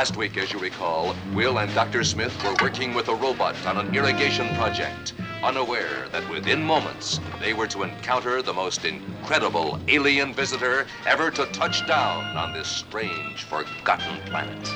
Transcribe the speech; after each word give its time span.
Last 0.00 0.16
week, 0.16 0.38
as 0.38 0.50
you 0.50 0.58
recall, 0.58 1.14
Will 1.34 1.58
and 1.58 1.74
Dr. 1.74 2.04
Smith 2.04 2.34
were 2.42 2.54
working 2.62 2.94
with 2.94 3.08
a 3.08 3.14
robot 3.14 3.54
on 3.66 3.76
an 3.76 3.94
irrigation 3.94 4.48
project, 4.54 5.12
unaware 5.42 6.08
that 6.08 6.26
within 6.30 6.62
moments 6.62 7.20
they 7.38 7.52
were 7.52 7.66
to 7.66 7.82
encounter 7.82 8.40
the 8.40 8.54
most 8.54 8.86
incredible 8.86 9.78
alien 9.88 10.32
visitor 10.32 10.86
ever 11.06 11.30
to 11.32 11.44
touch 11.52 11.86
down 11.86 12.34
on 12.34 12.54
this 12.54 12.66
strange, 12.66 13.42
forgotten 13.42 14.18
planet. 14.22 14.66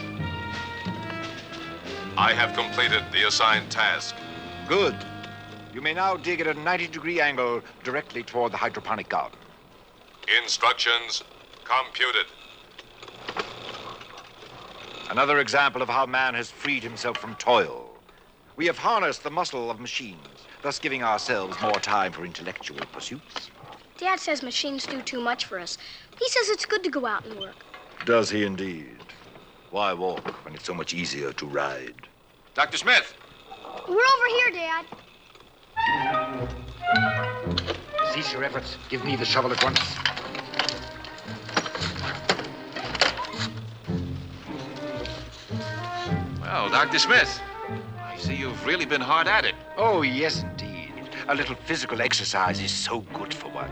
I 2.18 2.34
have 2.34 2.54
completed 2.54 3.02
the 3.10 3.26
assigned 3.26 3.70
task. 3.70 4.14
Good. 4.68 4.94
You 5.72 5.80
may 5.80 5.94
now 5.94 6.18
dig 6.18 6.42
at 6.42 6.48
a 6.48 6.52
90 6.52 6.88
degree 6.88 7.22
angle 7.22 7.62
directly 7.82 8.24
toward 8.24 8.52
the 8.52 8.58
hydroponic 8.58 9.08
garden. 9.08 9.38
Instructions 10.42 11.22
computed. 11.64 12.26
Another 15.10 15.38
example 15.38 15.82
of 15.82 15.88
how 15.88 16.06
man 16.06 16.34
has 16.34 16.50
freed 16.50 16.82
himself 16.82 17.18
from 17.18 17.34
toil. 17.36 17.90
We 18.56 18.66
have 18.66 18.78
harnessed 18.78 19.22
the 19.22 19.30
muscle 19.30 19.70
of 19.70 19.80
machines, 19.80 20.46
thus 20.62 20.78
giving 20.78 21.02
ourselves 21.02 21.60
more 21.60 21.78
time 21.80 22.12
for 22.12 22.24
intellectual 22.24 22.80
pursuits. 22.92 23.50
Dad 23.98 24.18
says 24.18 24.42
machines 24.42 24.86
do 24.86 25.02
too 25.02 25.20
much 25.20 25.44
for 25.44 25.58
us. 25.58 25.76
He 26.18 26.28
says 26.28 26.48
it's 26.48 26.66
good 26.66 26.82
to 26.84 26.90
go 26.90 27.06
out 27.06 27.24
and 27.24 27.38
work. 27.38 27.64
Does 28.04 28.30
he 28.30 28.44
indeed? 28.44 28.96
Why 29.70 29.92
walk 29.92 30.44
when 30.44 30.54
it's 30.54 30.64
so 30.64 30.74
much 30.74 30.94
easier 30.94 31.32
to 31.32 31.46
ride? 31.46 32.08
Dr. 32.54 32.76
Smith! 32.76 33.14
We're 33.88 33.94
over 33.94 34.28
here, 34.38 34.50
Dad. 34.52 34.86
Cease 38.12 38.32
your 38.32 38.44
efforts. 38.44 38.78
Give 38.88 39.04
me 39.04 39.16
the 39.16 39.24
shovel 39.24 39.52
at 39.52 39.62
once. 39.62 39.96
Well, 46.54 46.68
Dr. 46.68 47.00
Smith, 47.00 47.40
I 48.00 48.16
see 48.16 48.36
you've 48.36 48.64
really 48.64 48.86
been 48.86 49.00
hard 49.00 49.26
at 49.26 49.44
it. 49.44 49.56
Oh, 49.76 50.02
yes, 50.02 50.44
indeed. 50.44 50.92
A 51.26 51.34
little 51.34 51.56
physical 51.56 52.00
exercise 52.00 52.60
is 52.60 52.70
so 52.70 53.00
good 53.12 53.34
for 53.34 53.48
one. 53.48 53.68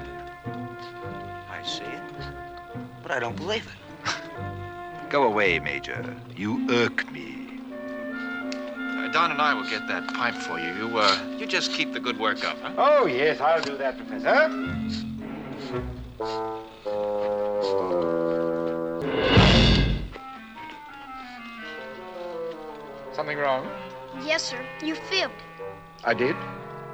I 1.48 1.62
see 1.64 1.84
it, 1.84 2.02
but 3.00 3.12
I 3.12 3.20
don't 3.20 3.36
believe 3.36 3.68
it. 3.68 4.10
Go 5.10 5.22
away, 5.22 5.60
Major. 5.60 6.04
You 6.36 6.68
irk 6.70 7.08
me. 7.12 7.46
Uh, 7.72 9.12
Don 9.12 9.30
and 9.30 9.40
I 9.40 9.54
will 9.54 9.70
get 9.70 9.86
that 9.86 10.12
pipe 10.14 10.34
for 10.34 10.58
you. 10.58 10.74
You, 10.74 10.98
uh, 10.98 11.36
you 11.38 11.46
just 11.46 11.70
keep 11.70 11.92
the 11.92 12.00
good 12.00 12.18
work 12.18 12.44
up, 12.44 12.58
huh? 12.62 12.72
Oh, 12.76 13.06
yes, 13.06 13.40
I'll 13.40 13.62
do 13.62 13.76
that, 13.76 13.96
Professor. 13.96 14.50
Something 23.22 23.38
wrong? 23.38 23.70
Yes, 24.24 24.42
sir. 24.42 24.66
You 24.82 24.96
fibbed. 24.96 25.40
I 26.02 26.12
did? 26.12 26.34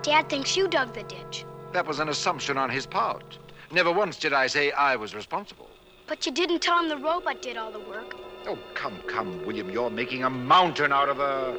Dad 0.02 0.28
thinks 0.28 0.58
you 0.58 0.68
dug 0.68 0.92
the 0.92 1.04
ditch. 1.04 1.46
That 1.72 1.86
was 1.86 2.00
an 2.00 2.10
assumption 2.10 2.58
on 2.58 2.68
his 2.68 2.84
part. 2.84 3.38
Never 3.72 3.90
once 3.90 4.18
did 4.18 4.34
I 4.34 4.46
say 4.46 4.70
I 4.72 4.94
was 4.94 5.14
responsible. 5.14 5.70
But 6.06 6.26
you 6.26 6.32
didn't 6.32 6.60
tell 6.60 6.78
him 6.80 6.90
the 6.90 6.98
robot 6.98 7.40
did 7.40 7.56
all 7.56 7.72
the 7.72 7.80
work. 7.80 8.14
Oh, 8.46 8.58
come, 8.74 8.98
come, 9.06 9.42
William. 9.46 9.70
You're 9.70 9.88
making 9.88 10.24
a 10.24 10.28
mountain 10.28 10.92
out 10.92 11.08
of 11.08 11.18
a. 11.18 11.56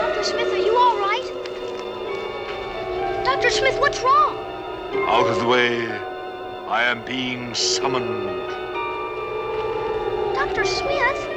Dr. 0.00 0.24
Smith, 0.24 0.52
are 0.52 0.56
you 0.56 0.76
all 0.76 0.98
right? 0.98 1.30
Dr. 3.24 3.50
Smith, 3.50 3.78
what's 3.78 4.00
wrong? 4.00 4.36
Out 5.06 5.28
of 5.28 5.38
the 5.38 5.46
way. 5.46 5.86
I 6.66 6.82
am 6.82 7.04
being 7.04 7.54
summoned. 7.54 8.59
Dr. 10.52 10.64
Smith? 10.64 11.29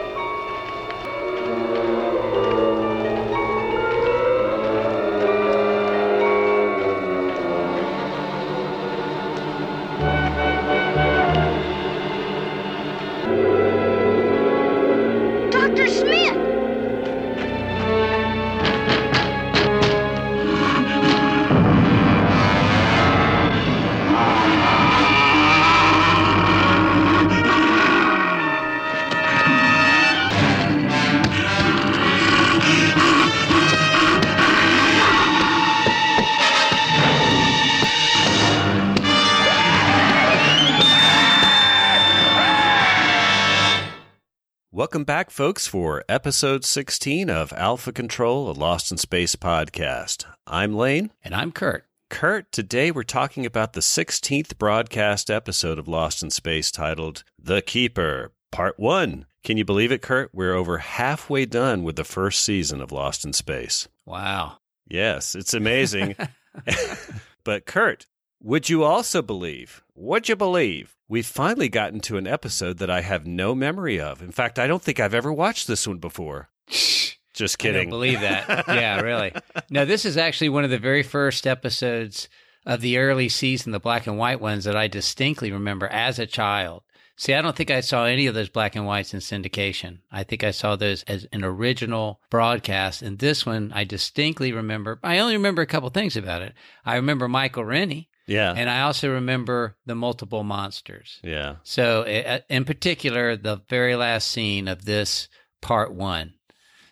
Folks, 45.33 45.65
for 45.65 46.03
episode 46.07 46.63
16 46.63 47.27
of 47.27 47.51
Alpha 47.53 47.91
Control, 47.91 48.51
a 48.51 48.53
Lost 48.53 48.91
in 48.91 48.99
Space 48.99 49.35
podcast. 49.35 50.25
I'm 50.45 50.75
Lane. 50.75 51.09
And 51.23 51.33
I'm 51.33 51.51
Kurt. 51.51 51.87
Kurt, 52.11 52.51
today 52.51 52.91
we're 52.91 53.01
talking 53.01 53.43
about 53.43 53.73
the 53.73 53.79
16th 53.79 54.59
broadcast 54.59 55.31
episode 55.31 55.79
of 55.79 55.87
Lost 55.87 56.21
in 56.21 56.29
Space 56.29 56.69
titled 56.69 57.23
The 57.41 57.63
Keeper, 57.63 58.31
Part 58.51 58.77
1. 58.77 59.25
Can 59.43 59.57
you 59.57 59.65
believe 59.65 59.91
it, 59.91 60.03
Kurt? 60.03 60.29
We're 60.33 60.53
over 60.53 60.77
halfway 60.77 61.47
done 61.47 61.81
with 61.81 61.95
the 61.95 62.03
first 62.03 62.43
season 62.43 62.79
of 62.79 62.91
Lost 62.91 63.25
in 63.25 63.33
Space. 63.33 63.87
Wow. 64.05 64.59
Yes, 64.87 65.33
it's 65.33 65.55
amazing. 65.55 66.15
but, 67.43 67.65
Kurt, 67.65 68.05
would 68.39 68.69
you 68.69 68.83
also 68.83 69.23
believe, 69.23 69.83
would 69.95 70.29
you 70.29 70.35
believe, 70.35 70.95
we've 71.13 71.27
finally 71.27 71.69
gotten 71.69 71.99
to 71.99 72.17
an 72.17 72.25
episode 72.25 72.79
that 72.79 72.89
I 72.89 73.01
have 73.01 73.27
no 73.27 73.53
memory 73.53 73.99
of? 73.99 74.23
In 74.23 74.31
fact, 74.31 74.57
I 74.57 74.65
don't 74.65 74.81
think 74.81 74.99
I've 74.99 75.13
ever 75.13 75.31
watched 75.31 75.67
this 75.67 75.87
one 75.87 75.99
before. 75.99 76.49
Just 76.67 77.63
I 77.63 77.67
don't 77.67 77.73
kidding. 77.73 77.89
believe 77.91 78.19
that. 78.21 78.47
yeah, 78.67 78.99
really. 78.99 79.31
No, 79.69 79.85
this 79.85 80.05
is 80.05 80.17
actually 80.17 80.49
one 80.49 80.63
of 80.63 80.71
the 80.71 80.79
very 80.79 81.03
first 81.03 81.45
episodes 81.45 82.29
of 82.65 82.81
the 82.81 82.97
early 82.97 83.29
season, 83.29 83.71
the 83.71 83.79
black 83.79 84.07
and 84.07 84.17
white 84.17 84.41
ones 84.41 84.63
that 84.63 84.75
I 84.75 84.87
distinctly 84.87 85.51
remember 85.51 85.85
as 85.87 86.17
a 86.17 86.25
child. 86.25 86.81
See, 87.15 87.35
I 87.35 87.43
don't 87.43 87.55
think 87.55 87.69
I 87.69 87.81
saw 87.81 88.05
any 88.05 88.25
of 88.25 88.33
those 88.33 88.49
black 88.49 88.75
and 88.75 88.87
whites 88.87 89.13
in 89.13 89.19
syndication. 89.19 89.99
I 90.11 90.23
think 90.23 90.43
I 90.43 90.49
saw 90.49 90.75
those 90.75 91.03
as 91.03 91.27
an 91.31 91.43
original 91.43 92.21
broadcast. 92.31 93.03
And 93.03 93.19
this 93.19 93.45
one, 93.45 93.71
I 93.75 93.83
distinctly 93.83 94.51
remember. 94.51 94.99
I 95.03 95.19
only 95.19 95.35
remember 95.35 95.61
a 95.61 95.67
couple 95.67 95.89
things 95.91 96.17
about 96.17 96.41
it. 96.41 96.53
I 96.83 96.95
remember 96.95 97.27
Michael 97.27 97.65
Rennie, 97.65 98.09
yeah. 98.27 98.53
and 98.55 98.69
I 98.69 98.81
also 98.81 99.11
remember 99.11 99.75
the 99.85 99.95
multiple 99.95 100.43
monsters. 100.43 101.19
yeah. 101.23 101.55
So, 101.63 102.03
in 102.49 102.65
particular, 102.65 103.35
the 103.35 103.61
very 103.69 103.95
last 103.95 104.29
scene 104.31 104.67
of 104.67 104.85
this 104.85 105.27
part 105.61 105.93
one. 105.93 106.33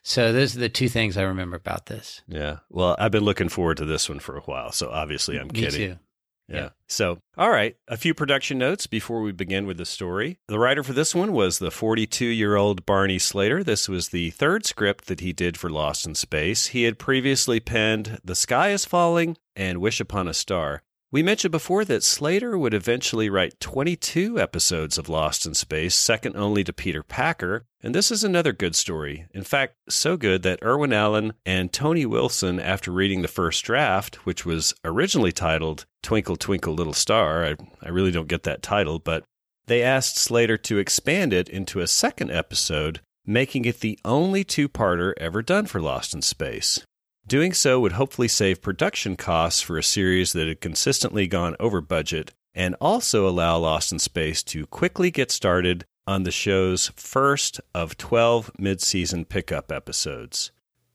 So, 0.04 0.34
those 0.34 0.56
are 0.56 0.60
the 0.60 0.70
two 0.70 0.90
things 0.90 1.16
I 1.18 1.24
remember 1.24 1.56
about 1.56 1.86
this. 1.86 2.22
Yeah. 2.28 2.58
Well, 2.70 2.96
I've 2.98 3.12
been 3.12 3.24
looking 3.24 3.50
forward 3.50 3.78
to 3.78 3.86
this 3.86 4.10
one 4.10 4.20
for 4.20 4.36
a 4.38 4.42
while, 4.42 4.72
so 4.72 4.90
obviously 4.90 5.38
I'm 5.38 5.48
Me 5.48 5.60
kidding. 5.60 5.92
too. 5.94 6.00
Yeah. 6.48 6.70
So, 6.88 7.20
all 7.38 7.50
right, 7.50 7.78
a 7.88 7.96
few 7.96 8.14
production 8.14 8.58
notes 8.58 8.86
before 8.86 9.22
we 9.22 9.32
begin 9.32 9.66
with 9.66 9.78
the 9.78 9.86
story. 9.86 10.38
The 10.50 10.60
writer 10.60 10.84
for 10.84 10.92
this 10.92 11.16
one 11.16 11.32
was 11.32 11.60
the 11.60 11.72
42 11.72 12.26
year 12.26 12.58
old 12.58 12.86
Barney 12.86 13.20
Slater. 13.20 13.64
This 13.64 13.88
was 13.88 14.10
the 14.10 14.32
third 14.32 14.66
script 14.66 15.06
that 15.06 15.22
he 15.22 15.32
did 15.32 15.56
for 15.56 15.70
Lost 15.70 16.06
in 16.06 16.14
Space. 16.14 16.68
He 16.68 16.84
had 16.84 17.00
previously 17.00 17.62
penned 17.62 18.20
The 18.26 18.36
Sky 18.36 18.72
is 18.72 18.84
Falling 18.84 19.38
and 19.56 19.80
Wish 19.80 20.02
Upon 20.02 20.28
a 20.28 20.34
Star. 20.34 20.84
We 21.14 21.24
mentioned 21.24 21.52
before 21.52 21.84
that 21.84 22.04
Slater 22.04 22.58
would 22.58 22.74
eventually 22.74 23.30
write 23.30 23.60
22 23.60 24.40
episodes 24.40 24.98
of 24.98 25.10
Lost 25.10 25.46
in 25.46 25.54
Space, 25.54 25.94
second 25.94 26.38
only 26.38 26.64
to 26.64 26.72
Peter 26.72 27.04
Packer. 27.04 27.66
And 27.84 27.94
this 27.94 28.12
is 28.12 28.24
another 28.24 28.54
good 28.54 28.78
story. 28.78 29.26
In 29.32 29.44
fact, 29.44 29.76
so 29.90 30.16
good 30.16 30.42
that 30.44 30.64
Irwin 30.64 30.94
Allen 30.94 31.34
and 31.46 31.74
Tony 31.74 32.06
Wilson, 32.06 32.62
after 32.62 32.94
reading 32.94 33.24
the 33.24 33.28
first 33.28 33.66
draft, 33.66 34.26
which 34.26 34.46
was 34.46 34.74
originally 34.86 35.34
titled 35.34 35.86
Twinkle, 36.02 36.38
Twinkle, 36.38 36.76
Little 36.76 36.94
Star, 36.94 37.44
I, 37.44 37.56
I 37.84 37.90
really 37.90 38.12
don't 38.12 38.30
get 38.30 38.44
that 38.44 38.64
title, 38.64 38.98
but 38.98 39.26
they 39.68 39.84
asked 39.84 40.16
Slater 40.16 40.56
to 40.60 40.78
expand 40.78 41.34
it 41.34 41.50
into 41.50 41.82
a 41.82 41.88
second 41.88 42.32
episode, 42.32 43.02
making 43.26 43.66
it 43.66 43.82
the 43.82 44.00
only 44.06 44.46
two 44.46 44.70
parter 44.70 45.12
ever 45.18 45.42
done 45.42 45.66
for 45.66 45.82
Lost 45.82 46.14
in 46.14 46.22
Space. 46.22 46.86
Doing 47.28 47.54
so 47.54 47.80
would 47.80 47.94
hopefully 47.94 48.28
save 48.28 48.62
production 48.62 49.16
costs 49.16 49.62
for 49.62 49.78
a 49.78 49.84
series 49.84 50.34
that 50.34 50.48
had 50.48 50.60
consistently 50.60 51.28
gone 51.28 51.56
over 51.60 51.80
budget 51.80 52.34
and 52.54 52.76
also 52.82 53.28
allow 53.28 53.58
Lost 53.58 53.92
in 53.92 54.00
Space 54.00 54.44
to 54.44 54.66
quickly 54.66 55.12
get 55.12 55.32
started 55.32 55.86
on 56.08 56.24
the 56.24 56.32
show's 56.32 56.92
first 56.96 57.62
of 57.74 57.98
12 57.98 58.52
mid 58.58 58.82
season 58.82 59.24
pickup 59.26 59.72
episodes. 59.72 60.52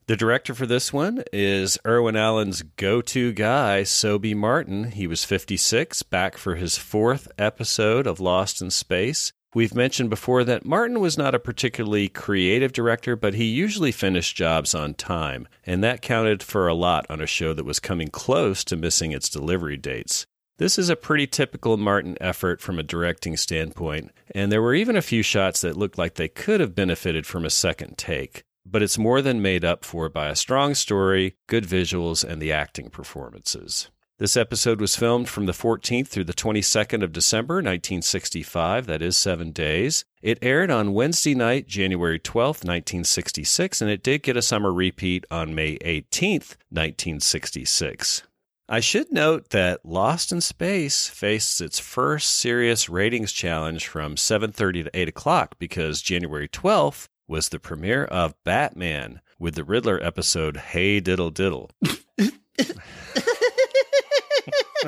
The 0.08 0.17
director 0.17 0.55
for 0.55 0.67
this 0.67 0.93
one 0.93 1.25
is 1.32 1.78
Irwin 1.84 2.17
Allen's 2.17 2.62
go 2.62 3.00
to 3.02 3.32
guy, 3.32 3.82
Sobey 3.82 4.34
Martin. 4.34 4.93
He 4.93 5.06
was 5.06 5.25
56, 5.25 6.05
back 6.05 6.37
for 6.37 6.55
his 6.55 6.78
fourth 6.78 7.26
episode 7.38 8.06
of 8.06 8.20
Lost 8.20 8.62
in 8.62 8.70
Space. 8.70 9.32
We've 9.56 9.75
mentioned 9.75 10.11
before 10.11 10.44
that 10.44 10.67
Martin 10.67 11.00
was 11.00 11.17
not 11.17 11.35
a 11.35 11.38
particularly 11.38 12.11
creative 12.11 12.75
director, 12.75 13.17
but 13.17 13.32
he 13.32 13.44
usually 13.44 13.91
finished 13.91 14.37
jobs 14.37 14.75
on 14.75 14.93
time, 14.93 15.49
and 15.64 15.82
that 15.82 16.03
counted 16.03 16.43
for 16.43 16.69
a 16.69 16.75
lot 16.75 17.06
on 17.08 17.23
a 17.23 17.26
show 17.26 17.55
that 17.55 17.64
was 17.64 17.81
coming 17.81 18.08
close 18.08 18.62
to 18.64 18.76
missing 18.76 19.12
its 19.12 19.31
delivery 19.31 19.79
dates. 19.79 20.26
This 20.58 20.79
is 20.79 20.91
a 20.91 20.94
pretty 20.94 21.26
typical 21.26 21.79
Martin 21.79 22.19
effort 22.20 22.61
from 22.61 22.79
a 22.79 22.82
directing 22.82 23.38
standpoint, 23.38 24.11
and 24.35 24.53
there 24.53 24.61
were 24.61 24.75
even 24.75 24.94
a 24.94 25.00
few 25.00 25.23
shots 25.23 25.62
that 25.62 25.79
looked 25.79 25.97
like 25.97 26.17
they 26.17 26.29
could 26.29 26.61
have 26.61 26.75
benefited 26.75 27.25
from 27.25 27.47
a 27.47 27.49
second 27.49 27.97
take. 27.97 28.43
But 28.67 28.82
it's 28.82 28.99
more 28.99 29.23
than 29.23 29.41
made 29.41 29.64
up 29.64 29.87
for 29.87 30.11
by 30.11 30.29
a 30.29 30.37
strong 30.37 30.75
story, 30.75 31.37
good 31.47 31.64
visuals, 31.64 32.23
and 32.23 32.43
the 32.43 32.52
acting 32.52 32.91
performances. 32.91 33.88
This 34.18 34.34
episode 34.34 34.80
was 34.80 34.96
filmed 34.96 35.28
from 35.28 35.44
the 35.44 35.52
14th 35.52 36.08
through 36.08 36.24
the 36.24 36.32
22nd 36.32 37.02
of 37.02 37.12
December, 37.12 37.56
1965. 37.56 38.86
That 38.86 39.02
is 39.02 39.14
seven 39.14 39.50
days. 39.50 40.06
It 40.22 40.38
aired 40.40 40.70
on 40.70 40.94
Wednesday 40.94 41.34
night, 41.34 41.66
January 41.66 42.18
12th, 42.18 42.64
1966, 42.64 43.82
and 43.82 43.90
it 43.90 44.02
did 44.02 44.22
get 44.22 44.38
a 44.38 44.40
summer 44.40 44.72
repeat 44.72 45.26
on 45.30 45.54
May 45.54 45.76
18th, 45.80 46.56
1966. 46.70 48.22
I 48.70 48.80
should 48.80 49.12
note 49.12 49.50
that 49.50 49.84
Lost 49.84 50.32
in 50.32 50.40
Space 50.40 51.08
faced 51.08 51.60
its 51.60 51.78
first 51.78 52.30
serious 52.30 52.88
ratings 52.88 53.32
challenge 53.32 53.86
from 53.86 54.16
7:30 54.16 54.84
to 54.84 54.90
8 54.98 55.08
o'clock 55.10 55.56
because 55.58 56.00
January 56.00 56.48
12th 56.48 57.08
was 57.28 57.50
the 57.50 57.60
premiere 57.60 58.06
of 58.06 58.42
Batman 58.44 59.20
with 59.38 59.56
the 59.56 59.64
Riddler 59.64 60.02
episode 60.02 60.56
Hey 60.56 61.00
Diddle 61.00 61.30
Diddle. 61.30 61.70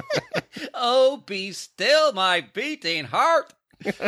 oh, 0.74 1.22
be 1.26 1.52
still, 1.52 2.12
my 2.12 2.46
beating 2.52 3.04
heart. 3.04 3.54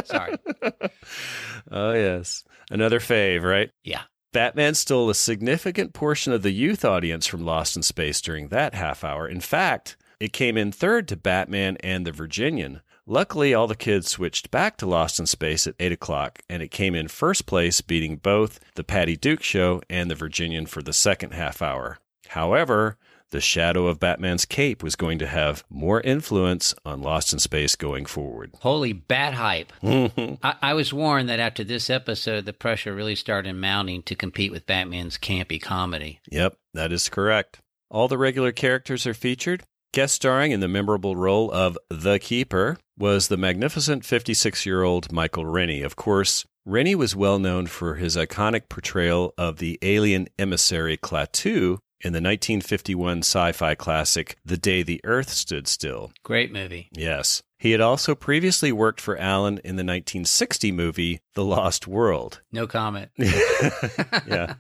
Sorry. 0.05 0.37
oh, 1.71 1.93
yes. 1.93 2.45
Another 2.71 3.01
fave, 3.01 3.43
right? 3.43 3.71
Yeah. 3.85 4.03
Batman 4.33 4.75
stole 4.75 5.11
a 5.11 5.15
significant 5.15 5.93
portion 5.93 6.33
of 6.33 6.43
the 6.43 6.53
youth 6.53 6.85
audience 6.85 7.27
from 7.27 7.45
Lost 7.45 7.77
in 7.77 7.83
Space 7.83 8.21
during 8.21 8.49
that 8.49 8.75
half 8.75 9.03
hour. 9.03 9.29
In 9.29 9.41
fact, 9.41 9.97
it 10.21 10.33
came 10.33 10.57
in 10.57 10.71
third 10.71 11.09
to 11.09 11.17
Batman 11.17 11.77
and 11.81 12.07
the 12.07 12.13
Virginian. 12.13 12.81
Luckily, 13.07 13.53
all 13.53 13.67
the 13.67 13.75
kids 13.75 14.09
switched 14.09 14.53
back 14.53 14.77
to 14.77 14.87
Lost 14.87 15.19
in 15.19 15.27
Space 15.27 15.67
at 15.67 15.75
8 15.81 15.91
o'clock, 15.91 16.41
and 16.49 16.63
it 16.63 16.71
came 16.71 16.95
in 16.95 17.09
first 17.09 17.45
place, 17.45 17.81
beating 17.81 18.17
both 18.17 18.61
the 18.77 18.85
Patty 18.85 19.17
Duke 19.17 19.43
Show 19.43 19.83
and 19.91 20.09
the 20.09 20.15
Virginian 20.15 20.67
for 20.67 20.81
the 20.81 20.93
second 20.93 21.33
half 21.33 21.61
hour. 21.61 21.99
However, 22.29 22.99
the 23.31 23.41
shadow 23.41 23.87
of 23.87 24.01
Batman's 24.01 24.45
cape 24.45 24.83
was 24.83 24.97
going 24.97 25.19
to 25.19 25.27
have 25.27 25.65
more 25.71 26.01
influence 26.01 26.75
on 26.85 27.03
Lost 27.03 27.33
in 27.33 27.39
Space 27.39 27.77
going 27.77 28.07
forward. 28.07 28.53
Holy 28.61 28.93
bat 28.93 29.35
hype. 29.35 29.73
Mm-hmm. 29.91 30.35
I, 30.43 30.55
I, 30.63 30.75
was 30.75 30.93
warned 30.93 31.29
that 31.29 31.41
after 31.41 31.65
this 31.65 31.91
episode, 31.91 32.45
the 32.45 32.53
pressure 32.53 32.95
really 32.95 33.17
started 33.17 33.55
mounting 33.55 34.03
to 34.05 34.15
compete 34.15 34.53
with 34.53 34.67
Batman's 34.67 35.19
campy 35.19 35.61
comedy. 35.61 36.21
Yep, 36.31 36.57
that 36.75 36.93
is 36.93 37.09
correct. 37.09 37.59
All 37.91 38.07
the 38.07 38.17
regular 38.17 38.53
characters 38.53 39.07
are 39.07 39.15
featured. 39.15 39.65
Guest 39.93 40.15
starring 40.15 40.53
in 40.53 40.61
the 40.61 40.69
memorable 40.69 41.17
role 41.17 41.51
of 41.51 41.77
The 41.91 42.21
Keeper 42.21 42.79
was 42.97 43.27
the 43.27 43.37
magnificent 43.37 44.05
56 44.05 44.65
year 44.65 44.83
old 44.85 45.11
Michael 45.11 45.45
Rennie. 45.45 45.83
Of 45.83 45.97
course, 45.97 46.45
Rennie 46.65 46.95
was 46.95 47.17
well 47.17 47.41
known 47.41 47.67
for 47.67 47.97
his 47.97 48.17
iconic 48.17 48.69
portrayal 48.69 49.35
of 49.37 49.57
the 49.57 49.79
alien 49.83 50.29
emissary 50.39 50.97
Klaatu 50.97 51.79
in 52.01 52.13
the 52.13 52.19
1951 52.19 53.19
sci 53.19 53.53
fi 53.53 53.75
classic 53.75 54.37
The 54.45 54.57
Day 54.57 54.83
the 54.83 55.01
Earth 55.05 55.31
Stood 55.31 55.69
Still. 55.69 56.13
Great 56.23 56.53
movie. 56.53 56.89
Yes. 56.93 57.43
He 57.59 57.73
had 57.73 57.81
also 57.81 58.15
previously 58.15 58.73
worked 58.73 59.01
for 59.01 59.19
Allen 59.19 59.59
in 59.59 59.77
the 59.77 59.85
1960 59.85 60.73
movie 60.73 61.21
The 61.35 61.45
Lost 61.45 61.87
World. 61.87 62.41
No 62.51 62.67
comment. 62.67 63.11
yeah. 63.19 64.55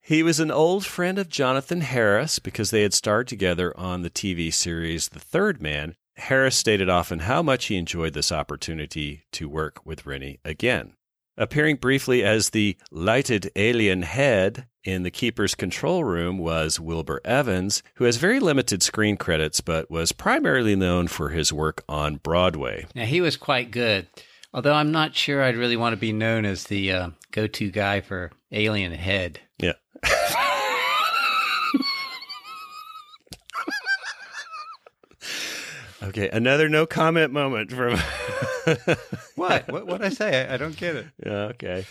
He 0.00 0.24
was 0.24 0.40
an 0.40 0.50
old 0.50 0.84
friend 0.84 1.18
of 1.18 1.28
Jonathan 1.28 1.82
Harris 1.82 2.40
because 2.40 2.72
they 2.72 2.82
had 2.82 2.92
starred 2.92 3.28
together 3.28 3.72
on 3.78 4.02
the 4.02 4.10
TV 4.10 4.52
series 4.52 5.10
The 5.10 5.20
Third 5.20 5.62
Man. 5.62 5.94
Harris 6.16 6.56
stated 6.56 6.88
often 6.88 7.20
how 7.20 7.42
much 7.42 7.66
he 7.66 7.76
enjoyed 7.76 8.12
this 8.12 8.32
opportunity 8.32 9.24
to 9.32 9.48
work 9.48 9.86
with 9.86 10.04
Rennie 10.04 10.40
again. 10.44 10.94
Appearing 11.38 11.76
briefly 11.76 12.22
as 12.22 12.50
the 12.50 12.76
lighted 12.90 13.50
alien 13.56 14.02
head 14.02 14.66
in 14.84 15.02
the 15.02 15.10
Keeper's 15.10 15.54
control 15.54 16.04
room 16.04 16.36
was 16.36 16.78
Wilbur 16.78 17.22
Evans, 17.24 17.82
who 17.94 18.04
has 18.04 18.18
very 18.18 18.38
limited 18.38 18.82
screen 18.82 19.16
credits 19.16 19.62
but 19.62 19.90
was 19.90 20.12
primarily 20.12 20.76
known 20.76 21.08
for 21.08 21.30
his 21.30 21.50
work 21.50 21.84
on 21.88 22.16
Broadway. 22.16 22.84
Now, 22.94 23.06
he 23.06 23.22
was 23.22 23.38
quite 23.38 23.70
good, 23.70 24.08
although 24.52 24.74
I'm 24.74 24.92
not 24.92 25.14
sure 25.14 25.42
I'd 25.42 25.56
really 25.56 25.76
want 25.76 25.94
to 25.94 26.00
be 26.00 26.12
known 26.12 26.44
as 26.44 26.64
the 26.64 26.92
uh, 26.92 27.10
go 27.30 27.46
to 27.46 27.70
guy 27.70 28.02
for 28.02 28.30
Alien 28.50 28.92
Head. 28.92 29.40
Yeah. 29.58 29.72
Okay, 36.02 36.28
another 36.30 36.68
no 36.68 36.86
comment 36.86 37.32
moment 37.32 37.70
from. 37.70 37.98
what? 39.36 39.70
What 39.70 39.86
what 39.86 40.02
I 40.02 40.10
say? 40.10 40.46
I, 40.46 40.54
I, 40.54 40.56
don't 40.56 40.76
get 40.76 40.96
it. 40.96 41.06
Yeah, 41.24 41.32
okay. 41.32 41.86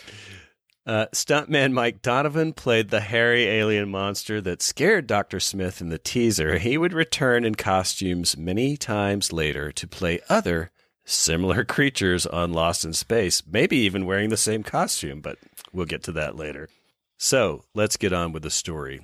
Uh, 0.84 1.06
stuntman 1.14 1.72
Mike 1.72 2.02
Donovan 2.02 2.52
played 2.52 2.90
the 2.90 3.00
hairy 3.00 3.44
alien 3.44 3.88
monster 3.88 4.40
that 4.40 4.62
scared 4.62 5.06
Dr. 5.06 5.38
Smith 5.38 5.80
in 5.80 5.90
the 5.90 5.98
teaser. 5.98 6.58
He 6.58 6.76
would 6.76 6.92
return 6.92 7.44
in 7.44 7.54
costumes 7.54 8.36
many 8.36 8.76
times 8.76 9.32
later 9.32 9.70
to 9.70 9.86
play 9.86 10.20
other 10.28 10.72
similar 11.04 11.64
creatures 11.66 12.26
on 12.26 12.52
Lost 12.52 12.84
in 12.84 12.94
Space, 12.94 13.42
maybe 13.46 13.76
even 13.76 14.06
wearing 14.06 14.30
the 14.30 14.36
same 14.36 14.64
costume, 14.64 15.20
but 15.20 15.38
we'll 15.72 15.86
get 15.86 16.02
to 16.04 16.12
that 16.12 16.36
later. 16.36 16.68
So 17.16 17.64
let's 17.74 17.96
get 17.96 18.12
on 18.12 18.32
with 18.32 18.42
the 18.42 18.50
story. 18.50 19.02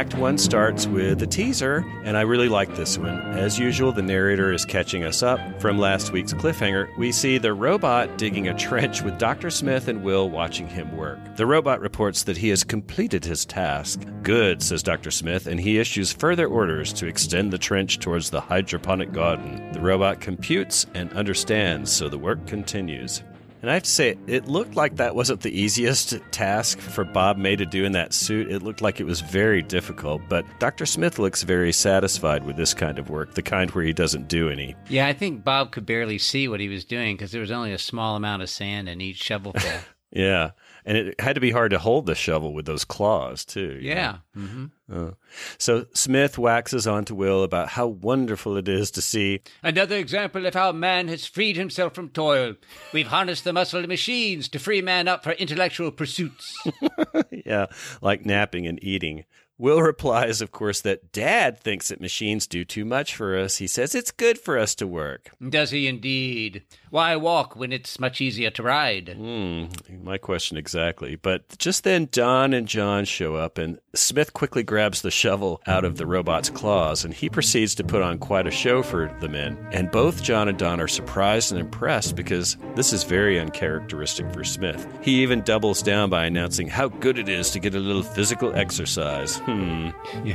Act 0.00 0.14
1 0.14 0.38
starts 0.38 0.86
with 0.86 1.20
a 1.20 1.26
teaser, 1.26 1.84
and 2.04 2.16
I 2.16 2.22
really 2.22 2.48
like 2.48 2.74
this 2.74 2.96
one. 2.96 3.20
As 3.32 3.58
usual, 3.58 3.92
the 3.92 4.00
narrator 4.00 4.50
is 4.50 4.64
catching 4.64 5.04
us 5.04 5.22
up. 5.22 5.38
From 5.60 5.78
last 5.78 6.10
week's 6.10 6.32
cliffhanger, 6.32 6.88
we 6.96 7.12
see 7.12 7.36
the 7.36 7.52
robot 7.52 8.16
digging 8.16 8.48
a 8.48 8.56
trench 8.56 9.02
with 9.02 9.18
Dr. 9.18 9.50
Smith 9.50 9.88
and 9.88 10.02
Will 10.02 10.30
watching 10.30 10.66
him 10.66 10.96
work. 10.96 11.18
The 11.36 11.44
robot 11.44 11.82
reports 11.82 12.22
that 12.22 12.38
he 12.38 12.48
has 12.48 12.64
completed 12.64 13.26
his 13.26 13.44
task. 13.44 14.00
Good, 14.22 14.62
says 14.62 14.82
Dr. 14.82 15.10
Smith, 15.10 15.46
and 15.46 15.60
he 15.60 15.78
issues 15.78 16.14
further 16.14 16.46
orders 16.46 16.94
to 16.94 17.06
extend 17.06 17.52
the 17.52 17.58
trench 17.58 17.98
towards 17.98 18.30
the 18.30 18.40
hydroponic 18.40 19.12
garden. 19.12 19.70
The 19.72 19.82
robot 19.82 20.18
computes 20.18 20.86
and 20.94 21.12
understands, 21.12 21.92
so 21.92 22.08
the 22.08 22.16
work 22.16 22.46
continues. 22.46 23.22
And 23.62 23.70
I 23.70 23.74
have 23.74 23.82
to 23.82 23.90
say, 23.90 24.16
it 24.26 24.48
looked 24.48 24.74
like 24.74 24.96
that 24.96 25.14
wasn't 25.14 25.42
the 25.42 25.50
easiest 25.50 26.18
task 26.30 26.78
for 26.78 27.04
Bob 27.04 27.36
May 27.36 27.56
to 27.56 27.66
do 27.66 27.84
in 27.84 27.92
that 27.92 28.14
suit. 28.14 28.50
It 28.50 28.62
looked 28.62 28.80
like 28.80 29.00
it 29.00 29.04
was 29.04 29.20
very 29.20 29.62
difficult, 29.62 30.22
but 30.28 30.46
Dr. 30.58 30.86
Smith 30.86 31.18
looks 31.18 31.42
very 31.42 31.72
satisfied 31.72 32.44
with 32.46 32.56
this 32.56 32.72
kind 32.72 32.98
of 32.98 33.10
work, 33.10 33.34
the 33.34 33.42
kind 33.42 33.70
where 33.72 33.84
he 33.84 33.92
doesn't 33.92 34.28
do 34.28 34.48
any. 34.48 34.74
Yeah, 34.88 35.06
I 35.06 35.12
think 35.12 35.44
Bob 35.44 35.72
could 35.72 35.84
barely 35.84 36.16
see 36.16 36.48
what 36.48 36.60
he 36.60 36.68
was 36.68 36.84
doing 36.86 37.16
because 37.16 37.32
there 37.32 37.42
was 37.42 37.50
only 37.50 37.72
a 37.72 37.78
small 37.78 38.16
amount 38.16 38.42
of 38.42 38.48
sand 38.48 38.88
in 38.88 39.00
each 39.00 39.22
shovelful. 39.22 39.70
Yeah. 40.12 40.50
And 40.84 40.96
it 40.96 41.20
had 41.20 41.34
to 41.34 41.40
be 41.40 41.50
hard 41.50 41.70
to 41.72 41.78
hold 41.78 42.06
the 42.06 42.14
shovel 42.14 42.52
with 42.52 42.66
those 42.66 42.84
claws, 42.84 43.44
too. 43.44 43.78
yeah. 43.80 44.18
hmm? 44.34 44.66
Uh, 44.92 45.12
so 45.58 45.86
Smith 45.94 46.36
waxes 46.36 46.86
on 46.86 47.04
to 47.04 47.14
Will 47.14 47.44
about 47.44 47.68
how 47.68 47.86
wonderful 47.86 48.56
it 48.56 48.68
is 48.68 48.90
to 48.90 49.00
see 49.02 49.40
Another 49.62 49.96
example 49.96 50.46
of 50.46 50.54
how 50.54 50.72
man 50.72 51.06
has 51.08 51.26
freed 51.26 51.56
himself 51.56 51.94
from 51.94 52.08
toil. 52.08 52.54
We've 52.92 53.06
harnessed 53.06 53.44
the 53.44 53.52
muscle 53.52 53.80
of 53.80 53.88
machines 53.88 54.48
to 54.48 54.58
free 54.58 54.82
man 54.82 55.06
up 55.06 55.22
for 55.22 55.32
intellectual 55.32 55.92
pursuits. 55.92 56.66
yeah, 57.30 57.66
like 58.02 58.26
napping 58.26 58.66
and 58.66 58.82
eating. 58.82 59.24
Will 59.58 59.82
replies, 59.82 60.40
of 60.40 60.52
course, 60.52 60.80
that 60.80 61.12
Dad 61.12 61.60
thinks 61.60 61.88
that 61.88 62.00
machines 62.00 62.46
do 62.46 62.64
too 62.64 62.86
much 62.86 63.14
for 63.14 63.36
us. 63.36 63.58
He 63.58 63.66
says 63.66 63.94
it's 63.94 64.10
good 64.10 64.38
for 64.38 64.56
us 64.58 64.74
to 64.76 64.86
work. 64.86 65.30
Does 65.46 65.70
he 65.70 65.86
indeed? 65.86 66.62
Why 66.90 67.14
walk 67.14 67.54
when 67.54 67.72
it's 67.72 68.00
much 68.00 68.20
easier 68.20 68.50
to 68.50 68.64
ride? 68.64 69.10
Hmm, 69.10 69.66
my 70.02 70.18
question 70.18 70.56
exactly. 70.56 71.14
But 71.14 71.56
just 71.56 71.84
then, 71.84 72.08
Don 72.10 72.52
and 72.52 72.66
John 72.66 73.04
show 73.04 73.36
up, 73.36 73.58
and 73.58 73.78
Smith 73.94 74.32
quickly 74.32 74.64
grabs 74.64 75.02
the 75.02 75.10
shovel 75.12 75.62
out 75.68 75.84
of 75.84 75.98
the 75.98 76.06
robot's 76.06 76.50
claws, 76.50 77.04
and 77.04 77.14
he 77.14 77.28
proceeds 77.28 77.76
to 77.76 77.84
put 77.84 78.02
on 78.02 78.18
quite 78.18 78.48
a 78.48 78.50
show 78.50 78.82
for 78.82 79.16
the 79.20 79.28
men. 79.28 79.56
And 79.70 79.92
both 79.92 80.24
John 80.24 80.48
and 80.48 80.58
Don 80.58 80.80
are 80.80 80.88
surprised 80.88 81.52
and 81.52 81.60
impressed 81.60 82.16
because 82.16 82.56
this 82.74 82.92
is 82.92 83.04
very 83.04 83.38
uncharacteristic 83.38 84.32
for 84.32 84.42
Smith. 84.42 84.84
He 85.00 85.22
even 85.22 85.42
doubles 85.42 85.82
down 85.82 86.10
by 86.10 86.24
announcing 86.24 86.66
how 86.66 86.88
good 86.88 87.18
it 87.18 87.28
is 87.28 87.50
to 87.52 87.60
get 87.60 87.76
a 87.76 87.78
little 87.78 88.02
physical 88.02 88.54
exercise. 88.56 89.38
Hmm. 89.38 89.90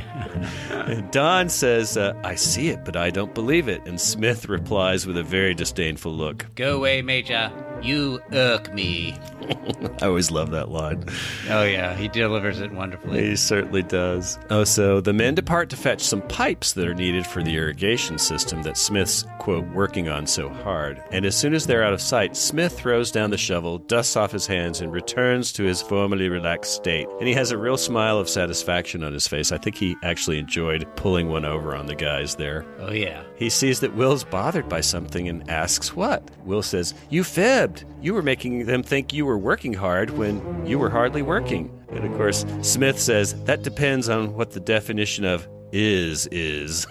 And 0.70 1.10
Don 1.10 1.48
says, 1.48 1.96
uh, 1.96 2.14
I 2.22 2.36
see 2.36 2.68
it, 2.68 2.84
but 2.84 2.96
I 2.96 3.10
don't 3.10 3.34
believe 3.34 3.68
it. 3.68 3.84
And 3.86 4.00
Smith 4.00 4.48
replies 4.48 5.06
with 5.06 5.16
a 5.16 5.22
very 5.22 5.52
disdainful 5.54 6.12
look. 6.12 6.45
Go 6.54 6.76
away, 6.76 7.02
Major. 7.02 7.52
You 7.82 8.20
irk 8.32 8.72
me. 8.72 9.14
I 10.00 10.06
always 10.06 10.30
love 10.30 10.50
that 10.52 10.70
line. 10.70 11.04
Oh, 11.50 11.62
yeah, 11.62 11.94
he 11.94 12.08
delivers 12.08 12.60
it 12.60 12.72
wonderfully. 12.72 13.28
He 13.28 13.36
certainly 13.36 13.82
does. 13.82 14.38
Oh, 14.50 14.64
so 14.64 15.00
the 15.00 15.12
men 15.12 15.34
depart 15.34 15.68
to 15.70 15.76
fetch 15.76 16.00
some 16.00 16.22
pipes 16.22 16.72
that 16.72 16.88
are 16.88 16.94
needed 16.94 17.26
for 17.26 17.42
the 17.42 17.54
irrigation 17.54 18.18
system 18.18 18.62
that 18.62 18.78
Smith's, 18.78 19.24
quote, 19.38 19.66
working 19.68 20.08
on 20.08 20.26
so 20.26 20.48
hard. 20.48 21.02
And 21.10 21.26
as 21.26 21.36
soon 21.36 21.54
as 21.54 21.66
they're 21.66 21.84
out 21.84 21.92
of 21.92 22.00
sight, 22.00 22.36
Smith 22.36 22.78
throws 22.78 23.10
down 23.10 23.30
the 23.30 23.38
shovel, 23.38 23.78
dusts 23.78 24.16
off 24.16 24.32
his 24.32 24.46
hands, 24.46 24.80
and 24.80 24.92
returns 24.92 25.52
to 25.52 25.64
his 25.64 25.82
formerly 25.82 26.28
relaxed 26.28 26.72
state. 26.74 27.06
And 27.18 27.28
he 27.28 27.34
has 27.34 27.50
a 27.50 27.58
real 27.58 27.76
smile 27.76 28.18
of 28.18 28.28
satisfaction 28.28 29.04
on 29.04 29.12
his 29.12 29.28
face. 29.28 29.52
I 29.52 29.58
think 29.58 29.76
he 29.76 29.96
actually 30.02 30.38
enjoyed 30.38 30.88
pulling 30.96 31.28
one 31.28 31.44
over 31.44 31.76
on 31.76 31.86
the 31.86 31.94
guys 31.94 32.36
there. 32.36 32.64
Oh, 32.80 32.92
yeah. 32.92 33.22
He 33.36 33.50
sees 33.50 33.80
that 33.80 33.94
Will's 33.94 34.24
bothered 34.24 34.68
by 34.68 34.80
something 34.80 35.28
and 35.28 35.48
asks 35.50 35.94
what. 35.94 36.28
Will 36.46 36.62
says, 36.62 36.94
You 37.10 37.24
fibbed. 37.24 37.84
You 38.00 38.14
were 38.14 38.22
making 38.22 38.66
them 38.66 38.82
think 38.82 39.12
you 39.12 39.26
were 39.26 39.38
working 39.38 39.74
hard 39.74 40.10
when 40.10 40.64
you 40.66 40.78
were 40.78 40.90
hardly 40.90 41.22
working. 41.22 41.70
And 41.90 42.04
of 42.04 42.16
course, 42.16 42.46
Smith 42.62 42.98
says, 42.98 43.34
That 43.44 43.62
depends 43.62 44.08
on 44.08 44.34
what 44.34 44.52
the 44.52 44.60
definition 44.60 45.24
of 45.24 45.46
is 45.72 46.26
is. 46.28 46.86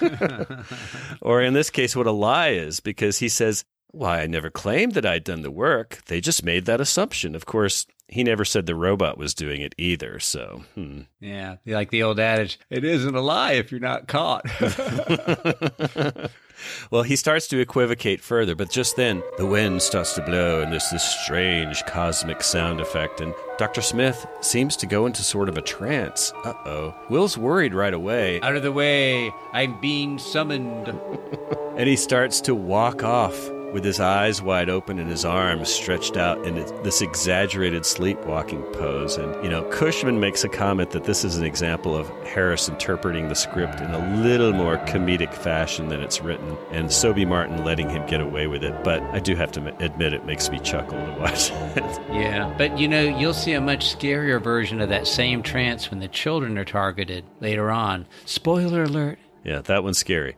or 1.20 1.42
in 1.42 1.54
this 1.54 1.70
case, 1.70 1.96
what 1.96 2.06
a 2.06 2.12
lie 2.12 2.50
is, 2.50 2.80
because 2.80 3.18
he 3.18 3.28
says, 3.28 3.64
Why, 3.90 4.22
I 4.22 4.26
never 4.26 4.50
claimed 4.50 4.92
that 4.94 5.06
I'd 5.06 5.24
done 5.24 5.42
the 5.42 5.50
work. 5.50 6.00
They 6.06 6.20
just 6.20 6.44
made 6.44 6.64
that 6.66 6.80
assumption. 6.80 7.34
Of 7.34 7.44
course, 7.44 7.86
he 8.08 8.22
never 8.22 8.44
said 8.44 8.66
the 8.66 8.74
robot 8.74 9.16
was 9.16 9.34
doing 9.34 9.62
it 9.62 9.74
either, 9.78 10.20
so. 10.20 10.64
Hmm. 10.74 11.02
Yeah, 11.18 11.56
like 11.66 11.90
the 11.90 12.02
old 12.02 12.20
adage, 12.20 12.60
it 12.68 12.84
isn't 12.84 13.14
a 13.14 13.20
lie 13.20 13.52
if 13.52 13.72
you're 13.72 13.80
not 13.80 14.06
caught. 14.06 14.44
Well, 16.90 17.02
he 17.02 17.16
starts 17.16 17.48
to 17.48 17.58
equivocate 17.58 18.20
further, 18.20 18.54
but 18.54 18.70
just 18.70 18.96
then 18.96 19.22
the 19.38 19.46
wind 19.46 19.82
starts 19.82 20.14
to 20.14 20.22
blow 20.22 20.60
and 20.60 20.72
there's 20.72 20.90
this 20.90 21.04
strange 21.22 21.84
cosmic 21.86 22.42
sound 22.42 22.80
effect, 22.80 23.20
and 23.20 23.34
Dr. 23.58 23.82
Smith 23.82 24.26
seems 24.40 24.76
to 24.76 24.86
go 24.86 25.06
into 25.06 25.22
sort 25.22 25.48
of 25.48 25.56
a 25.56 25.62
trance. 25.62 26.32
Uh 26.44 26.54
oh. 26.66 26.94
Will's 27.08 27.38
worried 27.38 27.74
right 27.74 27.94
away, 27.94 28.40
Out 28.40 28.56
of 28.56 28.62
the 28.62 28.72
way, 28.72 29.32
I'm 29.52 29.80
being 29.80 30.18
summoned. 30.18 30.88
and 31.76 31.88
he 31.88 31.96
starts 31.96 32.40
to 32.42 32.54
walk 32.54 33.02
off 33.02 33.50
with 33.72 33.84
his 33.84 34.00
eyes 34.00 34.42
wide 34.42 34.68
open 34.68 34.98
and 34.98 35.08
his 35.08 35.24
arms 35.24 35.68
stretched 35.68 36.16
out 36.16 36.44
in 36.46 36.54
this 36.82 37.00
exaggerated 37.00 37.84
sleepwalking 37.86 38.62
pose. 38.72 39.16
And, 39.16 39.42
you 39.42 39.50
know, 39.50 39.62
Cushman 39.70 40.20
makes 40.20 40.44
a 40.44 40.48
comment 40.48 40.90
that 40.90 41.04
this 41.04 41.24
is 41.24 41.36
an 41.36 41.44
example 41.44 41.96
of 41.96 42.08
Harris 42.26 42.68
interpreting 42.68 43.28
the 43.28 43.34
script 43.34 43.80
in 43.80 43.90
a 43.90 44.22
little 44.22 44.52
more 44.52 44.78
comedic 44.78 45.32
fashion 45.34 45.88
than 45.88 46.00
it's 46.00 46.20
written, 46.20 46.56
and 46.70 46.92
Sobey 46.92 47.24
Martin 47.24 47.64
letting 47.64 47.88
him 47.88 48.06
get 48.06 48.20
away 48.20 48.46
with 48.46 48.62
it. 48.62 48.84
But 48.84 49.02
I 49.04 49.18
do 49.18 49.34
have 49.36 49.52
to 49.52 49.84
admit, 49.84 50.12
it 50.12 50.24
makes 50.24 50.50
me 50.50 50.58
chuckle 50.58 50.98
to 50.98 51.20
watch 51.20 51.50
it. 51.50 52.00
Yeah, 52.12 52.54
but 52.58 52.78
you 52.78 52.88
know, 52.88 53.02
you'll 53.02 53.34
see 53.34 53.52
a 53.52 53.60
much 53.60 53.96
scarier 53.96 54.40
version 54.40 54.80
of 54.80 54.90
that 54.90 55.06
same 55.06 55.42
trance 55.42 55.90
when 55.90 56.00
the 56.00 56.08
children 56.08 56.58
are 56.58 56.64
targeted 56.64 57.24
later 57.40 57.70
on. 57.70 58.06
Spoiler 58.26 58.84
alert. 58.84 59.18
Yeah, 59.44 59.60
that 59.62 59.82
one's 59.82 59.98
scary. 59.98 60.36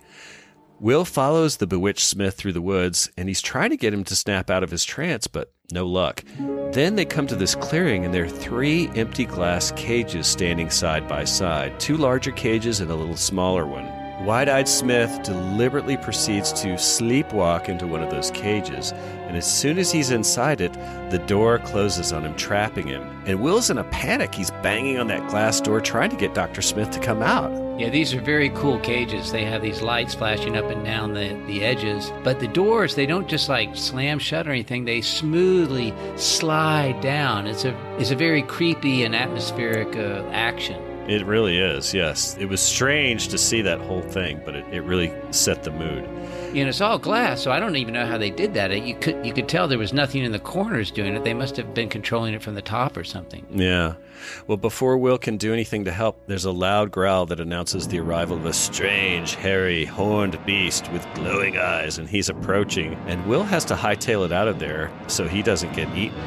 Will 0.80 1.04
follows 1.04 1.58
the 1.58 1.66
bewitched 1.66 2.04
Smith 2.04 2.34
through 2.34 2.52
the 2.52 2.60
woods, 2.60 3.10
and 3.16 3.28
he's 3.28 3.40
trying 3.40 3.70
to 3.70 3.76
get 3.76 3.94
him 3.94 4.04
to 4.04 4.16
snap 4.16 4.50
out 4.50 4.62
of 4.62 4.70
his 4.70 4.84
trance, 4.84 5.26
but 5.26 5.52
no 5.72 5.86
luck. 5.86 6.24
Then 6.72 6.96
they 6.96 7.04
come 7.04 7.26
to 7.28 7.36
this 7.36 7.54
clearing, 7.54 8.04
and 8.04 8.12
there 8.12 8.24
are 8.24 8.28
three 8.28 8.88
empty 8.96 9.24
glass 9.24 9.72
cages 9.76 10.26
standing 10.26 10.70
side 10.70 11.08
by 11.08 11.24
side 11.24 11.78
two 11.78 11.96
larger 11.96 12.32
cages 12.32 12.80
and 12.80 12.90
a 12.90 12.94
little 12.94 13.16
smaller 13.16 13.66
one. 13.66 13.88
Wide 14.24 14.48
eyed 14.48 14.68
Smith 14.68 15.22
deliberately 15.22 15.96
proceeds 15.96 16.52
to 16.54 16.74
sleepwalk 16.74 17.68
into 17.68 17.86
one 17.86 18.02
of 18.02 18.10
those 18.10 18.30
cages, 18.30 18.92
and 19.34 19.42
as 19.42 19.52
soon 19.52 19.78
as 19.80 19.90
he's 19.90 20.12
inside 20.12 20.60
it, 20.60 20.72
the 21.10 21.18
door 21.26 21.58
closes 21.58 22.12
on 22.12 22.24
him, 22.24 22.36
trapping 22.36 22.86
him. 22.86 23.02
And 23.26 23.40
Will's 23.40 23.68
in 23.68 23.78
a 23.78 23.82
panic. 23.82 24.32
He's 24.32 24.52
banging 24.62 24.96
on 25.00 25.08
that 25.08 25.28
glass 25.28 25.60
door, 25.60 25.80
trying 25.80 26.10
to 26.10 26.16
get 26.16 26.34
Dr. 26.34 26.62
Smith 26.62 26.92
to 26.92 27.00
come 27.00 27.20
out. 27.20 27.50
Yeah, 27.76 27.88
these 27.88 28.14
are 28.14 28.20
very 28.20 28.50
cool 28.50 28.78
cages. 28.78 29.32
They 29.32 29.44
have 29.44 29.60
these 29.60 29.82
lights 29.82 30.14
flashing 30.14 30.56
up 30.56 30.66
and 30.66 30.84
down 30.84 31.14
the, 31.14 31.34
the 31.48 31.64
edges. 31.64 32.12
But 32.22 32.38
the 32.38 32.46
doors, 32.46 32.94
they 32.94 33.06
don't 33.06 33.26
just 33.26 33.48
like 33.48 33.74
slam 33.74 34.20
shut 34.20 34.46
or 34.46 34.52
anything. 34.52 34.84
They 34.84 35.00
smoothly 35.00 35.92
slide 36.14 37.00
down. 37.00 37.48
It's 37.48 37.64
a 37.64 37.76
it's 37.98 38.12
a 38.12 38.16
very 38.16 38.42
creepy 38.42 39.02
and 39.02 39.16
atmospheric 39.16 39.96
uh, 39.96 40.22
action. 40.30 40.80
It 41.08 41.26
really 41.26 41.58
is, 41.58 41.92
yes. 41.92 42.36
It 42.38 42.46
was 42.46 42.62
strange 42.62 43.28
to 43.28 43.36
see 43.36 43.62
that 43.62 43.80
whole 43.80 44.00
thing, 44.00 44.40
but 44.44 44.54
it, 44.54 44.64
it 44.72 44.82
really 44.82 45.12
set 45.32 45.64
the 45.64 45.72
mood. 45.72 46.08
And 46.60 46.68
it's 46.68 46.80
all 46.80 46.98
glass, 46.98 47.42
so 47.42 47.50
I 47.50 47.58
don't 47.58 47.74
even 47.76 47.94
know 47.94 48.06
how 48.06 48.16
they 48.16 48.30
did 48.30 48.54
that. 48.54 48.70
You 48.70 48.94
could 48.94 49.26
you 49.26 49.32
could 49.32 49.48
tell 49.48 49.66
there 49.66 49.78
was 49.78 49.92
nothing 49.92 50.22
in 50.22 50.32
the 50.32 50.38
corners 50.38 50.90
doing 50.90 51.14
it. 51.14 51.24
They 51.24 51.34
must 51.34 51.56
have 51.56 51.74
been 51.74 51.88
controlling 51.88 52.32
it 52.32 52.42
from 52.42 52.54
the 52.54 52.62
top 52.62 52.96
or 52.96 53.04
something. 53.04 53.44
Yeah. 53.50 53.94
Well, 54.46 54.56
before 54.56 54.96
Will 54.98 55.18
can 55.18 55.36
do 55.36 55.52
anything 55.52 55.84
to 55.84 55.92
help, 55.92 56.26
there's 56.26 56.44
a 56.44 56.52
loud 56.52 56.90
growl 56.90 57.26
that 57.26 57.40
announces 57.40 57.88
the 57.88 58.00
arrival 58.00 58.36
of 58.36 58.46
a 58.46 58.52
strange, 58.52 59.34
hairy, 59.34 59.84
horned 59.84 60.44
beast 60.44 60.90
with 60.92 61.06
glowing 61.14 61.58
eyes, 61.58 61.98
and 61.98 62.08
he's 62.08 62.28
approaching. 62.28 62.94
And 63.06 63.26
Will 63.26 63.44
has 63.44 63.64
to 63.66 63.74
hightail 63.74 64.24
it 64.24 64.32
out 64.32 64.48
of 64.48 64.58
there 64.58 64.90
so 65.06 65.26
he 65.26 65.42
doesn't 65.42 65.74
get 65.74 65.94
eaten. 65.96 66.20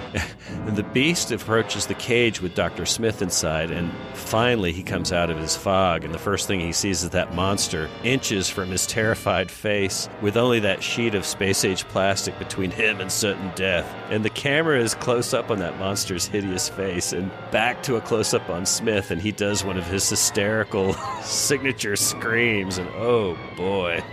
and 0.50 0.76
the 0.76 0.84
beast 0.84 1.32
approaches 1.32 1.88
the 1.88 1.94
cage 1.96 2.42
with 2.42 2.56
Dr. 2.56 2.86
Smith 2.86 3.22
inside, 3.22 3.72
and 3.72 3.92
finally 4.14 4.72
he 4.72 4.84
comes 4.84 5.12
out 5.12 5.30
of 5.30 5.38
his 5.38 5.56
fog, 5.56 6.04
and 6.04 6.14
the 6.14 6.20
first 6.20 6.48
thing 6.48 6.60
he 6.60 6.72
sees 6.72 7.04
is 7.04 7.10
that 7.12 7.34
monster, 7.34 7.90
inches 8.04 8.50
from 8.50 8.70
his 8.70 8.86
terrified 8.88 9.50
face, 9.52 10.10
with 10.22 10.38
only 10.38 10.60
that 10.60 10.84
sheet 10.84 11.16
of 11.16 11.26
space 11.26 11.64
age 11.64 11.86
plastic 11.86 12.38
between 12.40 12.72
him 12.72 13.00
and 13.00 13.12
certain 13.12 13.52
death. 13.56 13.86
And 14.10 14.24
the 14.24 14.30
camera 14.30 14.80
is 14.80 14.96
close 14.96 15.34
up 15.34 15.52
on 15.52 15.60
that 15.60 15.78
monster's 15.78 16.26
hideous 16.26 16.70
face, 16.70 17.14
and 17.14 17.32
back 17.52 17.77
to 17.84 17.96
a 17.96 18.02
close 18.02 18.34
up 18.34 18.50
on 18.50 18.66
Smith, 18.66 19.12
and 19.12 19.22
he 19.22 19.32
does 19.32 19.64
one 19.64 19.78
of 19.78 19.86
his 19.86 20.10
hysterical 20.10 20.94
signature 21.22 21.96
screams, 21.96 22.78
and 22.78 22.90
oh 22.96 23.38
boy. 23.56 24.04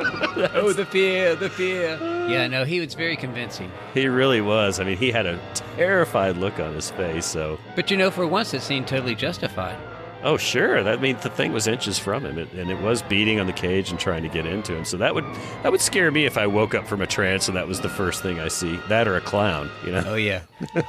oh, 0.54 0.72
the 0.72 0.86
fear, 0.86 1.34
the 1.34 1.50
fear. 1.50 1.98
Yeah, 2.28 2.46
no, 2.46 2.64
he 2.64 2.80
was 2.80 2.94
very 2.94 3.16
convincing. 3.16 3.70
He 3.92 4.08
really 4.08 4.40
was. 4.40 4.80
I 4.80 4.84
mean, 4.84 4.96
he 4.96 5.10
had 5.10 5.26
a 5.26 5.38
terrified 5.76 6.36
look 6.36 6.58
on 6.58 6.74
his 6.74 6.90
face, 6.90 7.26
so. 7.26 7.58
But 7.76 7.90
you 7.90 7.96
know, 7.96 8.10
for 8.10 8.26
once, 8.26 8.54
it 8.54 8.62
seemed 8.62 8.88
totally 8.88 9.14
justified. 9.14 9.76
Oh, 10.22 10.36
sure. 10.36 10.82
That 10.82 11.00
means 11.00 11.22
the 11.22 11.30
thing 11.30 11.52
was 11.52 11.66
inches 11.66 11.98
from 11.98 12.24
him, 12.26 12.38
and 12.38 12.70
it 12.70 12.80
was 12.80 13.02
beating 13.02 13.40
on 13.40 13.46
the 13.46 13.52
cage 13.52 13.90
and 13.90 13.98
trying 13.98 14.22
to 14.22 14.28
get 14.28 14.46
into 14.46 14.76
him. 14.76 14.84
So 14.84 14.96
that 14.98 15.14
would 15.14 15.24
that 15.62 15.72
would 15.72 15.80
scare 15.80 16.10
me 16.10 16.26
if 16.26 16.36
I 16.36 16.46
woke 16.46 16.74
up 16.74 16.86
from 16.86 17.00
a 17.00 17.06
trance 17.06 17.48
and 17.48 17.56
that 17.56 17.66
was 17.66 17.80
the 17.80 17.88
first 17.88 18.22
thing 18.22 18.38
I 18.38 18.48
see. 18.48 18.76
That 18.88 19.08
or 19.08 19.16
a 19.16 19.20
clown, 19.20 19.70
you 19.84 19.92
know. 19.92 20.02
Oh 20.06 20.16
yeah. 20.16 20.42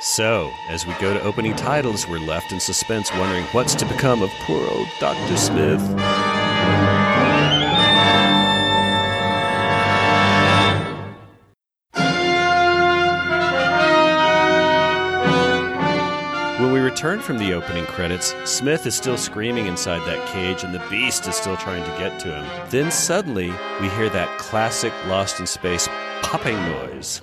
So 0.00 0.52
as 0.68 0.86
we 0.86 0.92
go 1.00 1.12
to 1.12 1.20
opening 1.22 1.56
titles, 1.56 2.06
we're 2.06 2.20
left 2.20 2.52
in 2.52 2.60
suspense, 2.60 3.10
wondering 3.14 3.42
what's 3.46 3.74
to 3.74 3.84
become 3.84 4.22
of 4.22 4.30
poor 4.42 4.64
old 4.70 4.86
Doctor 5.00 5.36
Smith. 5.36 6.47
Return 16.98 17.20
from 17.20 17.38
the 17.38 17.52
opening 17.52 17.86
credits, 17.86 18.34
Smith 18.44 18.84
is 18.84 18.92
still 18.92 19.16
screaming 19.16 19.66
inside 19.66 20.04
that 20.04 20.26
cage 20.26 20.64
and 20.64 20.74
the 20.74 20.84
beast 20.90 21.28
is 21.28 21.36
still 21.36 21.56
trying 21.56 21.84
to 21.84 21.90
get 21.90 22.18
to 22.18 22.26
him. 22.26 22.70
Then 22.70 22.90
suddenly, 22.90 23.52
we 23.80 23.88
hear 23.90 24.08
that 24.08 24.36
classic 24.40 24.92
Lost 25.06 25.38
in 25.38 25.46
Space 25.46 25.86
popping 26.22 26.56
noise. 26.56 27.22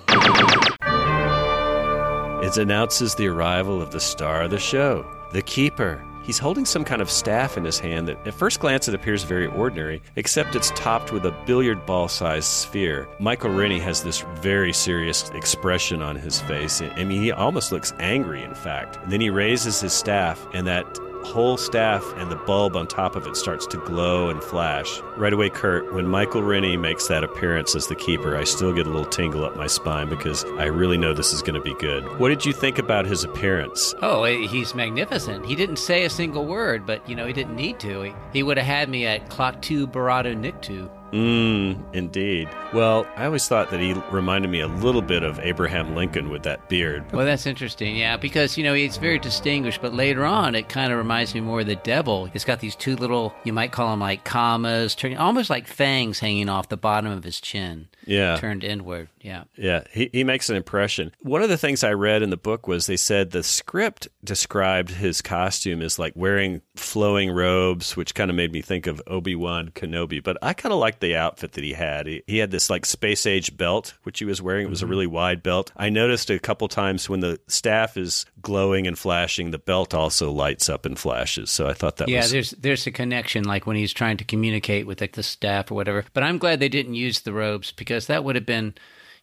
It 2.42 2.56
announces 2.56 3.14
the 3.16 3.26
arrival 3.26 3.82
of 3.82 3.90
the 3.90 4.00
star 4.00 4.44
of 4.44 4.50
the 4.50 4.58
show, 4.58 5.04
the 5.32 5.42
Keeper. 5.42 6.02
He's 6.26 6.38
holding 6.38 6.64
some 6.64 6.84
kind 6.84 7.00
of 7.00 7.08
staff 7.08 7.56
in 7.56 7.64
his 7.64 7.78
hand 7.78 8.08
that, 8.08 8.26
at 8.26 8.34
first 8.34 8.58
glance, 8.58 8.88
it 8.88 8.94
appears 8.94 9.22
very 9.22 9.46
ordinary, 9.46 10.02
except 10.16 10.56
it's 10.56 10.72
topped 10.74 11.12
with 11.12 11.24
a 11.24 11.30
billiard 11.46 11.86
ball 11.86 12.08
sized 12.08 12.48
sphere. 12.48 13.06
Michael 13.20 13.50
Rennie 13.50 13.78
has 13.78 14.02
this 14.02 14.22
very 14.40 14.72
serious 14.72 15.30
expression 15.30 16.02
on 16.02 16.16
his 16.16 16.40
face. 16.40 16.82
I 16.82 17.04
mean, 17.04 17.22
he 17.22 17.30
almost 17.30 17.70
looks 17.70 17.92
angry, 18.00 18.42
in 18.42 18.56
fact. 18.56 18.96
And 19.04 19.12
then 19.12 19.20
he 19.20 19.30
raises 19.30 19.80
his 19.80 19.92
staff, 19.92 20.44
and 20.52 20.66
that 20.66 20.84
whole 21.26 21.56
staff 21.56 22.04
and 22.16 22.30
the 22.30 22.36
bulb 22.36 22.76
on 22.76 22.86
top 22.86 23.16
of 23.16 23.26
it 23.26 23.36
starts 23.36 23.66
to 23.66 23.78
glow 23.78 24.30
and 24.30 24.42
flash. 24.42 25.00
Right 25.16 25.32
away, 25.32 25.50
Kurt, 25.50 25.92
when 25.92 26.06
Michael 26.06 26.42
Rennie 26.42 26.76
makes 26.76 27.08
that 27.08 27.24
appearance 27.24 27.74
as 27.74 27.88
the 27.88 27.96
keeper, 27.96 28.36
I 28.36 28.44
still 28.44 28.72
get 28.72 28.86
a 28.86 28.90
little 28.90 29.04
tingle 29.04 29.44
up 29.44 29.56
my 29.56 29.66
spine 29.66 30.08
because 30.08 30.44
I 30.58 30.66
really 30.66 30.96
know 30.96 31.12
this 31.12 31.32
is 31.32 31.42
going 31.42 31.54
to 31.54 31.60
be 31.60 31.74
good. 31.74 32.04
What 32.18 32.28
did 32.28 32.46
you 32.46 32.52
think 32.52 32.78
about 32.78 33.06
his 33.06 33.24
appearance? 33.24 33.94
Oh, 34.02 34.22
eh, 34.22 34.46
he's 34.46 34.74
magnificent. 34.74 35.44
He 35.46 35.56
didn't 35.56 35.76
say 35.76 36.04
a 36.04 36.10
single 36.10 36.46
word, 36.46 36.86
but 36.86 37.06
you 37.08 37.16
know 37.16 37.26
he 37.26 37.32
didn't 37.32 37.56
need 37.56 37.80
to. 37.80 38.02
He, 38.02 38.14
he 38.32 38.42
would 38.42 38.56
have 38.56 38.66
had 38.66 38.88
me 38.88 39.06
at 39.06 39.28
Klaatu 39.28 39.86
barada 39.86 40.34
nikto. 40.36 40.88
Mmm, 41.12 41.82
indeed. 41.94 42.48
Well, 42.74 43.06
I 43.16 43.26
always 43.26 43.46
thought 43.46 43.70
that 43.70 43.80
he 43.80 43.94
reminded 44.10 44.50
me 44.50 44.60
a 44.60 44.66
little 44.66 45.02
bit 45.02 45.22
of 45.22 45.38
Abraham 45.40 45.94
Lincoln 45.94 46.30
with 46.30 46.42
that 46.42 46.68
beard. 46.68 47.10
Well, 47.12 47.24
that's 47.24 47.46
interesting, 47.46 47.96
yeah, 47.96 48.16
because, 48.16 48.58
you 48.58 48.64
know, 48.64 48.74
he's 48.74 48.96
very 48.96 49.18
distinguished, 49.18 49.80
but 49.80 49.94
later 49.94 50.24
on 50.24 50.54
it 50.54 50.68
kind 50.68 50.92
of 50.92 50.98
reminds 50.98 51.34
me 51.34 51.40
more 51.40 51.60
of 51.60 51.66
the 51.66 51.76
devil. 51.76 52.28
It's 52.34 52.44
got 52.44 52.60
these 52.60 52.76
two 52.76 52.96
little, 52.96 53.34
you 53.44 53.52
might 53.52 53.72
call 53.72 53.90
them 53.90 54.00
like 54.00 54.24
commas, 54.24 54.96
almost 55.16 55.48
like 55.48 55.66
fangs 55.66 56.18
hanging 56.18 56.48
off 56.48 56.68
the 56.68 56.76
bottom 56.76 57.10
of 57.12 57.24
his 57.24 57.40
chin. 57.40 57.88
Yeah. 58.06 58.36
Turned 58.36 58.64
inward, 58.64 59.08
yeah. 59.20 59.44
Yeah, 59.56 59.82
he, 59.90 60.10
he 60.12 60.24
makes 60.24 60.48
an 60.48 60.56
impression. 60.56 61.12
One 61.20 61.42
of 61.42 61.48
the 61.48 61.58
things 61.58 61.84
I 61.84 61.92
read 61.92 62.22
in 62.22 62.30
the 62.30 62.36
book 62.36 62.66
was 62.66 62.86
they 62.86 62.96
said 62.96 63.30
the 63.30 63.42
script 63.42 64.08
described 64.24 64.90
his 64.90 65.22
costume 65.22 65.82
as 65.82 65.98
like 65.98 66.12
wearing 66.14 66.62
flowing 66.76 67.30
robes, 67.30 67.96
which 67.96 68.14
kind 68.14 68.30
of 68.30 68.36
made 68.36 68.52
me 68.52 68.62
think 68.62 68.86
of 68.86 69.02
Obi 69.06 69.34
Wan 69.34 69.70
Kenobi, 69.70 70.22
but 70.22 70.38
I 70.42 70.52
kind 70.52 70.72
of 70.72 70.78
like 70.78 71.00
the 71.00 71.16
outfit 71.16 71.52
that 71.52 71.64
he 71.64 71.72
had. 71.72 72.06
He, 72.06 72.22
he, 72.26 72.38
had 72.38 72.50
this 72.50 72.70
like 72.70 72.86
space 72.86 73.26
age 73.26 73.56
belt, 73.56 73.94
which 74.04 74.18
he 74.18 74.24
was 74.24 74.40
wearing. 74.40 74.66
It 74.66 74.70
was 74.70 74.80
mm-hmm. 74.80 74.86
a 74.86 74.90
really 74.90 75.06
wide 75.06 75.42
belt. 75.42 75.72
I 75.76 75.88
noticed 75.88 76.30
a 76.30 76.38
couple 76.38 76.68
times 76.68 77.08
when 77.08 77.20
the 77.20 77.40
staff 77.48 77.96
is 77.96 78.26
glowing 78.40 78.86
and 78.86 78.98
flashing, 78.98 79.50
the 79.50 79.58
belt 79.58 79.94
also 79.94 80.30
lights 80.30 80.68
up 80.68 80.86
and 80.86 80.98
flashes. 80.98 81.50
So 81.50 81.66
I 81.66 81.72
thought 81.72 81.96
that 81.96 82.08
yeah, 82.08 82.20
was... 82.20 82.30
there's 82.30 82.50
there's 82.52 82.86
a 82.86 82.92
connection, 82.92 83.44
like 83.44 83.66
when 83.66 83.76
he's 83.76 83.92
trying 83.92 84.18
to 84.18 84.24
communicate 84.24 84.86
with 84.86 85.00
like 85.00 85.12
the 85.12 85.22
staff 85.22 85.70
or 85.70 85.74
whatever. 85.74 86.04
But 86.12 86.22
I'm 86.22 86.38
glad 86.38 86.60
they 86.60 86.68
didn't 86.68 86.94
use 86.94 87.20
the 87.20 87.32
robes 87.32 87.72
because 87.72 87.95
that 88.04 88.22
would 88.22 88.34
have 88.34 88.44
been, 88.44 88.74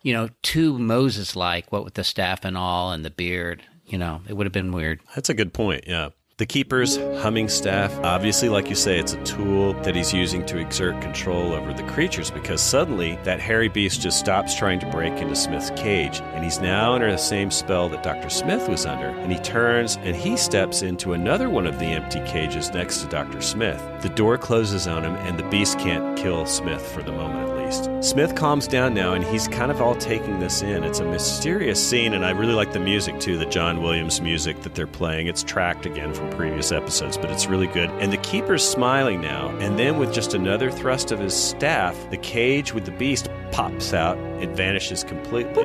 you 0.01 0.13
know, 0.13 0.30
too 0.42 0.80
Moses 0.80 1.36
like. 1.36 1.72
What 1.72 1.84
with 1.84 1.94
the 1.94 2.03
staff 2.03 2.44
and 2.44 2.58
all 2.58 2.92
and 2.92 3.06
the 3.06 3.12
beard, 3.12 3.62
you 3.86 4.00
know, 4.00 4.22
it 4.27 4.34
would 4.34 4.48
have 4.48 4.53
been 4.53 4.72
weird. 4.72 5.01
That's 5.13 5.30
a 5.30 5.36
good 5.36 5.53
point. 5.53 5.84
Yeah. 5.86 6.10
The 6.38 6.48
keeper's 6.48 6.98
humming 7.22 7.48
staff, 7.48 7.96
obviously, 8.00 8.50
like 8.50 8.68
you 8.68 8.74
say, 8.74 8.98
it's 8.98 9.13
a 9.13 9.24
tool 9.24 9.74
that 9.84 9.96
he's 9.96 10.12
using 10.12 10.44
to 10.48 10.58
exert 10.58 11.00
control 11.00 11.54
over 11.54 11.74
the 11.74 11.84
creatures 11.84 12.32
because 12.32 12.60
suddenly 12.60 13.20
that 13.24 13.40
hairy 13.40 13.68
beast 13.68 14.02
just 14.02 14.18
stops 14.18 14.56
trying 14.56 14.80
to 14.80 14.90
break 14.90 15.13
into 15.22 15.36
Smith's 15.36 15.70
cage 15.75 16.22
and 16.22 16.44
he's 16.44 16.60
now 16.60 16.94
under 16.94 17.12
the 17.12 17.20
same 17.20 17.52
spell 17.52 17.88
that 17.90 18.02
Dr. 18.02 18.32
Smith 18.32 18.68
was 18.68 18.88
under. 18.88 19.10
And 19.10 19.32
he 19.32 19.38
turns 19.38 19.98
and 19.98 20.16
he 20.16 20.36
steps 20.36 20.82
into 20.82 21.13
another 21.13 21.52
one 21.52 21.68
of 21.68 21.78
the 21.78 21.86
empty 21.86 22.20
cages 22.22 22.72
next 22.72 23.02
to 23.02 23.08
Dr. 23.10 23.40
Smith. 23.40 23.80
The 24.02 24.10
door 24.10 24.40
closes 24.40 24.88
on 24.88 25.04
him 25.04 25.13
and 25.18 25.38
the 25.38 25.48
beast 25.50 25.78
can't 25.78 26.18
kill 26.18 26.48
Smith 26.48 26.82
for 26.82 27.04
the 27.04 27.12
moment 27.12 27.48
at 27.48 27.58
least. 27.58 27.92
Smith 28.04 28.34
calms 28.34 28.68
down 28.68 28.96
now 28.96 29.13
and 29.13 29.24
he's 29.24 29.48
kind 29.48 29.70
of 29.70 29.82
all 29.82 29.94
taking 29.96 30.40
this 30.40 30.63
in. 30.63 30.84
It's 30.84 31.00
a 31.00 31.06
mysterious 31.06 31.88
scene 31.88 32.16
and 32.16 32.25
I 32.25 32.32
really 32.32 32.54
like 32.54 32.74
the 32.74 32.80
music 32.80 33.20
too, 33.20 33.38
the 33.38 33.46
John 33.46 33.84
Williams 33.84 34.20
music 34.20 34.63
that 34.63 34.74
they're 34.74 34.88
playing. 34.88 35.28
It's 35.28 35.44
tracked 35.44 35.86
again 35.86 36.12
from 36.24 36.38
previous 36.38 36.72
episodes, 36.72 37.18
but 37.18 37.30
it's 37.30 37.48
really 37.48 37.68
good. 37.68 37.89
And 37.92 38.12
the 38.12 38.18
keeper's 38.18 38.68
smiling 38.68 39.22
now, 39.22 39.50
and 39.60 39.78
then 39.78 39.98
with 39.98 40.13
just 40.13 40.34
another 40.34 40.71
thrust 40.71 41.12
of 41.12 41.19
his 41.19 41.34
staff, 41.34 41.98
the 42.10 42.17
cage 42.17 42.74
with 42.74 42.86
the 42.86 42.91
beast 42.91 43.30
pops 43.52 43.93
out. 43.93 44.17
It 44.41 44.50
vanishes 44.50 45.04
completely. 45.04 45.63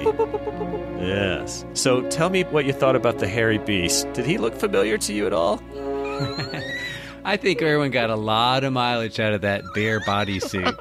Yes. 0.99 1.65
So 1.75 2.03
tell 2.09 2.31
me 2.31 2.45
what 2.45 2.67
you 2.67 2.73
thought 2.73 2.97
about 2.97 3.19
the 3.19 3.29
hairy 3.29 3.59
beast. 3.59 4.13
Did 4.13 4.27
he 4.27 4.39
look 4.39 4.55
familiar 4.55 4.99
to 4.99 5.13
you 5.13 5.27
at 5.27 5.33
all? 5.33 5.63
I 7.25 7.37
think 7.37 7.61
Irwin 7.61 7.91
got 7.91 8.11
a 8.11 8.17
lot 8.17 8.65
of 8.65 8.73
mileage 8.73 9.21
out 9.21 9.33
of 9.35 9.43
that 9.43 9.63
bear 9.75 10.01
bodysuit. 10.01 10.77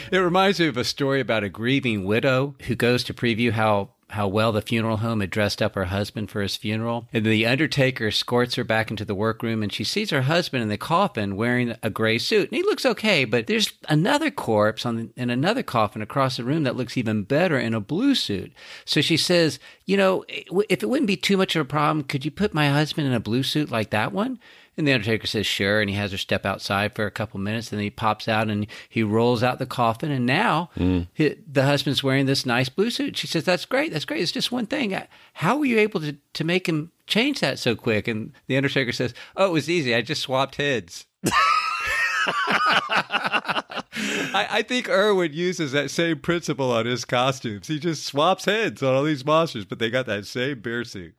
it 0.12 0.18
reminds 0.18 0.58
me 0.58 0.66
of 0.66 0.76
a 0.76 0.84
story 0.84 1.20
about 1.20 1.44
a 1.44 1.48
grieving 1.48 2.04
widow 2.04 2.54
who 2.66 2.74
goes 2.74 3.04
to 3.04 3.14
preview 3.14 3.52
how 3.52 3.90
how 4.10 4.26
well 4.26 4.52
the 4.52 4.62
funeral 4.62 4.98
home 4.98 5.20
had 5.20 5.30
dressed 5.30 5.60
up 5.60 5.74
her 5.74 5.86
husband 5.86 6.30
for 6.30 6.40
his 6.40 6.56
funeral. 6.56 7.06
And 7.12 7.24
the 7.24 7.46
undertaker 7.46 8.08
escorts 8.08 8.54
her 8.54 8.64
back 8.64 8.90
into 8.90 9.04
the 9.04 9.14
workroom 9.14 9.62
and 9.62 9.72
she 9.72 9.84
sees 9.84 10.10
her 10.10 10.22
husband 10.22 10.62
in 10.62 10.68
the 10.68 10.78
coffin 10.78 11.36
wearing 11.36 11.76
a 11.82 11.90
gray 11.90 12.18
suit. 12.18 12.50
And 12.50 12.56
he 12.56 12.62
looks 12.62 12.86
okay, 12.86 13.24
but 13.24 13.46
there's 13.46 13.72
another 13.88 14.30
corpse 14.30 14.86
on 14.86 14.96
the, 14.96 15.10
in 15.16 15.30
another 15.30 15.62
coffin 15.62 16.00
across 16.00 16.36
the 16.38 16.44
room 16.44 16.62
that 16.62 16.76
looks 16.76 16.96
even 16.96 17.22
better 17.22 17.58
in 17.58 17.74
a 17.74 17.80
blue 17.80 18.14
suit. 18.14 18.52
So 18.84 19.00
she 19.00 19.16
says, 19.16 19.58
You 19.84 19.96
know, 19.96 20.24
if 20.28 20.82
it 20.82 20.88
wouldn't 20.88 21.06
be 21.06 21.16
too 21.16 21.36
much 21.36 21.54
of 21.54 21.62
a 21.62 21.68
problem, 21.68 22.04
could 22.04 22.24
you 22.24 22.30
put 22.30 22.54
my 22.54 22.70
husband 22.70 23.06
in 23.06 23.12
a 23.12 23.20
blue 23.20 23.42
suit 23.42 23.70
like 23.70 23.90
that 23.90 24.12
one? 24.12 24.38
And 24.78 24.86
the 24.86 24.92
Undertaker 24.92 25.26
says, 25.26 25.44
sure. 25.44 25.80
And 25.80 25.90
he 25.90 25.96
has 25.96 26.12
her 26.12 26.18
step 26.18 26.46
outside 26.46 26.94
for 26.94 27.04
a 27.04 27.10
couple 27.10 27.40
minutes. 27.40 27.72
And 27.72 27.78
then 27.78 27.84
he 27.84 27.90
pops 27.90 28.28
out 28.28 28.48
and 28.48 28.64
he 28.88 29.02
rolls 29.02 29.42
out 29.42 29.58
the 29.58 29.66
coffin. 29.66 30.12
And 30.12 30.24
now 30.24 30.70
mm. 30.78 31.08
he, 31.12 31.34
the 31.50 31.64
husband's 31.64 32.04
wearing 32.04 32.26
this 32.26 32.46
nice 32.46 32.68
blue 32.68 32.90
suit. 32.90 33.16
She 33.16 33.26
says, 33.26 33.42
that's 33.42 33.64
great. 33.64 33.92
That's 33.92 34.04
great. 34.04 34.22
It's 34.22 34.30
just 34.30 34.52
one 34.52 34.66
thing. 34.66 34.96
How 35.34 35.58
were 35.58 35.64
you 35.64 35.80
able 35.80 36.00
to, 36.02 36.16
to 36.32 36.44
make 36.44 36.68
him 36.68 36.92
change 37.08 37.40
that 37.40 37.58
so 37.58 37.74
quick? 37.74 38.06
And 38.06 38.32
the 38.46 38.56
Undertaker 38.56 38.92
says, 38.92 39.14
oh, 39.36 39.46
it 39.46 39.52
was 39.52 39.68
easy. 39.68 39.96
I 39.96 40.00
just 40.00 40.22
swapped 40.22 40.54
heads. 40.56 41.06
I, 44.00 44.46
I, 44.50 44.62
think 44.62 44.88
Irwin 44.88 45.32
uses 45.32 45.72
that 45.72 45.90
same 45.90 46.20
principle 46.20 46.70
on 46.70 46.86
his 46.86 47.04
costumes. 47.04 47.66
He 47.66 47.80
just 47.80 48.04
swaps 48.04 48.44
heads 48.44 48.80
on 48.80 48.94
all 48.94 49.02
these 49.02 49.24
monsters, 49.24 49.64
but 49.64 49.80
they 49.80 49.90
got 49.90 50.06
that 50.06 50.26
same 50.26 50.60
bear 50.60 50.84
suit. 50.84 51.14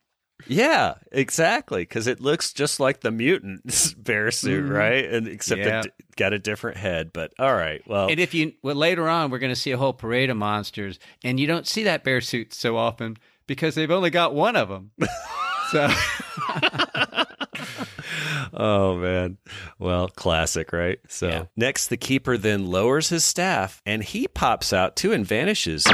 Yeah, 0.48 0.96
exactly. 1.12 1.82
Because 1.82 2.08
it 2.08 2.22
looks 2.22 2.54
just 2.54 2.80
like 2.80 3.02
the 3.02 3.12
mutant 3.12 3.96
bear 4.04 4.32
suit, 4.32 4.66
mm-hmm. 4.66 4.74
right? 4.74 5.06
And 5.06 5.28
except 5.28 5.62
yeah. 5.62 5.82
it 5.82 5.94
got 6.16 6.34
a 6.34 6.40
different 6.40 6.78
head. 6.78 7.12
But 7.14 7.34
all 7.40 7.54
right, 7.54 7.82
well. 7.88 8.08
And 8.08 8.20
if 8.20 8.34
you 8.34 8.54
well 8.62 8.76
later 8.76 9.08
on, 9.10 9.32
we're 9.32 9.40
going 9.40 9.54
to 9.54 9.60
see 9.60 9.72
a 9.72 9.78
whole 9.78 9.94
parade 9.94 10.30
of 10.30 10.38
monsters, 10.38 11.00
and 11.24 11.40
you 11.40 11.48
don't 11.48 11.68
see 11.68 11.84
that 11.84 12.04
bear 12.04 12.22
suit 12.22 12.54
so 12.54 12.78
often 12.78 13.18
because 13.48 13.76
they've 13.76 13.92
only 13.92 14.10
got 14.10 14.34
one 14.34 14.56
of 14.56 14.70
them. 14.70 14.92
so. 15.72 15.90
oh 18.54 18.96
man. 18.98 19.38
Well, 19.78 20.08
classic, 20.08 20.72
right? 20.72 21.00
So 21.08 21.28
yeah. 21.28 21.46
next, 21.56 21.88
the 21.88 21.98
keeper 21.98 22.38
then 22.38 22.68
lowers 22.68 23.10
his 23.10 23.24
staff, 23.24 23.82
and 23.86 24.04
he 24.04 24.28
pops 24.28 24.74
out 24.74 24.96
too 24.96 25.12
and 25.12 25.26
vanishes 25.26 25.86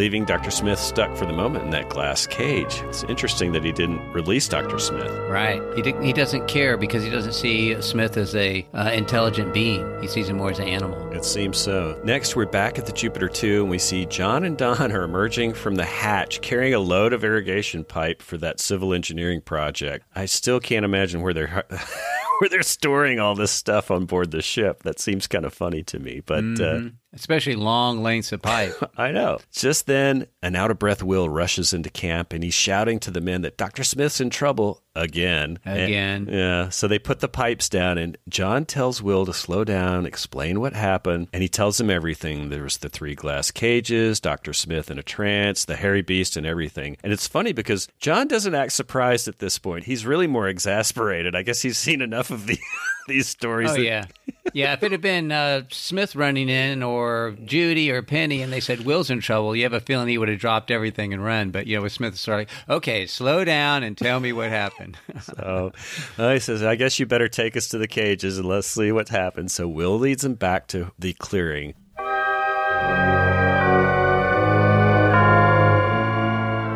leaving 0.00 0.24
Dr. 0.24 0.50
Smith 0.50 0.78
stuck 0.78 1.14
for 1.14 1.26
the 1.26 1.32
moment 1.34 1.62
in 1.62 1.70
that 1.72 1.90
glass 1.90 2.26
cage. 2.26 2.80
It's 2.84 3.02
interesting 3.02 3.52
that 3.52 3.62
he 3.62 3.70
didn't 3.70 4.00
release 4.14 4.48
Dr. 4.48 4.78
Smith. 4.78 5.12
Right. 5.28 5.60
He, 5.76 5.92
he 6.02 6.14
doesn't 6.14 6.48
care 6.48 6.78
because 6.78 7.04
he 7.04 7.10
doesn't 7.10 7.34
see 7.34 7.78
Smith 7.82 8.16
as 8.16 8.34
a 8.34 8.66
uh, 8.72 8.92
intelligent 8.94 9.52
being. 9.52 10.00
He 10.00 10.08
sees 10.08 10.30
him 10.30 10.38
more 10.38 10.52
as 10.52 10.58
an 10.58 10.68
animal. 10.68 11.12
It 11.12 11.22
seems 11.22 11.58
so. 11.58 12.00
Next, 12.02 12.34
we're 12.34 12.46
back 12.46 12.78
at 12.78 12.86
the 12.86 12.92
Jupiter 12.92 13.28
2 13.28 13.60
and 13.60 13.70
we 13.70 13.78
see 13.78 14.06
John 14.06 14.44
and 14.44 14.56
Don 14.56 14.90
are 14.96 15.02
emerging 15.02 15.52
from 15.52 15.74
the 15.74 15.84
hatch 15.84 16.40
carrying 16.40 16.72
a 16.72 16.80
load 16.80 17.12
of 17.12 17.22
irrigation 17.22 17.84
pipe 17.84 18.22
for 18.22 18.38
that 18.38 18.58
civil 18.58 18.94
engineering 18.94 19.42
project. 19.42 20.06
I 20.14 20.24
still 20.24 20.60
can't 20.60 20.86
imagine 20.86 21.20
where 21.20 21.34
they're 21.34 21.66
where 22.40 22.48
they're 22.48 22.62
storing 22.62 23.20
all 23.20 23.34
this 23.34 23.50
stuff 23.50 23.90
on 23.90 24.06
board 24.06 24.30
the 24.30 24.40
ship. 24.40 24.82
That 24.82 24.98
seems 24.98 25.26
kind 25.26 25.44
of 25.44 25.52
funny 25.52 25.82
to 25.82 25.98
me, 25.98 26.22
but 26.24 26.38
uh, 26.38 26.40
mm-hmm. 26.40 26.86
uh, 26.86 26.90
especially 27.12 27.56
long 27.56 28.02
lengths 28.02 28.32
of 28.32 28.42
pipe. 28.42 28.74
I 28.96 29.10
know. 29.10 29.38
Just 29.52 29.86
then, 29.86 30.26
an 30.42 30.56
out 30.56 30.70
of 30.70 30.78
breath 30.78 31.02
Will 31.02 31.28
rushes 31.28 31.72
into 31.72 31.90
camp 31.90 32.32
and 32.32 32.42
he's 32.42 32.54
shouting 32.54 32.98
to 33.00 33.10
the 33.10 33.20
men 33.20 33.42
that 33.42 33.56
Dr. 33.56 33.84
Smith's 33.84 34.20
in 34.20 34.30
trouble 34.30 34.82
again. 34.94 35.58
Again. 35.64 36.28
And, 36.28 36.30
yeah. 36.30 36.68
So 36.68 36.88
they 36.88 36.98
put 36.98 37.20
the 37.20 37.28
pipes 37.28 37.68
down, 37.68 37.98
and 37.98 38.16
John 38.28 38.64
tells 38.64 39.02
Will 39.02 39.26
to 39.26 39.32
slow 39.32 39.64
down, 39.64 40.06
explain 40.06 40.60
what 40.60 40.72
happened, 40.72 41.28
and 41.32 41.42
he 41.42 41.48
tells 41.48 41.80
him 41.80 41.90
everything. 41.90 42.48
There 42.48 42.62
was 42.62 42.78
the 42.78 42.88
three 42.88 43.14
glass 43.14 43.50
cages, 43.50 44.20
Dr. 44.20 44.52
Smith 44.52 44.90
in 44.90 44.98
a 44.98 45.02
trance, 45.02 45.64
the 45.64 45.76
hairy 45.76 46.02
beast, 46.02 46.36
and 46.36 46.46
everything. 46.46 46.96
And 47.02 47.12
it's 47.12 47.26
funny 47.26 47.52
because 47.52 47.88
John 47.98 48.28
doesn't 48.28 48.54
act 48.54 48.72
surprised 48.72 49.28
at 49.28 49.38
this 49.38 49.58
point. 49.58 49.84
He's 49.84 50.06
really 50.06 50.26
more 50.26 50.48
exasperated. 50.48 51.34
I 51.34 51.42
guess 51.42 51.62
he's 51.62 51.78
seen 51.78 52.00
enough 52.00 52.30
of 52.30 52.46
the 52.46 52.58
these 53.08 53.28
stories. 53.28 53.70
Oh, 53.70 53.76
yeah. 53.76 54.06
Yeah, 54.52 54.72
if 54.72 54.82
it 54.82 54.92
had 54.92 55.00
been 55.00 55.32
uh, 55.32 55.62
Smith 55.70 56.14
running 56.14 56.48
in 56.48 56.82
or 56.82 57.36
Judy 57.44 57.90
or 57.90 58.02
Penny 58.02 58.42
and 58.42 58.52
they 58.52 58.60
said 58.60 58.84
Will's 58.84 59.10
in 59.10 59.20
trouble, 59.20 59.54
you 59.54 59.62
have 59.64 59.72
a 59.72 59.80
feeling 59.80 60.08
he 60.08 60.18
would 60.18 60.28
have 60.28 60.38
dropped 60.38 60.70
everything 60.70 61.12
and 61.12 61.24
run. 61.24 61.50
But, 61.50 61.66
you 61.66 61.76
know, 61.76 61.82
with 61.82 61.92
Smith, 61.92 62.14
it's 62.14 62.26
like, 62.28 62.48
okay, 62.68 63.06
slow 63.06 63.44
down 63.44 63.82
and 63.82 63.96
tell 63.96 64.20
me 64.20 64.32
what 64.32 64.50
happened. 64.50 64.96
so 65.22 65.72
uh, 66.18 66.32
he 66.32 66.38
says, 66.38 66.62
I 66.62 66.76
guess 66.76 66.98
you 66.98 67.06
better 67.06 67.28
take 67.28 67.56
us 67.56 67.68
to 67.68 67.78
the 67.78 67.88
cages 67.88 68.38
and 68.38 68.46
let's 68.46 68.66
see 68.66 68.92
what 68.92 69.08
happens. 69.08 69.52
So 69.52 69.68
Will 69.68 69.98
leads 69.98 70.24
him 70.24 70.34
back 70.34 70.66
to 70.68 70.92
the 70.98 71.12
clearing. 71.14 71.74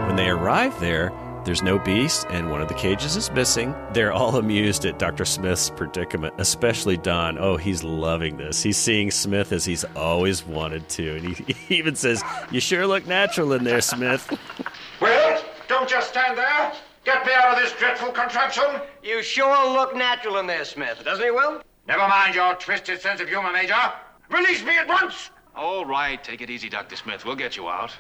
When 0.07 0.17
they 0.17 0.29
arrive 0.29 0.79
there, 0.81 1.11
there's 1.45 1.63
no 1.63 1.79
beast, 1.79 2.27
and 2.31 2.51
one 2.51 2.63
of 2.63 2.69
the 2.69 2.75
cages 2.75 3.17
is 3.17 3.31
missing. 3.31 3.75
They're 3.93 4.13
all 4.13 4.37
amused 4.37 4.87
at 4.87 4.99
Dr. 4.99 5.25
Smith's 5.27 5.69
predicament, 5.69 6.35
especially 6.39 6.97
Don. 6.97 7.39
Oh, 7.39 7.57
he's 7.57 7.85
loving 7.85 8.39
this. 8.39 8.63
He's 8.63 8.79
seeing 8.79 9.11
Smith 9.11 9.53
as 9.53 9.65
he's 9.65 9.85
always 9.95 10.47
wanted 10.47 10.89
to. 10.91 11.17
And 11.17 11.37
he, 11.37 11.53
he 11.69 11.77
even 11.77 11.95
says, 11.97 12.23
You 12.51 12.61
sure 12.61 12.87
look 12.87 13.07
natural 13.07 13.53
in 13.53 13.65
there, 13.65 13.83
Smith. 13.83 14.27
Will, 15.01 15.43
don't 15.69 15.89
just 15.89 16.09
stand 16.09 16.39
there. 16.39 16.73
Get 17.05 17.27
me 17.27 17.33
out 17.35 17.57
of 17.57 17.63
this 17.63 17.73
dreadful 17.73 18.13
contraption. 18.13 18.65
You 19.03 19.23
sure 19.23 19.71
look 19.71 19.95
natural 19.95 20.39
in 20.39 20.47
there, 20.47 20.65
Smith, 20.65 21.05
doesn't 21.05 21.23
he, 21.23 21.31
Will? 21.31 21.61
Never 21.87 22.09
mind 22.09 22.35
your 22.35 22.55
twisted 22.55 23.03
sense 23.03 23.21
of 23.21 23.29
humor, 23.29 23.53
Major. 23.53 23.93
Release 24.31 24.65
me 24.65 24.79
at 24.79 24.89
once. 24.89 25.31
All 25.55 25.85
right, 25.85 26.23
take 26.25 26.41
it 26.41 26.49
easy, 26.49 26.71
Dr. 26.71 26.97
Smith. 26.97 27.27
We'll 27.27 27.37
get 27.37 27.57
you 27.57 27.69
out. 27.69 27.93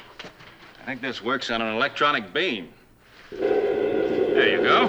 I 0.80 0.86
think 0.86 1.02
this 1.02 1.22
works 1.22 1.50
on 1.50 1.60
an 1.60 1.74
electronic 1.74 2.32
beam. 2.32 2.70
There 3.40 4.50
you 4.50 4.62
go. 4.62 4.88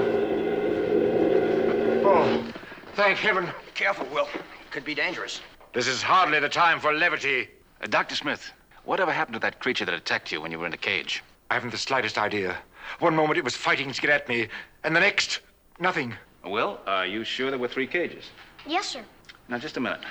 Oh, 2.06 2.54
thank 2.96 3.18
heaven. 3.18 3.48
Careful, 3.74 4.06
Will. 4.08 4.28
Could 4.72 4.86
be 4.86 4.96
dangerous. 4.96 5.42
This 5.74 5.88
is 5.88 6.02
hardly 6.02 6.40
the 6.40 6.50
time 6.50 6.80
for 6.80 6.94
levity. 6.94 7.50
Uh, 7.82 7.88
Dr. 7.88 8.16
Smith, 8.16 8.52
whatever 8.86 9.12
happened 9.12 9.34
to 9.34 9.40
that 9.40 9.60
creature 9.60 9.86
that 9.86 9.94
attacked 9.94 10.32
you 10.32 10.42
when 10.42 10.52
you 10.52 10.60
were 10.60 10.66
in 10.66 10.72
the 10.72 10.78
cage? 10.78 11.24
I 11.52 11.56
haven't 11.56 11.72
the 11.72 11.78
slightest 11.78 12.18
idea. 12.18 12.58
One 13.00 13.16
moment 13.16 13.38
it 13.38 13.44
was 13.44 13.56
fighting 13.56 13.92
to 13.92 14.02
get 14.02 14.10
at 14.10 14.30
me, 14.30 14.48
and 14.84 14.96
the 14.96 15.00
next, 15.00 15.42
nothing. 15.80 16.14
Will, 16.44 16.80
are 16.86 17.06
you 17.06 17.24
sure 17.24 17.50
there 17.50 17.60
were 17.60 17.68
three 17.68 17.88
cages? 17.88 18.26
Yes, 18.68 18.88
sir. 18.88 19.04
Now, 19.50 19.58
just 19.58 19.78
a 19.78 19.80
minute. 19.80 20.02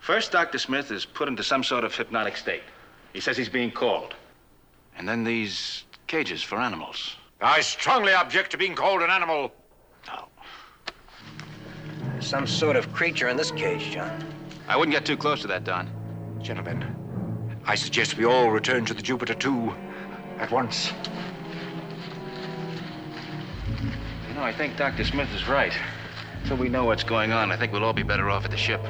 First, 0.00 0.32
Dr. 0.32 0.58
Smith 0.58 0.90
is 0.90 1.04
put 1.04 1.28
into 1.28 1.42
some 1.42 1.64
sort 1.64 1.84
of 1.84 1.94
hypnotic 1.94 2.36
state. 2.36 2.62
He 3.12 3.20
says 3.20 3.36
he's 3.36 3.48
being 3.48 3.70
called. 3.70 4.14
And 4.96 5.08
then 5.08 5.24
these 5.24 5.84
cages 6.06 6.42
for 6.42 6.58
animals. 6.58 7.16
I 7.40 7.60
strongly 7.60 8.12
object 8.12 8.50
to 8.50 8.58
being 8.58 8.74
called 8.74 9.00
an 9.00 9.10
animal. 9.10 9.52
Oh. 10.10 10.26
There's 12.10 12.26
some 12.26 12.48
sort 12.48 12.74
of 12.74 12.92
creature 12.92 13.28
in 13.28 13.36
this 13.36 13.52
cage, 13.52 13.92
John. 13.92 14.24
I 14.66 14.76
wouldn't 14.76 14.92
get 14.92 15.06
too 15.06 15.16
close 15.16 15.40
to 15.42 15.46
that, 15.46 15.62
Don. 15.62 15.88
Gentlemen, 16.42 16.84
I 17.64 17.76
suggest 17.76 18.16
we 18.16 18.24
all 18.24 18.50
return 18.50 18.84
to 18.86 18.94
the 18.94 19.02
Jupiter 19.02 19.34
2 19.34 19.72
at 20.38 20.50
once. 20.50 20.92
You 24.28 24.34
know, 24.34 24.42
I 24.42 24.52
think 24.52 24.76
Dr. 24.76 25.04
Smith 25.04 25.32
is 25.32 25.46
right. 25.46 25.72
Until 26.42 26.56
we 26.56 26.68
know 26.68 26.86
what's 26.86 27.04
going 27.04 27.30
on, 27.30 27.52
I 27.52 27.56
think 27.56 27.72
we'll 27.72 27.84
all 27.84 27.92
be 27.92 28.02
better 28.02 28.30
off 28.30 28.44
at 28.44 28.50
the 28.50 28.56
ship. 28.56 28.82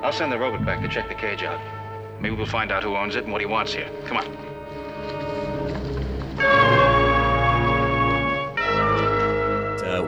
I'll 0.00 0.12
send 0.12 0.30
the 0.30 0.38
robot 0.38 0.64
back 0.64 0.80
to 0.82 0.88
check 0.88 1.08
the 1.08 1.14
cage 1.14 1.42
out. 1.42 1.60
Maybe 2.20 2.36
we'll 2.36 2.46
find 2.46 2.70
out 2.70 2.84
who 2.84 2.96
owns 2.96 3.16
it 3.16 3.24
and 3.24 3.32
what 3.32 3.40
he 3.40 3.46
wants 3.46 3.72
here. 3.72 3.90
Come 4.06 4.18
on. 4.18 4.47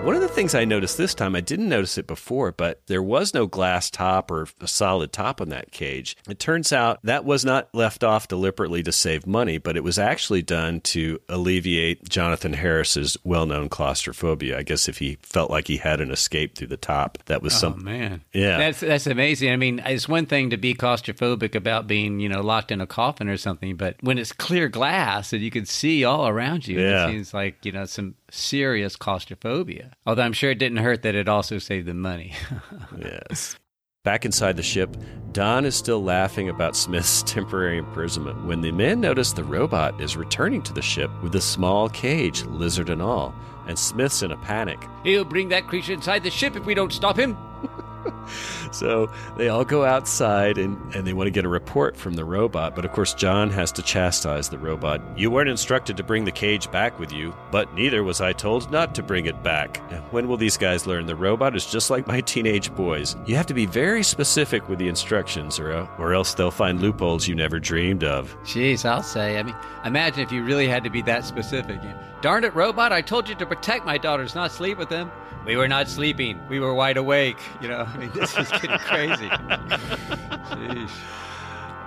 One 0.04 0.14
of 0.16 0.22
the 0.22 0.28
things 0.28 0.54
I 0.54 0.64
noticed 0.64 0.96
this 0.96 1.14
time, 1.14 1.36
I 1.36 1.42
didn't 1.42 1.68
notice 1.68 1.98
it 1.98 2.06
before, 2.06 2.52
but 2.52 2.80
there 2.86 3.02
was 3.02 3.34
no 3.34 3.46
glass 3.46 3.90
top 3.90 4.30
or 4.30 4.48
a 4.60 4.66
solid 4.66 5.12
top 5.12 5.40
on 5.42 5.50
that 5.50 5.72
cage. 5.72 6.16
It 6.28 6.38
turns 6.38 6.72
out 6.72 6.98
that 7.04 7.26
was 7.26 7.44
not 7.44 7.68
left 7.74 8.02
off 8.02 8.26
deliberately 8.26 8.82
to 8.84 8.92
save 8.92 9.26
money, 9.26 9.58
but 9.58 9.76
it 9.76 9.84
was 9.84 9.98
actually 9.98 10.40
done 10.40 10.80
to 10.82 11.20
alleviate 11.28 12.08
Jonathan 12.08 12.54
Harris's 12.54 13.18
well-known 13.24 13.68
claustrophobia. 13.68 14.58
I 14.58 14.62
guess 14.62 14.88
if 14.88 14.98
he 14.98 15.18
felt 15.20 15.50
like 15.50 15.68
he 15.68 15.76
had 15.76 16.00
an 16.00 16.10
escape 16.10 16.56
through 16.56 16.68
the 16.68 16.76
top, 16.78 17.18
that 17.26 17.42
was 17.42 17.54
Oh 17.56 17.58
some. 17.58 17.84
man, 17.84 18.22
Yeah. 18.32 18.56
that's 18.56 18.80
that's 18.80 19.06
amazing. 19.06 19.52
I 19.52 19.56
mean, 19.56 19.82
it's 19.84 20.08
one 20.08 20.24
thing 20.26 20.48
to 20.50 20.56
be 20.56 20.72
claustrophobic 20.72 21.54
about 21.54 21.86
being 21.86 22.20
you 22.20 22.28
know 22.30 22.40
locked 22.40 22.72
in 22.72 22.80
a 22.80 22.86
coffin 22.86 23.28
or 23.28 23.36
something, 23.36 23.76
but 23.76 23.96
when 24.00 24.16
it's 24.18 24.32
clear 24.32 24.68
glass 24.68 25.34
and 25.34 25.42
you 25.42 25.50
can 25.50 25.66
see 25.66 26.04
all 26.04 26.26
around 26.26 26.66
you, 26.66 26.80
Yeah. 26.80 27.06
it 27.06 27.12
seems 27.12 27.34
like 27.34 27.64
you 27.66 27.72
know 27.72 27.84
some 27.84 28.14
serious 28.30 28.96
claustrophobia. 28.96 29.92
Although 30.06 30.22
I'm 30.22 30.32
sure 30.32 30.50
it 30.50 30.58
didn't 30.58 30.78
hurt 30.78 31.02
that 31.02 31.14
it 31.14 31.28
also 31.28 31.58
saved 31.58 31.86
them 31.86 32.00
money. 32.00 32.34
Yes. 32.98 33.56
Back 34.02 34.24
inside 34.24 34.56
the 34.56 34.62
ship, 34.62 34.96
Don 35.32 35.66
is 35.66 35.74
still 35.76 36.02
laughing 36.02 36.48
about 36.48 36.74
Smith's 36.74 37.22
temporary 37.26 37.76
imprisonment 37.78 38.46
when 38.46 38.62
the 38.62 38.72
men 38.72 39.00
notice 39.00 39.32
the 39.32 39.44
robot 39.44 40.00
is 40.00 40.16
returning 40.16 40.62
to 40.62 40.72
the 40.72 40.80
ship 40.82 41.10
with 41.22 41.34
a 41.34 41.40
small 41.40 41.88
cage, 41.88 42.42
lizard 42.44 42.88
and 42.88 43.02
all, 43.02 43.34
and 43.68 43.78
Smith's 43.78 44.22
in 44.22 44.32
a 44.32 44.38
panic. 44.38 44.82
He'll 45.04 45.24
bring 45.24 45.50
that 45.50 45.66
creature 45.66 45.92
inside 45.92 46.22
the 46.22 46.30
ship 46.30 46.56
if 46.56 46.64
we 46.64 46.74
don't 46.74 46.92
stop 46.92 47.18
him. 47.18 47.36
So 48.72 49.10
they 49.36 49.48
all 49.48 49.64
go 49.64 49.84
outside 49.84 50.56
and, 50.56 50.94
and 50.94 51.06
they 51.06 51.12
want 51.12 51.26
to 51.26 51.32
get 51.32 51.44
a 51.44 51.48
report 51.48 51.96
from 51.96 52.14
the 52.14 52.24
robot, 52.24 52.76
but 52.76 52.84
of 52.84 52.92
course, 52.92 53.14
John 53.14 53.50
has 53.50 53.72
to 53.72 53.82
chastise 53.82 54.48
the 54.48 54.58
robot. 54.58 55.02
You 55.18 55.30
weren't 55.30 55.48
instructed 55.48 55.96
to 55.96 56.04
bring 56.04 56.24
the 56.24 56.32
cage 56.32 56.70
back 56.70 56.98
with 56.98 57.12
you, 57.12 57.34
but 57.50 57.74
neither 57.74 58.04
was 58.04 58.20
I 58.20 58.32
told 58.32 58.70
not 58.70 58.94
to 58.94 59.02
bring 59.02 59.26
it 59.26 59.42
back. 59.42 59.78
When 60.12 60.28
will 60.28 60.36
these 60.36 60.56
guys 60.56 60.86
learn? 60.86 61.06
The 61.06 61.16
robot 61.16 61.56
is 61.56 61.66
just 61.66 61.90
like 61.90 62.06
my 62.06 62.20
teenage 62.20 62.72
boys. 62.74 63.16
You 63.26 63.34
have 63.36 63.46
to 63.46 63.54
be 63.54 63.66
very 63.66 64.02
specific 64.02 64.68
with 64.68 64.78
the 64.78 64.88
instructions, 64.88 65.58
or, 65.58 65.72
uh, 65.72 65.88
or 65.98 66.14
else 66.14 66.34
they'll 66.34 66.50
find 66.50 66.80
loopholes 66.80 67.26
you 67.26 67.34
never 67.34 67.58
dreamed 67.58 68.04
of. 68.04 68.36
Jeez, 68.44 68.84
I'll 68.84 69.02
say. 69.02 69.38
I 69.38 69.42
mean, 69.42 69.56
imagine 69.84 70.20
if 70.20 70.30
you 70.30 70.44
really 70.44 70.68
had 70.68 70.84
to 70.84 70.90
be 70.90 71.02
that 71.02 71.24
specific. 71.24 71.80
Darn 72.20 72.44
it, 72.44 72.54
robot! 72.54 72.92
I 72.92 73.00
told 73.00 73.28
you 73.28 73.34
to 73.34 73.46
protect 73.46 73.84
my 73.86 73.98
daughters, 73.98 74.34
not 74.34 74.52
sleep 74.52 74.78
with 74.78 74.90
them. 74.90 75.10
We 75.46 75.56
were 75.56 75.68
not 75.68 75.88
sleeping. 75.88 76.40
We 76.48 76.60
were 76.60 76.74
wide 76.74 76.96
awake. 76.96 77.38
You 77.60 77.68
know, 77.68 77.88
I 77.92 77.96
mean, 77.96 78.10
this 78.14 78.36
is 78.36 78.48
getting 78.50 78.78
crazy. 78.78 79.28
Jeez. 79.28 80.90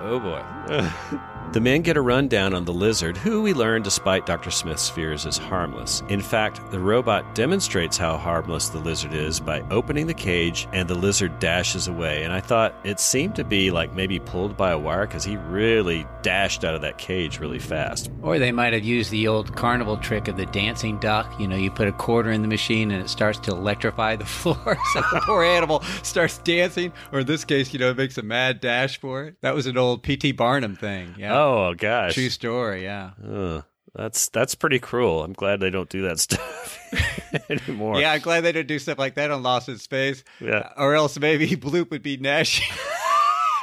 Oh 0.02 0.20
boy. 0.20 0.44
the 1.54 1.62
men 1.62 1.82
get 1.82 1.98
a 1.98 2.02
rundown 2.02 2.54
on 2.54 2.66
the 2.66 2.74
lizard, 2.74 3.16
who 3.16 3.42
we 3.42 3.54
learn, 3.54 3.84
despite 3.84 4.26
Dr. 4.26 4.52
Smith's 4.52 4.90
fears, 4.90 5.26
is 5.26 5.38
harmless. 5.38 6.02
In 6.10 6.20
fact, 6.22 6.60
the 6.72 6.80
robot 6.80 7.36
demonstrates 7.36 7.96
how 7.96 8.18
harmless 8.18 8.70
the 8.70 8.80
lizard 8.80 9.14
is 9.14 9.40
by 9.40 9.62
opening 9.70 10.08
the 10.08 10.14
cage 10.14 10.68
and 10.74 10.90
the 10.90 10.96
lizard 10.96 11.40
dashes 11.40 11.88
away. 11.88 12.24
And 12.24 12.34
I 12.34 12.42
thought 12.42 12.76
it 12.84 13.00
seemed 13.00 13.36
to 13.36 13.44
be 13.44 13.72
like 13.72 13.94
maybe 13.94 14.20
pulled 14.20 14.58
by 14.58 14.72
a 14.72 14.78
wire 14.78 15.06
because 15.06 15.24
he 15.24 15.38
really 15.38 16.06
dashed 16.22 16.64
out 16.64 16.76
of 16.76 16.82
that 16.82 16.98
cage 16.98 17.40
really 17.40 17.60
fast. 17.60 18.10
Or 18.22 18.40
they 18.40 18.52
might 18.52 18.74
have 18.74 18.84
used 18.84 19.12
the 19.12 19.28
old 19.28 19.56
carnival 19.56 19.98
trick 19.98 20.28
of 20.28 20.38
the 20.38 20.46
dancing 20.48 20.98
duck. 21.00 21.32
You 21.40 21.48
know, 21.48 21.56
you 21.56 21.70
put 21.72 21.88
a 21.88 21.94
quarter 21.94 22.32
in 22.32 22.42
the 22.42 22.48
machine 22.48 22.92
and 22.92 23.04
it 23.04 23.10
starts 23.10 23.40
to 23.40 23.52
electrify 23.52 24.16
the 24.16 24.26
floor. 24.34 24.78
so 24.94 25.02
the 25.14 25.22
poor 25.26 25.44
animal 25.44 25.82
starts 26.02 26.40
dancing. 26.40 26.92
Or 27.12 27.20
in 27.20 27.28
this 27.28 27.46
case, 27.46 27.72
you 27.74 27.80
know, 27.80 27.92
it 27.92 27.98
makes 27.98 28.18
a 28.18 28.24
mad 28.24 28.60
dash 28.60 29.00
for 29.00 29.26
it. 29.26 29.36
That 29.42 29.54
was 29.54 29.68
an 29.68 29.78
old 29.78 29.83
P.T. 30.02 30.32
Barnum 30.34 30.76
thing. 30.76 31.16
Yeah. 31.18 31.38
Oh 31.38 31.74
gosh. 31.78 32.14
True 32.14 32.30
story. 32.30 32.84
Yeah. 32.84 33.12
Ugh. 33.28 33.64
that's 33.96 34.30
that's 34.30 34.56
pretty 34.56 34.80
cruel. 34.80 35.24
I'm 35.24 35.34
glad 35.34 35.60
they 35.60 35.70
don't 35.70 35.90
do 35.90 36.02
that 36.04 36.20
stuff 36.26 36.80
anymore. 37.50 38.00
Yeah, 38.00 38.12
I'm 38.14 38.22
glad 38.22 38.42
they 38.42 38.52
don't 38.52 38.68
do 38.68 38.80
stuff 38.80 38.98
like 38.98 39.16
that 39.16 39.32
on 39.32 39.44
Lost 39.44 39.70
in 39.70 39.78
Space. 39.78 40.24
Yeah. 40.40 40.70
Or 40.78 40.96
else 40.96 41.18
maybe 41.20 41.48
Bloop 41.58 41.90
would 41.92 42.04
be 42.04 42.18
gnashing, 42.18 42.74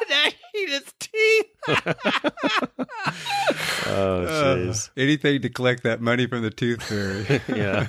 gnashing 0.09 0.39
his 0.53 0.93
teeth. 0.99 1.47
Oh 3.93 4.25
uh, 4.25 4.57
jeez. 4.57 4.91
Anything 4.97 5.43
to 5.43 5.49
collect 5.49 5.83
that 5.83 6.01
money 6.01 6.27
from 6.27 6.43
the 6.43 6.51
tooth 6.51 6.83
fairy. 6.83 7.41
yeah. 7.49 7.89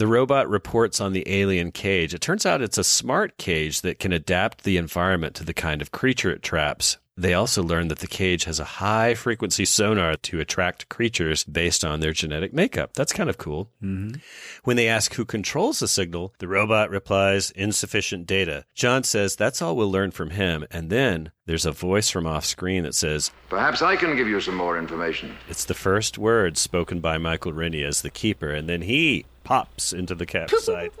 The 0.00 0.06
robot 0.06 0.48
reports 0.48 0.98
on 0.98 1.12
the 1.12 1.24
alien 1.26 1.72
cage. 1.72 2.14
It 2.14 2.22
turns 2.22 2.46
out 2.46 2.62
it's 2.62 2.78
a 2.78 2.84
smart 2.84 3.36
cage 3.36 3.82
that 3.82 3.98
can 3.98 4.14
adapt 4.14 4.64
the 4.64 4.78
environment 4.78 5.34
to 5.34 5.44
the 5.44 5.52
kind 5.52 5.82
of 5.82 5.92
creature 5.92 6.30
it 6.30 6.42
traps. 6.42 6.96
They 7.18 7.34
also 7.34 7.62
learn 7.62 7.88
that 7.88 7.98
the 7.98 8.06
cage 8.06 8.44
has 8.44 8.58
a 8.58 8.80
high 8.80 9.12
frequency 9.12 9.66
sonar 9.66 10.16
to 10.16 10.40
attract 10.40 10.88
creatures 10.88 11.44
based 11.44 11.84
on 11.84 12.00
their 12.00 12.14
genetic 12.14 12.54
makeup. 12.54 12.94
That's 12.94 13.12
kind 13.12 13.28
of 13.28 13.36
cool. 13.36 13.68
Mm-hmm. 13.82 14.20
When 14.64 14.78
they 14.78 14.88
ask 14.88 15.12
who 15.12 15.26
controls 15.26 15.80
the 15.80 15.88
signal, 15.88 16.32
the 16.38 16.48
robot 16.48 16.88
replies, 16.88 17.50
insufficient 17.50 18.26
data. 18.26 18.64
John 18.74 19.02
says 19.02 19.36
that's 19.36 19.60
all 19.60 19.76
we'll 19.76 19.92
learn 19.92 20.12
from 20.12 20.30
him. 20.30 20.64
And 20.70 20.88
then 20.88 21.30
there's 21.44 21.66
a 21.66 21.72
voice 21.72 22.08
from 22.08 22.26
off 22.26 22.46
screen 22.46 22.84
that 22.84 22.94
says, 22.94 23.32
Perhaps 23.50 23.82
I 23.82 23.96
can 23.96 24.16
give 24.16 24.28
you 24.28 24.40
some 24.40 24.54
more 24.54 24.78
information. 24.78 25.36
it's 25.46 25.66
the 25.66 25.74
first 25.74 26.16
words 26.16 26.58
spoken 26.58 27.00
by 27.00 27.18
Michael 27.18 27.52
Rennie 27.52 27.82
as 27.82 28.00
the 28.00 28.08
keeper, 28.08 28.50
and 28.50 28.66
then 28.66 28.80
he 28.82 29.26
pops 29.50 29.92
into 29.92 30.14
the 30.14 30.26
campsite. 30.34 30.92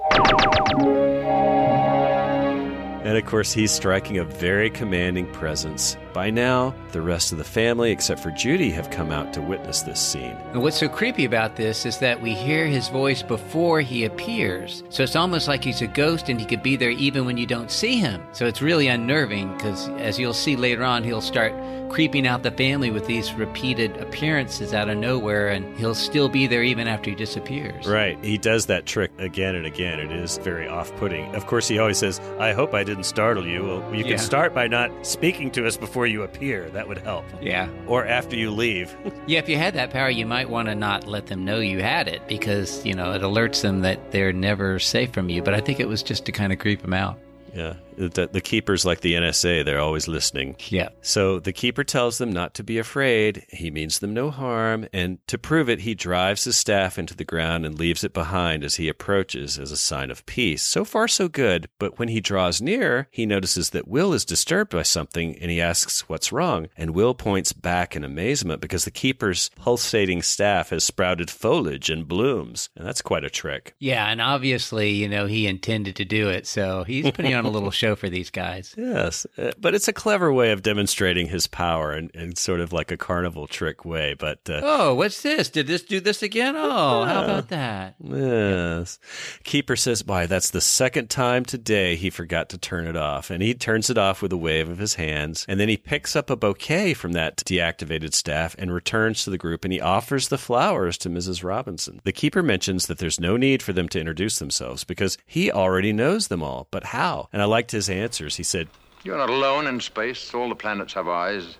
and 3.06 3.16
of 3.16 3.24
course, 3.24 3.52
he's 3.52 3.70
striking 3.70 4.18
a 4.18 4.24
very 4.24 4.68
commanding 4.68 5.30
presence. 5.32 5.96
By 6.12 6.30
now, 6.30 6.74
the 6.92 7.00
rest 7.00 7.30
of 7.32 7.38
the 7.38 7.44
family, 7.44 7.90
except 7.92 8.20
for 8.20 8.30
Judy, 8.32 8.70
have 8.70 8.90
come 8.90 9.12
out 9.12 9.32
to 9.34 9.40
witness 9.40 9.82
this 9.82 10.00
scene. 10.00 10.36
And 10.52 10.62
what's 10.62 10.78
so 10.78 10.88
creepy 10.88 11.24
about 11.24 11.56
this 11.56 11.86
is 11.86 11.98
that 11.98 12.20
we 12.20 12.32
hear 12.34 12.66
his 12.66 12.88
voice 12.88 13.22
before 13.22 13.80
he 13.80 14.04
appears. 14.04 14.82
So 14.88 15.02
it's 15.04 15.16
almost 15.16 15.46
like 15.48 15.62
he's 15.62 15.82
a 15.82 15.86
ghost 15.86 16.28
and 16.28 16.40
he 16.40 16.46
could 16.46 16.62
be 16.62 16.76
there 16.76 16.90
even 16.90 17.24
when 17.26 17.36
you 17.36 17.46
don't 17.46 17.70
see 17.70 17.96
him. 17.96 18.22
So 18.32 18.46
it's 18.46 18.60
really 18.60 18.88
unnerving 18.88 19.54
because, 19.54 19.88
as 19.90 20.18
you'll 20.18 20.32
see 20.34 20.56
later 20.56 20.82
on, 20.84 21.04
he'll 21.04 21.20
start 21.20 21.52
creeping 21.90 22.24
out 22.24 22.44
the 22.44 22.52
family 22.52 22.88
with 22.90 23.04
these 23.06 23.32
repeated 23.34 23.96
appearances 23.96 24.72
out 24.72 24.88
of 24.88 24.96
nowhere 24.96 25.48
and 25.48 25.76
he'll 25.76 25.94
still 25.94 26.28
be 26.28 26.46
there 26.46 26.62
even 26.62 26.86
after 26.86 27.10
he 27.10 27.16
disappears. 27.16 27.84
Right. 27.86 28.16
He 28.24 28.38
does 28.38 28.66
that 28.66 28.86
trick 28.86 29.10
again 29.18 29.56
and 29.56 29.66
again. 29.66 29.98
It 29.98 30.12
is 30.12 30.38
very 30.38 30.68
off 30.68 30.94
putting. 30.96 31.34
Of 31.34 31.46
course, 31.46 31.66
he 31.66 31.80
always 31.80 31.98
says, 31.98 32.20
I 32.38 32.52
hope 32.52 32.74
I 32.74 32.84
didn't 32.84 33.04
startle 33.04 33.44
you. 33.44 33.64
Well, 33.64 33.94
you 33.94 34.04
Yeah. 34.04 34.10
can 34.10 34.18
start 34.18 34.54
by 34.54 34.68
not 34.68 35.04
speaking 35.04 35.50
to 35.52 35.66
us 35.66 35.76
before 35.76 35.99
you 36.06 36.22
appear. 36.22 36.68
That 36.70 36.88
would 36.88 36.98
help. 36.98 37.24
Yeah. 37.40 37.68
Or 37.86 38.06
after 38.06 38.36
you 38.36 38.50
leave. 38.50 38.94
Yeah, 39.26 39.38
if 39.38 39.48
you 39.48 39.56
had 39.56 39.74
that 39.74 39.90
power, 39.90 40.10
you 40.10 40.26
might 40.26 40.50
want 40.50 40.66
to 40.68 40.74
not 40.74 41.06
let 41.06 41.26
them 41.26 41.44
know 41.44 41.60
you 41.60 41.80
had 41.82 42.08
it 42.08 42.26
because, 42.26 42.84
you 42.84 42.94
know, 42.94 43.12
it 43.12 43.22
alerts 43.22 43.62
them 43.62 43.82
that 43.82 44.10
they're 44.10 44.32
never 44.32 44.78
safe 44.80 45.12
from 45.12 45.28
you. 45.28 45.40
But 45.42 45.54
I 45.54 45.60
think 45.60 45.78
it 45.78 45.86
was 45.86 46.02
just 46.02 46.24
to 46.26 46.32
kind 46.32 46.52
of 46.52 46.58
creep 46.58 46.82
them 46.82 46.92
out. 46.94 47.16
yeah. 47.54 47.74
The, 47.96 48.28
the 48.30 48.40
keeper's 48.40 48.84
like 48.84 49.00
the 49.00 49.14
NSA. 49.14 49.64
They're 49.64 49.80
always 49.80 50.08
listening. 50.08 50.56
Yeah. 50.68 50.90
So 51.02 51.40
the 51.40 51.52
keeper 51.52 51.84
tells 51.84 52.18
them 52.18 52.32
not 52.32 52.54
to 52.54 52.62
be 52.62 52.78
afraid. 52.78 53.44
He 53.50 53.70
means 53.70 53.98
them 53.98 54.14
no 54.14 54.30
harm. 54.30 54.86
And 54.92 55.24
to 55.26 55.38
prove 55.38 55.68
it, 55.68 55.80
he 55.80 55.94
drives 55.94 56.44
his 56.44 56.56
staff 56.56 56.98
into 56.98 57.14
the 57.14 57.24
ground 57.24 57.66
and 57.66 57.78
leaves 57.78 58.04
it 58.04 58.12
behind 58.12 58.64
as 58.64 58.76
he 58.76 58.88
approaches 58.88 59.58
as 59.58 59.70
a 59.70 59.76
sign 59.76 60.10
of 60.10 60.26
peace. 60.26 60.62
So 60.62 60.84
far, 60.84 61.08
so 61.08 61.28
good. 61.28 61.68
But 61.78 61.98
when 61.98 62.08
he 62.08 62.20
draws 62.20 62.60
near, 62.60 63.08
he 63.10 63.26
notices 63.26 63.70
that 63.70 63.88
Will 63.88 64.12
is 64.12 64.24
disturbed 64.24 64.72
by 64.72 64.82
something 64.82 65.36
and 65.38 65.50
he 65.50 65.60
asks 65.60 66.08
what's 66.08 66.32
wrong. 66.32 66.68
And 66.76 66.94
Will 66.94 67.14
points 67.14 67.52
back 67.52 67.96
in 67.96 68.04
amazement 68.04 68.60
because 68.60 68.84
the 68.84 68.90
keeper's 68.90 69.50
pulsating 69.56 70.22
staff 70.22 70.70
has 70.70 70.84
sprouted 70.84 71.30
foliage 71.30 71.90
and 71.90 72.06
blooms. 72.06 72.70
And 72.76 72.86
that's 72.86 73.02
quite 73.02 73.24
a 73.24 73.30
trick. 73.30 73.74
Yeah, 73.78 74.06
and 74.06 74.20
obviously, 74.20 74.90
you 74.90 75.08
know, 75.08 75.26
he 75.26 75.46
intended 75.46 75.96
to 75.96 76.04
do 76.04 76.28
it. 76.28 76.46
So 76.46 76.84
he's 76.84 77.10
putting 77.10 77.34
on 77.34 77.44
a 77.44 77.50
little 77.50 77.70
show 77.70 77.89
for 77.96 78.08
these 78.08 78.30
guys. 78.30 78.74
Yes, 78.76 79.26
uh, 79.38 79.52
but 79.58 79.74
it's 79.74 79.88
a 79.88 79.92
clever 79.92 80.32
way 80.32 80.52
of 80.52 80.62
demonstrating 80.62 81.26
his 81.28 81.46
power 81.46 81.92
and, 81.92 82.10
in 82.12 82.36
sort 82.36 82.60
of 82.60 82.72
like 82.72 82.90
a 82.90 82.96
carnival 82.96 83.46
trick 83.46 83.84
way. 83.84 84.14
But 84.18 84.40
uh, 84.48 84.60
Oh, 84.62 84.94
what's 84.94 85.22
this? 85.22 85.48
Did 85.50 85.66
this 85.66 85.82
do 85.82 86.00
this 86.00 86.22
again? 86.22 86.54
Oh, 86.56 87.04
how 87.04 87.24
about 87.24 87.48
that? 87.48 87.94
Yes. 88.02 88.98
Keeper 89.44 89.76
says, 89.76 90.04
Why, 90.04 90.26
that's 90.26 90.50
the 90.50 90.60
second 90.60 91.10
time 91.10 91.44
today 91.44 91.96
he 91.96 92.10
forgot 92.10 92.48
to 92.50 92.58
turn 92.58 92.86
it 92.86 92.96
off. 92.96 93.30
And 93.30 93.42
he 93.42 93.54
turns 93.54 93.90
it 93.90 93.98
off 93.98 94.22
with 94.22 94.32
a 94.32 94.36
wave 94.36 94.68
of 94.68 94.78
his 94.78 94.94
hands. 94.94 95.44
And 95.48 95.58
then 95.58 95.68
he 95.68 95.76
picks 95.76 96.14
up 96.16 96.30
a 96.30 96.36
bouquet 96.36 96.94
from 96.94 97.12
that 97.12 97.38
deactivated 97.38 98.14
staff 98.14 98.54
and 98.58 98.72
returns 98.72 99.24
to 99.24 99.30
the 99.30 99.38
group 99.38 99.64
and 99.64 99.72
he 99.72 99.80
offers 99.80 100.28
the 100.28 100.38
flowers 100.38 100.96
to 100.98 101.08
Mrs. 101.10 101.44
Robinson. 101.44 102.00
The 102.04 102.12
keeper 102.12 102.42
mentions 102.42 102.86
that 102.86 102.98
there's 102.98 103.20
no 103.20 103.36
need 103.36 103.62
for 103.62 103.72
them 103.72 103.88
to 103.90 104.00
introduce 104.00 104.38
themselves 104.38 104.84
because 104.84 105.18
he 105.26 105.50
already 105.50 105.92
knows 105.92 106.28
them 106.28 106.42
all. 106.42 106.68
But 106.70 106.84
how? 106.84 107.28
And 107.32 107.42
I 107.42 107.46
liked 107.70 107.86
his 107.86 107.88
answers. 107.88 108.36
He 108.36 108.42
said, 108.42 108.68
You're 109.04 109.16
not 109.16 109.30
alone 109.30 109.68
in 109.68 109.80
space. 109.80 110.34
All 110.34 110.48
the 110.48 110.56
planets 110.56 110.92
have 110.94 111.06
eyes. 111.06 111.56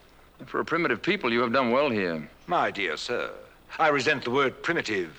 For 0.46 0.59
a 0.59 0.64
primitive 0.64 1.03
people, 1.03 1.33
you 1.33 1.40
have 1.40 1.53
done 1.53 1.70
well 1.70 1.88
here. 1.88 2.29
My 2.49 2.73
dear 2.73 2.96
sir, 2.96 3.31
I 3.79 3.88
resent 3.88 4.25
the 4.25 4.33
word 4.33 4.61
primitive. 4.62 5.11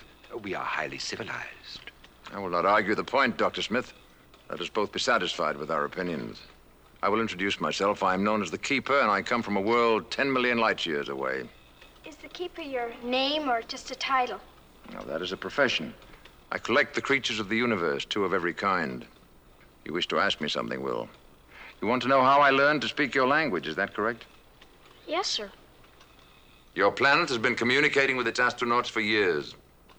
We 0.42 0.54
are 0.54 0.64
highly 0.64 0.98
civilized. 0.98 1.90
I 2.34 2.38
will 2.38 2.50
not 2.50 2.66
argue 2.66 2.94
the 2.94 3.04
point, 3.04 3.38
Dr. 3.38 3.62
Smith. 3.62 3.94
Let 4.50 4.60
us 4.60 4.68
both 4.68 4.92
be 4.92 4.98
satisfied 4.98 5.56
with 5.56 5.70
our 5.70 5.84
opinions. 5.84 6.42
I 7.02 7.08
will 7.08 7.20
introduce 7.20 7.58
myself. 7.58 8.02
I 8.02 8.12
am 8.12 8.22
known 8.24 8.42
as 8.42 8.50
the 8.50 8.58
Keeper, 8.58 9.00
and 9.00 9.10
I 9.10 9.22
come 9.22 9.42
from 9.42 9.56
a 9.56 9.60
world 9.62 10.10
10 10.10 10.30
million 10.30 10.58
light 10.58 10.84
years 10.84 11.08
away. 11.08 11.48
Is 12.04 12.16
the 12.16 12.28
keeper 12.28 12.62
your 12.62 12.92
name 13.02 13.48
or 13.48 13.62
just 13.62 13.90
a 13.90 13.94
title? 13.94 14.40
Now, 14.92 15.02
that 15.04 15.22
is 15.22 15.32
a 15.32 15.36
profession. 15.36 15.94
I 16.50 16.58
collect 16.58 16.94
the 16.94 17.00
creatures 17.00 17.40
of 17.40 17.48
the 17.48 17.56
universe, 17.56 18.04
two 18.04 18.24
of 18.24 18.34
every 18.34 18.52
kind. 18.52 19.06
You 19.84 19.92
wish 19.92 20.06
to 20.08 20.18
ask 20.18 20.40
me 20.40 20.48
something, 20.48 20.82
Will. 20.82 21.08
You 21.80 21.88
want 21.88 22.02
to 22.02 22.08
know 22.08 22.22
how 22.22 22.40
I 22.40 22.50
learned 22.50 22.82
to 22.82 22.88
speak 22.88 23.14
your 23.14 23.26
language, 23.26 23.66
is 23.66 23.76
that 23.76 23.94
correct? 23.94 24.24
Yes, 25.06 25.26
sir. 25.26 25.50
Your 26.74 26.92
planet 26.92 27.28
has 27.28 27.38
been 27.38 27.56
communicating 27.56 28.16
with 28.16 28.28
its 28.28 28.40
astronauts 28.40 28.88
for 28.88 29.00
years. 29.00 29.56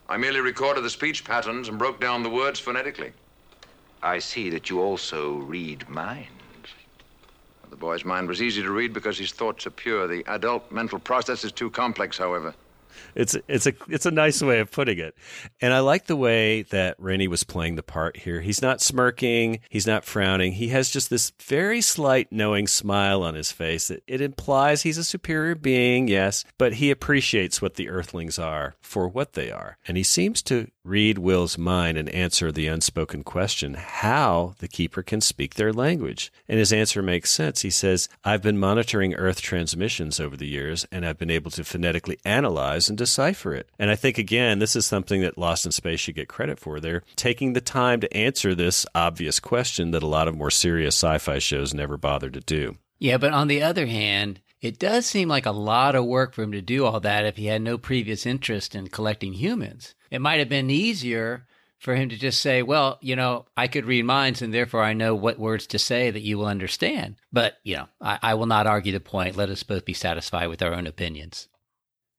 I 0.09 0.17
merely 0.17 0.39
recorded 0.39 0.83
the 0.83 0.89
speech 0.89 1.23
patterns 1.23 1.67
and 1.67 1.77
broke 1.77 1.99
down 1.99 2.23
the 2.23 2.29
words 2.29 2.59
phonetically. 2.59 3.11
I 4.01 4.19
see 4.19 4.49
that 4.49 4.69
you 4.69 4.81
also 4.81 5.35
read 5.37 5.87
minds. 5.89 6.29
The 7.69 7.75
boy's 7.75 8.05
mind 8.05 8.27
was 8.27 8.41
easy 8.41 8.61
to 8.61 8.71
read 8.71 8.93
because 8.93 9.17
his 9.17 9.31
thoughts 9.31 9.65
are 9.65 9.71
pure. 9.71 10.07
The 10.07 10.23
adult 10.27 10.71
mental 10.71 10.99
process 10.99 11.43
is 11.43 11.51
too 11.51 11.69
complex, 11.69 12.17
however. 12.17 12.53
It's 13.15 13.35
it's 13.47 13.65
a 13.67 13.73
it's 13.89 14.05
a 14.05 14.11
nice 14.11 14.41
way 14.41 14.59
of 14.59 14.71
putting 14.71 14.99
it, 14.99 15.15
and 15.61 15.73
I 15.73 15.79
like 15.79 16.05
the 16.05 16.15
way 16.15 16.63
that 16.63 16.95
Rennie 16.99 17.27
was 17.27 17.43
playing 17.43 17.75
the 17.75 17.83
part 17.83 18.17
here. 18.17 18.41
He's 18.41 18.61
not 18.61 18.81
smirking, 18.81 19.59
he's 19.69 19.87
not 19.87 20.05
frowning. 20.05 20.53
He 20.53 20.69
has 20.69 20.89
just 20.89 21.09
this 21.09 21.31
very 21.41 21.81
slight, 21.81 22.31
knowing 22.31 22.67
smile 22.67 23.23
on 23.23 23.35
his 23.35 23.51
face. 23.51 23.89
It, 23.89 24.03
it 24.07 24.21
implies 24.21 24.81
he's 24.81 24.97
a 24.97 25.03
superior 25.03 25.55
being, 25.55 26.07
yes, 26.07 26.45
but 26.57 26.73
he 26.73 26.91
appreciates 26.91 27.61
what 27.61 27.75
the 27.75 27.89
Earthlings 27.89 28.39
are 28.39 28.75
for 28.81 29.07
what 29.07 29.33
they 29.33 29.51
are, 29.51 29.77
and 29.87 29.97
he 29.97 30.03
seems 30.03 30.41
to 30.43 30.67
read 30.85 31.17
Will's 31.17 31.57
mind 31.57 31.97
and 31.97 32.09
answer 32.09 32.51
the 32.51 32.67
unspoken 32.67 33.23
question: 33.23 33.73
how 33.75 34.55
the 34.59 34.67
keeper 34.67 35.03
can 35.03 35.21
speak 35.21 35.55
their 35.55 35.73
language. 35.73 36.31
And 36.47 36.59
his 36.59 36.71
answer 36.71 37.01
makes 37.01 37.31
sense. 37.31 37.61
He 37.61 37.69
says, 37.69 38.09
"I've 38.23 38.41
been 38.41 38.57
monitoring 38.57 39.13
Earth 39.15 39.41
transmissions 39.41 40.19
over 40.19 40.37
the 40.37 40.47
years, 40.47 40.85
and 40.91 41.05
I've 41.05 41.17
been 41.17 41.31
able 41.31 41.51
to 41.51 41.63
phonetically 41.63 42.17
analyze." 42.23 42.89
and 42.89 42.97
decipher 42.97 43.53
it. 43.53 43.69
And 43.79 43.89
I 43.89 43.95
think, 43.95 44.17
again, 44.17 44.59
this 44.59 44.75
is 44.75 44.85
something 44.85 45.21
that 45.21 45.37
Lost 45.37 45.65
in 45.65 45.71
Space 45.71 45.99
should 45.99 46.15
get 46.15 46.27
credit 46.27 46.59
for. 46.59 46.79
They're 46.79 47.03
taking 47.15 47.53
the 47.53 47.61
time 47.61 47.99
to 48.01 48.17
answer 48.17 48.53
this 48.53 48.85
obvious 48.93 49.39
question 49.39 49.91
that 49.91 50.03
a 50.03 50.07
lot 50.07 50.27
of 50.27 50.35
more 50.35 50.51
serious 50.51 50.95
sci 50.95 51.17
fi 51.17 51.39
shows 51.39 51.73
never 51.73 51.97
bother 51.97 52.29
to 52.29 52.39
do. 52.39 52.77
Yeah, 52.99 53.17
but 53.17 53.33
on 53.33 53.47
the 53.47 53.61
other 53.61 53.85
hand, 53.85 54.39
it 54.63 54.79
does 54.79 55.05
seem 55.05 55.27
like 55.27 55.45
a 55.45 55.51
lot 55.51 55.93
of 55.93 56.05
work 56.05 56.33
for 56.33 56.41
him 56.41 56.53
to 56.53 56.61
do 56.61 56.85
all 56.85 57.01
that 57.01 57.25
if 57.25 57.35
he 57.35 57.47
had 57.47 57.61
no 57.61 57.77
previous 57.77 58.25
interest 58.25 58.73
in 58.73 58.87
collecting 58.87 59.33
humans. 59.33 59.93
It 60.09 60.21
might 60.21 60.39
have 60.39 60.47
been 60.47 60.69
easier 60.69 61.45
for 61.79 61.95
him 61.95 62.07
to 62.07 62.15
just 62.15 62.41
say, 62.41 62.63
well, 62.63 62.97
you 63.01 63.17
know, 63.17 63.45
I 63.57 63.67
could 63.67 63.83
read 63.83 64.05
minds 64.05 64.41
and 64.41 64.53
therefore 64.53 64.81
I 64.81 64.93
know 64.93 65.15
what 65.15 65.37
words 65.37 65.67
to 65.67 65.79
say 65.79 66.11
that 66.11 66.21
you 66.21 66.37
will 66.37 66.45
understand. 66.45 67.17
But, 67.29 67.55
you 67.65 67.75
know, 67.75 67.87
I, 67.99 68.19
I 68.21 68.33
will 68.35 68.45
not 68.45 68.65
argue 68.65 68.93
the 68.93 69.01
point. 69.01 69.35
Let 69.35 69.49
us 69.49 69.63
both 69.63 69.83
be 69.83 69.93
satisfied 69.93 70.47
with 70.47 70.61
our 70.61 70.73
own 70.73 70.87
opinions. 70.87 71.49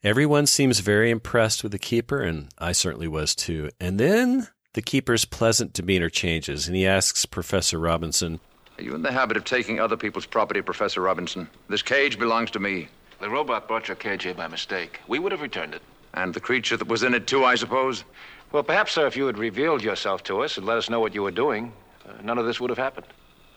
Everyone 0.03 0.47
seems 0.47 0.81
very 0.81 1.11
impressed 1.11 1.63
with 1.63 1.73
the 1.73 1.79
keeper, 1.79 2.21
and 2.21 2.51
I 2.59 2.73
certainly 2.73 3.09
was 3.09 3.35
too. 3.35 3.71
And 3.81 3.99
then 3.99 4.49
the 4.75 4.83
keeper's 4.83 5.25
pleasant 5.25 5.73
demeanor 5.73 6.11
changes, 6.11 6.67
and 6.67 6.77
he 6.77 6.87
asks 6.87 7.25
Professor 7.25 7.79
Robinson, 7.79 8.41
Are 8.77 8.83
you 8.83 8.95
in 8.95 9.03
the 9.03 9.13
habit 9.13 9.37
of 9.37 9.45
taking 9.45 9.79
other 9.79 9.97
people's 9.97 10.27
property, 10.27 10.61
Professor 10.61 11.01
Robinson? 11.01 11.49
This 11.69 11.83
cage 11.83 12.19
belongs 12.19 12.51
to 12.53 12.59
me. 12.59 12.89
The 13.21 13.31
robot 13.31 13.69
brought 13.69 13.87
your 13.87 13.97
cage 13.97 14.25
here 14.25 14.35
by 14.35 14.49
mistake. 14.49 15.01
We 15.07 15.21
would 15.21 15.31
have 15.31 15.43
returned 15.43 15.75
it. 15.75 15.83
And 16.15 16.35
the 16.35 16.41
creature 16.41 16.77
that 16.77 16.89
was 16.89 17.05
in 17.05 17.15
it, 17.15 17.27
too, 17.27 17.45
I 17.45 17.55
suppose? 17.55 18.05
Well, 18.51 18.65
perhaps, 18.65 18.93
sir, 18.93 19.07
if 19.07 19.17
you 19.17 19.27
had 19.27 19.39
revealed 19.39 19.83
yourself 19.83 20.25
to 20.25 20.43
us 20.43 20.57
and 20.57 20.67
let 20.67 20.79
us 20.79 20.91
know 20.91 20.99
what 20.99 21.15
you 21.15 21.23
were 21.23 21.31
doing, 21.31 21.73
uh, 22.09 22.13
none 22.23 22.39
of 22.39 22.47
this 22.47 22.61
would 22.61 22.71
have 22.71 22.79
happened. 22.79 23.07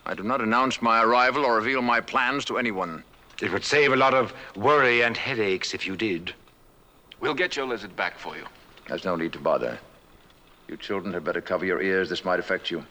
I 0.06 0.14
do 0.14 0.24
not 0.24 0.42
announce 0.42 0.82
my 0.82 1.04
arrival 1.04 1.46
or 1.46 1.56
reveal 1.56 1.82
my 1.82 2.00
plans 2.00 2.46
to 2.46 2.58
anyone. 2.58 3.04
It 3.42 3.52
would 3.52 3.66
save 3.66 3.94
a 3.94 3.98
lot 3.98 4.14
of 4.14 4.34
worry 4.56 5.04
and 5.04 5.18
headaches 5.18 5.74
if 5.74 5.86
you 5.86 5.96
did. 5.96 6.34
We'll 7.20 7.34
get 7.34 7.56
your 7.56 7.66
lizard 7.66 7.96
back 7.96 8.20
for 8.20 8.38
you. 8.38 8.46
There's 8.88 9.06
no 9.06 9.16
need 9.16 9.34
to 9.34 9.40
bother. 9.40 9.80
You 10.68 10.78
children 10.78 11.14
had 11.14 11.24
better 11.24 11.42
cover 11.42 11.66
your 11.66 11.82
ears. 11.82 12.10
This 12.10 12.24
might 12.24 12.40
affect 12.40 12.70
you. 12.72 12.84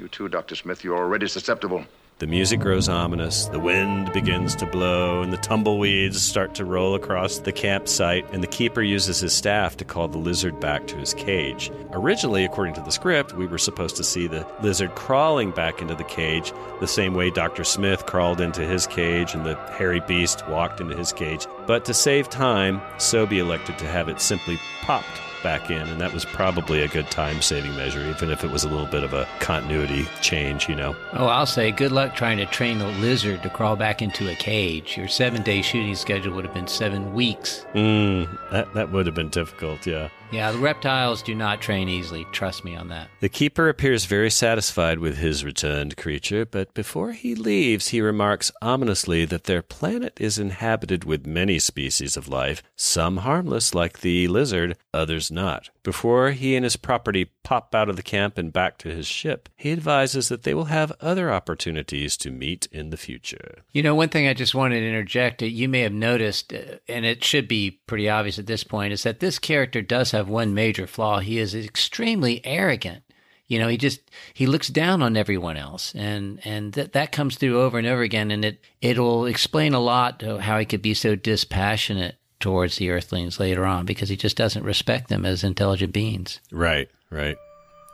You 0.00 0.08
too, 0.08 0.30
Dr. 0.30 0.54
Smith. 0.54 0.82
You're 0.82 0.96
already 0.96 1.28
susceptible. 1.28 1.84
The 2.20 2.26
music 2.26 2.60
grows 2.60 2.88
ominous, 2.88 3.44
the 3.46 3.60
wind 3.60 4.14
begins 4.14 4.56
to 4.56 4.66
blow, 4.66 5.20
and 5.20 5.30
the 5.30 5.36
tumbleweeds 5.36 6.22
start 6.22 6.54
to 6.54 6.64
roll 6.64 6.94
across 6.94 7.38
the 7.38 7.52
campsite, 7.52 8.24
and 8.32 8.42
the 8.42 8.46
keeper 8.46 8.80
uses 8.80 9.20
his 9.20 9.34
staff 9.34 9.76
to 9.76 9.84
call 9.84 10.08
the 10.08 10.16
lizard 10.16 10.58
back 10.58 10.86
to 10.86 10.96
his 10.96 11.12
cage. 11.12 11.70
Originally, 11.92 12.46
according 12.46 12.72
to 12.74 12.80
the 12.80 12.90
script, 12.90 13.34
we 13.34 13.46
were 13.46 13.58
supposed 13.58 13.96
to 13.96 14.04
see 14.04 14.26
the 14.26 14.46
lizard 14.62 14.94
crawling 14.94 15.50
back 15.50 15.82
into 15.82 15.94
the 15.94 16.04
cage 16.04 16.50
the 16.80 16.86
same 16.86 17.12
way 17.12 17.28
Dr. 17.28 17.62
Smith 17.62 18.06
crawled 18.06 18.40
into 18.40 18.62
his 18.66 18.86
cage 18.86 19.34
and 19.34 19.44
the 19.44 19.56
hairy 19.72 20.00
beast 20.00 20.48
walked 20.48 20.80
into 20.80 20.96
his 20.96 21.12
cage. 21.12 21.46
But 21.66 21.84
to 21.84 21.92
save 21.92 22.30
time, 22.30 22.80
Sobey 22.96 23.38
elected 23.38 23.76
to 23.78 23.86
have 23.86 24.08
it 24.08 24.18
simply 24.18 24.58
popped 24.80 25.20
back 25.42 25.70
in, 25.70 25.82
and 25.82 26.00
that 26.00 26.12
was 26.12 26.24
probably 26.24 26.82
a 26.82 26.88
good 26.88 27.10
time 27.10 27.42
saving 27.42 27.74
measure, 27.76 28.00
even 28.06 28.30
if 28.30 28.44
it 28.44 28.50
was 28.50 28.64
a 28.64 28.68
little 28.68 28.86
bit 28.86 29.02
of 29.02 29.12
a 29.12 29.26
continuity 29.38 30.06
change, 30.20 30.68
you 30.68 30.74
know. 30.74 30.96
Oh, 31.12 31.26
I'll 31.26 31.46
say 31.46 31.70
good 31.70 31.92
luck 31.92 32.14
trying 32.14 32.38
to 32.38 32.46
train 32.46 32.80
a 32.80 32.88
lizard 33.00 33.42
to 33.42 33.50
crawl 33.50 33.76
back 33.76 34.02
into 34.02 34.28
a 34.28 34.34
cage. 34.34 34.96
Your 34.96 35.08
seven 35.08 35.42
day 35.42 35.62
shooting 35.62 35.94
schedule 35.94 36.34
would 36.34 36.44
have 36.44 36.54
been 36.54 36.66
seven 36.66 37.12
weeks. 37.14 37.64
Mm, 37.74 38.28
that, 38.50 38.72
that 38.74 38.90
would 38.90 39.06
have 39.06 39.14
been 39.14 39.30
difficult, 39.30 39.86
yeah. 39.86 40.08
Yeah, 40.32 40.52
the 40.52 40.58
reptiles 40.58 41.22
do 41.22 41.34
not 41.34 41.60
train 41.60 41.88
easily. 41.88 42.24
Trust 42.30 42.64
me 42.64 42.76
on 42.76 42.88
that. 42.88 43.08
The 43.18 43.28
keeper 43.28 43.68
appears 43.68 44.04
very 44.04 44.30
satisfied 44.30 45.00
with 45.00 45.18
his 45.18 45.44
returned 45.44 45.96
creature, 45.96 46.46
but 46.46 46.72
before 46.72 47.12
he 47.12 47.34
leaves, 47.34 47.88
he 47.88 48.00
remarks 48.00 48.52
ominously 48.62 49.24
that 49.24 49.44
their 49.44 49.62
planet 49.62 50.16
is 50.20 50.38
inhabited 50.38 51.04
with 51.04 51.26
many 51.26 51.58
species 51.58 52.16
of 52.16 52.28
life, 52.28 52.62
some 52.76 53.18
harmless, 53.18 53.74
like 53.74 54.00
the 54.00 54.28
lizard, 54.28 54.76
others 54.94 55.30
not. 55.30 55.70
Before 55.82 56.30
he 56.30 56.54
and 56.56 56.64
his 56.64 56.76
property 56.76 57.30
pop 57.42 57.74
out 57.74 57.88
of 57.88 57.96
the 57.96 58.02
camp 58.02 58.36
and 58.36 58.52
back 58.52 58.76
to 58.78 58.88
his 58.88 59.06
ship, 59.06 59.48
he 59.56 59.72
advises 59.72 60.28
that 60.28 60.42
they 60.42 60.52
will 60.52 60.66
have 60.66 60.92
other 61.00 61.32
opportunities 61.32 62.16
to 62.18 62.30
meet 62.30 62.68
in 62.70 62.90
the 62.90 62.96
future. 62.96 63.62
You 63.72 63.82
know, 63.82 63.94
one 63.94 64.10
thing 64.10 64.28
I 64.28 64.34
just 64.34 64.54
wanted 64.54 64.80
to 64.80 64.86
interject, 64.86 65.42
uh, 65.42 65.46
you 65.46 65.68
may 65.68 65.80
have 65.80 65.92
noticed, 65.92 66.52
uh, 66.52 66.76
and 66.86 67.06
it 67.06 67.24
should 67.24 67.48
be 67.48 67.80
pretty 67.86 68.08
obvious 68.08 68.38
at 68.38 68.46
this 68.46 68.62
point, 68.62 68.92
is 68.92 69.02
that 69.04 69.20
this 69.20 69.38
character 69.38 69.80
does 69.80 70.10
have 70.10 70.19
one 70.28 70.54
major 70.54 70.86
flaw. 70.86 71.20
He 71.20 71.38
is 71.38 71.54
extremely 71.54 72.44
arrogant. 72.44 73.02
You 73.46 73.58
know, 73.58 73.68
he 73.68 73.76
just 73.76 74.00
he 74.32 74.46
looks 74.46 74.68
down 74.68 75.02
on 75.02 75.16
everyone 75.16 75.56
else, 75.56 75.92
and 75.94 76.40
and 76.44 76.72
that 76.74 76.92
that 76.92 77.10
comes 77.10 77.36
through 77.36 77.60
over 77.60 77.78
and 77.78 77.86
over 77.86 78.02
again, 78.02 78.30
and 78.30 78.44
it 78.44 78.60
it'll 78.80 79.26
explain 79.26 79.74
a 79.74 79.80
lot 79.80 80.22
how 80.22 80.58
he 80.58 80.64
could 80.64 80.82
be 80.82 80.94
so 80.94 81.16
dispassionate 81.16 82.16
towards 82.38 82.76
the 82.76 82.90
Earthlings 82.90 83.40
later 83.40 83.66
on 83.66 83.86
because 83.86 84.08
he 84.08 84.16
just 84.16 84.36
doesn't 84.36 84.64
respect 84.64 85.08
them 85.08 85.26
as 85.26 85.44
intelligent 85.44 85.92
beings. 85.92 86.40
Right, 86.50 86.88
right. 87.10 87.36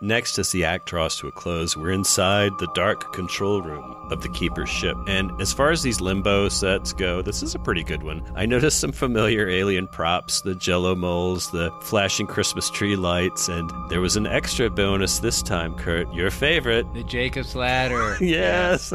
Next, 0.03 0.39
as 0.39 0.53
the 0.53 0.65
act 0.65 0.87
draws 0.87 1.17
to 1.17 1.29
a 1.29 1.33
close, 1.33 1.75
we're 1.75 1.91
inside 1.91 2.53
the 2.59 2.69
dark 2.75 3.15
control 3.15 3.63
room 3.63 3.97
of 4.11 4.21
the 4.21 4.29
Keeper's 4.29 4.69
ship. 4.69 4.97
And 5.07 5.31
as 5.41 5.55
far 5.55 5.71
as 5.71 5.83
these 5.83 6.03
limbo 6.03 6.51
sets 6.51 6.93
go, 6.93 7.23
this 7.23 7.43
is 7.43 7.55
a 7.55 7.59
pretty 7.59 7.83
good 7.83 8.03
one. 8.03 8.23
I 8.35 8.45
noticed 8.45 8.79
some 8.79 8.93
familiar 8.93 9.49
alien 9.49 9.89
props 9.89 10.43
the 10.43 10.55
jello 10.55 10.95
molds, 10.95 11.51
the 11.51 11.71
flashing 11.81 12.27
Christmas 12.27 12.69
tree 12.69 12.95
lights, 12.95 13.49
and 13.49 13.71
there 13.89 14.03
was 14.03 14.17
an 14.17 14.27
extra 14.27 14.69
bonus 14.69 15.21
this 15.21 15.43
time, 15.43 15.75
Kurt, 15.75 16.13
your 16.13 16.31
favorite. 16.31 16.93
The 16.93 17.03
Jacob's 17.05 17.57
Ladder. 17.57 18.19
yes. 18.21 18.93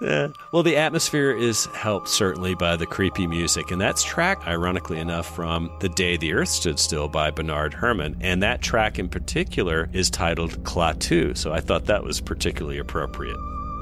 Well, 0.00 0.62
the 0.62 0.76
atmosphere 0.76 1.30
is 1.30 1.66
helped 1.66 2.08
certainly 2.08 2.54
by 2.54 2.76
the 2.76 2.86
creepy 2.86 3.26
music, 3.26 3.70
and 3.70 3.80
that's 3.80 4.02
tracked, 4.02 4.46
ironically 4.46 4.98
enough, 4.98 5.34
from 5.34 5.70
The 5.80 5.88
Day 5.88 6.16
the 6.16 6.32
Earth 6.32 6.48
Stood 6.48 6.78
Still 6.78 7.08
by 7.08 7.30
Bernard 7.30 7.74
Herrmann. 7.74 8.16
And 8.20 8.42
that 8.42 8.62
track 8.62 8.98
in 8.98 9.08
particular 9.08 9.88
is 9.92 10.10
titled 10.10 10.62
Klaatu, 10.64 11.36
so 11.36 11.52
I 11.52 11.60
thought 11.60 11.86
that 11.86 12.04
was 12.04 12.20
particularly 12.20 12.78
appropriate. 12.78 13.36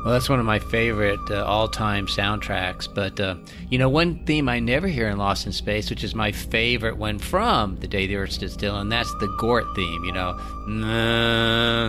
Well, 0.05 0.15
that's 0.15 0.29
one 0.29 0.39
of 0.39 0.47
my 0.47 0.59
favorite 0.61 1.19
uh, 1.29 1.45
all-time 1.45 2.07
soundtracks. 2.07 2.89
But 2.93 3.19
uh, 3.21 3.35
you 3.69 3.79
know, 3.79 3.89
one 3.89 4.25
theme 4.27 4.49
I 4.49 4.61
never 4.61 4.87
hear 4.89 5.09
in 5.09 5.19
Lost 5.19 5.45
in 5.47 5.53
Space, 5.53 5.91
which 5.91 6.05
is 6.05 6.15
my 6.15 6.31
favorite 6.33 6.97
one 6.97 7.19
from 7.19 7.77
The 7.77 7.89
Day 7.89 8.07
the 8.07 8.17
Earth 8.17 8.33
Stood 8.33 8.53
Still, 8.53 8.79
and 8.79 8.91
that's 8.93 9.13
the 9.15 9.27
Gort 9.39 9.65
theme. 9.75 10.05
You 10.05 10.13
know, 10.13 10.39
no. 10.69 11.85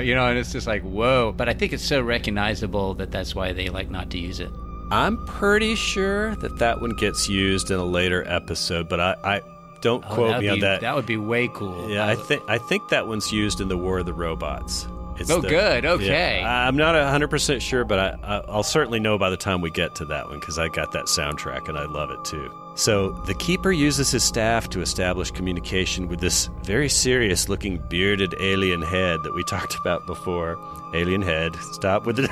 You 0.00 0.14
know, 0.14 0.26
and 0.28 0.38
it's 0.38 0.52
just 0.52 0.66
like 0.66 0.82
whoa. 0.82 1.32
But 1.36 1.48
I 1.48 1.54
think 1.54 1.72
it's 1.72 1.84
so 1.84 2.00
recognizable 2.02 2.94
that 2.94 3.10
that's 3.10 3.34
why 3.34 3.52
they 3.52 3.68
like 3.68 3.90
not 3.90 4.10
to 4.10 4.18
use 4.18 4.40
it. 4.40 4.50
I'm 4.90 5.24
pretty 5.26 5.74
sure 5.74 6.36
that 6.36 6.58
that 6.58 6.80
one 6.80 6.90
gets 6.96 7.28
used 7.28 7.70
in 7.70 7.78
a 7.78 7.84
later 7.84 8.22
episode, 8.28 8.88
but 8.88 9.00
I, 9.00 9.16
I 9.24 9.40
don't 9.80 10.04
Oh, 10.08 10.14
quote 10.14 10.40
me 10.40 10.48
on 10.48 10.56
be- 10.56 10.60
that. 10.60 10.82
That 10.82 10.94
would 10.94 11.06
be 11.06 11.16
way 11.16 11.48
cool. 11.52 11.88
Yeah, 11.90 12.06
I 12.06 12.14
think 12.14 12.42
I 12.48 12.58
think 12.58 12.88
that 12.90 13.06
one's 13.08 13.32
used 13.32 13.60
in 13.60 13.68
the 13.68 13.78
War 13.78 13.98
of 13.98 14.06
the 14.06 14.12
Robots. 14.14 14.86
It's 15.18 15.30
Oh, 15.30 15.40
the- 15.40 15.48
good. 15.48 15.84
Okay. 15.86 16.40
Yeah, 16.40 16.66
I'm 16.68 16.76
not 16.76 16.94
hundred 17.08 17.28
percent 17.28 17.62
sure, 17.62 17.84
but 17.84 17.98
I, 17.98 18.08
I, 18.22 18.36
I'll 18.48 18.62
certainly 18.62 18.98
know 19.00 19.16
by 19.18 19.30
the 19.30 19.36
time 19.36 19.60
we 19.60 19.70
get 19.70 19.94
to 19.96 20.04
that 20.06 20.28
one 20.28 20.40
because 20.40 20.58
I 20.58 20.68
got 20.68 20.92
that 20.92 21.04
soundtrack 21.06 21.68
and 21.68 21.78
I 21.78 21.84
love 21.86 22.10
it 22.10 22.24
too. 22.24 22.52
So 22.76 23.10
the 23.26 23.34
keeper 23.34 23.70
uses 23.70 24.10
his 24.10 24.24
staff 24.24 24.68
to 24.70 24.80
establish 24.80 25.30
communication 25.30 26.08
with 26.08 26.18
this 26.18 26.48
very 26.64 26.88
serious-looking 26.88 27.78
bearded 27.88 28.34
alien 28.40 28.82
head 28.82 29.22
that 29.22 29.32
we 29.32 29.44
talked 29.48 29.76
about 29.76 30.04
before. 30.06 30.58
Alien 30.92 31.22
head. 31.22 31.54
Stop 31.72 32.04
with 32.06 32.18
it. 32.18 32.28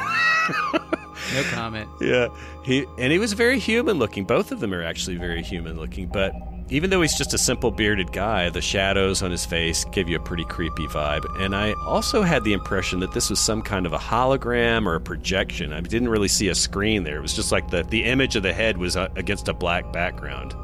no 1.35 1.43
comment. 1.51 1.89
Yeah, 2.01 2.29
he 2.65 2.87
and 2.99 3.13
he 3.13 3.19
was 3.21 3.33
very 3.33 3.59
human 3.61 3.99
looking. 3.99 4.25
Both 4.25 4.51
of 4.51 4.59
them 4.59 4.75
are 4.75 4.83
actually 4.83 5.17
very 5.17 5.43
human 5.43 5.77
looking, 5.77 6.09
but 6.09 6.33
even 6.71 6.91
though 6.91 7.03
he's 7.03 7.15
just 7.17 7.35
a 7.35 7.39
simple 7.39 7.71
bearded 7.71 8.13
guy, 8.13 8.49
the 8.51 8.61
shadows 8.63 9.23
on 9.23 9.31
his 9.31 9.45
face 9.45 9.85
give 9.87 10.09
you 10.09 10.17
a 10.17 10.21
pretty 10.21 10.45
creepy 10.45 10.87
vibe. 10.87 11.25
And 11.41 11.55
I 11.55 11.75
also 11.87 12.23
had 12.23 12.45
the 12.45 12.53
impression 12.53 13.01
that 13.01 13.13
this 13.13 13.29
was 13.31 13.39
some 13.41 13.63
kind 13.63 13.85
of 13.87 13.93
a 13.93 13.99
hologram 13.99 14.87
or 14.87 14.95
a 14.95 15.01
projection. 15.01 15.73
I 15.73 15.81
didn't 15.81 16.09
really 16.09 16.29
see 16.29 16.49
a 16.49 16.55
screen 16.55 17.05
there. 17.05 17.17
It 17.19 17.23
was 17.23 17.35
just 17.35 17.53
like 17.53 17.71
the 17.71 17.83
the 17.83 18.05
image 18.05 18.37
of 18.37 18.43
the 18.43 18.53
head 18.53 18.79
was 18.79 18.97
uh, 18.97 19.09
against 19.17 19.49
a 19.49 19.55
black 19.55 19.93
background. 19.93 20.55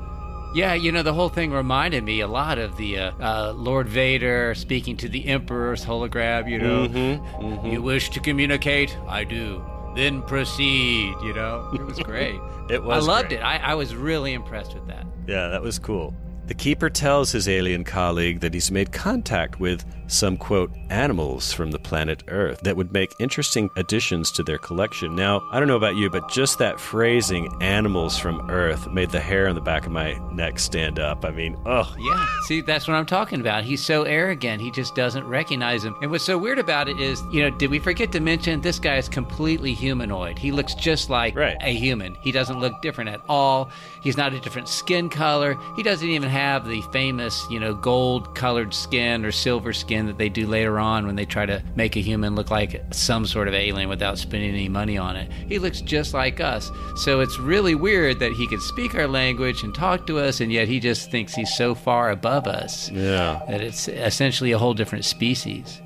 Yeah, 0.54 0.72
you 0.72 0.90
know, 0.92 1.02
the 1.02 1.12
whole 1.12 1.28
thing 1.28 1.52
reminded 1.52 2.04
me 2.04 2.20
a 2.20 2.26
lot 2.26 2.56
of 2.58 2.74
the 2.78 2.98
uh, 2.98 3.10
uh, 3.20 3.52
Lord 3.54 3.86
Vader 3.86 4.54
speaking 4.54 4.96
to 4.96 5.08
the 5.08 5.26
Emperor's 5.26 5.84
hologram, 5.84 6.48
you 6.50 6.58
know. 6.58 6.88
Mm-hmm, 6.88 7.66
You 7.66 7.82
wish 7.82 8.08
to 8.10 8.20
communicate? 8.20 8.96
I 9.06 9.24
do. 9.24 9.62
Then 9.98 10.22
proceed, 10.22 11.16
you 11.24 11.34
know. 11.34 11.70
It 11.74 11.84
was 11.84 11.98
great. 11.98 12.40
It 12.70 12.80
was 12.84 13.08
I 13.08 13.12
loved 13.12 13.30
great. 13.30 13.40
it. 13.40 13.42
I, 13.42 13.56
I 13.56 13.74
was 13.74 13.96
really 13.96 14.32
impressed 14.32 14.72
with 14.74 14.86
that. 14.86 15.04
Yeah, 15.26 15.48
that 15.48 15.60
was 15.60 15.80
cool. 15.80 16.14
The 16.48 16.54
keeper 16.54 16.88
tells 16.88 17.30
his 17.30 17.46
alien 17.46 17.84
colleague 17.84 18.40
that 18.40 18.54
he's 18.54 18.70
made 18.70 18.90
contact 18.90 19.60
with 19.60 19.84
some, 20.06 20.38
quote, 20.38 20.70
animals 20.88 21.52
from 21.52 21.70
the 21.70 21.78
planet 21.78 22.24
Earth 22.28 22.60
that 22.62 22.74
would 22.74 22.90
make 22.94 23.12
interesting 23.20 23.68
additions 23.76 24.32
to 24.32 24.42
their 24.42 24.56
collection. 24.56 25.14
Now, 25.14 25.46
I 25.52 25.58
don't 25.58 25.68
know 25.68 25.76
about 25.76 25.96
you, 25.96 26.08
but 26.08 26.30
just 26.30 26.58
that 26.60 26.80
phrasing, 26.80 27.54
animals 27.60 28.18
from 28.18 28.50
Earth, 28.50 28.90
made 28.90 29.10
the 29.10 29.20
hair 29.20 29.46
on 29.46 29.54
the 29.54 29.60
back 29.60 29.84
of 29.84 29.92
my 29.92 30.14
neck 30.32 30.58
stand 30.58 30.98
up. 30.98 31.26
I 31.26 31.30
mean, 31.32 31.58
oh, 31.66 31.94
Yeah, 31.98 32.26
see, 32.46 32.62
that's 32.62 32.88
what 32.88 32.94
I'm 32.94 33.04
talking 33.04 33.42
about. 33.42 33.64
He's 33.64 33.84
so 33.84 34.04
arrogant, 34.04 34.62
he 34.62 34.70
just 34.70 34.94
doesn't 34.94 35.26
recognize 35.26 35.84
him. 35.84 35.94
And 36.00 36.10
what's 36.10 36.24
so 36.24 36.38
weird 36.38 36.58
about 36.58 36.88
it 36.88 36.98
is, 36.98 37.20
you 37.30 37.42
know, 37.42 37.50
did 37.58 37.70
we 37.70 37.78
forget 37.78 38.10
to 38.12 38.20
mention 38.20 38.62
this 38.62 38.78
guy 38.78 38.96
is 38.96 39.10
completely 39.10 39.74
humanoid? 39.74 40.38
He 40.38 40.50
looks 40.52 40.72
just 40.74 41.10
like 41.10 41.36
Right. 41.36 41.58
a 41.60 41.74
human. 41.74 42.16
He 42.22 42.32
doesn't 42.32 42.58
look 42.58 42.80
different 42.80 43.10
at 43.10 43.20
all. 43.28 43.68
He's 44.00 44.16
not 44.16 44.32
a 44.32 44.40
different 44.40 44.68
skin 44.68 45.10
color. 45.10 45.58
He 45.76 45.82
doesn't 45.82 46.08
even 46.08 46.30
have 46.30 46.37
the 46.38 46.82
famous, 46.92 47.44
you 47.50 47.58
know, 47.58 47.74
gold 47.74 48.34
colored 48.34 48.72
skin 48.72 49.24
or 49.24 49.32
silver 49.32 49.72
skin 49.72 50.06
that 50.06 50.18
they 50.18 50.28
do 50.28 50.46
later 50.46 50.78
on 50.78 51.06
when 51.06 51.16
they 51.16 51.24
try 51.24 51.46
to 51.46 51.62
make 51.74 51.96
a 51.96 52.00
human 52.00 52.34
look 52.34 52.50
like 52.50 52.82
some 52.90 53.26
sort 53.26 53.48
of 53.48 53.54
alien 53.54 53.88
without 53.88 54.18
spending 54.18 54.50
any 54.50 54.68
money 54.68 54.96
on 54.96 55.16
it. 55.16 55.30
He 55.48 55.58
looks 55.58 55.80
just 55.80 56.14
like 56.14 56.40
us. 56.40 56.70
So 56.96 57.20
it's 57.20 57.38
really 57.38 57.74
weird 57.74 58.20
that 58.20 58.32
he 58.32 58.46
could 58.46 58.62
speak 58.62 58.94
our 58.94 59.08
language 59.08 59.62
and 59.62 59.74
talk 59.74 60.06
to 60.06 60.18
us, 60.18 60.40
and 60.40 60.52
yet 60.52 60.68
he 60.68 60.80
just 60.80 61.10
thinks 61.10 61.34
he's 61.34 61.54
so 61.56 61.74
far 61.74 62.10
above 62.10 62.46
us 62.46 62.90
yeah. 62.90 63.42
that 63.48 63.60
it's 63.60 63.88
essentially 63.88 64.52
a 64.52 64.58
whole 64.58 64.74
different 64.74 65.04
species. 65.04 65.80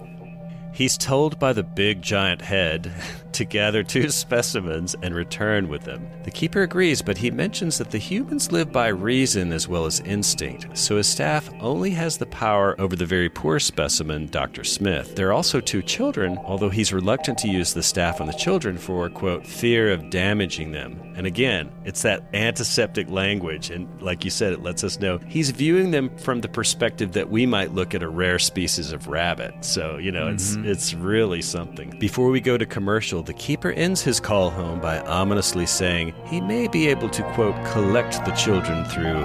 He's 0.72 0.96
told 0.96 1.38
by 1.38 1.52
the 1.52 1.62
big 1.62 2.02
giant 2.02 2.42
head 2.42 2.92
to 3.34 3.44
gather 3.44 3.82
two 3.82 4.08
specimens 4.10 4.94
and 5.02 5.14
return 5.14 5.68
with 5.68 5.82
them. 5.82 6.08
The 6.24 6.30
keeper 6.30 6.62
agrees, 6.62 7.02
but 7.02 7.18
he 7.18 7.30
mentions 7.30 7.78
that 7.78 7.90
the 7.90 7.98
humans 7.98 8.52
live 8.52 8.72
by 8.72 8.88
reason 8.88 9.52
as 9.52 9.68
well 9.68 9.86
as 9.86 10.00
instinct, 10.00 10.76
so 10.76 10.96
his 10.96 11.06
staff 11.06 11.50
only 11.60 11.90
has 11.90 12.18
the 12.18 12.26
power 12.26 12.80
over 12.80 12.96
the 12.96 13.06
very 13.06 13.28
poor 13.28 13.58
specimen, 13.58 14.26
Dr. 14.28 14.64
Smith. 14.64 15.16
There 15.16 15.28
are 15.28 15.32
also 15.32 15.60
two 15.60 15.82
children, 15.82 16.38
although 16.44 16.70
he's 16.70 16.92
reluctant 16.92 17.38
to 17.38 17.48
use 17.48 17.72
the 17.72 17.82
staff 17.82 18.20
on 18.20 18.26
the 18.26 18.32
children 18.32 18.78
for, 18.78 19.08
quote, 19.08 19.46
fear 19.46 19.92
of 19.92 20.10
damaging 20.10 20.72
them. 20.72 21.00
And 21.16 21.26
again, 21.26 21.70
it's 21.84 22.02
that 22.02 22.24
antiseptic 22.34 23.08
language, 23.10 23.70
and 23.70 23.88
like 24.00 24.24
you 24.24 24.30
said, 24.30 24.52
it 24.52 24.62
lets 24.62 24.84
us 24.84 24.98
know 25.00 25.18
he's 25.26 25.50
viewing 25.50 25.90
them 25.90 26.16
from 26.16 26.40
the 26.40 26.48
perspective 26.48 27.12
that 27.12 27.30
we 27.30 27.46
might 27.46 27.72
look 27.72 27.94
at 27.94 28.02
a 28.02 28.08
rare 28.08 28.38
species 28.38 28.92
of 28.92 29.08
rabbit. 29.08 29.64
So, 29.64 29.98
you 29.98 30.12
know, 30.12 30.28
it's 30.28 30.52
mm-hmm. 30.52 30.66
it's 30.66 30.94
really 30.94 31.42
something. 31.42 31.90
Before 31.98 32.30
we 32.30 32.40
go 32.40 32.56
to 32.56 32.66
commercial, 32.66 33.21
the 33.22 33.34
keeper 33.34 33.70
ends 33.72 34.02
his 34.02 34.18
call 34.20 34.50
home 34.50 34.80
by 34.80 34.98
ominously 35.00 35.66
saying 35.66 36.14
he 36.26 36.40
may 36.40 36.66
be 36.66 36.88
able 36.88 37.08
to 37.10 37.22
quote 37.34 37.54
collect 37.66 38.24
the 38.24 38.32
children 38.32 38.84
through 38.86 39.22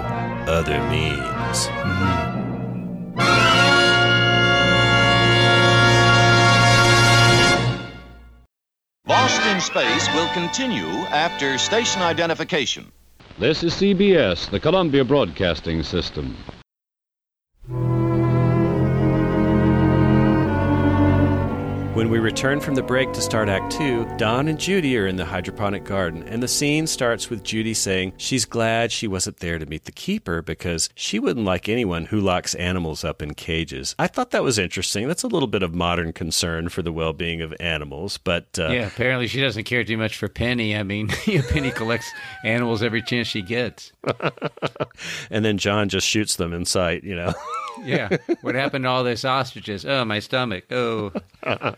other 0.48 0.78
means. 0.88 1.66
Mm-hmm. 1.66 2.38
Lost 9.08 9.42
in 9.46 9.60
Space 9.60 10.06
will 10.14 10.28
continue 10.34 10.86
after 11.10 11.58
station 11.58 12.02
identification. 12.02 12.92
This 13.38 13.62
is 13.62 13.74
CBS, 13.74 14.50
the 14.50 14.60
Columbia 14.60 15.04
Broadcasting 15.04 15.82
System. 15.82 16.36
When 21.98 22.10
we 22.10 22.20
return 22.20 22.60
from 22.60 22.76
the 22.76 22.82
break 22.84 23.12
to 23.14 23.20
start 23.20 23.48
Act 23.48 23.72
Two, 23.72 24.08
Don 24.18 24.46
and 24.46 24.56
Judy 24.56 24.96
are 24.96 25.08
in 25.08 25.16
the 25.16 25.24
hydroponic 25.24 25.82
garden, 25.82 26.22
and 26.28 26.40
the 26.40 26.46
scene 26.46 26.86
starts 26.86 27.28
with 27.28 27.42
Judy 27.42 27.74
saying 27.74 28.12
she's 28.18 28.44
glad 28.44 28.92
she 28.92 29.08
wasn't 29.08 29.38
there 29.38 29.58
to 29.58 29.66
meet 29.66 29.84
the 29.84 29.90
keeper 29.90 30.40
because 30.40 30.90
she 30.94 31.18
wouldn't 31.18 31.44
like 31.44 31.68
anyone 31.68 32.04
who 32.04 32.20
locks 32.20 32.54
animals 32.54 33.02
up 33.02 33.20
in 33.20 33.34
cages. 33.34 33.96
I 33.98 34.06
thought 34.06 34.30
that 34.30 34.44
was 34.44 34.60
interesting. 34.60 35.08
That's 35.08 35.24
a 35.24 35.26
little 35.26 35.48
bit 35.48 35.64
of 35.64 35.74
modern 35.74 36.12
concern 36.12 36.68
for 36.68 36.82
the 36.82 36.92
well 36.92 37.12
being 37.12 37.42
of 37.42 37.52
animals, 37.58 38.16
but. 38.16 38.56
Uh, 38.56 38.68
yeah, 38.68 38.86
apparently 38.86 39.26
she 39.26 39.40
doesn't 39.40 39.64
care 39.64 39.82
too 39.82 39.96
much 39.96 40.16
for 40.16 40.28
Penny. 40.28 40.76
I 40.76 40.84
mean, 40.84 41.08
Penny 41.48 41.72
collects 41.72 42.08
animals 42.44 42.80
every 42.80 43.02
chance 43.02 43.26
she 43.26 43.42
gets. 43.42 43.92
and 45.32 45.44
then 45.44 45.58
John 45.58 45.88
just 45.88 46.06
shoots 46.06 46.36
them 46.36 46.52
in 46.52 46.64
sight, 46.64 47.02
you 47.02 47.16
know. 47.16 47.34
yeah. 47.84 48.16
What 48.42 48.54
happened 48.54 48.84
to 48.84 48.88
all 48.88 49.04
those 49.04 49.24
ostriches? 49.24 49.84
Oh, 49.84 50.04
my 50.04 50.18
stomach. 50.18 50.70
Oh. 50.72 51.12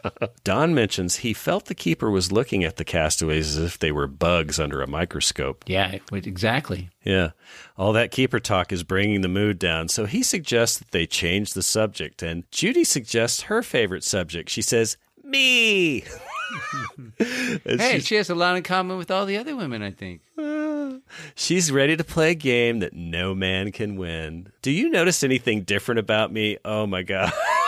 Don 0.44 0.74
mentions 0.74 1.16
he 1.16 1.32
felt 1.32 1.66
the 1.66 1.74
keeper 1.74 2.10
was 2.10 2.32
looking 2.32 2.64
at 2.64 2.76
the 2.76 2.84
castaways 2.84 3.56
as 3.56 3.64
if 3.64 3.78
they 3.78 3.92
were 3.92 4.06
bugs 4.06 4.58
under 4.58 4.82
a 4.82 4.86
microscope. 4.86 5.64
Yeah, 5.66 5.98
exactly. 6.12 6.90
Yeah. 7.04 7.30
All 7.76 7.92
that 7.92 8.10
keeper 8.10 8.40
talk 8.40 8.72
is 8.72 8.82
bringing 8.82 9.20
the 9.20 9.28
mood 9.28 9.58
down, 9.58 9.88
so 9.88 10.06
he 10.06 10.22
suggests 10.22 10.78
that 10.78 10.90
they 10.90 11.06
change 11.06 11.52
the 11.52 11.62
subject. 11.62 12.22
And 12.22 12.50
Judy 12.50 12.84
suggests 12.84 13.42
her 13.42 13.62
favorite 13.62 14.04
subject. 14.04 14.50
She 14.50 14.62
says, 14.62 14.96
Me. 15.22 16.04
hey, 17.18 18.00
she 18.00 18.14
has 18.16 18.30
a 18.30 18.34
lot 18.34 18.56
in 18.56 18.62
common 18.62 18.98
with 18.98 19.10
all 19.10 19.26
the 19.26 19.36
other 19.36 19.56
women, 19.56 19.82
I 19.82 19.90
think. 19.90 20.20
She's 21.34 21.72
ready 21.72 21.96
to 21.96 22.04
play 22.04 22.30
a 22.32 22.34
game 22.34 22.80
that 22.80 22.92
no 22.92 23.34
man 23.34 23.72
can 23.72 23.96
win. 23.96 24.52
Do 24.62 24.70
you 24.70 24.90
notice 24.90 25.22
anything 25.22 25.62
different 25.62 25.98
about 25.98 26.32
me? 26.32 26.58
Oh 26.64 26.86
my 26.86 27.02
God. 27.02 27.32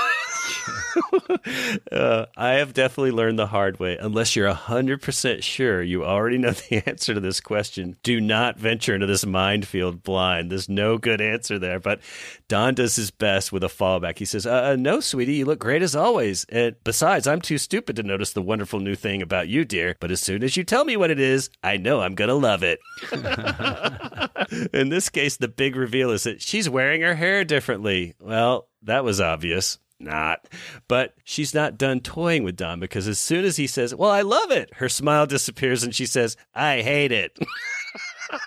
uh, 1.93 2.26
I 2.37 2.51
have 2.55 2.74
definitely 2.74 3.11
learned 3.11 3.39
the 3.39 3.47
hard 3.47 3.78
way. 3.78 3.97
Unless 3.97 4.37
you're 4.37 4.53
100% 4.53 5.43
sure 5.43 5.83
you 5.83 6.05
already 6.05 6.39
know 6.39 6.51
the 6.53 6.89
answer 6.89 7.14
to 7.14 7.20
this 7.20 7.41
question, 7.41 7.97
do 8.03 8.20
not 8.20 8.59
venture 8.59 8.95
into 8.95 9.07
this 9.07 9.26
minefield 9.26 10.03
blind. 10.03 10.51
There's 10.51 10.68
no 10.68 10.99
good 10.99 11.20
answer 11.20 11.59
there. 11.59 11.80
But 11.80 12.01
Don 12.49 12.74
does 12.74 12.97
his 12.97 13.11
best 13.11 13.53
with 13.53 13.64
a 13.64 13.68
fallback. 13.68 14.18
He 14.18 14.24
says, 14.24 14.47
uh, 14.47 14.72
uh, 14.72 14.76
No, 14.78 15.01
sweetie, 15.01 15.35
you 15.35 15.45
look 15.45 15.59
great 15.59 15.83
as 15.83 15.97
always. 15.97 16.45
And 16.49 16.76
besides, 16.85 17.26
I'm 17.26 17.41
too 17.41 17.59
stupid 17.59 17.97
to 17.97 18.03
notice 18.03 18.33
the 18.33 18.43
wonderful 18.43 18.80
new 18.80 18.95
thing 18.95 19.22
about 19.22 19.49
you, 19.49 19.64
dear. 19.64 19.97
But 20.01 20.11
as 20.11 20.20
soon 20.20 20.43
as 20.43 20.57
you 20.57 20.64
tell 20.64 20.85
me 20.85 20.97
what 20.97 21.11
it 21.11 21.20
is, 21.20 21.51
I 21.62 21.76
know 21.76 22.01
I'm 22.01 22.14
going 22.14 22.28
to 22.28 22.35
love 22.35 22.62
it. 22.62 22.80
In 24.72 24.89
this 24.89 25.09
case, 25.09 25.37
the 25.37 25.49
big 25.49 25.76
reveal 25.76 26.11
is 26.11 26.24
that 26.24 26.43
she's 26.43 26.68
wearing 26.68 27.01
her 27.03 27.14
hair 27.14 27.45
differently. 27.45 28.14
Well, 28.20 28.68
that 28.83 29.05
was 29.05 29.20
obvious 29.20 29.78
not. 30.03 30.47
But 30.89 31.15
she's 31.25 31.55
not 31.55 31.79
done 31.79 32.01
toying 32.01 32.45
with 32.45 32.57
Don 32.57 32.81
because 32.81 33.09
as 33.09 33.19
soon 33.19 33.45
as 33.45 33.57
he 33.57 33.67
says, 33.67 33.95
Well, 33.95 34.11
I 34.11 34.23
love 34.23 34.51
it, 34.51 34.75
her 34.75 34.89
smile 34.89 35.27
disappears 35.27 35.83
and 35.83 35.95
she 35.95 36.07
says, 36.07 36.37
I 36.55 36.83
hate 36.83 37.13
it. 37.13 37.39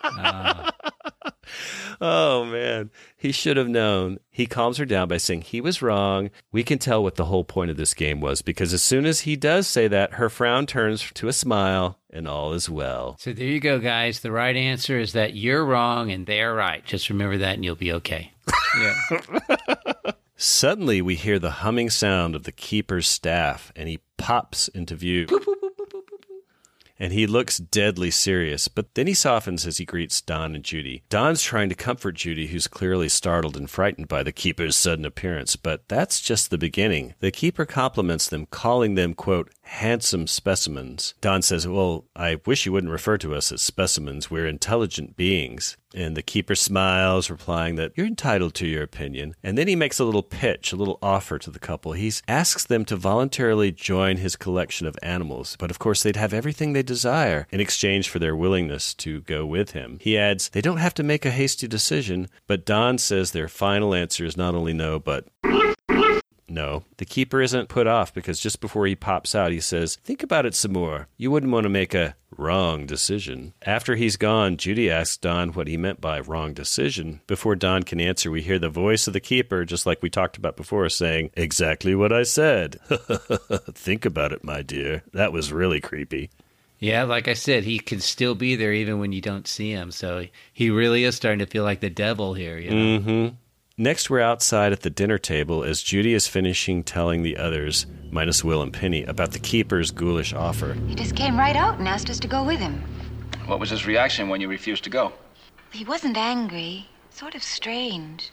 uh. 0.04 0.72
Oh, 2.02 2.44
man. 2.46 2.90
He 3.16 3.32
should 3.32 3.56
have 3.56 3.70
known. 3.70 4.20
He 4.30 4.48
calms 4.48 4.78
her 4.78 4.86
down 4.86 5.08
by 5.08 5.16
saying 5.18 5.44
he 5.44 5.62
was 5.62 5.82
wrong. 5.82 6.30
We 6.52 6.64
can 6.64 6.78
tell 6.78 7.02
what 7.02 7.16
the 7.16 7.26
whole 7.26 7.46
point 7.46 7.72
of 7.72 7.78
this 7.78 7.94
game 7.94 8.20
was 8.20 8.42
because 8.42 8.74
as 8.74 8.84
soon 8.84 9.06
as 9.06 9.22
he 9.22 9.36
does 9.38 9.66
say 9.68 9.88
that, 9.88 10.16
her 10.16 10.28
frown 10.30 10.66
turns 10.66 11.10
to 11.14 11.28
a 11.30 11.34
smile 11.34 12.00
and 12.10 12.28
all 12.28 12.52
is 12.52 12.70
well. 12.70 13.16
So 13.20 13.32
there 13.32 13.46
you 13.48 13.62
go, 13.62 13.80
guys. 13.80 14.20
The 14.20 14.32
right 14.32 14.56
answer 14.56 15.00
is 15.00 15.14
that 15.14 15.36
you're 15.36 15.64
wrong 15.64 16.12
and 16.12 16.26
they're 16.26 16.54
right. 16.54 16.84
Just 16.84 17.10
remember 17.10 17.38
that 17.38 17.54
and 17.56 17.64
you'll 17.64 17.76
be 17.76 17.94
okay. 17.94 18.32
Yeah. 18.78 19.78
Suddenly, 20.38 21.02
we 21.02 21.16
hear 21.16 21.40
the 21.40 21.62
humming 21.62 21.90
sound 21.90 22.36
of 22.36 22.44
the 22.44 22.52
keeper's 22.52 23.08
staff, 23.08 23.72
and 23.76 23.88
he 23.88 24.02
pops 24.18 24.68
into 24.68 24.96
view. 24.96 25.28
and 27.00 27.12
he 27.14 27.28
looks 27.28 27.58
deadly 27.58 28.12
serious, 28.12 28.68
but 28.68 28.94
then 28.96 29.08
he 29.08 29.14
softens 29.14 29.66
as 29.66 29.78
he 29.78 29.86
greets 29.86 30.22
Don 30.22 30.56
and 30.56 30.64
Judy. 30.64 31.04
Don's 31.10 31.42
trying 31.42 31.70
to 31.70 31.76
comfort 31.76 32.16
Judy, 32.16 32.48
who's 32.48 32.68
clearly 32.68 33.10
startled 33.10 33.58
and 33.58 33.70
frightened 33.70 34.08
by 34.08 34.24
the 34.24 34.32
keeper's 34.32 34.76
sudden 34.76 35.06
appearance, 35.06 35.56
but 35.56 35.88
that's 35.88 36.22
just 36.22 36.50
the 36.50 36.58
beginning. 36.58 37.14
The 37.20 37.32
keeper 37.32 37.66
compliments 37.66 38.30
them, 38.30 38.46
calling 38.46 38.96
them, 38.96 39.14
quote, 39.14 39.52
handsome 39.66 40.28
specimens. 40.28 41.14
Don 41.22 41.42
says, 41.42 41.68
Well, 41.68 42.06
I 42.16 42.40
wish 42.46 42.66
you 42.66 42.72
wouldn't 42.72 42.92
refer 42.92 43.18
to 43.18 43.36
us 43.36 43.52
as 43.52 43.62
specimens. 43.62 44.32
We're 44.32 44.48
intelligent 44.48 45.18
beings. 45.18 45.78
And 45.94 46.18
the 46.18 46.22
keeper 46.22 46.56
smiles, 46.56 47.30
replying 47.30 47.76
that 47.76 47.94
you're 47.96 48.06
entitled 48.06 48.54
to 48.56 48.68
your 48.68 48.84
opinion. 48.84 49.34
And 49.42 49.58
then 49.58 49.68
he 49.68 49.76
makes 49.76 49.98
a 49.98 50.04
little 50.04 50.24
pitch, 50.24 50.74
a 50.74 50.76
little 50.76 51.00
offer 51.02 51.40
to 51.40 51.50
the 51.50 51.60
couple. 51.60 51.94
He 51.94 52.12
asks 52.28 52.66
them 52.66 52.84
to 52.86 52.98
voluntarily 52.98 53.72
join 53.72 54.18
his 54.18 54.36
collection 54.36 54.88
of 54.88 54.98
animals, 55.02 55.56
but 55.58 55.72
of 55.72 55.80
course 55.80 56.04
they'd 56.04 56.18
have 56.18 56.34
everything 56.34 56.74
they 56.74 56.84
desire 56.84 57.48
in 57.50 57.62
exchange 57.62 58.10
for 58.10 58.20
their 58.20 58.36
willingness 58.36 58.94
to 58.96 59.22
go 59.22 59.46
with 59.46 59.72
him. 59.72 59.98
He 60.02 60.18
adds, 60.18 60.50
they 60.50 60.62
don't 60.62 60.78
have 60.78 60.94
to 60.96 61.04
make 61.04 61.26
a 61.26 61.32
hasty 61.32 61.68
decision, 61.68 62.28
but 62.46 62.66
Don 62.66 62.98
says 62.98 63.32
their 63.32 63.48
final 63.48 63.94
answer 63.94 64.26
is 64.26 64.36
not 64.36 64.54
only 64.54 64.74
no, 64.74 65.00
but 65.00 65.28
no, 66.56 66.86
the 66.98 67.06
keeper 67.06 67.42
isn't 67.42 67.68
put 67.68 67.86
off 67.86 68.14
because 68.14 68.40
just 68.40 68.62
before 68.62 68.88
he 68.88 68.96
pops 68.96 69.36
out, 69.36 69.52
he 69.52 69.60
says, 69.60 69.98
Think 69.98 70.24
about 70.24 70.46
it 70.46 70.56
some 70.56 70.72
more. 70.72 71.10
You 71.18 71.30
wouldn't 71.30 71.52
want 71.52 71.66
to 71.66 71.70
make 71.70 71.94
a 71.94 72.16
wrong 72.38 72.86
decision. 72.86 73.54
After 73.64 73.96
he's 73.96 74.16
gone, 74.16 74.56
Judy 74.56 74.90
asks 74.90 75.18
Don 75.18 75.52
what 75.52 75.68
he 75.68 75.76
meant 75.76 76.00
by 76.00 76.22
wrong 76.22 76.54
decision. 76.54 77.20
Before 77.28 77.56
Don 77.56 77.84
can 77.84 78.00
answer, 78.00 78.32
we 78.32 78.42
hear 78.42 78.58
the 78.58 78.70
voice 78.70 79.06
of 79.06 79.12
the 79.14 79.20
keeper, 79.20 79.66
just 79.66 79.86
like 79.86 80.02
we 80.02 80.10
talked 80.10 80.38
about 80.38 80.56
before, 80.56 80.88
saying, 80.88 81.32
Exactly 81.34 81.94
what 81.94 82.14
I 82.14 82.24
said. 82.24 82.80
Think 83.74 84.06
about 84.06 84.32
it, 84.32 84.44
my 84.44 84.62
dear. 84.62 85.04
That 85.12 85.34
was 85.34 85.52
really 85.52 85.82
creepy. 85.82 86.30
Yeah, 86.80 87.04
like 87.04 87.28
I 87.28 87.34
said, 87.34 87.66
he 87.66 87.80
can 87.80 88.00
still 88.00 88.36
be 88.36 88.56
there 88.56 88.72
even 88.72 89.00
when 89.00 89.12
you 89.12 89.22
don't 89.22 89.48
see 89.48 89.72
him. 89.72 89.92
So 89.92 90.26
he 90.54 90.70
really 90.70 91.04
is 91.04 91.16
starting 91.16 91.40
to 91.40 91.46
feel 91.46 91.64
like 91.64 91.82
the 91.82 91.90
devil 91.90 92.34
here. 92.34 92.58
You 92.58 92.70
know? 92.70 93.00
Mm-hmm. 93.00 93.36
Next, 93.78 94.10
we're 94.10 94.22
outside 94.22 94.72
at 94.72 94.84
the 94.84 94.90
dinner 94.90 95.18
table 95.18 95.62
as 95.62 95.82
Judy 95.82 96.14
is 96.14 96.30
finishing 96.30 96.82
telling 96.82 97.24
the 97.24 97.36
others, 97.36 97.86
minus 98.10 98.42
Will 98.42 98.62
and 98.62 98.72
Penny, 98.72 99.04
about 99.04 99.34
the 99.34 99.40
keeper's 99.40 99.92
ghoulish 99.92 100.32
offer. 100.32 100.78
He 100.88 100.96
just 100.96 101.14
came 101.14 101.38
right 101.38 101.58
out 101.58 101.78
and 101.78 101.86
asked 101.86 102.10
us 102.10 102.18
to 102.22 102.28
go 102.30 102.42
with 102.42 102.62
him. 102.62 102.82
What 103.48 103.60
was 103.60 103.72
his 103.72 103.86
reaction 103.86 104.30
when 104.30 104.40
you 104.40 104.48
refused 104.48 104.86
to 104.86 104.90
go? 104.90 105.12
He 105.74 105.84
wasn't 105.84 106.16
angry, 106.16 106.88
sort 107.10 107.36
of 107.36 107.44
strange, 107.44 108.32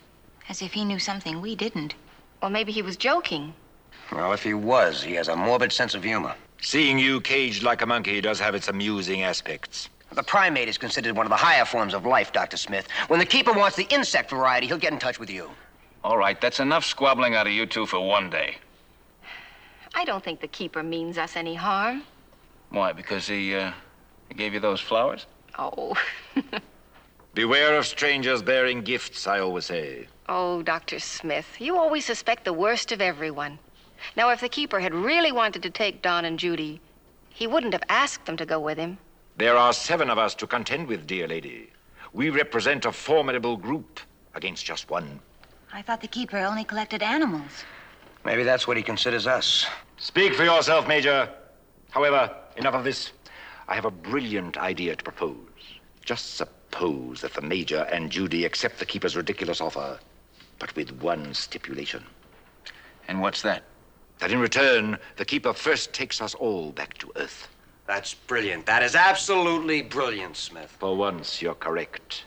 as 0.48 0.62
if 0.62 0.74
he 0.74 0.84
knew 0.84 1.00
something 1.00 1.40
we 1.40 1.56
didn't. 1.56 1.96
Or 2.40 2.48
maybe 2.48 2.70
he 2.70 2.82
was 2.82 2.96
joking. 2.96 3.52
Well, 4.12 4.32
if 4.32 4.44
he 4.44 4.54
was, 4.54 5.02
he 5.02 5.14
has 5.14 5.26
a 5.26 5.34
morbid 5.34 5.72
sense 5.72 5.96
of 5.96 6.04
humor. 6.04 6.36
Seeing 6.60 7.00
you 7.00 7.20
caged 7.20 7.64
like 7.64 7.82
a 7.82 7.86
monkey 7.86 8.20
does 8.20 8.38
have 8.38 8.54
its 8.54 8.68
amusing 8.68 9.22
aspects. 9.22 9.88
The 10.14 10.22
primate 10.22 10.68
is 10.68 10.76
considered 10.76 11.16
one 11.16 11.24
of 11.24 11.30
the 11.30 11.36
higher 11.36 11.64
forms 11.64 11.94
of 11.94 12.04
life, 12.04 12.32
Dr. 12.32 12.56
Smith. 12.56 12.86
When 13.08 13.18
the 13.18 13.26
keeper 13.26 13.52
wants 13.52 13.76
the 13.76 13.86
insect 13.88 14.28
variety, 14.30 14.66
he'll 14.66 14.78
get 14.78 14.92
in 14.92 14.98
touch 14.98 15.18
with 15.18 15.30
you. 15.30 15.50
All 16.04 16.18
right, 16.18 16.38
that's 16.40 16.60
enough 16.60 16.84
squabbling 16.84 17.34
out 17.34 17.46
of 17.46 17.52
you 17.52 17.64
two 17.64 17.86
for 17.86 18.06
one 18.06 18.28
day. 18.28 18.56
I 19.94 20.04
don't 20.04 20.22
think 20.22 20.40
the 20.40 20.48
keeper 20.48 20.82
means 20.82 21.16
us 21.16 21.36
any 21.36 21.54
harm. 21.54 22.02
Why? 22.70 22.92
Because 22.92 23.26
he, 23.26 23.54
uh, 23.54 23.72
he 24.28 24.34
gave 24.34 24.52
you 24.52 24.60
those 24.60 24.80
flowers? 24.80 25.26
Oh. 25.58 25.96
Beware 27.34 27.78
of 27.78 27.86
strangers 27.86 28.42
bearing 28.42 28.82
gifts, 28.82 29.26
I 29.26 29.38
always 29.40 29.66
say. 29.66 30.08
Oh, 30.28 30.62
Dr. 30.62 30.98
Smith, 30.98 31.46
you 31.58 31.76
always 31.76 32.04
suspect 32.04 32.44
the 32.44 32.52
worst 32.52 32.92
of 32.92 33.00
everyone. 33.00 33.58
Now, 34.16 34.30
if 34.30 34.40
the 34.40 34.48
keeper 34.48 34.80
had 34.80 34.92
really 34.92 35.32
wanted 35.32 35.62
to 35.62 35.70
take 35.70 36.02
Don 36.02 36.24
and 36.24 36.38
Judy, 36.38 36.80
he 37.30 37.46
wouldn't 37.46 37.72
have 37.72 37.84
asked 37.88 38.26
them 38.26 38.36
to 38.36 38.44
go 38.44 38.60
with 38.60 38.76
him. 38.76 38.98
There 39.42 39.56
are 39.56 39.72
seven 39.72 40.08
of 40.08 40.18
us 40.18 40.36
to 40.36 40.46
contend 40.46 40.86
with, 40.86 41.04
dear 41.04 41.26
lady. 41.26 41.68
We 42.12 42.30
represent 42.30 42.84
a 42.84 42.92
formidable 42.92 43.56
group 43.56 43.98
against 44.36 44.64
just 44.64 44.88
one. 44.88 45.18
I 45.72 45.82
thought 45.82 46.00
the 46.00 46.06
keeper 46.06 46.38
only 46.38 46.62
collected 46.62 47.02
animals. 47.02 47.64
Maybe 48.24 48.44
that's 48.44 48.68
what 48.68 48.76
he 48.76 48.84
considers 48.84 49.26
us. 49.26 49.66
Speak 49.96 50.34
for 50.34 50.44
yourself, 50.44 50.86
Major. 50.86 51.28
However, 51.90 52.32
enough 52.56 52.74
of 52.74 52.84
this. 52.84 53.10
I 53.66 53.74
have 53.74 53.84
a 53.84 53.90
brilliant 53.90 54.58
idea 54.58 54.94
to 54.94 55.02
propose. 55.02 55.36
Just 56.04 56.36
suppose 56.36 57.20
that 57.22 57.34
the 57.34 57.42
Major 57.42 57.88
and 57.90 58.12
Judy 58.12 58.44
accept 58.44 58.78
the 58.78 58.86
keeper's 58.86 59.16
ridiculous 59.16 59.60
offer, 59.60 59.98
but 60.60 60.76
with 60.76 60.92
one 61.02 61.34
stipulation. 61.34 62.04
And 63.08 63.20
what's 63.20 63.42
that? 63.42 63.64
That 64.20 64.30
in 64.30 64.38
return, 64.38 64.98
the 65.16 65.24
keeper 65.24 65.52
first 65.52 65.92
takes 65.92 66.20
us 66.20 66.34
all 66.34 66.70
back 66.70 66.96
to 66.98 67.10
Earth. 67.16 67.48
That's 67.86 68.14
brilliant. 68.14 68.66
That 68.66 68.82
is 68.82 68.94
absolutely 68.94 69.82
brilliant, 69.82 70.36
Smith. 70.36 70.74
For 70.78 70.96
once, 70.96 71.42
you're 71.42 71.54
correct. 71.54 72.24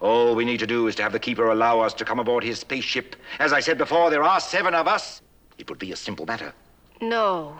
All 0.00 0.34
we 0.34 0.44
need 0.44 0.60
to 0.60 0.66
do 0.66 0.86
is 0.86 0.94
to 0.96 1.02
have 1.02 1.12
the 1.12 1.18
keeper 1.18 1.50
allow 1.50 1.80
us 1.80 1.94
to 1.94 2.04
come 2.04 2.18
aboard 2.18 2.44
his 2.44 2.58
spaceship. 2.58 3.16
As 3.38 3.52
I 3.52 3.60
said 3.60 3.78
before, 3.78 4.10
there 4.10 4.22
are 4.22 4.40
seven 4.40 4.74
of 4.74 4.86
us. 4.86 5.20
It 5.58 5.68
would 5.68 5.78
be 5.78 5.92
a 5.92 5.96
simple 5.96 6.26
matter. 6.26 6.54
No. 7.00 7.58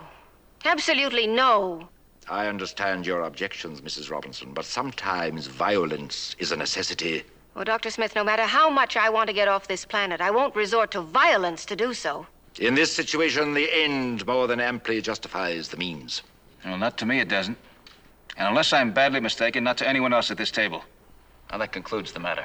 Absolutely 0.64 1.26
no. 1.26 1.88
I 2.28 2.46
understand 2.46 3.06
your 3.06 3.22
objections, 3.22 3.80
Mrs. 3.80 4.10
Robinson, 4.10 4.52
but 4.52 4.64
sometimes 4.64 5.46
violence 5.46 6.36
is 6.38 6.52
a 6.52 6.56
necessity. 6.56 7.24
Well, 7.54 7.64
Dr. 7.64 7.90
Smith, 7.90 8.14
no 8.14 8.22
matter 8.22 8.44
how 8.44 8.70
much 8.70 8.96
I 8.96 9.10
want 9.10 9.26
to 9.26 9.32
get 9.34 9.48
off 9.48 9.66
this 9.66 9.84
planet, 9.84 10.20
I 10.20 10.30
won't 10.30 10.54
resort 10.54 10.92
to 10.92 11.00
violence 11.00 11.64
to 11.66 11.76
do 11.76 11.92
so. 11.92 12.26
In 12.58 12.74
this 12.74 12.92
situation, 12.92 13.54
the 13.54 13.68
end 13.72 14.26
more 14.26 14.46
than 14.46 14.60
amply 14.60 15.00
justifies 15.00 15.68
the 15.68 15.76
means. 15.76 16.22
Well, 16.64 16.78
not 16.78 16.98
to 16.98 17.06
me, 17.06 17.20
it 17.20 17.28
doesn't. 17.28 17.58
And 18.36 18.48
unless 18.48 18.72
I'm 18.72 18.92
badly 18.92 19.20
mistaken, 19.20 19.64
not 19.64 19.78
to 19.78 19.88
anyone 19.88 20.12
else 20.12 20.30
at 20.30 20.36
this 20.36 20.50
table. 20.50 20.84
Now, 21.50 21.58
that 21.58 21.72
concludes 21.72 22.12
the 22.12 22.20
matter. 22.20 22.44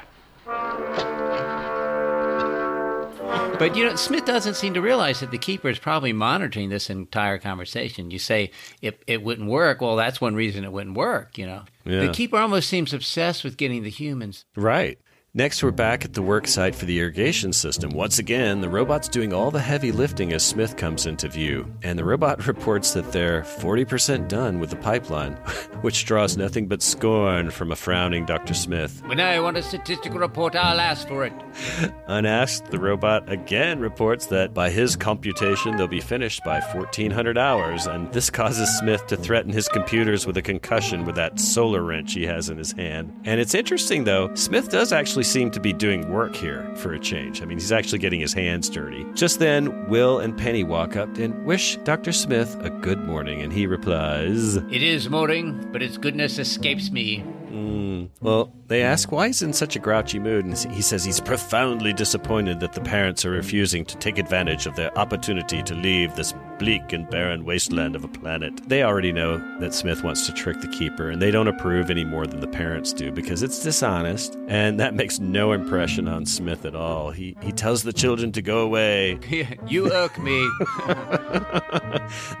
But 3.58 3.74
you 3.74 3.84
know, 3.84 3.96
Smith 3.96 4.24
doesn't 4.24 4.54
seem 4.54 4.74
to 4.74 4.82
realize 4.82 5.20
that 5.20 5.30
the 5.30 5.38
keeper 5.38 5.68
is 5.68 5.78
probably 5.78 6.12
monitoring 6.12 6.68
this 6.68 6.90
entire 6.90 7.38
conversation. 7.38 8.10
You 8.10 8.18
say 8.18 8.50
it, 8.82 9.02
it 9.06 9.22
wouldn't 9.22 9.48
work. 9.48 9.80
Well, 9.80 9.96
that's 9.96 10.20
one 10.20 10.34
reason 10.34 10.64
it 10.64 10.72
wouldn't 10.72 10.96
work, 10.96 11.38
you 11.38 11.46
know. 11.46 11.62
Yeah. 11.84 12.00
The 12.00 12.12
keeper 12.12 12.36
almost 12.36 12.68
seems 12.68 12.92
obsessed 12.92 13.44
with 13.44 13.56
getting 13.56 13.82
the 13.82 13.90
humans. 13.90 14.44
Right. 14.54 14.98
Next, 15.36 15.62
we're 15.62 15.70
back 15.70 16.06
at 16.06 16.14
the 16.14 16.22
work 16.22 16.46
site 16.46 16.74
for 16.74 16.86
the 16.86 16.98
irrigation 16.98 17.52
system. 17.52 17.90
Once 17.90 18.18
again, 18.18 18.62
the 18.62 18.70
robot's 18.70 19.06
doing 19.06 19.34
all 19.34 19.50
the 19.50 19.60
heavy 19.60 19.92
lifting 19.92 20.32
as 20.32 20.42
Smith 20.42 20.78
comes 20.78 21.04
into 21.04 21.28
view, 21.28 21.70
and 21.82 21.98
the 21.98 22.06
robot 22.06 22.46
reports 22.46 22.94
that 22.94 23.12
they're 23.12 23.42
40% 23.42 24.28
done 24.28 24.60
with 24.60 24.70
the 24.70 24.76
pipeline, 24.76 25.32
which 25.82 26.06
draws 26.06 26.38
nothing 26.38 26.68
but 26.68 26.80
scorn 26.80 27.50
from 27.50 27.70
a 27.70 27.76
frowning 27.76 28.24
Dr. 28.24 28.54
Smith. 28.54 29.02
When 29.04 29.20
I 29.20 29.38
want 29.40 29.58
a 29.58 29.62
statistical 29.62 30.20
report, 30.20 30.56
I'll 30.56 30.80
ask 30.80 31.06
for 31.06 31.26
it. 31.26 31.34
Unasked, 32.06 32.70
the 32.70 32.78
robot 32.78 33.30
again 33.30 33.78
reports 33.78 34.24
that 34.28 34.54
by 34.54 34.70
his 34.70 34.96
computation, 34.96 35.76
they'll 35.76 35.86
be 35.86 36.00
finished 36.00 36.44
by 36.44 36.60
1400 36.60 37.36
hours, 37.36 37.86
and 37.86 38.10
this 38.10 38.30
causes 38.30 38.70
Smith 38.78 39.06
to 39.08 39.18
threaten 39.18 39.52
his 39.52 39.68
computers 39.68 40.26
with 40.26 40.38
a 40.38 40.42
concussion 40.42 41.04
with 41.04 41.16
that 41.16 41.38
solar 41.38 41.82
wrench 41.82 42.14
he 42.14 42.24
has 42.24 42.48
in 42.48 42.56
his 42.56 42.72
hand. 42.72 43.12
And 43.26 43.38
it's 43.38 43.54
interesting, 43.54 44.04
though, 44.04 44.34
Smith 44.34 44.70
does 44.70 44.94
actually 44.94 45.25
seem 45.26 45.50
to 45.50 45.60
be 45.60 45.72
doing 45.72 46.08
work 46.10 46.34
here 46.34 46.70
for 46.76 46.94
a 46.94 46.98
change. 46.98 47.42
I 47.42 47.44
mean, 47.44 47.58
he's 47.58 47.72
actually 47.72 47.98
getting 47.98 48.20
his 48.20 48.32
hands 48.32 48.70
dirty. 48.70 49.04
Just 49.14 49.38
then, 49.38 49.88
Will 49.88 50.20
and 50.20 50.36
Penny 50.36 50.64
walk 50.64 50.96
up 50.96 51.18
and 51.18 51.44
wish 51.44 51.76
Dr. 51.78 52.12
Smith 52.12 52.56
a 52.60 52.70
good 52.70 53.00
morning, 53.00 53.42
and 53.42 53.52
he 53.52 53.66
replies, 53.66 54.56
It 54.56 54.82
is 54.82 55.10
morning, 55.10 55.68
but 55.72 55.82
its 55.82 55.98
goodness 55.98 56.38
escapes 56.38 56.90
me. 56.90 57.24
Mm. 57.50 58.08
Well, 58.20 58.52
they 58.68 58.82
ask 58.82 59.12
why 59.12 59.28
he's 59.28 59.42
in 59.42 59.52
such 59.52 59.76
a 59.76 59.78
grouchy 59.78 60.18
mood, 60.18 60.44
and 60.44 60.56
he 60.72 60.82
says 60.82 61.04
he's 61.04 61.20
profoundly 61.20 61.92
disappointed 61.92 62.60
that 62.60 62.72
the 62.72 62.80
parents 62.80 63.24
are 63.24 63.30
refusing 63.30 63.84
to 63.84 63.96
take 63.98 64.18
advantage 64.18 64.66
of 64.66 64.76
their 64.76 64.96
opportunity 64.98 65.62
to 65.62 65.74
leave 65.74 66.14
this 66.16 66.34
bleak 66.58 66.92
and 66.92 67.08
barren 67.10 67.44
wasteland 67.44 67.94
of 67.94 68.02
a 68.02 68.08
planet. 68.08 68.66
They 68.68 68.82
already 68.82 69.12
know 69.12 69.38
that 69.60 69.74
Smith 69.74 70.02
wants 70.02 70.26
to 70.26 70.32
trick 70.32 70.60
the 70.60 70.68
keeper, 70.68 71.10
and 71.10 71.20
they 71.20 71.30
don't 71.30 71.48
approve 71.48 71.90
any 71.90 72.04
more 72.04 72.26
than 72.26 72.40
the 72.40 72.48
parents 72.48 72.92
do 72.92 73.12
because 73.12 73.42
it's 73.42 73.62
dishonest, 73.62 74.36
and 74.48 74.80
that 74.80 74.94
makes 74.94 75.18
no 75.18 75.52
impression 75.52 76.08
on 76.08 76.26
Smith 76.26 76.64
at 76.64 76.74
all. 76.74 77.10
He 77.10 77.36
he 77.42 77.52
tells 77.52 77.82
the 77.82 77.92
children 77.92 78.32
to 78.32 78.42
go 78.42 78.60
away. 78.60 79.18
you 79.68 79.92
irk 79.92 80.18
me. 80.18 80.48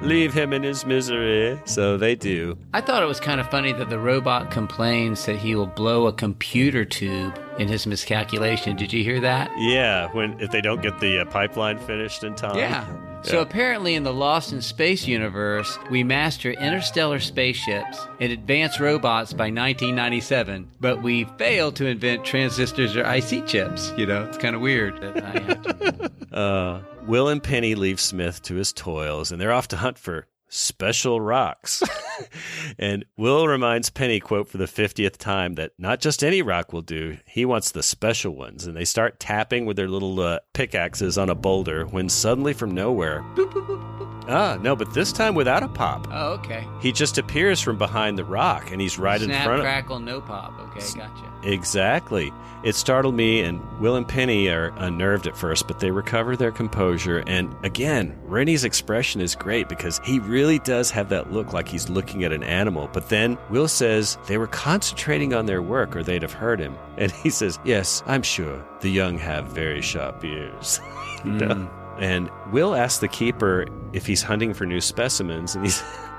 Leave 0.00 0.32
him 0.32 0.52
in 0.52 0.62
his 0.62 0.84
misery. 0.86 1.60
So 1.64 1.96
they 1.96 2.14
do. 2.14 2.58
I 2.72 2.80
thought 2.80 3.02
it 3.02 3.06
was 3.06 3.20
kind 3.20 3.40
of 3.40 3.50
funny 3.50 3.72
that 3.72 3.90
the 3.90 3.98
robot 3.98 4.50
complains 4.96 5.26
that 5.26 5.36
he 5.36 5.54
will 5.54 5.66
blow 5.66 6.06
a 6.06 6.12
computer 6.12 6.84
tube 6.84 7.38
in 7.58 7.68
his 7.68 7.86
miscalculation. 7.86 8.76
Did 8.76 8.92
you 8.92 9.04
hear 9.04 9.20
that? 9.20 9.50
Yeah, 9.58 10.08
when 10.12 10.40
if 10.40 10.50
they 10.50 10.60
don't 10.62 10.80
get 10.82 10.98
the 11.00 11.20
uh, 11.20 11.24
pipeline 11.26 11.78
finished 11.78 12.24
in 12.24 12.34
time. 12.34 12.56
Yeah. 12.56 12.86
So 13.22 13.40
apparently, 13.40 13.94
in 13.94 14.04
the 14.04 14.12
Lost 14.12 14.52
in 14.52 14.62
Space 14.62 15.06
universe, 15.06 15.78
we 15.90 16.04
master 16.04 16.52
interstellar 16.52 17.18
spaceships 17.18 17.98
and 18.20 18.30
advanced 18.32 18.78
robots 18.78 19.32
by 19.32 19.46
1997, 19.50 20.70
but 20.80 21.02
we 21.02 21.24
fail 21.36 21.72
to 21.72 21.86
invent 21.86 22.24
transistors 22.24 22.94
or 22.96 23.02
IC 23.04 23.46
chips. 23.46 23.92
You 23.96 24.06
know, 24.06 24.24
it's 24.26 24.38
kind 24.38 24.54
of 24.54 24.62
weird. 24.62 25.00
that 25.00 25.24
I 25.24 25.38
have 25.40 25.62
to- 25.62 26.10
Uh, 26.36 26.82
Will 27.06 27.28
and 27.28 27.42
Penny 27.42 27.74
leave 27.74 27.98
Smith 27.98 28.42
to 28.42 28.54
his 28.56 28.70
toils, 28.72 29.32
and 29.32 29.40
they're 29.40 29.52
off 29.52 29.68
to 29.68 29.76
hunt 29.76 29.98
for 29.98 30.26
special 30.48 31.20
rocks. 31.20 31.82
and 32.78 33.04
Will 33.16 33.46
reminds 33.48 33.90
Penny, 33.90 34.20
quote, 34.20 34.48
for 34.48 34.58
the 34.58 34.64
50th 34.66 35.16
time 35.16 35.54
that 35.54 35.72
not 35.78 36.00
just 36.00 36.22
any 36.24 36.42
rock 36.42 36.72
will 36.72 36.82
do, 36.82 37.18
he 37.26 37.44
wants 37.44 37.70
the 37.72 37.82
special 37.82 38.34
ones. 38.34 38.66
And 38.66 38.76
they 38.76 38.84
start 38.84 39.20
tapping 39.20 39.66
with 39.66 39.76
their 39.76 39.88
little 39.88 40.18
uh, 40.20 40.38
pickaxes 40.52 41.18
on 41.18 41.28
a 41.30 41.34
boulder 41.34 41.84
when 41.86 42.08
suddenly 42.08 42.52
from 42.52 42.72
nowhere, 42.72 43.22
boop, 43.34 43.50
boop, 43.52 43.66
boop, 43.66 43.98
boop. 43.98 44.12
Ah, 44.28 44.58
no, 44.60 44.74
but 44.74 44.92
this 44.92 45.12
time 45.12 45.36
without 45.36 45.62
a 45.62 45.68
pop. 45.68 46.08
oh, 46.10 46.32
okay. 46.32 46.66
He 46.80 46.90
just 46.90 47.16
appears 47.16 47.60
from 47.60 47.78
behind 47.78 48.18
the 48.18 48.24
rock 48.24 48.72
and 48.72 48.80
he's 48.80 48.98
right 48.98 49.22
in 49.22 49.30
front 49.30 49.60
of 49.60 49.60
crackle, 49.60 50.00
no 50.00 50.20
pop. 50.20 50.58
Okay, 50.58 50.80
gotcha. 50.98 51.32
Exactly. 51.44 52.32
It 52.64 52.74
startled 52.74 53.14
me, 53.14 53.42
and 53.42 53.60
Will 53.78 53.94
and 53.94 54.08
Penny 54.08 54.48
are 54.48 54.72
unnerved 54.78 55.28
at 55.28 55.36
first, 55.36 55.68
but 55.68 55.78
they 55.78 55.92
recover 55.92 56.36
their 56.36 56.50
composure. 56.50 57.22
And 57.28 57.54
again, 57.62 58.18
Rennie's 58.24 58.64
expression 58.64 59.20
is 59.20 59.36
great 59.36 59.68
because 59.68 60.00
he 60.02 60.18
really 60.18 60.35
does 60.64 60.90
have 60.90 61.08
that 61.08 61.32
look 61.32 61.52
like 61.52 61.68
he's 61.68 61.88
looking 61.88 62.24
at 62.24 62.32
an 62.32 62.42
animal. 62.42 62.88
But 62.92 63.08
then 63.08 63.38
Will 63.50 63.68
says 63.68 64.18
they 64.26 64.38
were 64.38 64.46
concentrating 64.46 65.34
on 65.34 65.46
their 65.46 65.62
work 65.62 65.96
or 65.96 66.02
they'd 66.02 66.22
have 66.22 66.32
heard 66.32 66.60
him. 66.60 66.76
And 66.98 67.12
he 67.12 67.28
says, 67.28 67.58
Yes, 67.62 68.02
I'm 68.06 68.22
sure 68.22 68.64
the 68.80 68.90
young 68.90 69.18
have 69.18 69.48
very 69.48 69.82
sharp 69.82 70.24
ears. 70.24 70.80
You 71.24 71.32
know? 71.32 71.54
Hmm. 71.54 72.02
And 72.02 72.30
Will 72.52 72.74
asks 72.74 73.00
the 73.00 73.08
keeper 73.08 73.66
if 73.92 74.06
he's 74.06 74.22
hunting 74.22 74.54
for 74.54 74.64
new 74.66 74.80
specimens, 74.80 75.54
and 75.56 75.64
he's. 75.64 75.82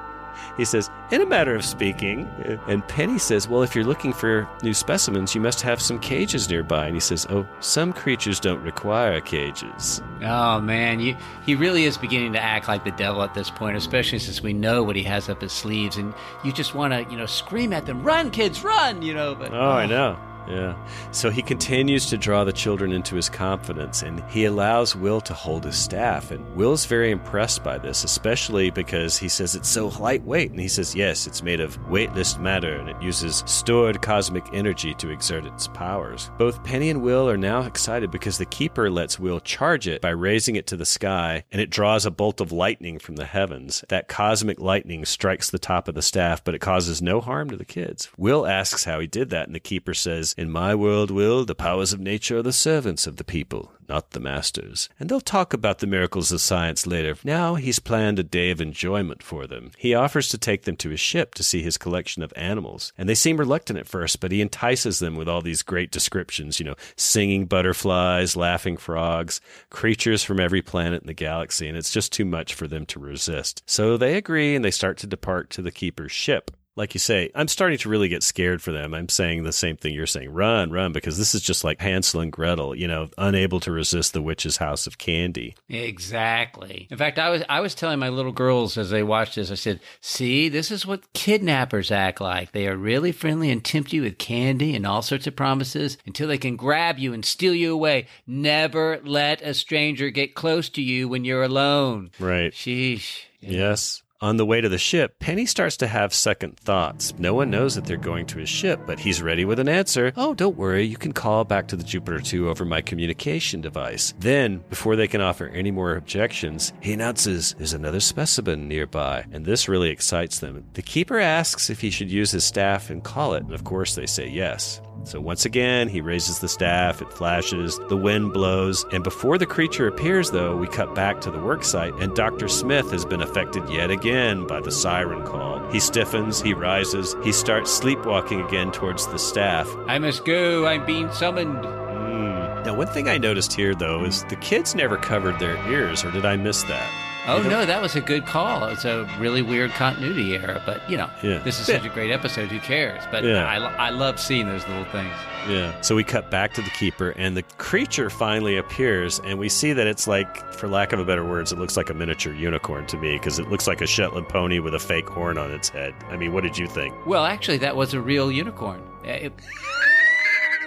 He 0.57 0.65
says, 0.65 0.89
in 1.11 1.21
a 1.21 1.25
matter 1.25 1.55
of 1.55 1.63
speaking. 1.63 2.27
And 2.67 2.85
Penny 2.87 3.17
says, 3.19 3.47
well, 3.47 3.61
if 3.63 3.75
you're 3.75 3.85
looking 3.85 4.11
for 4.11 4.49
new 4.63 4.73
specimens, 4.73 5.35
you 5.35 5.39
must 5.39 5.61
have 5.61 5.79
some 5.81 5.99
cages 5.99 6.49
nearby. 6.49 6.87
And 6.87 6.95
he 6.95 6.99
says, 6.99 7.27
oh, 7.29 7.47
some 7.59 7.93
creatures 7.93 8.39
don't 8.39 8.61
require 8.63 9.21
cages. 9.21 10.01
Oh 10.23 10.59
man, 10.59 10.99
you, 10.99 11.15
he 11.45 11.53
really 11.55 11.83
is 11.85 11.97
beginning 11.97 12.33
to 12.33 12.41
act 12.41 12.67
like 12.67 12.83
the 12.83 12.91
devil 12.91 13.21
at 13.21 13.33
this 13.35 13.49
point, 13.51 13.77
especially 13.77 14.19
since 14.19 14.41
we 14.41 14.51
know 14.51 14.83
what 14.83 14.95
he 14.95 15.03
has 15.03 15.29
up 15.29 15.41
his 15.41 15.51
sleeves, 15.51 15.97
and 15.97 16.13
you 16.43 16.51
just 16.51 16.73
want 16.73 16.91
to, 16.91 17.09
you 17.11 17.17
know, 17.17 17.27
scream 17.27 17.71
at 17.71 17.85
them, 17.85 18.03
"Run, 18.03 18.31
kids, 18.31 18.63
run!" 18.63 19.01
You 19.03 19.13
know. 19.13 19.35
But 19.35 19.53
Oh, 19.53 19.59
I 19.71 19.85
know. 19.85 20.17
Yeah. 20.49 20.75
So 21.11 21.29
he 21.29 21.41
continues 21.41 22.05
to 22.07 22.17
draw 22.17 22.43
the 22.43 22.53
children 22.53 22.91
into 22.91 23.15
his 23.15 23.29
confidence 23.29 24.01
and 24.01 24.23
he 24.29 24.45
allows 24.45 24.95
Will 24.95 25.21
to 25.21 25.33
hold 25.33 25.65
his 25.65 25.77
staff. 25.77 26.31
And 26.31 26.55
Will's 26.55 26.85
very 26.85 27.11
impressed 27.11 27.63
by 27.63 27.77
this, 27.77 28.03
especially 28.03 28.69
because 28.69 29.17
he 29.17 29.29
says 29.29 29.55
it's 29.55 29.69
so 29.69 29.89
lightweight. 29.99 30.51
And 30.51 30.59
he 30.59 30.67
says, 30.67 30.95
yes, 30.95 31.27
it's 31.27 31.43
made 31.43 31.59
of 31.59 31.77
weightless 31.89 32.37
matter 32.37 32.75
and 32.75 32.89
it 32.89 33.01
uses 33.01 33.43
stored 33.45 34.01
cosmic 34.01 34.45
energy 34.53 34.93
to 34.95 35.09
exert 35.09 35.45
its 35.45 35.67
powers. 35.67 36.31
Both 36.37 36.63
Penny 36.63 36.89
and 36.89 37.01
Will 37.01 37.29
are 37.29 37.37
now 37.37 37.63
excited 37.63 38.11
because 38.11 38.37
the 38.37 38.45
Keeper 38.45 38.89
lets 38.89 39.19
Will 39.19 39.39
charge 39.39 39.87
it 39.87 40.01
by 40.01 40.09
raising 40.09 40.55
it 40.55 40.67
to 40.67 40.77
the 40.77 40.85
sky 40.85 41.43
and 41.51 41.61
it 41.61 41.69
draws 41.69 42.05
a 42.05 42.11
bolt 42.11 42.39
of 42.39 42.51
lightning 42.51 42.99
from 42.99 43.15
the 43.15 43.25
heavens. 43.25 43.83
That 43.89 44.07
cosmic 44.07 44.59
lightning 44.59 45.05
strikes 45.05 45.49
the 45.49 45.59
top 45.59 45.87
of 45.87 45.95
the 45.95 46.01
staff, 46.01 46.43
but 46.43 46.55
it 46.55 46.59
causes 46.59 47.01
no 47.01 47.21
harm 47.21 47.49
to 47.49 47.57
the 47.57 47.65
kids. 47.65 48.09
Will 48.17 48.45
asks 48.45 48.85
how 48.85 48.99
he 48.99 49.07
did 49.07 49.29
that, 49.31 49.47
and 49.47 49.55
the 49.55 49.59
Keeper 49.59 49.93
says, 49.93 50.35
In 50.37 50.51
my 50.51 50.75
world, 50.75 51.09
Will, 51.09 51.45
the 51.45 51.55
powers 51.55 51.93
of 51.93 51.99
nature 51.99 52.37
are 52.37 52.43
the 52.43 52.53
servants 52.53 53.07
of 53.07 53.15
the 53.15 53.23
people, 53.23 53.71
not 53.89 54.11
the 54.11 54.19
masters. 54.19 54.87
And 54.99 55.09
they'll 55.09 55.19
talk 55.19 55.51
about 55.51 55.79
the 55.79 55.87
miracles 55.87 56.31
of 56.31 56.41
science 56.41 56.85
later. 56.85 57.15
Now 57.23 57.55
he's 57.55 57.79
planned 57.79 58.19
a 58.19 58.23
day 58.23 58.51
of 58.51 58.61
enjoyment 58.61 59.23
for 59.23 59.47
them. 59.47 59.71
He 59.79 59.95
offers 59.95 60.29
to 60.29 60.37
take 60.37 60.65
them 60.65 60.75
to 60.75 60.91
his 60.91 60.99
ship 60.99 61.33
to 61.33 61.43
see 61.43 61.63
his 61.63 61.79
collection 61.79 62.21
of 62.21 62.31
animals. 62.35 62.93
And 62.99 63.09
they 63.09 63.15
seem 63.15 63.37
reluctant 63.37 63.79
at 63.79 63.87
first, 63.87 64.19
but 64.19 64.31
he 64.31 64.39
entices 64.39 64.99
them 64.99 65.15
with 65.15 65.27
all 65.27 65.41
these 65.41 65.63
great 65.63 65.89
descriptions, 65.89 66.59
you 66.59 66.67
know, 66.67 66.75
singing 66.95 67.47
butterflies, 67.47 68.35
laughing 68.35 68.77
frogs, 68.77 69.41
creatures 69.71 70.23
from 70.23 70.39
every 70.39 70.61
planet 70.61 71.01
in 71.01 71.07
the 71.07 71.13
galaxy, 71.13 71.67
and 71.67 71.75
it's 71.75 71.91
just 71.91 72.13
too 72.13 72.25
much 72.25 72.53
for 72.53 72.67
them 72.67 72.85
to 72.85 72.99
resist. 72.99 73.63
So 73.65 73.97
they 73.97 74.15
agree 74.15 74.55
and 74.55 74.63
they 74.63 74.69
start 74.69 74.99
to 74.99 75.07
depart 75.07 75.49
to 75.51 75.63
the 75.63 75.71
keeper's 75.71 76.11
ship 76.11 76.51
like 76.77 76.93
you 76.93 76.99
say, 76.99 77.31
I'm 77.33 77.47
starting 77.47 77.79
to 77.79 77.89
really 77.89 78.07
get 78.07 78.21
scared 78.21 78.61
for 78.61 78.71
them. 78.71 78.93
I'm 78.93 79.09
saying 79.09 79.43
the 79.43 79.51
same 79.51 79.75
thing 79.75 79.95
you're 79.95 80.05
saying. 80.05 80.31
Run, 80.31 80.71
run, 80.71 80.93
because 80.93 81.17
this 81.17 81.33
is 81.33 81.41
just 81.41 81.63
like 81.63 81.81
Hansel 81.81 82.21
and 82.21 82.31
Gretel, 82.31 82.75
you 82.75 82.87
know, 82.87 83.09
unable 83.17 83.59
to 83.61 83.71
resist 83.71 84.13
the 84.13 84.21
witch's 84.21 84.57
house 84.57 84.85
of 84.85 84.99
candy. 84.99 85.55
Exactly. 85.67 86.87
In 86.91 86.97
fact, 86.97 87.17
I 87.17 87.29
was 87.29 87.43
I 87.49 87.59
was 87.61 87.73
telling 87.75 87.99
my 87.99 88.09
little 88.09 88.31
girls 88.31 88.77
as 88.77 88.91
they 88.91 89.03
watched 89.03 89.35
this, 89.35 89.51
I 89.51 89.55
said, 89.55 89.79
"See, 90.01 90.49
this 90.49 90.69
is 90.69 90.85
what 90.85 91.11
kidnappers 91.13 91.91
act 91.91 92.21
like. 92.21 92.51
They 92.51 92.67
are 92.67 92.77
really 92.77 93.11
friendly 93.11 93.49
and 93.49 93.65
tempt 93.65 93.91
you 93.91 94.03
with 94.03 94.19
candy 94.19 94.75
and 94.75 94.85
all 94.85 95.01
sorts 95.01 95.25
of 95.25 95.35
promises 95.35 95.97
until 96.05 96.27
they 96.27 96.37
can 96.37 96.55
grab 96.55 96.99
you 96.99 97.11
and 97.11 97.25
steal 97.25 97.55
you 97.55 97.73
away. 97.73 98.05
Never 98.27 98.99
let 99.03 99.41
a 99.41 99.55
stranger 99.55 100.11
get 100.11 100.35
close 100.35 100.69
to 100.69 100.81
you 100.81 101.09
when 101.09 101.25
you're 101.25 101.43
alone." 101.43 102.11
Right. 102.19 102.53
Sheesh. 102.53 103.23
Yes. 103.39 104.03
On 104.19 104.37
the 104.37 104.47
way 104.47 104.61
to 104.61 104.69
the 104.69 104.79
ship, 104.79 105.19
Penny 105.19 105.45
starts 105.45 105.77
to 105.77 105.85
have 105.85 106.11
second 106.11 106.57
thoughts. 106.57 107.13
No 107.19 107.35
one 107.35 107.51
knows 107.51 107.75
that 107.75 107.85
they're 107.85 107.97
going 107.97 108.25
to 108.27 108.39
his 108.39 108.49
ship, 108.49 108.79
but 108.87 108.97
he's 108.97 109.21
ready 109.21 109.45
with 109.45 109.59
an 109.59 109.69
answer. 109.69 110.11
Oh, 110.17 110.33
don't 110.33 110.57
worry, 110.57 110.83
you 110.85 110.97
can 110.97 111.13
call 111.13 111.43
back 111.43 111.67
to 111.67 111.75
the 111.75 111.83
Jupiter 111.83 112.19
2 112.19 112.49
over 112.49 112.65
my 112.65 112.81
communication 112.81 113.61
device. 113.61 114.15
Then, 114.17 114.63
before 114.71 114.95
they 114.95 115.07
can 115.07 115.21
offer 115.21 115.49
any 115.49 115.69
more 115.69 115.95
objections, 115.95 116.73
he 116.81 116.93
announces 116.93 117.53
there's 117.59 117.73
another 117.73 117.99
specimen 117.99 118.67
nearby, 118.67 119.23
and 119.31 119.45
this 119.45 119.69
really 119.69 119.91
excites 119.91 120.39
them. 120.39 120.65
The 120.73 120.81
keeper 120.81 121.19
asks 121.19 121.69
if 121.69 121.81
he 121.81 121.91
should 121.91 122.09
use 122.09 122.31
his 122.31 122.43
staff 122.43 122.89
and 122.89 123.03
call 123.03 123.35
it, 123.35 123.43
and 123.43 123.53
of 123.53 123.65
course 123.65 123.93
they 123.93 124.07
say 124.07 124.27
yes. 124.27 124.81
So 125.07 125.21
once 125.21 125.45
again, 125.45 125.87
he 125.87 126.01
raises 126.01 126.39
the 126.39 126.49
staff, 126.49 127.01
it 127.01 127.13
flashes, 127.13 127.79
the 127.87 127.95
wind 127.95 128.33
blows, 128.33 128.85
and 128.91 129.05
before 129.05 129.37
the 129.37 129.45
creature 129.45 129.87
appears, 129.87 130.31
though, 130.31 130.57
we 130.57 130.67
cut 130.67 130.93
back 130.93 131.21
to 131.21 131.31
the 131.31 131.37
worksite, 131.37 131.97
and 132.01 132.13
Dr. 132.13 132.49
Smith 132.49 132.91
has 132.91 133.05
been 133.05 133.21
affected 133.21 133.63
yet 133.69 133.89
again 133.89 134.45
by 134.45 134.59
the 134.59 134.69
siren 134.69 135.25
call. 135.25 135.65
He 135.71 135.79
stiffens, 135.79 136.41
he 136.41 136.53
rises, 136.53 137.15
he 137.23 137.31
starts 137.31 137.71
sleepwalking 137.71 138.41
again 138.41 138.69
towards 138.73 139.07
the 139.07 139.17
staff. 139.17 139.73
I 139.87 139.97
must 139.97 140.25
go, 140.25 140.65
I'm 140.65 140.85
being 140.85 141.09
summoned. 141.13 141.63
Mm. 141.63 142.65
Now, 142.65 142.73
one 142.73 142.87
thing 142.87 143.07
I 143.07 143.17
noticed 143.17 143.53
here, 143.53 143.73
though, 143.73 144.03
is 144.03 144.25
the 144.25 144.35
kids 144.35 144.75
never 144.75 144.97
covered 144.97 145.39
their 145.39 145.55
ears, 145.71 146.03
or 146.03 146.11
did 146.11 146.25
I 146.25 146.35
miss 146.35 146.63
that? 146.63 147.06
Oh 147.27 147.41
no, 147.43 147.65
that 147.65 147.81
was 147.81 147.95
a 147.97 148.01
good 148.01 148.25
call. 148.25 148.63
It's 148.69 148.85
a 148.85 149.03
really 149.19 149.41
weird 149.41 149.71
continuity 149.71 150.35
error, 150.37 150.61
but 150.65 150.89
you 150.89 150.95
know, 150.95 151.09
Yeah. 151.21 151.39
this 151.39 151.59
is 151.59 151.65
such 151.65 151.85
a 151.85 151.89
great 151.89 152.09
episode. 152.09 152.47
Who 152.49 152.59
cares? 152.59 153.03
But 153.11 153.25
Yeah. 153.25 153.45
I, 153.45 153.87
I 153.87 153.89
love 153.89 154.17
seeing 154.19 154.47
those 154.47 154.65
little 154.67 154.85
things. 154.85 155.13
Yeah. 155.49 155.79
So 155.81 155.93
we 155.95 156.03
cut 156.05 156.31
back 156.31 156.53
to 156.53 156.61
the 156.61 156.69
keeper, 156.69 157.09
and 157.17 157.35
the 157.35 157.43
creature 157.57 158.09
finally 158.09 158.55
appears, 158.57 159.19
and 159.25 159.37
we 159.39 159.49
see 159.49 159.73
that 159.73 159.87
it's 159.87 160.07
like, 160.07 160.53
for 160.53 160.67
lack 160.69 160.93
of 160.93 160.99
a 160.99 161.05
better 161.05 161.25
words, 161.25 161.51
it 161.51 161.59
looks 161.59 161.75
like 161.75 161.89
a 161.89 161.93
miniature 161.93 162.33
unicorn 162.33 162.85
to 162.87 162.97
me 162.97 163.13
because 163.17 163.39
it 163.39 163.49
looks 163.49 163.67
like 163.67 163.81
a 163.81 163.87
Shetland 163.87 164.29
pony 164.29 164.59
with 164.59 164.73
a 164.73 164.79
fake 164.79 165.09
horn 165.09 165.37
on 165.37 165.51
its 165.51 165.67
head. 165.69 165.93
I 166.09 166.15
mean, 166.17 166.31
what 166.33 166.43
did 166.43 166.57
you 166.57 166.67
think? 166.67 166.93
Well, 167.05 167.25
actually, 167.25 167.57
that 167.59 167.75
was 167.75 167.93
a 167.93 167.99
real 168.01 168.31
unicorn. 168.31 168.81
Eh, 169.05 169.27
it, 169.27 169.33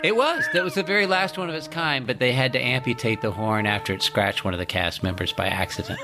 it 0.03 0.16
was. 0.16 0.44
That 0.53 0.64
was 0.64 0.74
the 0.74 0.82
very 0.82 1.07
last 1.07 1.38
one 1.38 1.48
of 1.48 1.55
its 1.55 1.68
kind, 1.68 2.07
but 2.07 2.18
they 2.18 2.32
had 2.32 2.53
to 2.55 2.61
amputate 2.61 3.20
the 3.20 3.30
horn 3.30 3.66
after 3.66 3.92
it 3.92 4.03
scratched 4.03 4.44
one 4.44 4.55
of 4.55 4.59
the 4.59 4.66
cast 4.66 5.03
members 5.03 5.32
by 5.32 5.46
accident. 5.46 5.98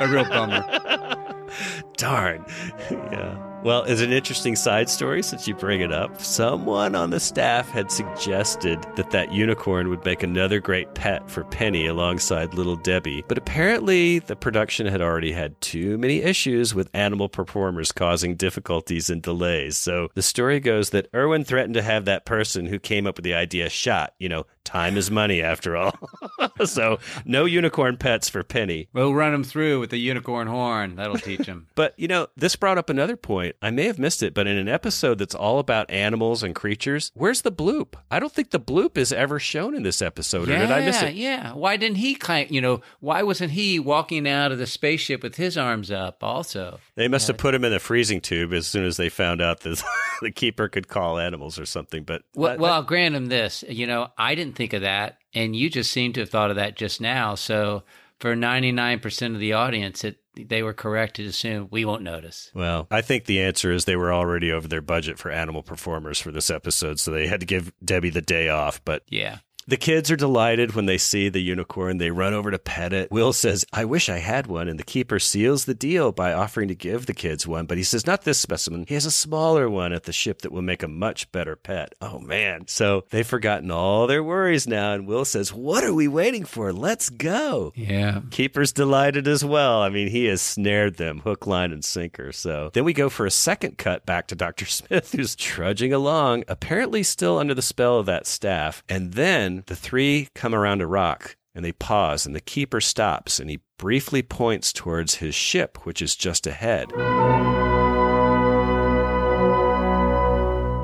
a 0.00 0.08
real 0.08 0.24
bummer. 0.24 0.64
Darn. 1.96 2.44
yeah. 2.90 3.53
Well, 3.64 3.84
as 3.84 4.02
an 4.02 4.12
interesting 4.12 4.56
side 4.56 4.90
story, 4.90 5.22
since 5.22 5.48
you 5.48 5.54
bring 5.54 5.80
it 5.80 5.90
up, 5.90 6.20
someone 6.20 6.94
on 6.94 7.08
the 7.08 7.18
staff 7.18 7.70
had 7.70 7.90
suggested 7.90 8.82
that 8.96 9.10
that 9.12 9.32
unicorn 9.32 9.88
would 9.88 10.04
make 10.04 10.22
another 10.22 10.60
great 10.60 10.92
pet 10.92 11.30
for 11.30 11.44
Penny 11.44 11.86
alongside 11.86 12.52
little 12.52 12.76
Debbie. 12.76 13.24
But 13.26 13.38
apparently, 13.38 14.18
the 14.18 14.36
production 14.36 14.86
had 14.86 15.00
already 15.00 15.32
had 15.32 15.58
too 15.62 15.96
many 15.96 16.20
issues 16.20 16.74
with 16.74 16.90
animal 16.92 17.30
performers 17.30 17.90
causing 17.90 18.36
difficulties 18.36 19.08
and 19.08 19.22
delays. 19.22 19.78
So 19.78 20.08
the 20.12 20.20
story 20.20 20.60
goes 20.60 20.90
that 20.90 21.08
Irwin 21.14 21.44
threatened 21.44 21.72
to 21.72 21.82
have 21.82 22.04
that 22.04 22.26
person 22.26 22.66
who 22.66 22.78
came 22.78 23.06
up 23.06 23.16
with 23.16 23.24
the 23.24 23.32
idea 23.32 23.70
shot. 23.70 24.12
You 24.18 24.28
know, 24.28 24.44
time 24.64 24.96
is 24.96 25.10
money 25.10 25.42
after 25.42 25.76
all. 25.76 25.94
so 26.64 26.98
no 27.24 27.44
unicorn 27.44 27.96
pets 27.96 28.28
for 28.28 28.42
Penny. 28.42 28.88
We'll 28.92 29.14
run 29.14 29.34
him 29.34 29.44
through 29.44 29.80
with 29.80 29.90
the 29.90 29.98
unicorn 29.98 30.46
horn. 30.46 30.96
That'll 30.96 31.16
teach 31.16 31.46
him. 31.46 31.66
But, 31.74 31.94
you 31.98 32.06
know, 32.06 32.28
this 32.36 32.54
brought 32.56 32.78
up 32.78 32.88
another 32.88 33.16
point. 33.16 33.56
I 33.60 33.70
may 33.70 33.86
have 33.86 33.98
missed 33.98 34.22
it, 34.22 34.32
but 34.32 34.46
in 34.46 34.56
an 34.56 34.68
episode 34.68 35.18
that's 35.18 35.34
all 35.34 35.58
about 35.58 35.90
animals 35.90 36.42
and 36.42 36.54
creatures, 36.54 37.10
where's 37.14 37.42
the 37.42 37.50
bloop? 37.50 37.94
I 38.10 38.20
don't 38.20 38.32
think 38.32 38.50
the 38.50 38.60
bloop 38.60 38.96
is 38.96 39.12
ever 39.12 39.40
shown 39.40 39.74
in 39.74 39.82
this 39.82 40.00
episode, 40.00 40.48
or 40.48 40.56
did 40.56 40.70
I 40.70 40.84
miss 40.84 41.02
it? 41.02 41.14
Yeah. 41.14 41.52
Why 41.52 41.76
didn't 41.76 41.96
he? 41.96 42.16
You 42.48 42.60
know, 42.60 42.80
why 43.00 43.22
wasn't 43.22 43.52
he 43.52 43.78
walking 43.80 44.28
out 44.28 44.52
of 44.52 44.58
the 44.58 44.66
spaceship 44.66 45.22
with 45.22 45.34
his 45.36 45.58
arms 45.58 45.90
up? 45.90 46.22
Also, 46.22 46.78
They 46.96 47.08
must 47.08 47.26
have 47.26 47.38
put 47.38 47.54
him 47.54 47.64
in 47.64 47.72
the 47.72 47.80
freezing 47.80 48.20
tube 48.20 48.52
as 48.52 48.66
soon 48.66 48.84
as 48.84 48.96
they 48.96 49.08
found 49.08 49.42
out 49.42 49.60
that 49.60 49.82
the 50.22 50.30
keeper 50.30 50.68
could 50.68 50.88
call 50.88 51.18
animals 51.18 51.58
or 51.58 51.66
something. 51.66 52.04
But 52.04 52.22
Well, 52.34 52.56
well, 52.56 52.72
I'll 52.72 52.82
grant 52.82 53.16
him 53.16 53.26
this. 53.26 53.64
You 53.68 53.86
know, 53.86 54.08
I 54.16 54.34
didn't 54.34 54.54
think 54.54 54.72
of 54.72 54.82
that, 54.82 55.18
and 55.34 55.56
you 55.56 55.68
just 55.68 55.90
seem 55.90 56.12
to 56.12 56.20
have 56.20 56.30
thought 56.30 56.50
of 56.50 56.56
that 56.56 56.76
just 56.76 57.00
now. 57.00 57.34
So, 57.34 57.82
for 58.20 58.36
ninety 58.36 58.70
nine 58.70 59.00
percent 59.00 59.34
of 59.34 59.40
the 59.40 59.54
audience, 59.54 60.04
it 60.04 60.18
they 60.36 60.62
were 60.62 60.72
correct 60.72 61.16
to 61.16 61.26
assume 61.26 61.68
we 61.70 61.84
won't 61.84 62.02
notice. 62.02 62.50
Well, 62.54 62.86
I 62.90 63.02
think 63.02 63.24
the 63.24 63.40
answer 63.40 63.72
is 63.72 63.84
they 63.84 63.96
were 63.96 64.12
already 64.12 64.50
over 64.50 64.68
their 64.68 64.80
budget 64.80 65.18
for 65.18 65.30
animal 65.30 65.62
performers 65.62 66.20
for 66.20 66.30
this 66.32 66.50
episode, 66.50 67.00
so 67.00 67.10
they 67.10 67.26
had 67.26 67.40
to 67.40 67.46
give 67.46 67.72
Debbie 67.84 68.10
the 68.10 68.22
day 68.22 68.48
off. 68.48 68.84
But 68.84 69.02
Yeah. 69.08 69.38
The 69.66 69.76
kids 69.76 70.10
are 70.10 70.16
delighted 70.16 70.74
when 70.74 70.86
they 70.86 70.98
see 70.98 71.28
the 71.28 71.40
unicorn. 71.40 71.96
They 71.98 72.10
run 72.10 72.34
over 72.34 72.50
to 72.50 72.58
pet 72.58 72.92
it. 72.92 73.10
Will 73.10 73.32
says, 73.32 73.64
I 73.72 73.84
wish 73.86 74.08
I 74.10 74.18
had 74.18 74.46
one. 74.46 74.68
And 74.68 74.78
the 74.78 74.84
keeper 74.84 75.18
seals 75.18 75.64
the 75.64 75.74
deal 75.74 76.12
by 76.12 76.32
offering 76.32 76.68
to 76.68 76.74
give 76.74 77.06
the 77.06 77.14
kids 77.14 77.46
one. 77.46 77.64
But 77.66 77.78
he 77.78 77.84
says, 77.84 78.06
not 78.06 78.22
this 78.22 78.38
specimen. 78.38 78.84
He 78.86 78.94
has 78.94 79.06
a 79.06 79.10
smaller 79.10 79.68
one 79.70 79.92
at 79.92 80.04
the 80.04 80.12
ship 80.12 80.42
that 80.42 80.52
will 80.52 80.62
make 80.62 80.82
a 80.82 80.88
much 80.88 81.32
better 81.32 81.56
pet. 81.56 81.94
Oh, 82.02 82.18
man. 82.18 82.66
So 82.66 83.04
they've 83.10 83.26
forgotten 83.26 83.70
all 83.70 84.06
their 84.06 84.22
worries 84.22 84.66
now. 84.66 84.92
And 84.92 85.06
Will 85.06 85.24
says, 85.24 85.52
What 85.52 85.84
are 85.84 85.94
we 85.94 86.08
waiting 86.08 86.44
for? 86.44 86.72
Let's 86.72 87.08
go. 87.08 87.72
Yeah. 87.74 88.20
Keeper's 88.30 88.72
delighted 88.72 89.26
as 89.26 89.44
well. 89.44 89.80
I 89.80 89.88
mean, 89.88 90.08
he 90.08 90.26
has 90.26 90.42
snared 90.42 90.96
them 90.96 91.20
hook, 91.20 91.46
line, 91.46 91.72
and 91.72 91.84
sinker. 91.84 92.32
So 92.32 92.70
then 92.74 92.84
we 92.84 92.92
go 92.92 93.08
for 93.08 93.24
a 93.24 93.30
second 93.30 93.78
cut 93.78 94.04
back 94.04 94.26
to 94.28 94.34
Dr. 94.34 94.66
Smith, 94.74 95.12
who's 95.12 95.34
trudging 95.34 95.92
along, 95.92 96.44
apparently 96.48 97.02
still 97.02 97.38
under 97.38 97.54
the 97.54 97.62
spell 97.62 97.98
of 97.98 98.06
that 98.06 98.26
staff. 98.26 98.82
And 98.88 99.14
then 99.14 99.53
the 99.66 99.76
three 99.76 100.28
come 100.34 100.54
around 100.54 100.82
a 100.82 100.86
rock 100.86 101.36
and 101.54 101.64
they 101.64 101.72
pause, 101.72 102.26
and 102.26 102.34
the 102.34 102.40
keeper 102.40 102.80
stops 102.80 103.38
and 103.38 103.48
he 103.48 103.60
briefly 103.78 104.22
points 104.22 104.72
towards 104.72 105.16
his 105.16 105.34
ship, 105.34 105.78
which 105.86 106.02
is 106.02 106.16
just 106.16 106.46
ahead. 106.46 106.90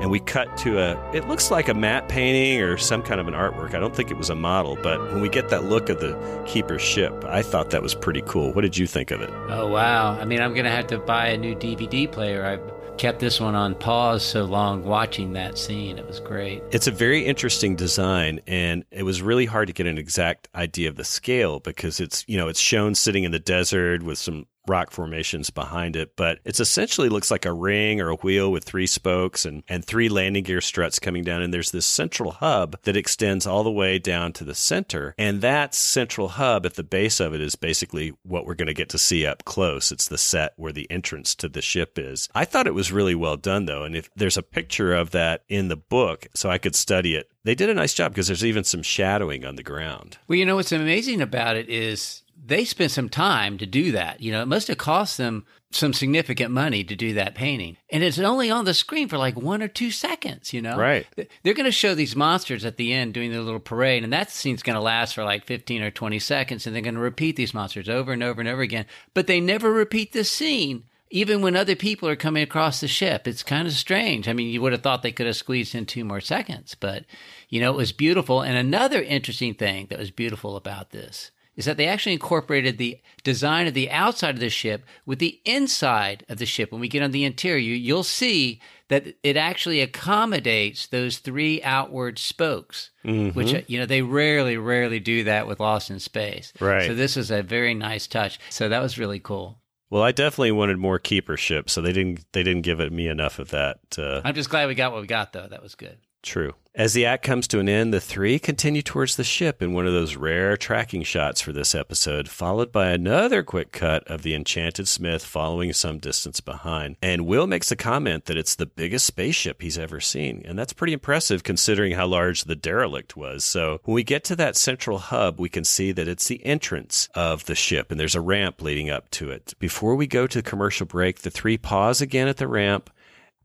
And 0.01 0.09
we 0.09 0.19
cut 0.19 0.57
to 0.59 0.79
a, 0.79 1.11
it 1.13 1.27
looks 1.27 1.51
like 1.51 1.67
a 1.67 1.73
matte 1.73 2.09
painting 2.09 2.61
or 2.61 2.77
some 2.77 3.03
kind 3.03 3.19
of 3.19 3.27
an 3.27 3.33
artwork. 3.33 3.75
I 3.75 3.79
don't 3.79 3.95
think 3.95 4.09
it 4.09 4.17
was 4.17 4.29
a 4.29 4.35
model, 4.35 4.77
but 4.81 4.99
when 5.11 5.21
we 5.21 5.29
get 5.29 5.49
that 5.49 5.65
look 5.65 5.89
of 5.89 5.99
the 5.99 6.43
keeper's 6.47 6.81
ship, 6.81 7.23
I 7.25 7.41
thought 7.43 7.69
that 7.69 7.83
was 7.83 7.93
pretty 7.93 8.23
cool. 8.25 8.51
What 8.53 8.61
did 8.61 8.77
you 8.77 8.87
think 8.87 9.11
of 9.11 9.21
it? 9.21 9.29
Oh 9.49 9.67
wow! 9.67 10.17
I 10.19 10.25
mean, 10.25 10.41
I'm 10.41 10.55
gonna 10.55 10.71
have 10.71 10.87
to 10.87 10.97
buy 10.97 11.27
a 11.27 11.37
new 11.37 11.55
DVD 11.55 12.11
player. 12.11 12.45
I've 12.45 12.80
kept 13.01 13.19
this 13.19 13.39
one 13.39 13.55
on 13.55 13.73
pause 13.73 14.23
so 14.23 14.45
long 14.45 14.83
watching 14.83 15.33
that 15.33 15.57
scene. 15.57 15.97
It 15.97 16.05
was 16.05 16.19
great. 16.19 16.61
It's 16.69 16.85
a 16.85 16.91
very 16.91 17.25
interesting 17.25 17.75
design, 17.75 18.41
and 18.45 18.85
it 18.91 19.01
was 19.01 19.23
really 19.23 19.47
hard 19.47 19.69
to 19.69 19.73
get 19.73 19.87
an 19.87 19.97
exact 19.97 20.47
idea 20.53 20.87
of 20.87 20.97
the 20.97 21.03
scale 21.03 21.59
because 21.59 21.99
it's, 21.99 22.23
you 22.27 22.37
know, 22.37 22.47
it's 22.47 22.59
shown 22.59 22.93
sitting 22.93 23.23
in 23.23 23.31
the 23.31 23.39
desert 23.39 24.03
with 24.03 24.19
some 24.19 24.45
rock 24.67 24.91
formations 24.91 25.49
behind 25.49 25.95
it, 25.95 26.15
but 26.15 26.39
it's 26.45 26.59
essentially 26.59 27.09
looks 27.09 27.31
like 27.31 27.45
a 27.45 27.53
ring 27.53 27.99
or 27.99 28.09
a 28.09 28.15
wheel 28.15 28.51
with 28.51 28.63
three 28.63 28.87
spokes 28.87 29.45
and, 29.45 29.63
and 29.67 29.83
three 29.83 30.09
landing 30.09 30.43
gear 30.43 30.61
struts 30.61 30.99
coming 30.99 31.23
down. 31.23 31.41
And 31.41 31.53
there's 31.53 31.71
this 31.71 31.85
central 31.85 32.31
hub 32.31 32.77
that 32.83 32.97
extends 32.97 33.47
all 33.47 33.63
the 33.63 33.71
way 33.71 33.99
down 33.99 34.33
to 34.33 34.43
the 34.43 34.55
center. 34.55 35.15
And 35.17 35.41
that 35.41 35.73
central 35.73 36.29
hub 36.29 36.65
at 36.65 36.75
the 36.75 36.83
base 36.83 37.19
of 37.19 37.33
it 37.33 37.41
is 37.41 37.55
basically 37.55 38.13
what 38.23 38.45
we're 38.45 38.55
going 38.55 38.67
to 38.67 38.73
get 38.73 38.89
to 38.89 38.97
see 38.97 39.25
up 39.25 39.45
close. 39.45 39.91
It's 39.91 40.07
the 40.07 40.17
set 40.17 40.53
where 40.57 40.71
the 40.71 40.89
entrance 40.91 41.35
to 41.35 41.49
the 41.49 41.61
ship 41.61 41.97
is. 41.97 42.29
I 42.35 42.45
thought 42.45 42.67
it 42.67 42.73
was 42.73 42.91
really 42.91 43.15
well 43.15 43.37
done 43.37 43.65
though. 43.65 43.83
And 43.83 43.95
if 43.95 44.09
there's 44.15 44.37
a 44.37 44.43
picture 44.43 44.93
of 44.93 45.11
that 45.11 45.43
in 45.49 45.67
the 45.67 45.75
book, 45.75 46.27
so 46.33 46.49
I 46.49 46.57
could 46.57 46.75
study 46.75 47.15
it, 47.15 47.29
they 47.43 47.55
did 47.55 47.69
a 47.69 47.73
nice 47.73 47.93
job 47.93 48.11
because 48.11 48.27
there's 48.27 48.45
even 48.45 48.63
some 48.63 48.83
shadowing 48.83 49.45
on 49.45 49.55
the 49.55 49.63
ground. 49.63 50.17
Well, 50.27 50.37
you 50.37 50.45
know 50.45 50.55
what's 50.55 50.71
amazing 50.71 51.21
about 51.21 51.57
it 51.57 51.69
is 51.69 52.20
they 52.43 52.65
spent 52.65 52.91
some 52.91 53.09
time 53.09 53.57
to 53.59 53.65
do 53.65 53.91
that. 53.91 54.21
You 54.21 54.31
know, 54.31 54.41
it 54.41 54.47
must 54.47 54.67
have 54.67 54.77
cost 54.77 55.17
them 55.17 55.45
some 55.73 55.93
significant 55.93 56.51
money 56.51 56.83
to 56.83 56.95
do 56.95 57.13
that 57.13 57.35
painting. 57.35 57.77
And 57.89 58.03
it's 58.03 58.19
only 58.19 58.51
on 58.51 58.65
the 58.65 58.73
screen 58.73 59.07
for 59.07 59.17
like 59.17 59.37
one 59.37 59.61
or 59.61 59.67
two 59.67 59.91
seconds, 59.91 60.53
you 60.53 60.61
know? 60.61 60.75
Right. 60.75 61.07
They're 61.43 61.53
going 61.53 61.65
to 61.65 61.71
show 61.71 61.95
these 61.95 62.15
monsters 62.15 62.65
at 62.65 62.77
the 62.77 62.91
end 62.91 63.13
doing 63.13 63.31
their 63.31 63.41
little 63.41 63.59
parade, 63.59 64.03
and 64.03 64.11
that 64.11 64.31
scene's 64.31 64.63
going 64.63 64.75
to 64.75 64.81
last 64.81 65.15
for 65.15 65.23
like 65.23 65.45
15 65.45 65.81
or 65.81 65.91
20 65.91 66.19
seconds, 66.19 66.65
and 66.65 66.75
they're 66.75 66.83
going 66.83 66.95
to 66.95 67.01
repeat 67.01 67.35
these 67.35 67.53
monsters 67.53 67.87
over 67.87 68.11
and 68.11 68.23
over 68.23 68.41
and 68.41 68.49
over 68.49 68.61
again. 68.61 68.85
But 69.13 69.27
they 69.27 69.39
never 69.39 69.71
repeat 69.71 70.11
this 70.11 70.31
scene. 70.31 70.83
Even 71.13 71.41
when 71.41 71.57
other 71.57 71.75
people 71.75 72.07
are 72.07 72.15
coming 72.15 72.41
across 72.41 72.79
the 72.79 72.87
ship, 72.87 73.27
it's 73.27 73.43
kind 73.43 73.67
of 73.67 73.73
strange. 73.73 74.29
I 74.29 74.33
mean, 74.33 74.47
you 74.47 74.61
would 74.61 74.71
have 74.71 74.81
thought 74.81 75.03
they 75.03 75.11
could 75.11 75.25
have 75.25 75.35
squeezed 75.35 75.75
in 75.75 75.85
two 75.85 76.05
more 76.05 76.21
seconds, 76.21 76.73
but 76.73 77.03
you 77.49 77.59
know, 77.59 77.69
it 77.69 77.75
was 77.75 77.91
beautiful. 77.91 78.41
And 78.41 78.55
another 78.55 79.01
interesting 79.01 79.53
thing 79.53 79.87
that 79.89 79.99
was 79.99 80.09
beautiful 80.09 80.55
about 80.55 80.91
this 80.91 81.31
is 81.55 81.65
that 81.65 81.77
they 81.77 81.87
actually 81.87 82.13
incorporated 82.13 82.77
the 82.77 82.99
design 83.23 83.67
of 83.67 83.73
the 83.73 83.89
outside 83.91 84.35
of 84.35 84.39
the 84.39 84.49
ship 84.49 84.85
with 85.05 85.19
the 85.19 85.39
inside 85.45 86.25
of 86.29 86.37
the 86.37 86.45
ship. 86.45 86.71
When 86.71 86.81
we 86.81 86.87
get 86.87 87.03
on 87.03 87.11
the 87.11 87.25
interior, 87.25 87.75
you'll 87.75 88.03
see 88.03 88.61
that 88.87 89.05
it 89.23 89.37
actually 89.37 89.79
accommodates 89.81 90.87
those 90.87 91.17
three 91.19 91.61
outward 91.63 92.19
spokes, 92.19 92.91
Mhm. 93.05 93.33
which, 93.35 93.53
you 93.67 93.79
know, 93.79 93.85
they 93.85 94.01
rarely, 94.01 94.57
rarely 94.57 94.99
do 94.99 95.23
that 95.23 95.47
with 95.47 95.59
Lost 95.59 95.89
in 95.89 95.99
Space. 95.99 96.51
Right. 96.59 96.87
So 96.87 96.93
this 96.95 97.15
is 97.17 97.31
a 97.31 97.41
very 97.41 97.73
nice 97.73 98.07
touch. 98.07 98.39
So 98.49 98.69
that 98.69 98.81
was 98.81 98.97
really 98.97 99.19
cool. 99.19 99.59
Well, 99.89 100.03
I 100.03 100.11
definitely 100.13 100.51
wanted 100.53 100.77
more 100.77 100.99
keeper 100.99 101.35
ships, 101.35 101.73
so 101.73 101.81
they 101.81 101.91
didn't 101.91 102.23
they 102.31 102.43
didn't 102.43 102.61
give 102.61 102.79
it 102.79 102.93
me 102.93 103.07
enough 103.07 103.39
of 103.39 103.49
that. 103.49 103.79
Uh, 103.97 104.21
I'm 104.23 104.35
just 104.35 104.49
glad 104.49 104.67
we 104.69 104.75
got 104.75 104.93
what 104.93 105.01
we 105.01 105.07
got, 105.07 105.33
though. 105.33 105.47
That 105.49 105.61
was 105.61 105.75
good. 105.75 105.97
True. 106.21 106.53
As 106.73 106.93
the 106.93 107.05
act 107.05 107.25
comes 107.25 107.49
to 107.49 107.59
an 107.59 107.67
end, 107.67 107.93
the 107.93 107.99
three 107.99 108.39
continue 108.39 108.81
towards 108.81 109.17
the 109.17 109.25
ship 109.25 109.61
in 109.61 109.73
one 109.73 109.85
of 109.85 109.91
those 109.91 110.15
rare 110.15 110.55
tracking 110.55 111.03
shots 111.03 111.41
for 111.41 111.51
this 111.51 111.75
episode, 111.75 112.29
followed 112.29 112.71
by 112.71 112.91
another 112.91 113.43
quick 113.43 113.73
cut 113.73 114.07
of 114.07 114.21
the 114.21 114.33
Enchanted 114.33 114.87
Smith 114.87 115.25
following 115.25 115.73
some 115.73 115.97
distance 115.97 116.39
behind. 116.39 116.95
And 117.01 117.25
Will 117.25 117.45
makes 117.45 117.73
a 117.73 117.75
comment 117.75 118.23
that 118.25 118.37
it's 118.37 118.55
the 118.55 118.65
biggest 118.65 119.05
spaceship 119.05 119.61
he's 119.61 119.77
ever 119.77 119.99
seen. 119.99 120.43
And 120.45 120.57
that's 120.57 120.71
pretty 120.71 120.93
impressive 120.93 121.43
considering 121.43 121.91
how 121.91 122.07
large 122.07 122.45
the 122.45 122.55
derelict 122.55 123.17
was. 123.17 123.43
So 123.43 123.81
when 123.83 123.95
we 123.95 124.03
get 124.03 124.23
to 124.25 124.35
that 124.37 124.55
central 124.55 124.99
hub, 124.99 125.41
we 125.41 125.49
can 125.49 125.65
see 125.65 125.91
that 125.91 126.07
it's 126.07 126.29
the 126.29 126.45
entrance 126.45 127.09
of 127.13 127.45
the 127.47 127.55
ship 127.55 127.91
and 127.91 127.99
there's 127.99 128.15
a 128.15 128.21
ramp 128.21 128.61
leading 128.61 128.89
up 128.89 129.11
to 129.11 129.29
it. 129.29 129.53
Before 129.59 129.95
we 129.95 130.07
go 130.07 130.25
to 130.25 130.41
the 130.41 130.49
commercial 130.49 130.85
break, 130.85 131.19
the 131.19 131.31
three 131.31 131.57
pause 131.57 131.99
again 131.99 132.29
at 132.29 132.37
the 132.37 132.47
ramp 132.47 132.89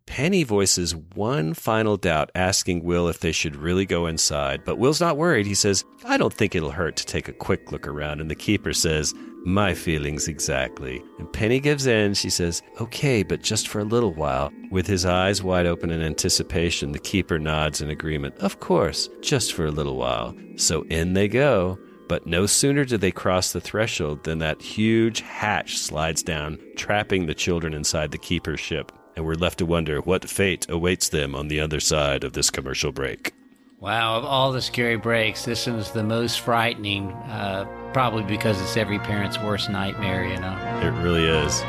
Penny 0.06 0.44
voices 0.44 0.94
one 0.94 1.52
final 1.52 1.96
doubt, 1.96 2.30
asking 2.34 2.84
Will 2.84 3.08
if 3.08 3.20
they 3.20 3.32
should 3.32 3.56
really 3.56 3.84
go 3.84 4.06
inside. 4.06 4.64
But 4.64 4.78
Will's 4.78 5.00
not 5.00 5.16
worried. 5.16 5.46
He 5.46 5.54
says, 5.54 5.84
I 6.04 6.16
don't 6.16 6.32
think 6.32 6.54
it'll 6.54 6.70
hurt 6.70 6.96
to 6.96 7.04
take 7.04 7.28
a 7.28 7.32
quick 7.32 7.70
look 7.72 7.86
around. 7.86 8.20
And 8.20 8.30
the 8.30 8.36
keeper 8.36 8.72
says, 8.72 9.12
My 9.44 9.74
feelings 9.74 10.28
exactly. 10.28 11.02
And 11.18 11.30
Penny 11.32 11.60
gives 11.60 11.86
in. 11.86 12.14
She 12.14 12.30
says, 12.30 12.62
Okay, 12.80 13.24
but 13.24 13.42
just 13.42 13.68
for 13.68 13.80
a 13.80 13.84
little 13.84 14.14
while. 14.14 14.52
With 14.70 14.86
his 14.86 15.04
eyes 15.04 15.42
wide 15.42 15.66
open 15.66 15.90
in 15.90 16.00
anticipation, 16.00 16.92
the 16.92 16.98
keeper 16.98 17.38
nods 17.38 17.82
in 17.82 17.90
agreement. 17.90 18.36
Of 18.38 18.60
course, 18.60 19.10
just 19.20 19.52
for 19.52 19.66
a 19.66 19.72
little 19.72 19.96
while. 19.96 20.34
So 20.54 20.82
in 20.82 21.12
they 21.12 21.28
go. 21.28 21.78
But 22.08 22.26
no 22.26 22.46
sooner 22.46 22.84
do 22.84 22.96
they 22.96 23.10
cross 23.10 23.52
the 23.52 23.60
threshold 23.60 24.22
than 24.22 24.38
that 24.38 24.62
huge 24.62 25.20
hatch 25.20 25.76
slides 25.76 26.22
down, 26.22 26.58
trapping 26.76 27.26
the 27.26 27.34
children 27.34 27.74
inside 27.74 28.12
the 28.12 28.18
keeper's 28.18 28.60
ship 28.60 28.92
and 29.16 29.24
we're 29.24 29.34
left 29.34 29.58
to 29.58 29.66
wonder 29.66 30.00
what 30.00 30.28
fate 30.28 30.66
awaits 30.68 31.08
them 31.08 31.34
on 31.34 31.48
the 31.48 31.58
other 31.58 31.80
side 31.80 32.22
of 32.22 32.34
this 32.34 32.50
commercial 32.50 32.92
break. 32.92 33.32
Wow, 33.80 34.16
of 34.16 34.24
all 34.24 34.52
the 34.52 34.62
scary 34.62 34.96
breaks, 34.96 35.44
this 35.44 35.66
one's 35.66 35.90
the 35.90 36.02
most 36.02 36.40
frightening, 36.40 37.12
uh, 37.12 37.66
probably 37.92 38.22
because 38.24 38.60
it's 38.60 38.76
every 38.76 38.98
parent's 38.98 39.38
worst 39.38 39.70
nightmare, 39.70 40.24
you 40.24 40.38
know? 40.38 40.56
It 40.82 40.90
really 41.02 41.24
is. 41.24 41.62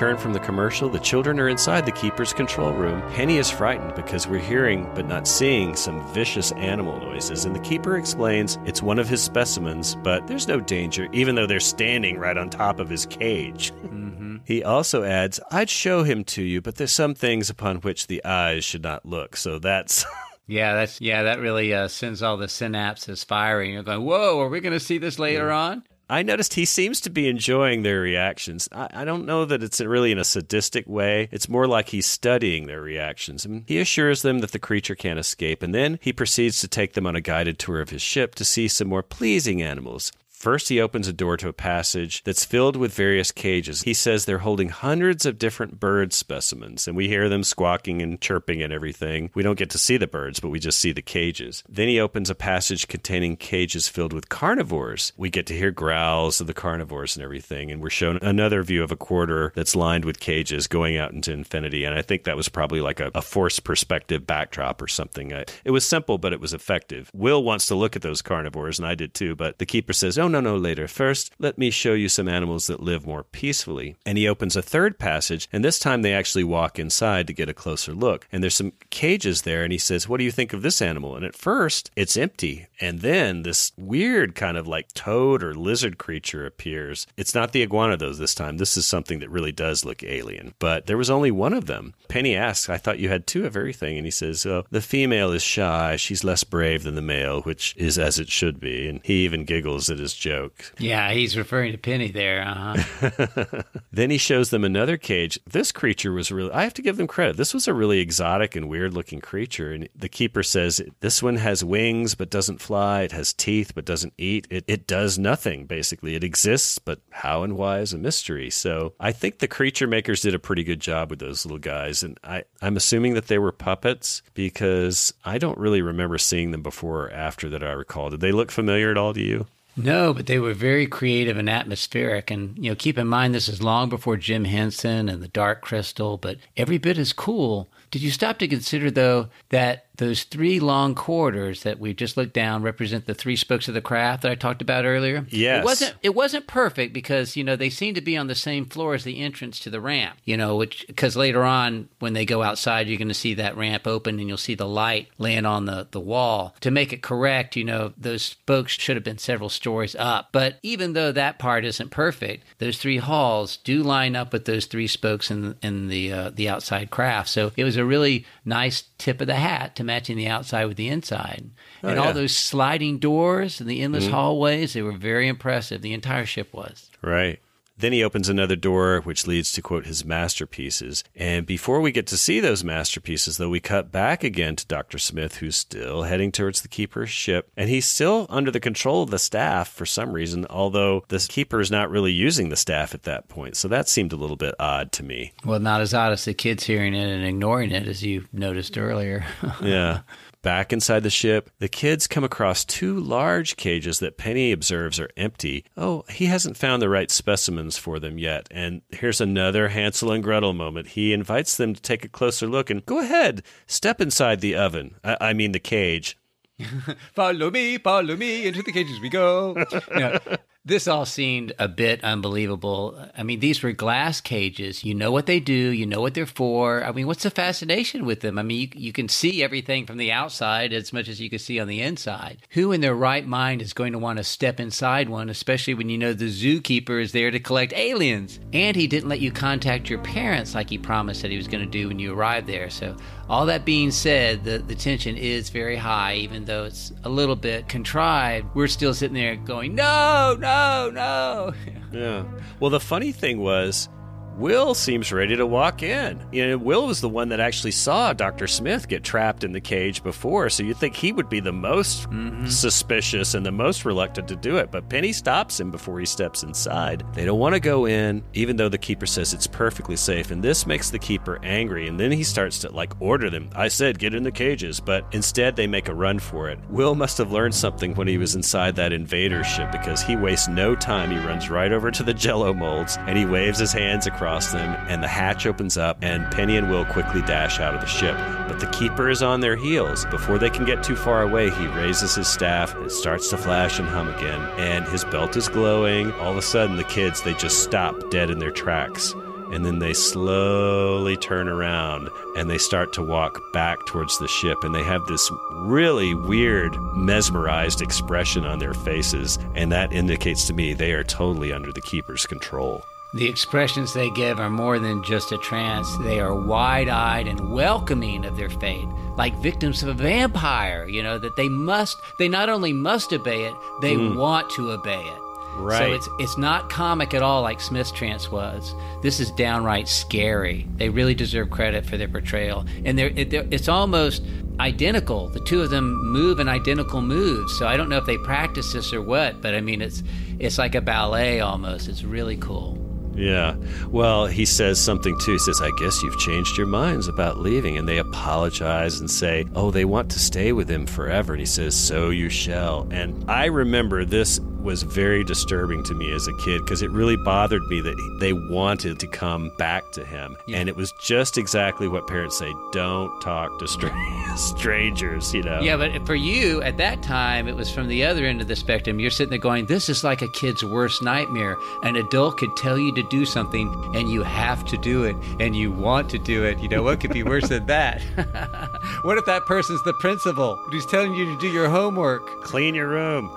Return 0.00 0.16
from 0.16 0.32
the 0.32 0.40
commercial, 0.40 0.88
the 0.88 0.98
children 0.98 1.38
are 1.38 1.50
inside 1.50 1.84
the 1.84 1.92
keeper's 1.92 2.32
control 2.32 2.72
room. 2.72 3.02
Penny 3.12 3.36
is 3.36 3.50
frightened 3.50 3.94
because 3.94 4.26
we're 4.26 4.40
hearing 4.40 4.90
but 4.94 5.06
not 5.06 5.28
seeing 5.28 5.76
some 5.76 6.02
vicious 6.14 6.52
animal 6.52 6.98
noises, 7.00 7.44
and 7.44 7.54
the 7.54 7.60
keeper 7.60 7.98
explains 7.98 8.56
it's 8.64 8.82
one 8.82 8.98
of 8.98 9.10
his 9.10 9.22
specimens, 9.22 9.96
but 9.96 10.26
there's 10.26 10.48
no 10.48 10.58
danger, 10.58 11.06
even 11.12 11.34
though 11.34 11.46
they're 11.46 11.60
standing 11.60 12.16
right 12.16 12.38
on 12.38 12.48
top 12.48 12.80
of 12.80 12.88
his 12.88 13.04
cage. 13.04 13.72
Mm-hmm. 13.72 14.38
He 14.46 14.64
also 14.64 15.02
adds, 15.02 15.38
I'd 15.50 15.68
show 15.68 16.02
him 16.02 16.24
to 16.24 16.42
you, 16.42 16.62
but 16.62 16.76
there's 16.76 16.92
some 16.92 17.14
things 17.14 17.50
upon 17.50 17.82
which 17.82 18.06
the 18.06 18.24
eyes 18.24 18.64
should 18.64 18.82
not 18.82 19.04
look, 19.04 19.36
so 19.36 19.58
that's. 19.58 20.06
Yeah, 20.46 20.74
that's 20.74 21.00
yeah. 21.00 21.22
That 21.22 21.38
really 21.38 21.72
uh, 21.72 21.86
sends 21.86 22.24
all 22.24 22.36
the 22.36 22.46
synapses 22.46 23.24
firing. 23.24 23.72
You're 23.72 23.84
going, 23.84 24.04
"Whoa, 24.04 24.40
are 24.40 24.48
we 24.48 24.58
going 24.58 24.72
to 24.72 24.80
see 24.80 24.98
this 24.98 25.16
later 25.16 25.52
on?" 25.52 25.84
I 26.10 26.24
noticed 26.24 26.54
he 26.54 26.64
seems 26.64 27.00
to 27.02 27.10
be 27.10 27.28
enjoying 27.28 27.82
their 27.82 28.00
reactions. 28.00 28.68
I, 28.72 28.88
I, 28.92 29.04
don't 29.04 29.26
know 29.26 29.44
that 29.44 29.62
it's 29.62 29.80
really 29.80 30.10
in 30.10 30.18
a 30.18 30.24
sadistic 30.24 30.88
way. 30.88 31.28
It's 31.30 31.48
more 31.48 31.68
like 31.68 31.90
he's 31.90 32.04
studying 32.04 32.66
their 32.66 32.82
reactions. 32.82 33.46
He 33.66 33.78
assures 33.78 34.22
them 34.22 34.40
that 34.40 34.50
the 34.50 34.58
creature 34.58 34.96
can't 34.96 35.20
escape, 35.20 35.62
and 35.62 35.72
then 35.72 36.00
he 36.02 36.12
proceeds 36.12 36.60
to 36.60 36.68
take 36.68 36.94
them 36.94 37.06
on 37.06 37.14
a 37.14 37.20
guided 37.20 37.60
tour 37.60 37.80
of 37.80 37.90
his 37.90 38.02
ship 38.02 38.34
to 38.34 38.44
see 38.44 38.66
some 38.66 38.88
more 38.88 39.04
pleasing 39.04 39.62
animals. 39.62 40.10
First, 40.40 40.70
he 40.70 40.80
opens 40.80 41.06
a 41.06 41.12
door 41.12 41.36
to 41.36 41.48
a 41.48 41.52
passage 41.52 42.24
that's 42.24 42.46
filled 42.46 42.74
with 42.74 42.94
various 42.94 43.30
cages. 43.30 43.82
He 43.82 43.92
says 43.92 44.24
they're 44.24 44.38
holding 44.38 44.70
hundreds 44.70 45.26
of 45.26 45.36
different 45.36 45.78
bird 45.78 46.14
specimens, 46.14 46.88
and 46.88 46.96
we 46.96 47.08
hear 47.08 47.28
them 47.28 47.44
squawking 47.44 48.00
and 48.00 48.18
chirping 48.18 48.62
and 48.62 48.72
everything. 48.72 49.30
We 49.34 49.42
don't 49.42 49.58
get 49.58 49.68
to 49.68 49.78
see 49.78 49.98
the 49.98 50.06
birds, 50.06 50.40
but 50.40 50.48
we 50.48 50.58
just 50.58 50.78
see 50.78 50.92
the 50.92 51.02
cages. 51.02 51.62
Then 51.68 51.88
he 51.88 52.00
opens 52.00 52.30
a 52.30 52.34
passage 52.34 52.88
containing 52.88 53.36
cages 53.36 53.86
filled 53.86 54.14
with 54.14 54.30
carnivores. 54.30 55.12
We 55.18 55.28
get 55.28 55.44
to 55.48 55.54
hear 55.54 55.70
growls 55.70 56.40
of 56.40 56.46
the 56.46 56.54
carnivores 56.54 57.16
and 57.16 57.22
everything, 57.22 57.70
and 57.70 57.82
we're 57.82 57.90
shown 57.90 58.16
another 58.22 58.62
view 58.62 58.82
of 58.82 58.90
a 58.90 58.96
quarter 58.96 59.52
that's 59.54 59.76
lined 59.76 60.06
with 60.06 60.20
cages 60.20 60.68
going 60.68 60.96
out 60.96 61.12
into 61.12 61.34
infinity. 61.34 61.84
And 61.84 61.94
I 61.94 62.00
think 62.00 62.24
that 62.24 62.38
was 62.38 62.48
probably 62.48 62.80
like 62.80 62.98
a, 62.98 63.10
a 63.14 63.20
forced 63.20 63.62
perspective 63.62 64.26
backdrop 64.26 64.80
or 64.80 64.88
something. 64.88 65.32
It 65.32 65.70
was 65.70 65.86
simple, 65.86 66.16
but 66.16 66.32
it 66.32 66.40
was 66.40 66.54
effective. 66.54 67.10
Will 67.12 67.44
wants 67.44 67.66
to 67.66 67.74
look 67.74 67.94
at 67.94 68.00
those 68.00 68.22
carnivores, 68.22 68.78
and 68.78 68.88
I 68.88 68.94
did 68.94 69.12
too, 69.12 69.36
but 69.36 69.58
the 69.58 69.66
keeper 69.66 69.92
says, 69.92 70.16
Oh, 70.16 70.29
no, 70.30 70.40
no, 70.40 70.56
later. 70.56 70.88
First, 70.88 71.32
let 71.38 71.58
me 71.58 71.70
show 71.70 71.92
you 71.92 72.08
some 72.08 72.28
animals 72.28 72.66
that 72.68 72.80
live 72.80 73.06
more 73.06 73.24
peacefully. 73.24 73.96
And 74.06 74.16
he 74.16 74.28
opens 74.28 74.56
a 74.56 74.62
third 74.62 74.98
passage, 74.98 75.48
and 75.52 75.64
this 75.64 75.78
time 75.78 76.02
they 76.02 76.14
actually 76.14 76.44
walk 76.44 76.78
inside 76.78 77.26
to 77.26 77.34
get 77.34 77.48
a 77.48 77.54
closer 77.54 77.92
look. 77.92 78.26
And 78.32 78.42
there's 78.42 78.54
some 78.54 78.72
cages 78.90 79.42
there, 79.42 79.62
and 79.62 79.72
he 79.72 79.78
says, 79.78 80.08
What 80.08 80.18
do 80.18 80.24
you 80.24 80.30
think 80.30 80.52
of 80.52 80.62
this 80.62 80.80
animal? 80.80 81.16
And 81.16 81.24
at 81.24 81.36
first, 81.36 81.90
it's 81.96 82.16
empty. 82.16 82.66
And 82.80 83.00
then 83.00 83.42
this 83.42 83.72
weird 83.76 84.34
kind 84.34 84.56
of 84.56 84.66
like 84.66 84.92
toad 84.94 85.42
or 85.42 85.54
lizard 85.54 85.98
creature 85.98 86.46
appears. 86.46 87.06
It's 87.16 87.34
not 87.34 87.52
the 87.52 87.62
iguana, 87.62 87.96
though, 87.96 88.12
this 88.12 88.34
time. 88.34 88.56
This 88.56 88.76
is 88.76 88.86
something 88.86 89.20
that 89.20 89.28
really 89.28 89.52
does 89.52 89.84
look 89.84 90.02
alien. 90.02 90.54
But 90.58 90.86
there 90.86 90.96
was 90.96 91.10
only 91.10 91.30
one 91.30 91.52
of 91.52 91.66
them. 91.66 91.94
Penny 92.08 92.34
asks, 92.34 92.70
I 92.70 92.78
thought 92.78 92.98
you 92.98 93.10
had 93.10 93.26
two 93.26 93.44
of 93.44 93.56
everything. 93.56 93.98
And 93.98 94.06
he 94.06 94.10
says, 94.10 94.46
Oh, 94.46 94.64
the 94.70 94.80
female 94.80 95.32
is 95.32 95.42
shy. 95.42 95.96
She's 95.96 96.24
less 96.24 96.42
brave 96.42 96.84
than 96.84 96.94
the 96.94 97.02
male, 97.02 97.42
which 97.42 97.74
is 97.76 97.98
as 97.98 98.18
it 98.18 98.30
should 98.30 98.58
be. 98.58 98.88
And 98.88 99.00
he 99.04 99.24
even 99.24 99.44
giggles 99.44 99.90
at 99.90 99.98
his 99.98 100.14
joke. 100.14 100.72
Yeah, 100.78 101.12
he's 101.12 101.36
referring 101.36 101.72
to 101.72 101.78
Penny 101.78 102.10
there. 102.10 102.42
Uh-huh. 102.42 103.62
then 103.92 104.10
he 104.10 104.18
shows 104.18 104.50
them 104.50 104.64
another 104.64 104.96
cage. 104.96 105.38
This 105.46 105.70
creature 105.70 106.12
was 106.12 106.32
really, 106.32 106.52
I 106.52 106.64
have 106.64 106.74
to 106.74 106.82
give 106.82 106.96
them 106.96 107.06
credit. 107.06 107.36
This 107.36 107.52
was 107.52 107.68
a 107.68 107.74
really 107.74 108.00
exotic 108.00 108.56
and 108.56 108.68
weird 108.70 108.94
looking 108.94 109.20
creature. 109.20 109.72
And 109.72 109.88
the 109.94 110.08
keeper 110.08 110.42
says, 110.42 110.80
This 111.00 111.22
one 111.22 111.36
has 111.36 111.62
wings 111.62 112.14
but 112.14 112.30
doesn't 112.30 112.60
fly. 112.60 112.69
It 113.02 113.12
has 113.12 113.32
teeth 113.32 113.72
but 113.74 113.84
doesn't 113.84 114.14
eat. 114.18 114.46
It, 114.50 114.64
it 114.66 114.86
does 114.86 115.18
nothing, 115.18 115.66
basically. 115.66 116.14
It 116.14 116.24
exists, 116.24 116.78
but 116.78 117.00
how 117.10 117.42
and 117.42 117.56
why 117.56 117.80
is 117.80 117.92
a 117.92 117.98
mystery. 117.98 118.50
So 118.50 118.94
I 119.00 119.12
think 119.12 119.38
the 119.38 119.48
creature 119.48 119.86
makers 119.86 120.22
did 120.22 120.34
a 120.34 120.38
pretty 120.38 120.64
good 120.64 120.80
job 120.80 121.10
with 121.10 121.18
those 121.18 121.44
little 121.44 121.58
guys. 121.58 122.02
And 122.02 122.18
I, 122.24 122.44
I'm 122.62 122.76
assuming 122.76 123.14
that 123.14 123.28
they 123.28 123.38
were 123.38 123.52
puppets 123.52 124.22
because 124.34 125.12
I 125.24 125.38
don't 125.38 125.58
really 125.58 125.82
remember 125.82 126.18
seeing 126.18 126.50
them 126.50 126.62
before 126.62 127.06
or 127.06 127.10
after 127.12 127.48
that 127.50 127.62
I 127.62 127.72
recall. 127.72 128.10
Did 128.10 128.20
they 128.20 128.32
look 128.32 128.50
familiar 128.50 128.90
at 128.90 128.98
all 128.98 129.14
to 129.14 129.22
you? 129.22 129.46
No, 129.76 130.12
but 130.12 130.26
they 130.26 130.38
were 130.38 130.52
very 130.52 130.86
creative 130.86 131.38
and 131.38 131.48
atmospheric. 131.48 132.30
And, 132.30 132.58
you 132.58 132.70
know, 132.70 132.74
keep 132.74 132.98
in 132.98 133.06
mind 133.06 133.34
this 133.34 133.48
is 133.48 133.62
long 133.62 133.88
before 133.88 134.16
Jim 134.16 134.44
Henson 134.44 135.08
and 135.08 135.22
the 135.22 135.28
Dark 135.28 135.62
Crystal, 135.62 136.16
but 136.16 136.38
every 136.56 136.78
bit 136.78 136.98
as 136.98 137.12
cool. 137.12 137.68
Did 137.90 138.02
you 138.02 138.10
stop 138.10 138.38
to 138.38 138.48
consider, 138.48 138.90
though, 138.90 139.28
that 139.50 139.86
those 140.00 140.22
three 140.24 140.60
long 140.60 140.94
corridors 140.94 141.62
that 141.62 141.78
we 141.78 141.92
just 141.92 142.16
looked 142.16 142.32
down 142.32 142.62
represent 142.62 143.04
the 143.04 143.14
three 143.14 143.36
spokes 143.36 143.68
of 143.68 143.74
the 143.74 143.82
craft 143.82 144.22
that 144.22 144.32
I 144.32 144.34
talked 144.34 144.62
about 144.62 144.86
earlier. 144.86 145.26
Yes. 145.28 145.60
It 145.60 145.64
wasn't 145.64 145.94
it 146.02 146.14
wasn't 146.14 146.46
perfect 146.46 146.94
because, 146.94 147.36
you 147.36 147.44
know, 147.44 147.54
they 147.54 147.68
seem 147.68 147.94
to 147.94 148.00
be 148.00 148.16
on 148.16 148.26
the 148.26 148.34
same 148.34 148.64
floor 148.64 148.94
as 148.94 149.04
the 149.04 149.20
entrance 149.20 149.60
to 149.60 149.70
the 149.70 149.80
ramp. 149.80 150.16
You 150.24 150.38
know, 150.38 150.56
which 150.56 150.86
cuz 150.96 151.16
later 151.16 151.44
on 151.44 151.90
when 151.98 152.14
they 152.14 152.24
go 152.24 152.42
outside 152.42 152.88
you're 152.88 152.96
going 152.96 153.08
to 153.08 153.14
see 153.14 153.34
that 153.34 153.58
ramp 153.58 153.86
open 153.86 154.18
and 154.18 154.26
you'll 154.26 154.38
see 154.38 154.54
the 154.54 154.66
light 154.66 155.08
land 155.18 155.46
on 155.46 155.66
the 155.66 155.86
the 155.90 156.00
wall. 156.00 156.56
To 156.62 156.70
make 156.70 156.94
it 156.94 157.02
correct, 157.02 157.54
you 157.54 157.64
know, 157.64 157.92
those 157.98 158.22
spokes 158.22 158.72
should 158.72 158.96
have 158.96 159.04
been 159.04 159.18
several 159.18 159.50
stories 159.50 159.94
up. 159.96 160.30
But 160.32 160.58
even 160.62 160.94
though 160.94 161.12
that 161.12 161.38
part 161.38 161.66
isn't 161.66 161.90
perfect, 161.90 162.44
those 162.56 162.78
three 162.78 162.98
halls 162.98 163.58
do 163.58 163.82
line 163.82 164.16
up 164.16 164.32
with 164.32 164.46
those 164.46 164.64
three 164.64 164.86
spokes 164.86 165.30
in 165.30 165.56
in 165.62 165.88
the 165.88 166.10
uh, 166.10 166.30
the 166.30 166.48
outside 166.48 166.90
craft. 166.90 167.28
So 167.28 167.52
it 167.58 167.64
was 167.64 167.76
a 167.80 167.84
really 167.84 168.24
nice 168.44 168.84
tip 168.98 169.20
of 169.20 169.26
the 169.26 169.34
hat 169.34 169.74
to 169.76 169.84
matching 169.84 170.16
the 170.16 170.28
outside 170.28 170.66
with 170.66 170.76
the 170.76 170.88
inside. 170.88 171.50
Oh, 171.82 171.88
and 171.88 171.96
yeah. 171.96 172.04
all 172.06 172.12
those 172.12 172.36
sliding 172.36 172.98
doors 172.98 173.60
and 173.60 173.68
the 173.68 173.80
endless 173.80 174.06
Mhm. 174.06 174.10
hallways, 174.10 174.74
they 174.74 174.82
were 174.82 174.92
very 174.92 175.26
impressive. 175.26 175.82
The 175.82 175.92
entire 175.92 176.26
ship 176.26 176.54
was. 176.54 176.88
Right. 177.02 177.40
Then 177.80 177.92
he 177.92 178.04
opens 178.04 178.28
another 178.28 178.56
door, 178.56 179.00
which 179.00 179.26
leads 179.26 179.52
to 179.52 179.62
quote 179.62 179.86
his 179.86 180.04
masterpieces. 180.04 181.02
And 181.16 181.46
before 181.46 181.80
we 181.80 181.92
get 181.92 182.06
to 182.08 182.18
see 182.18 182.38
those 182.38 182.62
masterpieces, 182.62 183.38
though, 183.38 183.48
we 183.48 183.60
cut 183.60 183.90
back 183.90 184.22
again 184.22 184.56
to 184.56 184.66
Dr. 184.66 184.98
Smith, 184.98 185.36
who's 185.36 185.56
still 185.56 186.02
heading 186.02 186.30
towards 186.30 186.60
the 186.60 186.68
keeper's 186.68 187.10
ship. 187.10 187.50
And 187.56 187.70
he's 187.70 187.86
still 187.86 188.26
under 188.28 188.50
the 188.50 188.60
control 188.60 189.02
of 189.02 189.10
the 189.10 189.18
staff 189.18 189.72
for 189.72 189.86
some 189.86 190.12
reason, 190.12 190.46
although 190.50 191.04
the 191.08 191.18
keeper 191.28 191.60
is 191.60 191.70
not 191.70 191.90
really 191.90 192.12
using 192.12 192.50
the 192.50 192.56
staff 192.56 192.94
at 192.94 193.04
that 193.04 193.28
point. 193.28 193.56
So 193.56 193.68
that 193.68 193.88
seemed 193.88 194.12
a 194.12 194.16
little 194.16 194.36
bit 194.36 194.54
odd 194.58 194.92
to 194.92 195.02
me. 195.02 195.32
Well, 195.44 195.60
not 195.60 195.80
as 195.80 195.94
odd 195.94 196.12
as 196.12 196.24
the 196.24 196.34
kids 196.34 196.64
hearing 196.64 196.94
it 196.94 197.08
and 197.08 197.24
ignoring 197.24 197.70
it, 197.70 197.88
as 197.88 198.02
you 198.02 198.26
noticed 198.32 198.76
earlier. 198.76 199.24
yeah. 199.62 200.00
Back 200.42 200.72
inside 200.72 201.02
the 201.02 201.10
ship, 201.10 201.50
the 201.58 201.68
kids 201.68 202.06
come 202.06 202.24
across 202.24 202.64
two 202.64 202.98
large 202.98 203.56
cages 203.56 203.98
that 203.98 204.16
Penny 204.16 204.52
observes 204.52 204.98
are 204.98 205.10
empty. 205.14 205.66
Oh, 205.76 206.04
he 206.08 206.26
hasn't 206.26 206.56
found 206.56 206.80
the 206.80 206.88
right 206.88 207.10
specimens 207.10 207.76
for 207.76 207.98
them 207.98 208.16
yet. 208.16 208.48
And 208.50 208.80
here's 208.88 209.20
another 209.20 209.68
Hansel 209.68 210.12
and 210.12 210.24
Gretel 210.24 210.54
moment. 210.54 210.88
He 210.88 211.12
invites 211.12 211.58
them 211.58 211.74
to 211.74 211.82
take 211.82 212.06
a 212.06 212.08
closer 212.08 212.46
look 212.46 212.70
and 212.70 212.86
go 212.86 213.00
ahead, 213.00 213.42
step 213.66 214.00
inside 214.00 214.40
the 214.40 214.54
oven. 214.54 214.94
I, 215.04 215.16
I 215.20 215.32
mean, 215.34 215.52
the 215.52 215.60
cage. 215.60 216.16
follow 217.14 217.50
me, 217.50 217.76
follow 217.76 218.16
me, 218.16 218.46
into 218.46 218.62
the 218.62 218.72
cages 218.72 218.98
we 219.00 219.10
go. 219.10 219.62
this 220.64 220.86
all 220.86 221.06
seemed 221.06 221.52
a 221.58 221.68
bit 221.68 222.04
unbelievable. 222.04 223.02
I 223.16 223.22
mean, 223.22 223.40
these 223.40 223.62
were 223.62 223.72
glass 223.72 224.20
cages. 224.20 224.84
You 224.84 224.94
know 224.94 225.10
what 225.10 225.26
they 225.26 225.40
do, 225.40 225.52
you 225.52 225.86
know 225.86 226.02
what 226.02 226.12
they're 226.14 226.26
for. 226.26 226.84
I 226.84 226.92
mean, 226.92 227.06
what's 227.06 227.22
the 227.22 227.30
fascination 227.30 228.04
with 228.04 228.20
them? 228.20 228.38
I 228.38 228.42
mean, 228.42 228.60
you, 228.60 228.68
you 228.88 228.92
can 228.92 229.08
see 229.08 229.42
everything 229.42 229.86
from 229.86 229.96
the 229.96 230.12
outside 230.12 230.72
as 230.74 230.92
much 230.92 231.08
as 231.08 231.20
you 231.20 231.30
can 231.30 231.38
see 231.38 231.58
on 231.58 231.66
the 231.66 231.80
inside. 231.80 232.42
Who 232.50 232.72
in 232.72 232.82
their 232.82 232.94
right 232.94 233.26
mind 233.26 233.62
is 233.62 233.72
going 233.72 233.92
to 233.92 233.98
want 233.98 234.18
to 234.18 234.24
step 234.24 234.60
inside 234.60 235.08
one, 235.08 235.30
especially 235.30 235.74
when 235.74 235.88
you 235.88 235.96
know 235.96 236.12
the 236.12 236.26
zookeeper 236.26 237.02
is 237.02 237.12
there 237.12 237.30
to 237.30 237.40
collect 237.40 237.72
aliens? 237.72 238.38
And 238.52 238.76
he 238.76 238.86
didn't 238.86 239.08
let 239.08 239.20
you 239.20 239.32
contact 239.32 239.88
your 239.88 240.00
parents 240.00 240.54
like 240.54 240.68
he 240.68 240.76
promised 240.78 241.22
that 241.22 241.30
he 241.30 241.38
was 241.38 241.48
going 241.48 241.64
to 241.64 241.70
do 241.70 241.88
when 241.88 241.98
you 241.98 242.12
arrived 242.12 242.46
there. 242.46 242.68
So, 242.68 242.96
All 243.30 243.46
that 243.46 243.64
being 243.64 243.92
said, 243.92 244.42
the, 244.42 244.58
the 244.58 244.74
tension 244.74 245.16
is 245.16 245.50
very 245.50 245.76
high, 245.76 246.16
even 246.16 246.44
though 246.44 246.64
it's 246.64 246.92
a 247.04 247.08
little 247.08 247.36
bit 247.36 247.68
contrived. 247.68 248.48
We're 248.54 248.66
still 248.66 248.92
sitting 248.92 249.14
there 249.14 249.36
going, 249.36 249.76
no, 249.76 250.36
no, 250.38 250.59
no. 250.60 250.90
No. 250.90 251.52
yeah. 251.92 252.24
Well, 252.58 252.70
the 252.70 252.80
funny 252.80 253.12
thing 253.12 253.40
was, 253.40 253.88
Will 254.36 254.74
seems 254.74 255.12
ready 255.12 255.36
to 255.36 255.46
walk 255.46 255.82
in. 255.82 256.18
You 256.32 256.48
know, 256.48 256.58
Will 256.58 256.86
was 256.86 257.02
the 257.02 257.08
one 257.08 257.28
that 257.28 257.40
actually 257.40 257.72
saw 257.72 258.14
Dr. 258.14 258.46
Smith 258.46 258.88
get 258.88 259.04
trapped 259.04 259.44
in 259.44 259.52
the 259.52 259.60
cage 259.60 260.02
before, 260.02 260.48
so 260.48 260.62
you'd 260.62 260.78
think 260.78 260.96
he 260.96 261.12
would 261.12 261.28
be 261.28 261.40
the 261.40 261.52
most 261.52 262.08
mm-hmm. 262.08 262.46
suspicious 262.46 263.34
and 263.34 263.44
the 263.44 263.52
most 263.52 263.84
reluctant 263.84 264.28
to 264.28 264.36
do 264.36 264.56
it. 264.56 264.70
But 264.70 264.88
Penny 264.88 265.12
stops 265.12 265.60
him 265.60 265.70
before 265.70 266.00
he 266.00 266.06
steps 266.06 266.42
inside. 266.42 267.04
They 267.12 267.26
don't 267.26 267.38
want 267.38 267.54
to 267.54 267.60
go 267.60 267.86
in, 267.86 268.24
even 268.32 268.56
though 268.56 268.70
the 268.70 268.78
keeper 268.78 269.04
says 269.04 269.34
it's 269.34 269.46
perfectly 269.46 269.96
safe. 269.96 270.30
And 270.30 270.42
this 270.42 270.66
makes 270.66 270.88
the 270.88 270.98
keeper 270.98 271.38
angry. 271.42 271.86
And 271.86 272.00
then 272.00 272.10
he 272.10 272.24
starts 272.24 272.60
to 272.60 272.72
like 272.72 272.98
order 272.98 273.28
them. 273.28 273.50
I 273.54 273.68
said, 273.68 273.98
get 273.98 274.14
in 274.14 274.22
the 274.22 274.32
cages. 274.32 274.80
But 274.80 275.04
instead, 275.12 275.54
they 275.54 275.66
make 275.66 275.88
a 275.88 275.94
run 275.94 276.18
for 276.18 276.48
it. 276.48 276.58
Will 276.70 276.94
must 276.94 277.18
have 277.18 277.30
learned 277.30 277.54
something 277.54 277.94
when 277.94 278.08
he 278.08 278.16
was 278.16 278.34
inside 278.34 278.74
that 278.76 278.94
invader 278.94 279.44
ship 279.44 279.70
because 279.70 280.00
he 280.00 280.16
wastes 280.16 280.48
no 280.48 280.74
time. 280.74 281.10
He 281.10 281.18
runs 281.18 281.50
right 281.50 281.72
over 281.72 281.90
to 281.90 282.02
the 282.02 282.14
jello 282.14 282.54
molds 282.54 282.96
and 283.00 283.18
he 283.18 283.26
waves 283.26 283.58
his 283.58 283.72
hands 283.72 284.06
across 284.06 284.19
them, 284.20 284.76
and 284.88 285.02
the 285.02 285.08
hatch 285.08 285.46
opens 285.46 285.76
up, 285.76 285.98
and 286.02 286.30
Penny 286.30 286.56
and 286.56 286.70
Will 286.70 286.84
quickly 286.84 287.22
dash 287.22 287.58
out 287.60 287.74
of 287.74 287.80
the 287.80 287.86
ship. 287.86 288.16
But 288.48 288.60
the 288.60 288.66
keeper 288.66 289.08
is 289.08 289.22
on 289.22 289.40
their 289.40 289.56
heels. 289.56 290.04
Before 290.06 290.38
they 290.38 290.50
can 290.50 290.64
get 290.64 290.82
too 290.82 290.96
far 290.96 291.22
away, 291.22 291.50
he 291.50 291.66
raises 291.68 292.14
his 292.14 292.28
staff, 292.28 292.74
it 292.76 292.90
starts 292.90 293.30
to 293.30 293.36
flash 293.36 293.78
and 293.78 293.88
hum 293.88 294.08
again, 294.08 294.40
and 294.58 294.86
his 294.88 295.04
belt 295.04 295.36
is 295.36 295.48
glowing. 295.48 296.12
All 296.12 296.32
of 296.32 296.36
a 296.36 296.42
sudden, 296.42 296.76
the 296.76 296.84
kids 296.84 297.22
they 297.22 297.34
just 297.34 297.62
stop 297.62 298.10
dead 298.10 298.30
in 298.30 298.38
their 298.38 298.50
tracks. 298.50 299.14
And 299.52 299.66
then 299.66 299.80
they 299.80 299.94
slowly 299.94 301.16
turn 301.16 301.48
around 301.48 302.08
and 302.36 302.48
they 302.48 302.58
start 302.58 302.92
to 302.92 303.02
walk 303.02 303.40
back 303.52 303.84
towards 303.84 304.16
the 304.18 304.28
ship. 304.28 304.62
And 304.62 304.72
they 304.72 304.84
have 304.84 305.04
this 305.06 305.28
really 305.62 306.14
weird, 306.14 306.72
mesmerized 306.94 307.82
expression 307.82 308.44
on 308.44 308.60
their 308.60 308.74
faces. 308.74 309.38
And 309.56 309.72
that 309.72 309.92
indicates 309.92 310.46
to 310.46 310.52
me 310.52 310.72
they 310.72 310.92
are 310.92 311.02
totally 311.02 311.52
under 311.52 311.72
the 311.72 311.80
keeper's 311.80 312.26
control. 312.26 312.84
The 313.12 313.28
expressions 313.28 313.92
they 313.92 314.08
give 314.10 314.38
are 314.38 314.50
more 314.50 314.78
than 314.78 315.02
just 315.02 315.32
a 315.32 315.38
trance. 315.38 315.96
They 315.98 316.20
are 316.20 316.34
wide 316.34 316.88
eyed 316.88 317.26
and 317.26 317.50
welcoming 317.52 318.24
of 318.24 318.36
their 318.36 318.50
fate, 318.50 318.86
like 319.16 319.34
victims 319.42 319.82
of 319.82 319.88
a 319.88 319.94
vampire, 319.94 320.86
you 320.86 321.02
know, 321.02 321.18
that 321.18 321.34
they 321.34 321.48
must, 321.48 321.96
they 322.18 322.28
not 322.28 322.48
only 322.48 322.72
must 322.72 323.12
obey 323.12 323.44
it, 323.46 323.54
they 323.82 323.96
Mm. 323.96 324.16
want 324.16 324.48
to 324.50 324.70
obey 324.70 325.00
it. 325.00 325.18
Right. 325.56 325.78
So 325.78 325.92
it's 325.92 326.08
it's 326.20 326.38
not 326.38 326.70
comic 326.70 327.12
at 327.12 327.22
all 327.22 327.42
like 327.42 327.60
Smith's 327.60 327.90
trance 327.90 328.30
was. 328.30 328.72
This 329.02 329.18
is 329.18 329.32
downright 329.32 329.88
scary. 329.88 330.68
They 330.76 330.88
really 330.88 331.14
deserve 331.14 331.50
credit 331.50 331.84
for 331.84 331.96
their 331.96 332.06
portrayal, 332.08 332.64
and 332.84 332.96
they're, 332.96 333.12
it, 333.16 333.30
they're 333.30 333.46
it's 333.50 333.68
almost 333.68 334.22
identical. 334.60 335.28
The 335.28 335.40
two 335.40 335.60
of 335.60 335.70
them 335.70 335.96
move 336.12 336.38
in 336.38 336.48
identical 336.48 337.02
moves. 337.02 337.58
So 337.58 337.66
I 337.66 337.76
don't 337.76 337.88
know 337.88 337.96
if 337.98 338.06
they 338.06 338.16
practice 338.18 338.72
this 338.72 338.92
or 338.92 339.02
what, 339.02 339.42
but 339.42 339.54
I 339.56 339.60
mean 339.60 339.82
it's 339.82 340.04
it's 340.38 340.56
like 340.56 340.76
a 340.76 340.80
ballet 340.80 341.40
almost. 341.40 341.88
It's 341.88 342.04
really 342.04 342.36
cool. 342.36 342.78
Yeah. 343.14 343.56
Well, 343.88 344.26
he 344.26 344.44
says 344.44 344.80
something 344.80 345.18
too. 345.20 345.32
He 345.32 345.38
says, 345.38 345.60
I 345.60 345.70
guess 345.78 346.02
you've 346.02 346.18
changed 346.18 346.56
your 346.56 346.66
minds 346.66 347.08
about 347.08 347.38
leaving. 347.38 347.76
And 347.76 347.88
they 347.88 347.98
apologize 347.98 349.00
and 349.00 349.10
say, 349.10 349.46
Oh, 349.54 349.70
they 349.70 349.84
want 349.84 350.10
to 350.12 350.18
stay 350.18 350.52
with 350.52 350.68
him 350.68 350.86
forever. 350.86 351.32
And 351.32 351.40
he 351.40 351.46
says, 351.46 351.76
So 351.76 352.10
you 352.10 352.28
shall. 352.28 352.86
And 352.90 353.28
I 353.30 353.46
remember 353.46 354.04
this 354.04 354.40
was 354.62 354.82
very 354.82 355.24
disturbing 355.24 355.82
to 355.84 355.94
me 355.94 356.12
as 356.12 356.28
a 356.28 356.34
kid 356.34 356.60
because 356.64 356.82
it 356.82 356.90
really 356.90 357.16
bothered 357.16 357.62
me 357.68 357.80
that 357.80 357.96
they 358.20 358.32
wanted 358.32 359.00
to 359.00 359.06
come 359.06 359.50
back 359.58 359.90
to 359.92 360.04
him. 360.04 360.36
And 360.52 360.68
it 360.68 360.76
was 360.76 360.92
just 361.00 361.38
exactly 361.38 361.88
what 361.88 362.06
parents 362.06 362.38
say 362.38 362.52
don't 362.72 363.20
talk 363.20 363.58
to 363.58 363.66
stra- 363.66 363.92
strangers, 364.36 365.32
you 365.32 365.42
know? 365.42 365.60
Yeah, 365.60 365.76
but 365.76 366.06
for 366.06 366.14
you 366.14 366.62
at 366.62 366.76
that 366.76 367.02
time, 367.02 367.48
it 367.48 367.56
was 367.56 367.70
from 367.70 367.88
the 367.88 368.04
other 368.04 368.24
end 368.26 368.40
of 368.40 368.48
the 368.48 368.56
spectrum. 368.56 369.00
You're 369.00 369.10
sitting 369.10 369.30
there 369.30 369.38
going, 369.38 369.66
This 369.66 369.88
is 369.88 370.04
like 370.04 370.22
a 370.22 370.28
kid's 370.28 370.62
worst 370.62 371.02
nightmare. 371.02 371.56
An 371.82 371.96
adult 371.96 372.38
could 372.38 372.54
tell 372.56 372.78
you 372.78 372.94
to 372.94 372.99
do 373.02 373.24
something 373.24 373.72
and 373.94 374.10
you 374.10 374.22
have 374.22 374.64
to 374.66 374.76
do 374.76 375.04
it 375.04 375.16
and 375.38 375.56
you 375.56 375.70
want 375.72 376.10
to 376.10 376.18
do 376.18 376.44
it. 376.44 376.58
You 376.58 376.68
know, 376.68 376.82
what 376.82 377.00
could 377.00 377.12
be 377.12 377.22
worse 377.22 377.48
than 377.48 377.66
that? 377.66 378.00
what 379.02 379.18
if 379.18 379.24
that 379.26 379.46
person's 379.46 379.82
the 379.84 379.94
principal 379.94 380.56
who's 380.70 380.86
telling 380.86 381.14
you 381.14 381.24
to 381.26 381.38
do 381.38 381.48
your 381.48 381.68
homework? 381.68 382.42
Clean 382.42 382.74
your 382.74 382.88
room. 382.88 383.30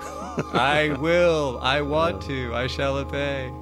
I 0.52 0.96
will. 1.00 1.58
I 1.62 1.80
want 1.80 2.22
to. 2.22 2.54
I 2.54 2.66
shall 2.66 2.96
obey. 2.96 3.52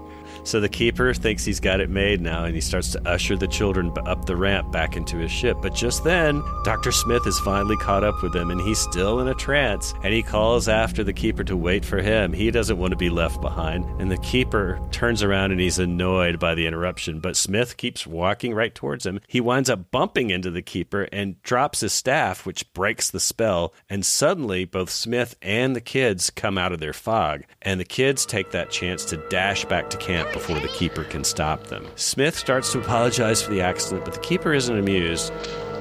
So 0.44 0.60
the 0.60 0.68
keeper 0.68 1.14
thinks 1.14 1.44
he's 1.44 1.60
got 1.60 1.80
it 1.80 1.90
made 1.90 2.20
now, 2.20 2.44
and 2.44 2.54
he 2.54 2.60
starts 2.60 2.90
to 2.92 3.08
usher 3.08 3.36
the 3.36 3.46
children 3.46 3.92
up 4.06 4.24
the 4.24 4.36
ramp 4.36 4.72
back 4.72 4.96
into 4.96 5.16
his 5.18 5.30
ship. 5.30 5.56
But 5.62 5.74
just 5.74 6.02
then, 6.04 6.42
Dr. 6.64 6.90
Smith 6.90 7.26
is 7.26 7.38
finally 7.40 7.76
caught 7.76 8.04
up 8.04 8.22
with 8.22 8.32
them, 8.32 8.50
and 8.50 8.60
he's 8.60 8.78
still 8.78 9.20
in 9.20 9.28
a 9.28 9.34
trance. 9.34 9.94
And 10.02 10.12
he 10.12 10.22
calls 10.22 10.68
after 10.68 11.04
the 11.04 11.12
keeper 11.12 11.44
to 11.44 11.56
wait 11.56 11.84
for 11.84 12.02
him. 12.02 12.32
He 12.32 12.50
doesn't 12.50 12.78
want 12.78 12.90
to 12.90 12.96
be 12.96 13.10
left 13.10 13.40
behind. 13.40 13.84
And 14.00 14.10
the 14.10 14.16
keeper 14.18 14.80
turns 14.90 15.22
around 15.22 15.52
and 15.52 15.60
he's 15.60 15.78
annoyed 15.78 16.38
by 16.38 16.54
the 16.54 16.66
interruption. 16.66 17.20
But 17.20 17.36
Smith 17.36 17.76
keeps 17.76 18.06
walking 18.06 18.54
right 18.54 18.74
towards 18.74 19.06
him. 19.06 19.20
He 19.28 19.40
winds 19.40 19.70
up 19.70 19.90
bumping 19.90 20.30
into 20.30 20.50
the 20.50 20.62
keeper 20.62 21.08
and 21.12 21.40
drops 21.42 21.80
his 21.80 21.92
staff, 21.92 22.44
which 22.44 22.72
breaks 22.72 23.10
the 23.10 23.20
spell. 23.20 23.72
And 23.88 24.04
suddenly, 24.04 24.64
both 24.64 24.90
Smith 24.90 25.36
and 25.40 25.76
the 25.76 25.80
kids 25.80 26.30
come 26.30 26.58
out 26.58 26.72
of 26.72 26.80
their 26.80 26.92
fog. 26.92 27.44
And 27.60 27.78
the 27.78 27.84
kids 27.84 28.26
take 28.26 28.50
that 28.50 28.70
chance 28.70 29.04
to 29.06 29.16
dash 29.28 29.64
back 29.64 29.90
to 29.90 29.96
camp 29.96 30.31
before 30.32 30.58
the 30.60 30.68
keeper 30.68 31.04
can 31.04 31.24
stop 31.24 31.64
them. 31.68 31.86
Smith 31.96 32.36
starts 32.36 32.72
to 32.72 32.78
apologize 32.78 33.42
for 33.42 33.50
the 33.50 33.60
accident, 33.60 34.04
but 34.04 34.14
the 34.14 34.20
keeper 34.20 34.52
isn't 34.54 34.78
amused. 34.78 35.32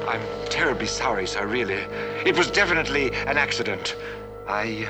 I'm 0.07 0.21
terribly 0.49 0.87
sorry, 0.87 1.27
sir, 1.27 1.45
really. 1.47 1.83
It 2.25 2.37
was 2.37 2.51
definitely 2.51 3.13
an 3.13 3.37
accident. 3.37 3.95
I. 4.47 4.87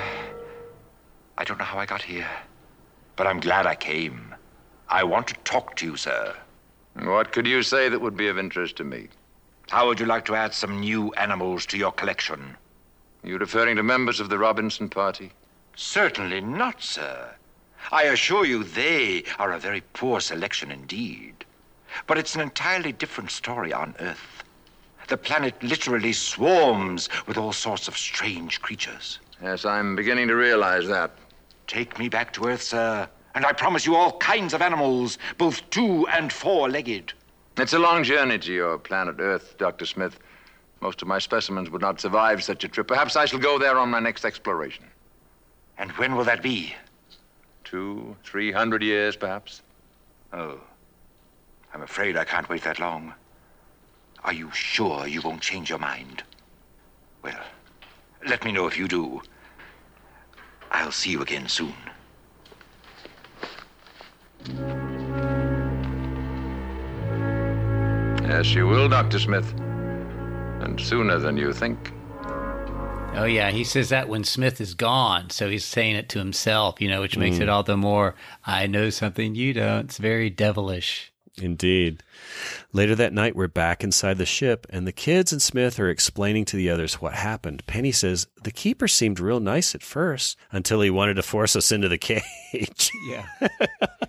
I 1.38 1.44
don't 1.44 1.58
know 1.58 1.66
how 1.66 1.80
I 1.80 1.86
got 1.86 2.02
here. 2.02 2.30
But 3.16 3.28
I'm 3.28 3.40
glad 3.40 3.66
I 3.66 3.76
came. 3.76 4.34
I 4.90 5.04
want 5.04 5.28
to 5.28 5.36
talk 5.44 5.76
to 5.78 5.86
you, 5.86 5.96
sir. 5.96 6.36
What 7.00 7.32
could 7.32 7.48
you 7.48 7.64
say 7.64 7.88
that 7.88 8.02
would 8.02 8.18
be 8.18 8.28
of 8.28 8.38
interest 8.38 8.76
to 8.78 8.84
me? 8.84 9.08
How 9.70 9.88
would 9.88 10.00
you 10.00 10.06
like 10.06 10.26
to 10.26 10.36
add 10.36 10.54
some 10.54 10.80
new 10.80 11.14
animals 11.14 11.66
to 11.68 11.78
your 11.78 11.92
collection? 11.92 12.58
You 13.24 13.38
referring 13.38 13.78
to 13.78 13.84
members 13.84 14.20
of 14.20 14.30
the 14.30 14.38
Robinson 14.38 14.90
Party? 14.90 15.32
Certainly 15.76 16.42
not, 16.42 16.82
sir. 16.82 17.34
I 17.92 18.04
assure 18.04 18.46
you 18.46 18.64
they 18.64 19.24
are 19.40 19.54
a 19.54 19.60
very 19.60 19.82
poor 19.94 20.20
selection 20.20 20.72
indeed. 20.72 21.46
But 22.08 22.18
it's 22.18 22.36
an 22.36 22.42
entirely 22.42 22.92
different 22.92 23.32
story 23.32 23.74
on 23.74 23.96
Earth. 24.00 24.44
The 25.08 25.18
planet 25.18 25.62
literally 25.62 26.14
swarms 26.14 27.10
with 27.28 27.38
all 27.38 27.52
sorts 27.52 27.88
of 27.88 27.98
strange 27.98 28.62
creatures. 28.62 29.20
Yes, 29.42 29.66
I'm 29.66 29.96
beginning 29.96 30.28
to 30.30 30.36
realize 30.36 30.88
that. 30.88 31.12
Take 31.68 32.00
me 32.00 32.08
back 32.08 32.32
to 32.34 32.46
Earth, 32.46 32.62
sir, 32.62 33.10
and 33.36 33.46
I 33.46 33.54
promise 33.54 33.86
you 33.86 33.96
all 33.96 34.18
kinds 34.18 34.54
of 34.54 34.62
animals, 34.62 35.18
both 35.38 35.70
two 35.70 36.08
and 36.08 36.32
four 36.32 36.70
legged. 36.70 37.14
It's 37.58 37.74
a 37.74 37.80
long 37.80 38.04
journey 38.04 38.40
to 38.40 38.54
your 38.54 38.78
planet 38.78 39.18
Earth, 39.20 39.58
Dr. 39.58 39.86
Smith. 39.86 40.20
Most 40.80 41.02
of 41.02 41.08
my 41.08 41.20
specimens 41.20 41.70
would 41.70 41.82
not 41.82 42.00
survive 42.00 42.44
such 42.44 42.64
a 42.64 42.68
trip. 42.68 42.88
Perhaps 42.88 43.16
I 43.16 43.26
shall 43.26 43.40
go 43.40 43.60
there 43.60 43.78
on 43.78 43.90
my 43.90 44.00
next 44.00 44.26
exploration. 44.26 44.86
And 45.78 45.92
when 45.94 46.16
will 46.16 46.24
that 46.26 46.42
be? 46.42 46.76
Two, 47.72 48.18
three 48.26 48.52
hundred 48.52 48.84
years, 48.84 49.16
perhaps. 49.16 49.62
Oh. 50.34 50.60
I'm 51.74 51.82
afraid 51.82 52.18
I 52.18 52.26
can't 52.26 52.50
wait 52.50 52.64
that 52.64 52.80
long. 52.80 53.14
Are 54.26 54.34
you 54.34 54.52
sure 54.52 55.08
you 55.08 55.22
won't 55.22 55.40
change 55.40 55.70
your 55.70 55.80
mind? 55.80 56.22
Well, 57.24 57.42
let 58.28 58.44
me 58.44 58.52
know 58.52 58.68
if 58.68 58.78
you 58.78 58.90
do. 58.90 59.22
I'll 60.70 60.92
see 60.92 61.12
you 61.12 61.22
again 61.22 61.48
soon. 61.48 61.74
Yes, 68.28 68.54
you 68.54 68.68
will, 68.68 68.90
Dr. 68.90 69.18
Smith. 69.18 69.50
And 70.60 70.78
sooner 70.78 71.20
than 71.20 71.38
you 71.38 71.54
think. 71.54 71.94
Oh 73.14 73.26
yeah, 73.26 73.52
he 73.52 73.64
says 73.64 73.90
that 73.90 74.08
when 74.10 74.24
Smith 74.24 74.60
is 74.62 74.74
gone, 74.74 75.30
so 75.30 75.50
he's 75.50 75.66
saying 75.66 75.96
it 75.96 76.10
to 76.10 76.20
himself, 76.20 76.80
you 76.82 76.88
know, 76.88 77.02
which 77.02 77.18
makes 77.18 77.38
Mm. 77.38 77.42
it 77.42 77.50
all 77.50 77.62
the 77.62 77.78
more 77.78 78.16
I 78.46 78.68
know 78.68 78.90
something 78.90 79.36
you 79.36 79.54
don't. 79.54 79.86
It's 79.86 79.98
very 79.98 80.30
devilish. 80.30 81.11
Indeed. 81.38 82.04
Later 82.74 82.94
that 82.96 83.14
night, 83.14 83.36
we're 83.36 83.48
back 83.48 83.84
inside 83.84 84.18
the 84.18 84.26
ship, 84.26 84.68
and 84.70 84.86
the 84.86 84.92
kids 84.92 85.32
and 85.32 85.42
Smith 85.42 85.80
are 85.80 85.90
explaining 85.90 86.44
to 86.46 86.58
the 86.58 86.70
others 86.70 86.96
what 86.96 87.14
happened. 87.14 87.66
Penny 87.68 87.92
says, 87.92 88.28
The 88.44 88.52
keeper 88.52 88.88
seemed 88.88 89.20
real 89.20 89.40
nice 89.40 89.74
at 89.74 89.82
first 89.82 90.38
until 90.52 90.82
he 90.82 90.90
wanted 90.90 91.14
to 91.16 91.24
force 91.24 91.56
us 91.56 91.72
into 91.72 91.88
the 91.90 91.98
cage. 91.98 92.24
Yeah. 93.08 93.26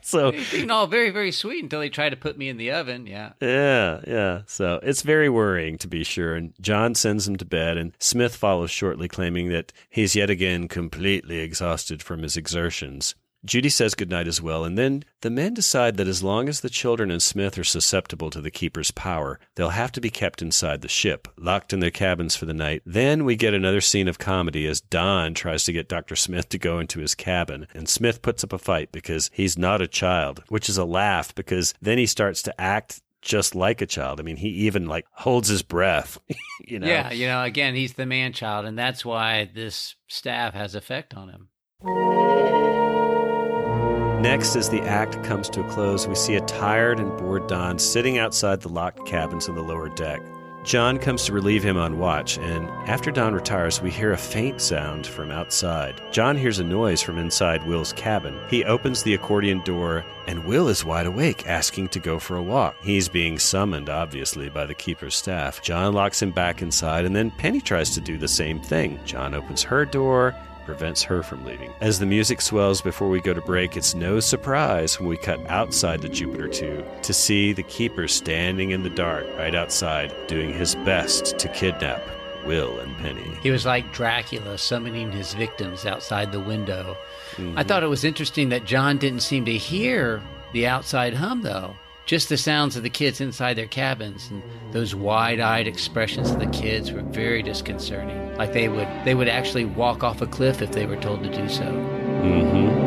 so, 0.03 0.33
Being 0.51 0.71
all 0.73 0.89
very, 0.89 1.11
very 1.11 1.31
sweet 1.31 1.63
until 1.63 1.81
he 1.81 1.91
tried 1.91 2.11
to 2.11 2.17
put 2.17 2.37
me 2.37 2.49
in 2.49 2.57
the 2.57 2.73
oven. 2.73 3.07
Yeah. 3.07 3.33
yeah, 3.41 4.01
yeah. 4.07 4.43
So 4.47 4.81
it's 4.83 5.03
very 5.03 5.29
worrying, 5.29 5.79
to 5.79 5.87
be 5.89 6.03
sure. 6.03 6.35
And 6.35 6.53
John 6.61 6.97
sends 6.97 7.29
him 7.29 7.37
to 7.37 7.45
bed, 7.45 7.77
and 7.77 7.93
Smith 8.01 8.35
follows 8.35 8.73
shortly, 8.73 9.07
claiming 9.07 9.49
that 9.51 9.73
he's 9.89 10.17
yet 10.17 10.29
again 10.29 10.67
completely 10.67 11.39
exhausted 11.39 12.03
from 12.03 12.23
his 12.23 12.37
exertions. 12.37 13.15
Judy 13.45 13.71
says 13.71 13.97
goodnight 13.97 14.29
as 14.29 14.41
well, 14.41 14.65
and 14.65 14.79
then 14.79 15.05
the 15.23 15.31
men 15.31 15.53
decide 15.53 15.97
that 15.97 16.07
as 16.07 16.23
long 16.23 16.49
as 16.49 16.61
the 16.61 16.71
children 16.71 17.11
and 17.11 17.21
Smith 17.21 17.59
are 17.59 17.65
susceptible 17.65 18.31
to 18.31 18.41
the 18.41 18.53
Keeper's 18.53 18.93
power, 18.93 19.41
they'll 19.57 19.71
have 19.71 19.91
to 19.93 20.01
be 20.01 20.11
kept 20.11 20.43
inside 20.43 20.81
the 20.81 20.89
ship, 20.89 21.27
locked 21.37 21.73
in 21.73 21.81
their 21.81 21.91
cabins 21.91 22.37
for 22.37 22.47
the 22.47 22.55
night. 22.55 22.83
Then 22.87 23.25
we 23.25 23.35
get 23.35 23.53
another 23.53 23.81
scene 23.81 24.07
of 24.07 24.21
comedy 24.21 24.65
as 24.69 24.81
Don 24.81 25.35
tries 25.35 25.65
to 25.65 25.73
get 25.73 25.89
Dr. 25.89 26.15
Smith 26.15 26.49
to 26.51 26.59
go 26.59 26.79
into 26.79 27.01
his 27.01 27.17
cabin, 27.17 27.67
and 27.75 27.89
Smith 27.89 28.23
puts 28.23 28.45
up 28.45 28.53
a 28.53 28.59
fight 28.59 28.93
because 28.93 29.29
he's 29.33 29.59
not 29.59 29.83
a 29.83 29.89
child, 29.89 30.45
which 30.49 30.69
is 30.69 30.79
a 30.79 30.85
laugh 30.85 31.35
because 31.35 31.75
then 31.83 31.99
he 31.99 32.07
starts 32.07 32.43
to 32.43 32.61
act 32.61 33.03
just 33.23 33.57
like 33.57 33.81
a 33.81 33.87
child. 33.87 34.21
I 34.21 34.23
mean, 34.23 34.37
he 34.37 34.49
even 34.49 34.87
like 34.87 35.07
holds 35.11 35.49
his 35.49 35.63
breath, 35.63 36.17
you 36.65 36.79
know. 36.79 36.87
Yeah, 36.87 37.11
you 37.11 37.27
know, 37.27 37.43
again, 37.43 37.75
he's 37.75 37.95
the 37.95 38.07
man 38.07 38.33
child, 38.33 38.67
and 38.67 38.79
that's 38.79 39.05
why 39.05 39.51
this 39.53 39.97
staff 40.07 40.55
has 40.55 40.77
effect 40.77 41.15
on 41.15 41.29
him. 41.29 42.62
Next, 44.23 44.55
as 44.55 44.71
the 44.71 44.83
act 44.83 45.21
comes 45.25 45.51
to 45.51 45.67
a 45.67 45.69
close, 45.69 46.07
we 46.07 46.15
see 46.15 46.37
a 46.37 46.41
tired 46.43 47.01
and 47.01 47.11
bored 47.19 47.49
Don 47.49 47.77
sitting 47.77 48.19
outside 48.19 48.61
the 48.61 48.69
locked 48.69 49.05
cabins 49.05 49.49
on 49.49 49.57
the 49.57 49.65
lower 49.65 49.89
deck. 49.89 50.23
John 50.63 51.01
comes 51.01 51.25
to 51.25 51.33
relieve 51.33 51.65
him 51.65 51.77
on 51.77 51.99
watch, 51.99 52.39
and 52.39 52.69
after 52.89 53.11
Don 53.11 53.35
retires, 53.35 53.83
we 53.83 53.91
hear 53.91 54.13
a 54.13 54.17
faint 54.17 54.61
sound 54.61 55.09
from 55.09 55.33
outside. 55.33 56.01
John 56.13 56.37
hears 56.37 56.61
a 56.61 56.65
noise 56.65 57.03
from 57.03 57.19
inside 57.19 57.67
Will's 57.67 57.93
cabin. 57.95 58.39
He 58.49 58.63
opens 58.63 59.03
the 59.03 59.15
accordion 59.15 59.61
door, 59.63 60.05
and 60.29 60.45
Will 60.45 60.69
is 60.69 60.85
wide 60.85 61.07
awake, 61.07 61.49
asking 61.49 61.89
to 61.89 61.99
go 61.99 62.21
for 62.21 62.37
a 62.37 62.43
walk. 62.45 62.77
He's 62.81 63.09
being 63.09 63.41
summoned, 63.41 63.91
obviously, 63.91 64.49
by 64.49 64.67
the 64.67 64.75
keeper's 64.75 65.17
staff. 65.17 65.61
John 65.63 65.95
locks 65.95 66.23
him 66.23 66.31
back 66.31 66.63
inside, 66.63 67.07
and 67.07 67.17
then 67.17 67.33
Penny 67.33 67.61
tries 67.61 67.91
to 67.95 68.01
do 68.01 68.17
the 68.17 68.29
same 68.29 68.61
thing. 68.61 69.01
John 69.05 69.35
opens 69.35 69.65
her 69.65 69.85
door, 69.85 70.33
prevents 70.65 71.03
her 71.03 71.23
from 71.23 71.45
leaving. 71.45 71.73
As 71.81 71.99
the 71.99 72.07
music 72.07 72.41
swells 72.41 72.81
before 72.81 73.09
we 73.09 73.21
go 73.21 73.35
to 73.35 73.41
break, 73.41 73.77
it's 73.77 73.95
no 73.95 74.21
surprise 74.21 74.99
when 74.99 75.09
we 75.09 75.17
cut 75.17 75.41
outside 75.49 76.01
the 76.03 76.09
Jupiter 76.09 76.49
2 76.49 76.85
to 77.03 77.13
see 77.13 77.53
the 77.53 77.63
keeper 77.65 78.09
standing 78.09 78.71
in 78.71 78.83
the 78.83 78.91
dark 78.91 79.27
right 79.37 79.55
outside, 79.55 80.13
doing 80.29 80.53
his 80.53 80.75
best 80.77 81.39
to 81.39 81.49
kidnap 81.49 82.03
Will 82.47 82.79
and 82.81 82.97
Penny. 82.99 83.39
He 83.43 83.51
was 83.51 83.65
like 83.65 83.93
Dracula 83.93 84.59
summoning 84.59 85.13
his 85.13 85.33
victims 85.35 85.87
outside 85.87 86.33
the 86.33 86.41
window. 86.41 86.97
Mhm. 87.37 87.55
I 87.57 87.63
thought 87.63 87.83
it 87.85 87.89
was 87.89 88.05
interesting 88.05 88.49
that 88.49 88.65
John 88.65 88.99
didn't 88.99 89.21
seem 89.21 89.45
to 89.45 89.57
hear 89.57 90.21
the 90.53 90.67
outside 90.67 91.15
hum, 91.15 91.43
though. 91.43 91.77
Just 92.05 92.29
the 92.29 92.37
sounds 92.37 92.77
of 92.77 92.83
the 92.83 92.91
kids 92.91 93.21
inside 93.21 93.55
their 93.55 93.67
cabins 93.67 94.29
and 94.31 94.43
those 94.73 94.95
wide-eyed 94.95 95.69
expressions 95.69 96.31
of 96.31 96.41
the 96.41 96.47
kids 96.47 96.91
were 96.91 97.03
very 97.03 97.43
disconcerting. 97.43 98.37
Like 98.37 98.53
they 98.53 98.69
would 98.69 98.89
they 99.05 99.15
would 99.15 99.29
actually 99.29 99.65
walk 99.65 100.03
off 100.03 100.21
a 100.21 100.27
cliff 100.27 100.63
if 100.63 100.73
they 100.73 100.85
were 100.87 100.97
told 100.97 101.23
to 101.23 101.31
do 101.31 101.49
so. 101.49 101.63
Mm-hmm. 101.63 102.83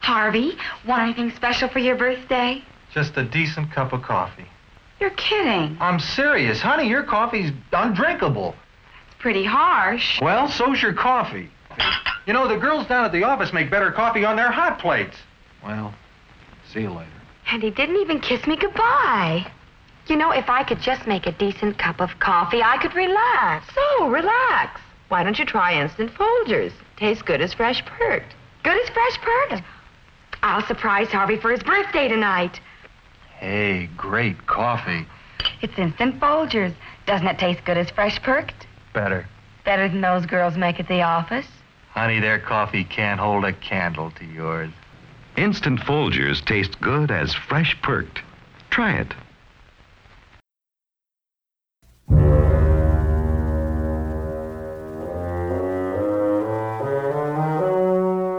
Harvey, 0.00 0.52
want 0.86 1.02
anything 1.02 1.30
special 1.36 1.68
for 1.68 1.78
your 1.78 1.96
birthday? 1.96 2.62
Just 2.92 3.16
a 3.16 3.24
decent 3.24 3.70
cup 3.72 3.92
of 3.92 4.02
coffee. 4.02 4.46
You're 5.00 5.10
kidding. 5.10 5.76
I'm 5.80 6.00
serious, 6.00 6.60
honey. 6.60 6.88
Your 6.88 7.02
coffee's 7.02 7.50
undrinkable. 7.72 8.54
It's 9.24 9.32
pretty 9.32 9.46
harsh. 9.46 10.20
Well, 10.20 10.50
so's 10.50 10.82
your 10.82 10.92
coffee. 10.92 11.48
You 12.26 12.34
know, 12.34 12.46
the 12.46 12.58
girls 12.58 12.86
down 12.88 13.06
at 13.06 13.12
the 13.12 13.24
office 13.24 13.54
make 13.54 13.70
better 13.70 13.90
coffee 13.90 14.22
on 14.22 14.36
their 14.36 14.50
hot 14.50 14.78
plates. 14.78 15.16
Well, 15.64 15.94
see 16.70 16.82
you 16.82 16.90
later. 16.90 17.08
And 17.50 17.62
he 17.62 17.70
didn't 17.70 17.96
even 17.96 18.20
kiss 18.20 18.46
me 18.46 18.54
goodbye. 18.56 19.50
You 20.08 20.16
know, 20.16 20.30
if 20.30 20.50
I 20.50 20.62
could 20.62 20.78
just 20.82 21.06
make 21.06 21.26
a 21.26 21.32
decent 21.32 21.78
cup 21.78 22.02
of 22.02 22.18
coffee, 22.18 22.62
I 22.62 22.76
could 22.76 22.94
relax. 22.94 23.66
So, 23.74 24.08
relax. 24.08 24.82
Why 25.08 25.24
don't 25.24 25.38
you 25.38 25.46
try 25.46 25.80
Instant 25.80 26.12
Folgers? 26.12 26.72
Tastes 26.98 27.22
good 27.22 27.40
as 27.40 27.54
fresh 27.54 27.82
perked. 27.82 28.34
Good 28.62 28.78
as 28.78 28.90
fresh 28.90 29.18
perked? 29.22 29.62
I'll 30.42 30.66
surprise 30.66 31.08
Harvey 31.08 31.38
for 31.38 31.50
his 31.50 31.62
birthday 31.62 32.08
tonight. 32.08 32.60
Hey, 33.38 33.88
great 33.96 34.46
coffee. 34.46 35.06
It's 35.62 35.78
Instant 35.78 36.20
Folgers. 36.20 36.74
Doesn't 37.06 37.26
it 37.26 37.38
taste 37.38 37.64
good 37.64 37.78
as 37.78 37.88
fresh 37.90 38.20
perked? 38.20 38.63
Better. 38.94 39.28
Better 39.64 39.88
than 39.88 40.00
those 40.00 40.24
girls 40.24 40.56
make 40.56 40.80
at 40.80 40.88
the 40.88 41.02
office. 41.02 41.46
Honey, 41.90 42.20
their 42.20 42.38
coffee 42.38 42.84
can't 42.84 43.20
hold 43.20 43.44
a 43.44 43.52
candle 43.52 44.10
to 44.12 44.24
yours. 44.24 44.70
Instant 45.36 45.80
Folgers 45.80 46.44
taste 46.44 46.80
good 46.80 47.10
as 47.10 47.34
fresh 47.34 47.76
perked. 47.82 48.20
Try 48.70 48.92
it. 48.92 49.12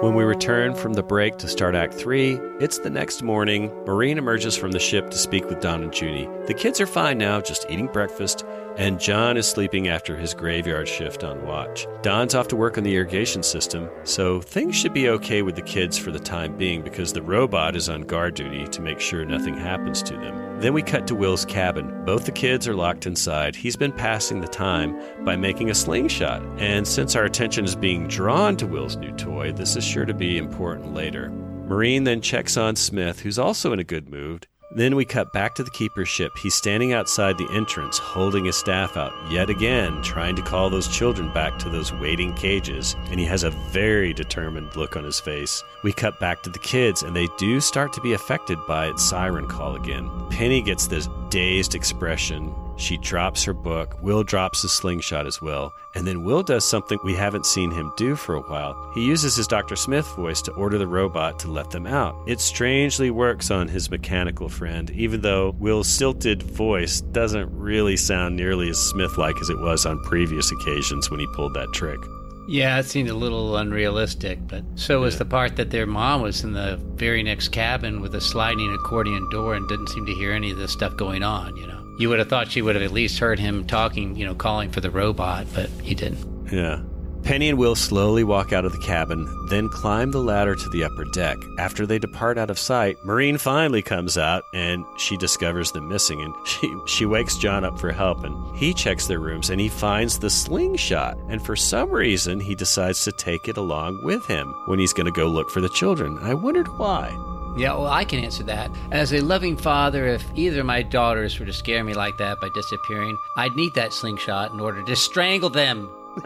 When 0.02 0.14
we 0.14 0.24
return 0.24 0.76
from 0.76 0.94
the 0.94 1.02
break 1.02 1.38
to 1.40 1.48
start 1.48 1.74
Act 1.74 1.96
3, 1.96 2.40
it's 2.60 2.78
the 2.78 2.90
next 2.92 3.24
morning. 3.24 3.72
Maureen 3.86 4.18
emerges 4.18 4.56
from 4.56 4.72
the 4.72 4.80
ship 4.80 5.10
to 5.10 5.18
speak 5.18 5.50
with 5.50 5.62
Don 5.62 5.82
and 5.82 5.92
Judy. 5.92 6.30
The 6.46 6.54
kids 6.54 6.80
are 6.80 6.86
fine 6.86 7.18
now, 7.18 7.42
just 7.42 7.66
eating 7.70 7.88
breakfast, 7.88 8.46
and 8.78 9.00
John 9.00 9.38
is 9.38 9.48
sleeping 9.48 9.88
after 9.88 10.16
his 10.16 10.34
graveyard 10.34 10.88
shift 10.88 11.24
on 11.24 11.46
watch. 11.46 11.88
Don's 12.02 12.36
off 12.36 12.48
to 12.50 12.56
work 12.56 12.78
on 12.78 12.84
the 12.84 12.96
irrigation 12.96 13.44
system, 13.44 13.90
so 14.04 14.42
things 14.42 14.76
should 14.76 14.94
be 14.94 15.10
okay 15.10 15.42
with 15.42 15.56
the 15.56 15.62
kids 15.62 15.98
for 15.98 16.12
the 16.12 16.20
time 16.20 16.58
being 16.58 16.82
because 16.82 17.14
the 17.14 17.22
robot 17.22 17.76
is 17.76 17.90
on 17.90 18.02
guard 18.02 18.36
duty 18.36 18.68
to 18.68 18.82
make 18.82 19.00
sure 19.00 19.24
nothing 19.26 19.56
happens 19.56 20.04
to 20.04 20.14
them. 20.14 20.60
Then 20.60 20.74
we 20.74 20.82
cut 20.82 21.08
to 21.08 21.16
Will's 21.16 21.46
cabin. 21.46 22.06
Both 22.06 22.26
the 22.26 22.32
kids 22.32 22.68
are 22.68 22.76
locked 22.76 23.06
inside. 23.06 23.56
He's 23.56 23.76
been 23.76 23.92
passing 23.92 24.42
the 24.42 24.48
time 24.48 25.00
by 25.24 25.36
making 25.36 25.70
a 25.70 25.76
slingshot, 25.76 26.42
and 26.58 26.88
since 26.88 27.16
our 27.16 27.26
attention 27.26 27.66
is 27.66 27.76
being 27.76 28.08
drawn 28.08 28.56
to 28.58 28.68
Will's 28.68 28.96
new 28.98 29.12
toy, 29.12 29.52
this 29.52 29.76
is 29.76 29.84
sure 29.84 30.06
to 30.06 30.14
be 30.14 30.38
important 30.38 30.94
later. 30.94 31.30
Maureen 31.68 32.04
then 32.04 32.22
checks 32.22 32.58
on 32.58 32.76
Smith, 32.76 33.22
who's 33.22 33.40
also 33.40 33.74
in 33.74 33.80
a 33.80 33.84
good 33.84 34.08
mood. 34.08 34.48
Then 34.76 34.98
we 34.98 35.06
cut 35.06 35.32
back 35.32 35.56
to 35.56 35.64
the 35.64 35.72
keeper's 35.72 36.10
ship. 36.10 36.38
He's 36.38 36.54
standing 36.54 36.92
outside 36.92 37.38
the 37.38 37.50
entrance, 37.50 37.98
holding 37.98 38.44
his 38.44 38.58
staff 38.58 38.98
out, 38.98 39.14
yet 39.32 39.50
again, 39.50 40.02
trying 40.02 40.36
to 40.36 40.42
call 40.42 40.70
those 40.70 40.90
children 40.90 41.32
back 41.32 41.58
to 41.60 41.70
those 41.70 41.94
waiting 41.94 42.34
cages, 42.34 42.94
and 43.10 43.18
he 43.18 43.26
has 43.26 43.44
a 43.44 43.52
very 43.52 44.12
determined 44.12 44.76
look 44.76 44.98
on 44.98 45.06
his 45.06 45.18
face. 45.18 45.64
We 45.84 45.94
cut 45.94 46.20
back 46.20 46.44
to 46.44 46.50
the 46.50 46.60
kids, 46.60 47.04
and 47.04 47.16
they 47.16 47.30
do 47.38 47.62
start 47.62 47.94
to 47.94 48.02
be 48.02 48.12
affected 48.12 48.60
by 48.68 48.88
its 48.88 49.02
siren 49.02 49.48
call 49.48 49.78
again. 49.78 50.12
Penny 50.30 50.62
gets 50.62 50.88
this 50.88 51.08
dazed 51.30 51.74
expression. 51.74 52.54
She 52.78 52.98
drops 52.98 53.44
her 53.44 53.54
book. 53.54 54.02
Will 54.02 54.24
drops 54.24 54.62
his 54.62 54.72
slingshot 54.72 55.26
as 55.26 55.42
well. 55.42 55.74
And 55.96 56.06
then 56.06 56.24
Will 56.24 56.44
does 56.44 56.68
something 56.68 57.00
we 57.04 57.16
haven't 57.16 57.46
seen 57.46 57.72
him 57.72 57.92
do 57.96 58.16
for 58.16 58.36
a 58.36 58.42
while. 58.42 58.92
He 58.94 59.06
uses 59.06 59.36
his 59.36 59.48
Dr. 59.48 59.76
Smith 59.76 60.08
voice 60.16 60.42
to 60.44 60.52
order 60.54 60.78
the 60.78 60.88
robot 60.88 61.40
to 61.40 61.52
let 61.52 61.72
them 61.72 61.88
out. 61.88 62.16
It 62.28 62.42
strangely 62.42 63.12
works 63.12 63.50
on 63.50 63.68
his 63.68 63.90
mechanical 63.90 64.50
friend, 64.50 64.90
even 64.92 65.22
though 65.22 65.56
Will's 65.58 65.88
stilted 65.88 66.44
voice 66.44 67.02
doesn't 67.02 67.50
really 67.58 67.98
sound 67.98 68.36
nearly 68.36 68.70
as 68.70 68.78
Smith 68.78 69.18
like 69.18 69.40
as 69.40 69.50
it 69.50 69.60
was 69.60 69.86
on 69.86 70.04
previous 70.04 70.52
occasions 70.52 71.10
when 71.10 71.20
he 71.20 71.28
pulled 71.34 71.54
that 71.54 71.72
trick. 71.74 72.00
Yeah, 72.48 72.78
it 72.78 72.86
seemed 72.86 73.10
a 73.10 73.16
little 73.16 73.58
unrealistic, 73.58 74.40
but 74.48 74.64
so 74.76 75.02
was 75.02 75.18
the 75.18 75.26
part 75.26 75.56
that 75.56 75.72
their 75.72 75.88
mom 75.88 76.22
was 76.22 76.44
in 76.44 76.54
the 76.54 76.78
very 76.94 77.24
next 77.24 77.48
cabin 77.50 78.02
with 78.02 78.14
a 78.14 78.22
sliding 78.22 78.72
accordion 78.74 79.28
door 79.32 79.56
and 79.56 79.68
didn't 79.68 79.88
seem 79.88 80.06
to 80.06 80.14
hear 80.14 80.32
any 80.32 80.52
of 80.52 80.58
this 80.58 80.72
stuff 80.72 80.96
going 80.96 81.24
on, 81.24 81.56
you 81.58 81.66
know. 81.66 81.85
You 81.98 82.10
would 82.10 82.20
have 82.20 82.30
thought 82.30 82.52
she 82.52 82.62
would 82.62 82.76
have 82.76 82.84
at 82.84 82.92
least 82.92 83.20
heard 83.20 83.40
him 83.40 83.66
talking, 83.66 84.16
you 84.16 84.26
know, 84.26 84.36
calling 84.36 84.70
for 84.70 84.82
the 84.82 84.92
robot, 84.92 85.48
but 85.54 85.70
he 85.82 85.96
didn't. 85.96 86.52
Yeah. 86.52 86.82
Penny 87.26 87.50
and 87.50 87.58
Will 87.58 87.74
slowly 87.74 88.24
walk 88.24 88.54
out 88.54 88.66
of 88.66 88.72
the 88.72 88.78
cabin, 88.78 89.28
then 89.50 89.68
climb 89.68 90.12
the 90.12 90.22
ladder 90.22 90.54
to 90.54 90.70
the 90.70 90.84
upper 90.84 91.06
deck. 91.06 91.38
After 91.58 91.88
they 91.88 91.98
depart 91.98 92.38
out 92.38 92.52
of 92.52 92.60
sight, 92.60 92.98
Maureen 93.04 93.40
finally 93.40 93.82
comes 93.82 94.16
out 94.16 94.44
and 94.54 94.86
she 95.00 95.18
discovers 95.18 95.72
them 95.72 95.88
missing 95.88 96.22
and 96.22 96.36
she 96.46 96.72
she 96.86 97.06
wakes 97.08 97.36
John 97.38 97.66
up 97.66 97.80
for 97.80 97.92
help 97.92 98.24
and 98.24 98.56
he 98.56 98.76
checks 98.76 99.08
their 99.08 99.20
rooms 99.20 99.50
and 99.50 99.60
he 99.60 99.70
finds 99.70 100.20
the 100.20 100.30
slingshot 100.30 101.18
and 101.28 101.44
for 101.44 101.56
some 101.56 101.90
reason 101.90 102.40
he 102.40 102.54
decides 102.54 103.04
to 103.06 103.12
take 103.12 103.48
it 103.48 103.58
along 103.58 104.04
with 104.04 104.24
him 104.28 104.54
when 104.68 104.78
he's 104.78 104.94
going 104.94 105.08
to 105.08 105.12
go 105.20 105.26
look 105.26 105.50
for 105.50 105.62
the 105.62 105.70
children. 105.70 106.20
I 106.22 106.36
wondered 106.36 106.68
why. 106.78 107.10
Yeah, 107.58 107.74
well, 107.74 107.88
I 107.88 108.04
can 108.04 108.20
answer 108.24 108.44
that. 108.44 108.70
As 108.92 109.14
a 109.14 109.22
loving 109.22 109.56
father, 109.56 110.08
if 110.08 110.26
either 110.36 110.60
of 110.60 110.66
my 110.66 110.82
daughters 110.82 111.40
were 111.40 111.46
to 111.46 111.54
scare 111.54 111.84
me 111.84 111.94
like 111.94 112.18
that 112.18 112.42
by 112.42 112.50
disappearing, 112.50 113.18
I'd 113.38 113.56
need 113.56 113.76
that 113.76 113.94
slingshot 113.94 114.52
in 114.52 114.60
order 114.60 114.84
to 114.84 114.96
strangle 114.96 115.50
them. 115.50 115.90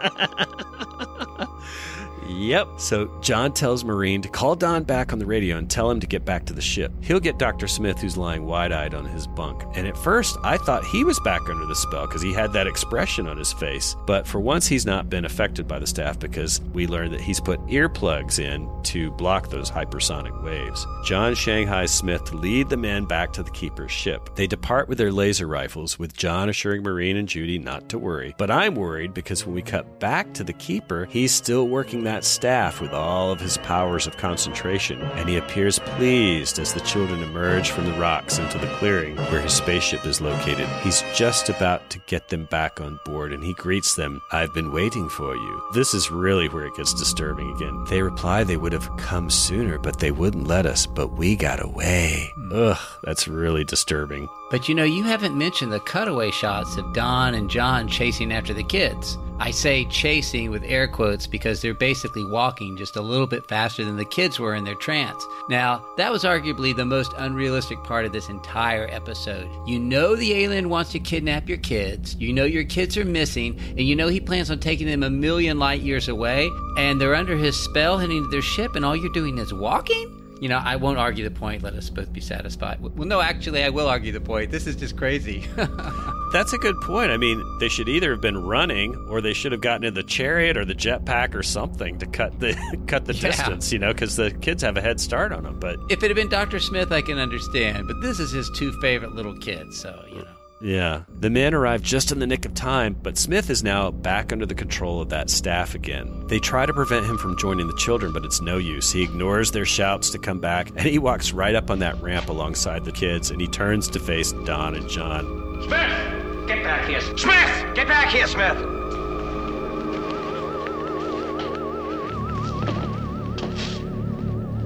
Yep. 2.28 2.68
So 2.78 3.06
John 3.20 3.52
tells 3.52 3.84
Maureen 3.84 4.22
to 4.22 4.28
call 4.28 4.54
Don 4.54 4.84
back 4.84 5.12
on 5.12 5.18
the 5.18 5.26
radio 5.26 5.56
and 5.56 5.70
tell 5.70 5.90
him 5.90 6.00
to 6.00 6.06
get 6.06 6.24
back 6.24 6.46
to 6.46 6.52
the 6.52 6.60
ship. 6.60 6.92
He'll 7.00 7.20
get 7.20 7.38
Dr. 7.38 7.68
Smith, 7.68 7.98
who's 7.98 8.16
lying 8.16 8.46
wide 8.46 8.72
eyed 8.72 8.94
on 8.94 9.04
his 9.04 9.26
bunk. 9.26 9.64
And 9.74 9.86
at 9.86 9.96
first, 9.96 10.36
I 10.42 10.56
thought 10.58 10.84
he 10.84 11.04
was 11.04 11.18
back 11.20 11.42
under 11.48 11.66
the 11.66 11.74
spell 11.74 12.06
because 12.06 12.22
he 12.22 12.32
had 12.32 12.52
that 12.52 12.66
expression 12.66 13.26
on 13.26 13.36
his 13.36 13.52
face. 13.52 13.96
But 14.06 14.26
for 14.26 14.40
once, 14.40 14.66
he's 14.66 14.86
not 14.86 15.10
been 15.10 15.24
affected 15.24 15.66
by 15.66 15.78
the 15.78 15.86
staff 15.86 16.18
because 16.18 16.60
we 16.72 16.86
learned 16.86 17.14
that 17.14 17.20
he's 17.20 17.40
put 17.40 17.64
earplugs 17.66 18.38
in 18.38 18.68
to 18.84 19.10
block 19.12 19.50
those 19.50 19.70
hypersonic 19.70 20.42
waves. 20.42 20.86
John 21.04 21.32
shanghais 21.32 21.88
Smith 21.90 22.24
to 22.24 22.36
lead 22.36 22.68
the 22.68 22.76
men 22.76 23.04
back 23.04 23.32
to 23.34 23.42
the 23.42 23.50
Keeper's 23.50 23.92
ship. 23.92 24.34
They 24.34 24.46
depart 24.46 24.88
with 24.88 24.98
their 24.98 25.12
laser 25.12 25.46
rifles, 25.46 25.98
with 25.98 26.16
John 26.16 26.48
assuring 26.48 26.82
Maureen 26.82 27.16
and 27.16 27.28
Judy 27.28 27.58
not 27.58 27.88
to 27.90 27.98
worry. 27.98 28.34
But 28.38 28.50
I'm 28.50 28.74
worried 28.74 29.14
because 29.14 29.44
when 29.44 29.54
we 29.54 29.62
cut 29.62 30.00
back 30.00 30.32
to 30.34 30.44
the 30.44 30.52
Keeper, 30.52 31.06
he's 31.06 31.32
still 31.32 31.68
working 31.68 32.04
that 32.04 32.09
staff 32.24 32.80
with 32.80 32.92
all 32.92 33.30
of 33.30 33.40
his 33.40 33.56
powers 33.58 34.06
of 34.06 34.16
concentration, 34.16 35.00
and 35.00 35.28
he 35.28 35.36
appears 35.36 35.78
pleased 35.78 36.58
as 36.58 36.74
the 36.74 36.80
children 36.80 37.22
emerge 37.22 37.70
from 37.70 37.84
the 37.86 37.92
rocks 37.92 38.38
into 38.38 38.58
the 38.58 38.66
clearing 38.78 39.16
where 39.16 39.40
his 39.40 39.54
spaceship 39.54 40.04
is 40.04 40.20
located. 40.20 40.68
He's 40.82 41.02
just 41.14 41.48
about 41.48 41.88
to 41.90 42.00
get 42.06 42.28
them 42.28 42.46
back 42.46 42.80
on 42.80 42.98
board, 43.04 43.32
and 43.32 43.44
he 43.44 43.54
greets 43.54 43.94
them, 43.94 44.20
I've 44.32 44.52
been 44.52 44.72
waiting 44.72 45.08
for 45.08 45.34
you. 45.36 45.62
This 45.72 45.94
is 45.94 46.10
really 46.10 46.48
where 46.48 46.66
it 46.66 46.74
gets 46.76 46.92
disturbing 46.94 47.50
again. 47.54 47.84
They 47.88 48.02
reply 48.02 48.42
they 48.42 48.56
would 48.56 48.72
have 48.72 48.96
come 48.96 49.30
sooner, 49.30 49.78
but 49.78 50.00
they 50.00 50.10
wouldn't 50.10 50.48
let 50.48 50.66
us, 50.66 50.86
but 50.86 51.12
we 51.12 51.36
got 51.36 51.62
away. 51.62 52.32
Ugh, 52.52 52.78
that's 53.04 53.28
really 53.28 53.64
disturbing. 53.64 54.28
But 54.50 54.68
you 54.68 54.74
know, 54.74 54.84
you 54.84 55.04
haven't 55.04 55.38
mentioned 55.38 55.72
the 55.72 55.80
cutaway 55.80 56.32
shots 56.32 56.76
of 56.76 56.92
Don 56.92 57.34
and 57.34 57.48
John 57.48 57.86
chasing 57.86 58.32
after 58.32 58.52
the 58.52 58.64
kids. 58.64 59.16
I 59.40 59.52
say 59.52 59.86
chasing 59.86 60.50
with 60.50 60.62
air 60.64 60.86
quotes 60.86 61.26
because 61.26 61.62
they're 61.62 61.72
basically 61.72 62.26
walking 62.26 62.76
just 62.76 62.96
a 62.96 63.00
little 63.00 63.26
bit 63.26 63.48
faster 63.48 63.82
than 63.82 63.96
the 63.96 64.04
kids 64.04 64.38
were 64.38 64.54
in 64.54 64.64
their 64.64 64.74
trance. 64.74 65.24
Now, 65.48 65.82
that 65.96 66.12
was 66.12 66.24
arguably 66.24 66.76
the 66.76 66.84
most 66.84 67.14
unrealistic 67.16 67.82
part 67.82 68.04
of 68.04 68.12
this 68.12 68.28
entire 68.28 68.86
episode. 68.90 69.48
You 69.66 69.78
know 69.78 70.14
the 70.14 70.34
alien 70.34 70.68
wants 70.68 70.92
to 70.92 71.00
kidnap 71.00 71.48
your 71.48 71.56
kids, 71.58 72.16
you 72.16 72.34
know 72.34 72.44
your 72.44 72.64
kids 72.64 72.98
are 72.98 73.04
missing, 73.06 73.58
and 73.70 73.80
you 73.80 73.96
know 73.96 74.08
he 74.08 74.20
plans 74.20 74.50
on 74.50 74.60
taking 74.60 74.86
them 74.86 75.02
a 75.02 75.10
million 75.10 75.58
light 75.58 75.80
years 75.80 76.08
away, 76.08 76.50
and 76.76 77.00
they're 77.00 77.14
under 77.14 77.36
his 77.36 77.58
spell 77.58 77.96
heading 77.96 78.22
to 78.22 78.28
their 78.28 78.42
ship, 78.42 78.76
and 78.76 78.84
all 78.84 78.94
you're 78.94 79.10
doing 79.12 79.38
is 79.38 79.54
walking? 79.54 80.19
You 80.40 80.48
know, 80.48 80.58
I 80.58 80.76
won't 80.76 80.98
argue 80.98 81.22
the 81.28 81.30
point. 81.30 81.62
Let 81.62 81.74
us 81.74 81.90
both 81.90 82.12
be 82.12 82.20
satisfied. 82.20 82.80
Well, 82.80 83.06
no, 83.06 83.20
actually, 83.20 83.62
I 83.62 83.68
will 83.68 83.88
argue 83.88 84.10
the 84.10 84.20
point. 84.22 84.50
This 84.50 84.66
is 84.66 84.74
just 84.74 84.96
crazy. 84.96 85.44
That's 86.32 86.52
a 86.52 86.58
good 86.58 86.80
point. 86.80 87.10
I 87.10 87.16
mean, 87.18 87.42
they 87.58 87.68
should 87.68 87.88
either 87.88 88.12
have 88.12 88.20
been 88.22 88.38
running, 88.38 88.94
or 89.10 89.20
they 89.20 89.32
should 89.34 89.52
have 89.52 89.60
gotten 89.60 89.84
in 89.84 89.94
the 89.94 90.02
chariot 90.02 90.56
or 90.56 90.64
the 90.64 90.74
jetpack 90.74 91.34
or 91.34 91.42
something 91.42 91.98
to 91.98 92.06
cut 92.06 92.38
the 92.40 92.54
cut 92.86 93.04
the 93.04 93.14
Yeah. 93.14 93.20
distance. 93.32 93.70
You 93.72 93.80
know, 93.80 93.92
because 93.92 94.16
the 94.16 94.30
kids 94.30 94.62
have 94.62 94.76
a 94.76 94.80
head 94.80 94.98
start 95.00 95.32
on 95.32 95.42
them. 95.42 95.58
But 95.60 95.76
if 95.90 96.02
it 96.02 96.08
had 96.08 96.16
been 96.16 96.28
Dr. 96.30 96.58
Smith, 96.58 96.90
I 96.92 97.02
can 97.02 97.18
understand, 97.18 97.86
but 97.86 98.00
this 98.00 98.18
is 98.18 98.30
his 98.30 98.48
two 98.56 98.72
favorite 98.80 99.12
little 99.14 99.36
kids, 99.36 99.78
so, 99.78 100.02
you 100.08 100.16
know. 100.16 100.24
Yeah, 100.62 101.04
the 101.08 101.30
men 101.30 101.54
arrive 101.54 101.82
just 101.82 102.12
in 102.12 102.18
the 102.18 102.26
nick 102.26 102.44
of 102.44 102.54
time. 102.54 102.94
But 103.02 103.16
Smith 103.16 103.48
is 103.48 103.62
now 103.62 103.90
back 103.90 104.32
under 104.32 104.44
the 104.44 104.54
control 104.54 105.00
of 105.00 105.08
that 105.08 105.30
staff 105.30 105.74
again. 105.74 106.26
They 106.26 106.38
try 106.38 106.66
to 106.66 106.72
prevent 106.72 107.06
him 107.06 107.16
from 107.16 107.38
joining 107.38 107.66
the 107.66 107.76
children, 107.76 108.12
but 108.12 108.24
it's 108.24 108.40
no 108.40 108.58
use. 108.58 108.92
He 108.92 109.02
ignores 109.02 109.50
their 109.50 109.64
shouts 109.64 110.10
to 110.10 110.18
come 110.18 110.38
back, 110.38 110.68
and 110.70 110.80
he 110.80 110.98
walks 110.98 111.32
right 111.32 111.54
up 111.54 111.70
on 111.70 111.78
that 111.78 112.00
ramp 112.02 112.28
alongside 112.28 112.84
the 112.84 112.92
kids, 112.92 113.30
and 113.30 113.40
he 113.40 113.46
turns 113.46 113.88
to 113.88 114.00
face 114.00 114.32
Don 114.44 114.74
and 114.74 114.88
John. 114.88 115.24
Smith! 115.64 116.46
Get 116.46 116.62
back 116.62 116.88
here. 116.88 117.00
Smith! 117.00 117.74
Get 117.74 117.88
back 117.88 118.08
here, 118.10 118.26
Smith! 118.26 118.58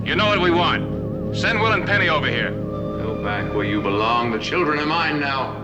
You 0.07 0.15
know 0.17 0.27
what 0.27 0.41
we 0.41 0.51
want. 0.51 1.37
Send 1.37 1.61
Will 1.61 1.73
and 1.73 1.87
Penny 1.87 2.09
over 2.09 2.27
here. 2.27 2.51
Go 2.51 3.23
back 3.25 3.55
where 3.55 3.65
you 3.65 3.81
belong. 3.81 4.31
The 4.31 4.39
children 4.39 4.79
are 4.79 4.87
mine 4.87 5.19
now. 5.19 5.64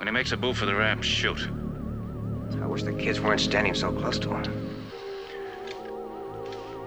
When 0.00 0.06
he 0.06 0.12
makes 0.12 0.32
a 0.32 0.36
move 0.38 0.56
for 0.56 0.64
the 0.64 0.74
ramp, 0.74 1.02
shoot. 1.02 1.46
I 2.62 2.66
wish 2.66 2.84
the 2.84 2.92
kids 2.94 3.20
weren't 3.20 3.38
standing 3.42 3.74
so 3.74 3.92
close 3.92 4.18
to 4.20 4.30
him. 4.30 4.82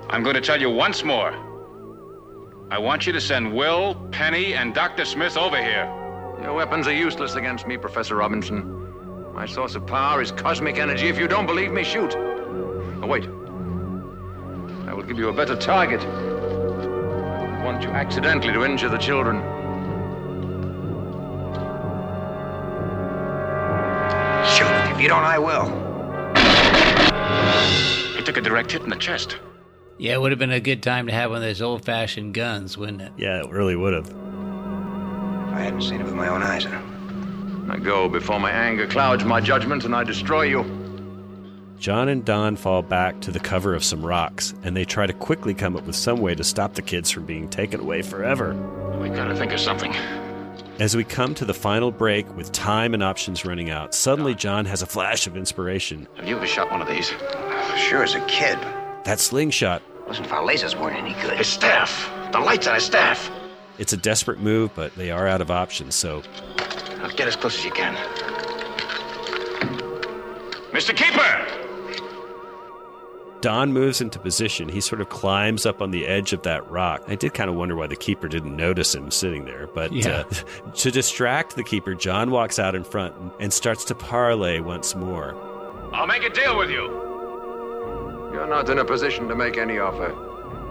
I'm 0.10 0.24
going 0.24 0.34
to 0.34 0.42
tell 0.42 0.60
you 0.60 0.72
once 0.72 1.04
more. 1.04 1.32
I 2.72 2.80
want 2.80 3.06
you 3.06 3.14
to 3.14 3.22
send 3.22 3.54
Will, 3.54 3.94
Penny, 4.12 4.56
and 4.56 4.74
Dr. 4.74 5.06
Smith 5.06 5.38
over 5.38 5.58
here. 5.58 5.86
Your 6.42 6.56
weapons 6.56 6.88
are 6.88 6.94
useless 6.96 7.36
against 7.36 7.68
me, 7.68 7.78
Professor 7.78 8.16
Robinson. 8.16 9.32
My 9.32 9.46
source 9.46 9.76
of 9.76 9.86
power 9.86 10.20
is 10.20 10.32
cosmic 10.32 10.80
energy. 10.80 11.08
If 11.08 11.20
you 11.20 11.28
don't 11.28 11.46
believe 11.46 11.72
me, 11.72 11.84
shoot. 11.84 12.16
Oh, 12.16 13.06
wait. 13.06 13.26
I 14.88 14.94
will 14.96 15.04
give 15.04 15.20
you 15.20 15.30
a 15.30 15.34
better 15.34 15.56
target. 15.56 16.02
I 16.02 17.64
want 17.64 17.84
you 17.84 17.90
accidentally 17.90 18.54
to 18.54 18.66
injure 18.66 18.90
the 18.90 18.98
children. 18.98 19.53
You 25.04 25.10
don't, 25.10 25.26
I 25.26 25.38
will. 25.38 25.66
He 28.16 28.24
took 28.24 28.38
a 28.38 28.42
direct 28.42 28.72
hit 28.72 28.84
in 28.84 28.90
the 28.90 28.96
chest. 28.96 29.38
Yeah, 29.98 30.14
it 30.14 30.22
would 30.22 30.32
have 30.32 30.40
been 30.40 30.52
a 30.52 30.62
good 30.62 30.82
time 30.82 31.08
to 31.08 31.14
have 31.14 31.30
one 31.30 31.38
of 31.38 31.44
those 31.44 31.62
old 31.62 31.84
fashioned 31.84 32.34
guns, 32.34 32.78
wouldn't 32.78 33.02
it? 33.02 33.12
Yeah, 33.18 33.44
it 33.44 33.50
really 33.50 33.76
would 33.76 33.94
have. 33.94 34.10
I 35.54 35.60
hadn't 35.60 35.82
seen 35.82 36.00
it 36.00 36.06
with 36.06 36.14
my 36.14 36.30
own 36.30 36.42
eyes. 36.42 36.66
I 36.66 37.78
go 37.80 38.08
before 38.08 38.40
my 38.40 38.52
anger 38.52 38.88
clouds 38.88 39.26
my 39.26 39.42
judgment 39.42 39.84
and 39.84 39.94
I 39.94 40.06
destroy 40.06 40.44
you. 40.44 40.64
John 41.78 42.08
and 42.08 42.24
Don 42.24 42.56
fall 42.56 42.82
back 42.82 43.20
to 43.22 43.32
the 43.32 43.42
cover 43.42 43.76
of 43.76 43.84
some 43.84 44.06
rocks, 44.06 44.54
and 44.64 44.76
they 44.76 44.86
try 44.86 45.06
to 45.06 45.12
quickly 45.12 45.54
come 45.54 45.76
up 45.76 45.86
with 45.86 45.98
some 45.98 46.22
way 46.22 46.34
to 46.34 46.46
stop 46.46 46.76
the 46.76 46.82
kids 46.82 47.12
from 47.12 47.26
being 47.26 47.50
taken 47.50 47.82
away 47.82 48.04
forever. 48.04 48.54
We 49.02 49.10
gotta 49.10 49.36
think 49.36 49.52
of 49.52 49.60
something. 49.60 49.94
As 50.80 50.96
we 50.96 51.04
come 51.04 51.34
to 51.36 51.46
the 51.46 51.54
final 51.54 51.92
break 51.92 52.36
with 52.36 52.52
time 52.52 52.94
and 52.94 53.04
options 53.04 53.46
running 53.46 53.70
out, 53.70 53.94
suddenly 53.94 54.34
John 54.36 54.66
has 54.66 54.82
a 54.82 54.86
flash 54.86 55.28
of 55.28 55.38
inspiration. 55.38 56.08
Have 56.16 56.28
you 56.28 56.36
ever 56.36 56.48
shot 56.48 56.72
one 56.72 56.82
of 56.82 56.88
these? 56.88 57.08
Sure, 57.78 58.04
as 58.04 58.16
a 58.16 58.26
kid. 58.26 58.58
That 59.06 59.20
slingshot. 59.20 59.82
Wasn't 60.08 60.26
if 60.28 60.34
our 60.34 60.42
lasers 60.42 60.80
weren't 60.80 60.98
any 60.98 61.14
good. 61.22 61.38
His 61.38 61.48
staff. 61.48 62.10
The 62.32 62.40
lights 62.40 62.68
on 62.68 62.76
his 62.76 62.84
staff. 62.84 63.30
It's 63.78 63.94
a 63.94 63.98
desperate 63.98 64.40
move, 64.40 64.72
but 64.76 64.96
they 64.96 65.12
are 65.12 65.28
out 65.28 65.42
of 65.42 65.50
options, 65.50 65.96
so 65.96 66.22
Now 66.98 67.10
get 67.10 67.28
as 67.28 67.36
close 67.36 67.58
as 67.58 67.66
you 67.66 67.72
can. 67.72 67.96
Mr. 70.72 70.96
Keeper! 70.96 71.63
Don 73.44 73.74
moves 73.74 74.00
into 74.00 74.20
position. 74.20 74.70
He 74.70 74.80
sort 74.80 75.02
of 75.02 75.10
climbs 75.10 75.66
up 75.66 75.82
on 75.82 75.92
the 75.92 76.08
edge 76.08 76.32
of 76.32 76.44
that 76.44 76.66
rock. 76.72 77.04
I 77.10 77.16
did 77.16 77.34
kind 77.34 77.50
of 77.50 77.58
wonder 77.58 77.76
why 77.76 77.88
the 77.88 77.96
keeper 77.98 78.30
didn't 78.30 78.56
notice 78.56 78.96
him 78.96 79.12
sitting 79.12 79.44
there. 79.44 79.68
But 79.68 79.92
Yeah. 79.92 80.20
uh, 80.22 80.70
to 80.76 80.92
distract 80.92 81.58
the 81.58 81.64
keeper, 81.64 81.94
John 81.94 82.32
walks 82.32 82.58
out 82.58 82.74
in 82.74 82.86
front 82.86 83.16
and, 83.18 83.32
and 83.42 83.52
starts 83.54 83.84
to 83.86 83.96
parley 83.96 84.62
once 84.62 84.96
more. 84.96 85.36
I'll 85.94 86.08
make 86.08 86.24
a 86.24 86.30
deal 86.30 86.58
with 86.58 86.70
you. 86.70 86.84
You're 88.32 88.48
not 88.48 88.70
in 88.70 88.80
a 88.80 88.86
position 88.86 89.28
to 89.28 89.36
make 89.36 89.58
any 89.58 89.78
offer. 89.78 90.16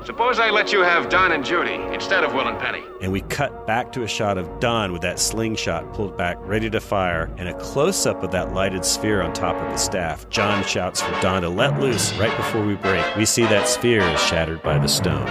Suppose 0.04 0.40
I 0.40 0.50
let 0.50 0.72
you 0.72 0.80
have 0.80 1.08
Don 1.08 1.30
and 1.30 1.44
Judy 1.44 1.74
instead 1.94 2.24
of 2.24 2.34
Will 2.34 2.48
and 2.48 2.58
Penny. 2.58 2.82
And 3.00 3.12
we 3.12 3.20
cut 3.20 3.68
back 3.68 3.92
to 3.92 4.02
a 4.02 4.08
shot 4.08 4.36
of 4.36 4.58
Don 4.58 4.92
with 4.92 5.02
that 5.02 5.20
slingshot 5.20 5.94
pulled 5.94 6.16
back, 6.16 6.38
ready 6.40 6.68
to 6.70 6.80
fire, 6.80 7.30
and 7.38 7.48
a 7.48 7.54
close 7.54 8.04
up 8.04 8.22
of 8.24 8.32
that 8.32 8.52
lighted 8.52 8.84
sphere 8.84 9.22
on 9.22 9.32
top 9.32 9.54
of 9.54 9.70
the 9.70 9.76
staff. 9.76 10.28
John 10.28 10.64
shouts 10.64 11.00
for 11.00 11.12
Don 11.20 11.42
to 11.42 11.48
let 11.48 11.78
loose 11.78 12.12
right 12.14 12.36
before 12.36 12.64
we 12.66 12.74
break. 12.74 13.04
We 13.16 13.24
see 13.24 13.42
that 13.44 13.68
sphere 13.68 14.02
is 14.02 14.20
shattered 14.20 14.62
by 14.62 14.78
the 14.78 14.88
stone. 14.88 15.28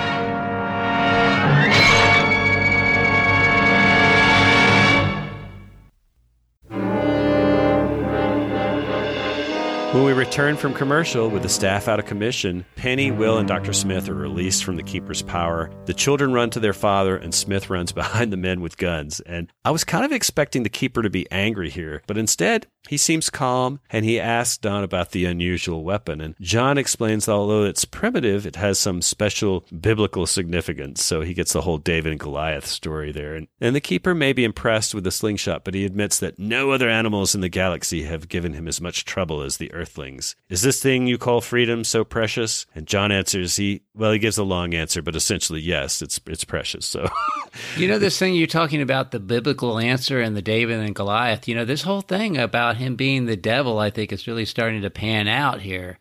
When 9.92 10.06
we 10.06 10.14
return 10.14 10.56
from 10.56 10.74
commercial 10.74 11.30
with 11.30 11.44
the 11.44 11.50
staff 11.50 11.90
out 11.90 12.00
of 12.00 12.06
commission, 12.06 12.64
Penny, 12.78 13.12
Will, 13.12 13.40
and 13.40 13.46
Dr. 13.46 13.74
Smith 13.74 14.08
are 14.08 14.14
released 14.14 14.64
from 14.64 14.78
the 14.78 14.84
Keeper's 14.84 15.22
power. 15.22 15.70
The 15.84 15.94
children 15.94 16.32
run 16.32 16.50
to 16.52 16.62
their 16.62 16.72
father, 16.72 17.18
and 17.18 17.34
Smith 17.34 17.70
runs 17.70 17.92
behind 17.92 18.32
the 18.32 18.38
men 18.38 18.62
with 18.62 18.78
guns. 18.78 19.20
And 19.20 19.52
I 19.66 19.72
was 19.72 19.84
kind 19.84 20.06
of 20.06 20.14
expecting 20.14 20.64
the 20.64 20.70
Keeper 20.70 21.02
to 21.02 21.10
be 21.10 21.30
angry 21.30 21.70
here, 21.70 22.04
but 22.08 22.18
instead, 22.18 22.68
he 22.92 22.98
seems 22.98 23.30
calm 23.30 23.80
and 23.90 24.04
he 24.04 24.20
asks 24.20 24.58
Don 24.58 24.84
about 24.84 25.12
the 25.12 25.24
unusual 25.24 25.86
weapon. 25.86 26.20
And 26.20 26.36
John 26.42 26.78
explains 26.78 27.26
that 27.26 27.32
although 27.32 27.64
it's 27.64 27.86
primitive, 27.86 28.46
it 28.46 28.58
has 28.58 28.78
some 28.78 29.02
special 29.02 29.64
biblical 29.80 30.28
significance. 30.28 31.02
So 31.02 31.22
he 31.22 31.34
gets 31.34 31.54
the 31.54 31.62
whole 31.62 31.78
David 31.78 32.12
and 32.12 32.20
Goliath 32.20 32.66
story 32.66 33.14
there. 33.14 33.34
And, 33.34 33.48
and 33.62 33.74
the 33.74 33.80
Keeper 33.80 34.14
may 34.14 34.34
be 34.34 34.44
impressed 34.44 34.94
with 34.94 35.06
the 35.06 35.12
slingshot, 35.12 35.64
but 35.64 35.74
he 35.74 35.86
admits 35.86 36.20
that 36.20 36.38
no 36.38 36.72
other 36.72 36.90
animals 36.90 37.34
in 37.34 37.40
the 37.40 37.48
galaxy 37.48 38.04
have 38.04 38.28
given 38.28 38.52
him 38.52 38.68
as 38.68 38.82
much 38.82 39.06
trouble 39.06 39.42
as 39.42 39.56
the 39.56 39.72
Earthlings. 39.72 40.36
Is 40.50 40.62
this 40.62 40.84
thing 40.84 41.08
you 41.08 41.18
call 41.18 41.40
freedom 41.40 41.86
so 41.86 42.04
precious? 42.04 42.66
And 42.76 42.88
John 42.88 43.10
answers, 43.10 43.56
he, 43.56 43.84
well, 43.96 44.12
he 44.12 44.20
gives 44.20 44.38
a 44.38 44.44
long 44.44 44.74
answer, 44.74 45.02
but 45.02 45.16
essentially, 45.16 45.62
yes, 45.62 46.02
it's, 46.02 46.20
it's 46.28 46.44
precious. 46.44 46.86
So. 46.86 47.10
You 47.76 47.90
know, 47.90 48.00
this 48.00 48.18
thing 48.18 48.34
you're 48.34 48.48
talking 48.48 48.82
about, 48.82 49.12
the 49.12 49.20
biblical 49.20 49.78
answer 49.78 50.22
and 50.22 50.38
the 50.38 50.42
David 50.42 50.80
and 50.80 50.96
Goliath, 50.96 51.50
you 51.50 51.56
know, 51.56 51.66
this 51.66 51.82
whole 51.82 52.00
thing 52.00 52.38
about 52.38 52.78
him 52.78 52.96
being 52.96 53.26
the 53.26 53.36
devil, 53.36 53.78
I 53.78 53.90
think 53.90 54.14
is 54.14 54.26
really 54.26 54.46
starting 54.46 54.84
to 54.84 54.90
pan 54.90 55.28
out 55.28 55.60
here. 55.60 56.00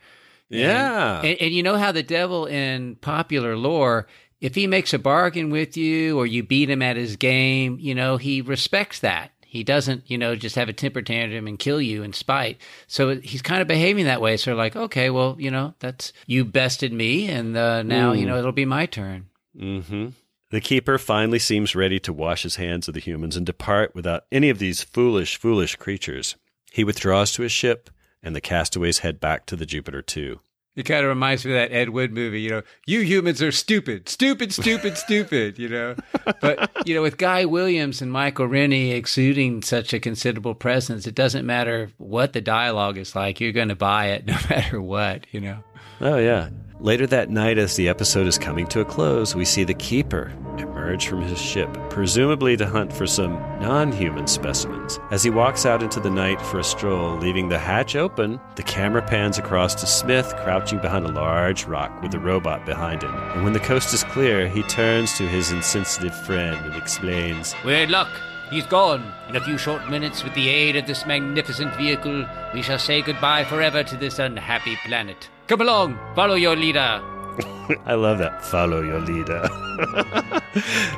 Yeah. 0.49 1.19
And, 1.19 1.27
and, 1.27 1.41
and 1.41 1.53
you 1.53 1.65
know 1.65 1.77
how 1.77 1.91
the 1.91 2.05
devil 2.05 2.47
in 2.47 2.95
popular 2.97 3.57
lore, 3.57 4.07
if 4.41 4.55
he 4.55 4.69
makes 4.69 4.95
a 4.95 4.99
bargain 4.99 5.51
with 5.51 5.77
you 5.77 6.19
or 6.19 6.27
you 6.27 6.45
beat 6.45 6.71
him 6.71 6.83
at 6.83 6.97
his 6.97 7.17
game, 7.17 7.79
you 7.81 7.97
know, 7.97 8.17
he 8.17 8.43
respects 8.43 9.01
that. 9.01 9.33
He 9.51 9.65
doesn't, 9.65 10.09
you 10.09 10.17
know, 10.17 10.37
just 10.37 10.55
have 10.55 10.69
a 10.69 10.73
temper 10.73 11.03
tantrum 11.03 11.49
and 11.49 11.59
kill 11.59 11.83
you 11.83 12.05
in 12.05 12.13
spite. 12.13 12.59
So 12.87 13.17
he's 13.17 13.43
kind 13.43 13.61
of 13.61 13.67
behaving 13.67 14.05
that 14.05 14.21
way. 14.21 14.37
So 14.37 14.55
like, 14.55 14.77
okay, 14.77 15.11
well, 15.11 15.35
you 15.41 15.51
know, 15.51 15.75
that's 15.81 16.13
you 16.27 16.45
bested 16.45 16.93
me, 16.93 17.29
and 17.29 17.57
uh, 17.57 17.83
now 17.83 18.13
you 18.13 18.25
Mm. 18.25 18.29
know 18.29 18.39
it'll 18.39 18.53
be 18.53 18.65
my 18.65 18.87
turn. 18.87 19.27
Mm-hmm. 19.59 20.11
The 20.51 20.61
keeper 20.61 20.99
finally 20.99 21.41
seems 21.41 21.75
ready 21.75 21.99
to 22.01 22.13
wash 22.13 22.45
his 22.45 22.57
hands 22.57 22.87
of 22.87 22.95
the 22.95 23.01
humans 23.01 23.37
and 23.37 23.45
depart 23.45 23.93
without 23.95 24.25
any 24.31 24.51
of 24.51 24.59
these 24.61 24.83
foolish, 24.85 25.37
foolish 25.37 25.75
creatures. 25.77 26.37
He 26.73 26.85
withdraws 26.85 27.33
to 27.33 27.43
his 27.43 27.51
ship, 27.53 27.91
and 28.23 28.37
the 28.37 28.41
castaways 28.41 28.99
head 28.99 29.19
back 29.19 29.47
to 29.47 29.57
the 29.57 29.67
Jupiter 29.67 30.01
2. 30.03 30.39
It 30.81 30.85
kind 30.85 31.05
of 31.05 31.11
reminds 31.11 31.45
me 31.45 31.53
of 31.53 31.57
that 31.57 31.77
Ed 31.77 31.91
Wood 31.91 32.11
movie, 32.11 32.41
you 32.41 32.49
know, 32.49 32.63
you 32.87 33.03
humans 33.03 33.43
are 33.43 33.53
stupid, 33.53 34.09
stupid, 34.09 34.51
stupid, 34.51 34.97
stupid, 35.07 35.59
you 35.59 35.69
know. 35.69 35.95
But, 36.41 36.71
you 36.87 36.95
know, 36.95 37.03
with 37.03 37.19
Guy 37.19 37.45
Williams 37.45 38.01
and 38.01 38.11
Michael 38.11 38.47
Rennie 38.47 38.93
exuding 38.93 39.61
such 39.61 39.93
a 39.93 40.01
considerable 40.01 40.55
presence, 40.55 41.07
it 41.07 41.15
doesn't 41.15 41.45
matter 41.45 41.91
what 41.99 42.33
the 42.33 42.41
dialogue 42.41 42.97
is 42.97 43.15
like, 43.15 43.41
you're 43.43 43.53
going 43.53 43.69
to 43.69 43.77
buy 43.77 44.07
it 44.07 44.25
no 44.27 44.39
matter 44.49 44.81
what, 44.81 45.27
you 45.33 45.41
know. 45.43 45.63
Oh, 46.01 46.17
yeah. 46.17 46.49
Later 46.83 47.07
that 47.09 47.29
night, 47.29 47.59
as 47.59 47.77
the 47.77 47.91
episode 47.91 48.27
is 48.27 48.39
coming 48.39 48.67
to 48.69 48.81
a 48.81 48.87
close, 48.87 49.35
we 49.35 49.45
see 49.45 49.65
the 49.65 49.75
Keeper 49.75 50.33
emerge 50.57 51.09
from 51.09 51.21
his 51.21 51.39
ship, 51.39 51.69
presumably 51.91 52.57
to 52.57 52.67
hunt 52.67 52.91
for 52.91 53.07
some 53.07 53.35
non 53.61 53.93
human 53.93 54.27
specimens. 54.27 54.99
As 55.11 55.23
he 55.23 55.29
walks 55.29 55.67
out 55.67 55.83
into 55.83 56.01
the 56.01 56.09
night 56.09 56.41
for 56.41 56.59
a 56.59 56.65
stroll, 56.65 57.19
leaving 57.19 57.51
the 57.51 57.59
hatch 57.59 57.97
open, 57.97 58.41
the 58.57 58.63
camera 58.63 59.03
pans 59.03 59.37
across 59.37 59.75
to 59.75 59.87
Smith 59.87 60.35
crouching 60.39 60.79
behind 60.79 61.05
a 61.05 61.13
large 61.13 61.65
rock 61.65 62.01
with 62.01 62.13
the 62.13 62.19
robot 62.19 62.65
behind 62.65 63.03
him. 63.03 63.15
And 63.15 63.45
when 63.45 63.53
the 63.53 63.61
coast 63.61 63.93
is 63.93 64.03
clear, 64.05 64.49
he 64.49 64.63
turns 64.63 65.19
to 65.19 65.29
his 65.29 65.53
insensitive 65.53 66.15
friend 66.25 66.65
and 66.65 66.75
explains 66.77 67.55
Weird 67.63 67.91
luck. 67.91 68.09
He's 68.49 68.67
gone. 68.67 69.13
In 69.29 69.37
a 69.37 69.45
few 69.45 69.59
short 69.59 69.91
minutes, 69.91 70.25
with 70.25 70.33
the 70.35 70.49
aid 70.49 70.77
of 70.77 70.87
this 70.87 71.05
magnificent 71.05 71.77
vehicle, 71.77 72.27
we 72.55 72.63
shall 72.63 72.79
say 72.79 73.03
goodbye 73.03 73.45
forever 73.45 73.85
to 73.85 73.97
this 73.99 74.19
unhappy 74.19 74.77
planet. 74.87 75.29
Come 75.51 75.63
along, 75.63 75.99
follow 76.15 76.37
your 76.37 76.55
leader. 76.55 77.03
I 77.85 77.95
love 77.95 78.19
that. 78.19 78.45
Follow 78.45 78.83
your 78.83 79.01
leader. 79.01 79.43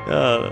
Uh, 0.06 0.48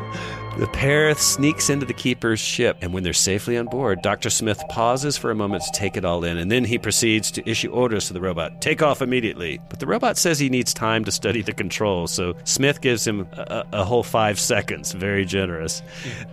the 0.60 0.66
pair 0.66 1.14
sneaks 1.14 1.70
into 1.70 1.86
the 1.86 1.94
keeper's 1.94 2.38
ship, 2.38 2.76
and 2.82 2.92
when 2.92 3.02
they're 3.02 3.14
safely 3.14 3.56
on 3.56 3.64
board, 3.64 4.02
Dr. 4.02 4.28
Smith 4.28 4.62
pauses 4.68 5.16
for 5.16 5.30
a 5.30 5.34
moment 5.34 5.62
to 5.62 5.70
take 5.72 5.96
it 5.96 6.04
all 6.04 6.22
in, 6.22 6.36
and 6.36 6.52
then 6.52 6.66
he 6.66 6.76
proceeds 6.76 7.30
to 7.30 7.48
issue 7.48 7.70
orders 7.70 8.08
to 8.08 8.12
the 8.12 8.20
robot 8.20 8.60
take 8.60 8.82
off 8.82 9.00
immediately. 9.00 9.58
But 9.70 9.80
the 9.80 9.86
robot 9.86 10.18
says 10.18 10.38
he 10.38 10.50
needs 10.50 10.74
time 10.74 11.06
to 11.06 11.10
study 11.10 11.40
the 11.40 11.54
controls, 11.54 12.12
so 12.12 12.34
Smith 12.44 12.82
gives 12.82 13.06
him 13.06 13.26
a, 13.32 13.64
a 13.72 13.84
whole 13.84 14.02
five 14.02 14.38
seconds, 14.38 14.92
very 14.92 15.24
generous. 15.24 15.80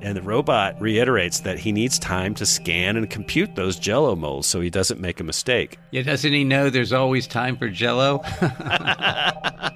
And 0.02 0.18
the 0.18 0.22
robot 0.22 0.76
reiterates 0.82 1.40
that 1.42 1.58
he 1.58 1.72
needs 1.72 1.98
time 1.98 2.36
to 2.36 2.46
scan 2.46 2.98
and 2.98 3.10
compute 3.10 3.56
those 3.56 3.78
jello 3.80 4.18
molds 4.18 4.48
so 4.48 4.60
he 4.60 4.70
doesn't 4.70 5.00
make 5.00 5.22
a 5.22 5.24
mistake. 5.24 5.80
Yeah, 5.92 6.02
doesn't 6.02 6.34
he 6.34 6.44
know 6.44 6.70
there's 6.70 6.92
always 6.92 7.28
time 7.28 7.56
for 7.56 7.70
jello? 7.70 8.22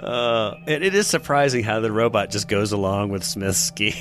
Uh, 0.00 0.54
and 0.66 0.82
it 0.82 0.94
is 0.94 1.06
surprising 1.06 1.62
how 1.62 1.80
the 1.80 1.92
robot 1.92 2.30
just 2.30 2.48
goes 2.48 2.72
along 2.72 3.10
with 3.10 3.22
Smith's 3.40 3.58
ski. 3.68 3.94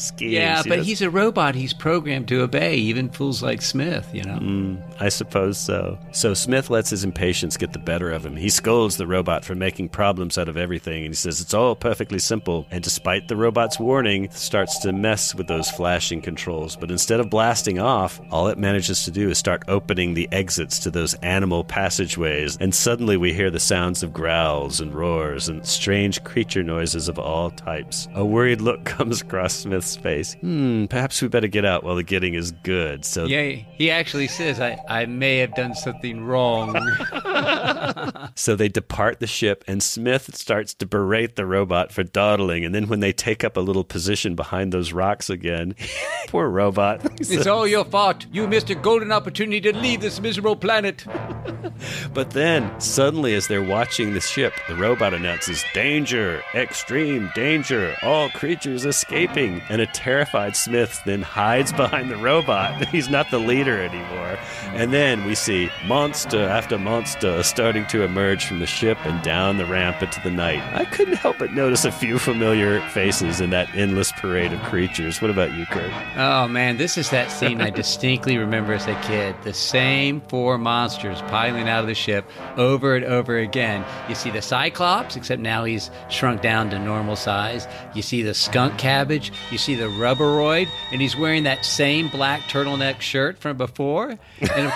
Schemes. 0.00 0.32
yeah, 0.32 0.62
but 0.66 0.80
he's 0.84 1.02
a 1.02 1.10
robot. 1.10 1.54
He's 1.54 1.72
programmed 1.72 2.28
to 2.28 2.42
obey, 2.42 2.76
even 2.76 3.08
fools 3.08 3.42
like 3.42 3.62
Smith, 3.62 4.08
you 4.12 4.24
know? 4.24 4.38
Mm, 4.38 4.82
I 5.00 5.08
suppose 5.08 5.58
so. 5.58 5.98
So 6.12 6.34
Smith 6.34 6.70
lets 6.70 6.90
his 6.90 7.04
impatience 7.04 7.56
get 7.56 7.72
the 7.72 7.78
better 7.78 8.10
of 8.10 8.24
him. 8.24 8.36
He 8.36 8.48
scolds 8.48 8.96
the 8.96 9.06
robot 9.06 9.44
for 9.44 9.54
making 9.54 9.90
problems 9.90 10.38
out 10.38 10.48
of 10.48 10.56
everything, 10.56 11.04
and 11.04 11.10
he 11.10 11.16
says 11.16 11.40
it's 11.40 11.54
all 11.54 11.74
perfectly 11.74 12.18
simple. 12.18 12.66
And 12.70 12.82
despite 12.82 13.28
the 13.28 13.36
robot's 13.36 13.78
warning, 13.78 14.30
starts 14.30 14.78
to 14.80 14.92
mess 14.92 15.34
with 15.34 15.46
those 15.46 15.70
flashing 15.70 16.22
controls. 16.22 16.76
But 16.76 16.90
instead 16.90 17.20
of 17.20 17.30
blasting 17.30 17.78
off, 17.78 18.20
all 18.30 18.48
it 18.48 18.58
manages 18.58 19.04
to 19.04 19.10
do 19.10 19.30
is 19.30 19.38
start 19.38 19.62
opening 19.68 20.14
the 20.14 20.28
exits 20.32 20.78
to 20.80 20.90
those 20.90 21.14
animal 21.14 21.64
passageways. 21.64 22.56
And 22.60 22.74
suddenly 22.74 23.16
we 23.16 23.32
hear 23.32 23.50
the 23.50 23.60
sounds 23.60 24.02
of 24.02 24.12
growls 24.12 24.80
and 24.80 24.94
roars 24.94 25.48
and 25.48 25.64
strange 25.66 26.22
creature 26.24 26.62
noises 26.62 27.08
of 27.08 27.18
all 27.18 27.50
types. 27.50 28.08
A 28.14 28.24
worried 28.24 28.60
look 28.60 28.84
comes 28.90 29.20
across 29.20 29.54
Smith's 29.54 29.89
face. 29.96 30.34
Hmm, 30.40 30.86
perhaps 30.86 31.20
we 31.22 31.28
better 31.28 31.48
get 31.48 31.64
out 31.64 31.84
while 31.84 31.96
the 31.96 32.02
getting 32.02 32.34
is 32.34 32.52
good. 32.52 33.04
So 33.04 33.24
Yeah, 33.26 33.42
he 33.76 33.90
actually 33.90 34.28
says, 34.28 34.60
I, 34.60 34.78
I 34.88 35.06
may 35.06 35.38
have 35.38 35.54
done 35.54 35.74
something 35.74 36.24
wrong. 36.24 36.76
So 38.34 38.56
they 38.56 38.68
depart 38.68 39.20
the 39.20 39.26
ship, 39.26 39.64
and 39.66 39.82
Smith 39.82 40.34
starts 40.36 40.74
to 40.74 40.86
berate 40.86 41.36
the 41.36 41.46
robot 41.46 41.92
for 41.92 42.02
dawdling. 42.02 42.64
And 42.64 42.74
then, 42.74 42.88
when 42.88 43.00
they 43.00 43.12
take 43.12 43.44
up 43.44 43.56
a 43.56 43.60
little 43.60 43.84
position 43.84 44.34
behind 44.34 44.72
those 44.72 44.92
rocks 44.92 45.28
again, 45.30 45.74
poor 46.28 46.48
robot. 46.48 47.00
it's 47.20 47.46
all 47.46 47.66
your 47.66 47.84
fault. 47.84 48.26
You 48.32 48.46
missed 48.46 48.70
a 48.70 48.74
golden 48.74 49.12
opportunity 49.12 49.60
to 49.72 49.76
leave 49.76 50.00
this 50.00 50.20
miserable 50.20 50.56
planet. 50.56 51.04
But 52.12 52.30
then, 52.30 52.78
suddenly, 52.80 53.34
as 53.34 53.48
they're 53.48 53.62
watching 53.62 54.14
the 54.14 54.20
ship, 54.20 54.52
the 54.68 54.76
robot 54.76 55.14
announces, 55.14 55.64
Danger! 55.74 56.42
Extreme 56.54 57.30
danger! 57.34 57.96
All 58.02 58.28
creatures 58.30 58.84
escaping! 58.84 59.62
And 59.70 59.79
a 59.80 59.86
terrified 59.86 60.56
Smith 60.56 61.00
then 61.04 61.22
hides 61.22 61.72
behind 61.72 62.10
the 62.10 62.16
robot. 62.16 62.88
He's 62.88 63.08
not 63.08 63.30
the 63.30 63.38
leader 63.38 63.82
anymore. 63.82 64.38
And 64.66 64.92
then 64.92 65.24
we 65.24 65.34
see 65.34 65.70
monster 65.86 66.48
after 66.48 66.78
monster 66.78 67.42
starting 67.42 67.86
to 67.86 68.02
emerge 68.02 68.46
from 68.46 68.60
the 68.60 68.66
ship 68.66 68.98
and 69.04 69.22
down 69.22 69.58
the 69.58 69.66
ramp 69.66 70.02
into 70.02 70.20
the 70.20 70.30
night. 70.30 70.62
I 70.74 70.84
couldn't 70.84 71.14
help 71.14 71.38
but 71.38 71.52
notice 71.52 71.84
a 71.84 71.92
few 71.92 72.18
familiar 72.18 72.80
faces 72.88 73.40
in 73.40 73.50
that 73.50 73.74
endless 73.74 74.12
parade 74.12 74.52
of 74.52 74.60
creatures. 74.62 75.20
What 75.20 75.30
about 75.30 75.54
you, 75.54 75.66
Kurt? 75.66 75.92
Oh 76.16 76.48
man, 76.48 76.76
this 76.76 76.98
is 76.98 77.10
that 77.10 77.30
scene 77.30 77.60
I 77.60 77.70
distinctly 77.70 78.38
remember 78.38 78.72
as 78.72 78.86
a 78.86 79.00
kid. 79.02 79.34
The 79.42 79.54
same 79.54 80.20
four 80.22 80.58
monsters 80.58 81.20
piling 81.22 81.68
out 81.68 81.80
of 81.80 81.86
the 81.86 81.94
ship 81.94 82.28
over 82.56 82.94
and 82.96 83.04
over 83.04 83.38
again. 83.38 83.84
You 84.08 84.14
see 84.14 84.30
the 84.30 84.42
Cyclops, 84.42 85.16
except 85.16 85.40
now 85.40 85.64
he's 85.64 85.90
shrunk 86.08 86.42
down 86.42 86.70
to 86.70 86.78
normal 86.78 87.16
size. 87.16 87.66
You 87.94 88.02
see 88.02 88.22
the 88.22 88.34
skunk 88.34 88.78
cabbage. 88.78 89.32
You 89.50 89.58
see 89.60 89.74
the 89.74 89.84
rubberoid, 89.84 90.68
and 90.90 91.00
he's 91.00 91.16
wearing 91.16 91.44
that 91.44 91.64
same 91.64 92.08
black 92.08 92.42
turtleneck 92.42 93.00
shirt 93.00 93.38
from 93.38 93.56
before. 93.56 94.18
And 94.40 94.72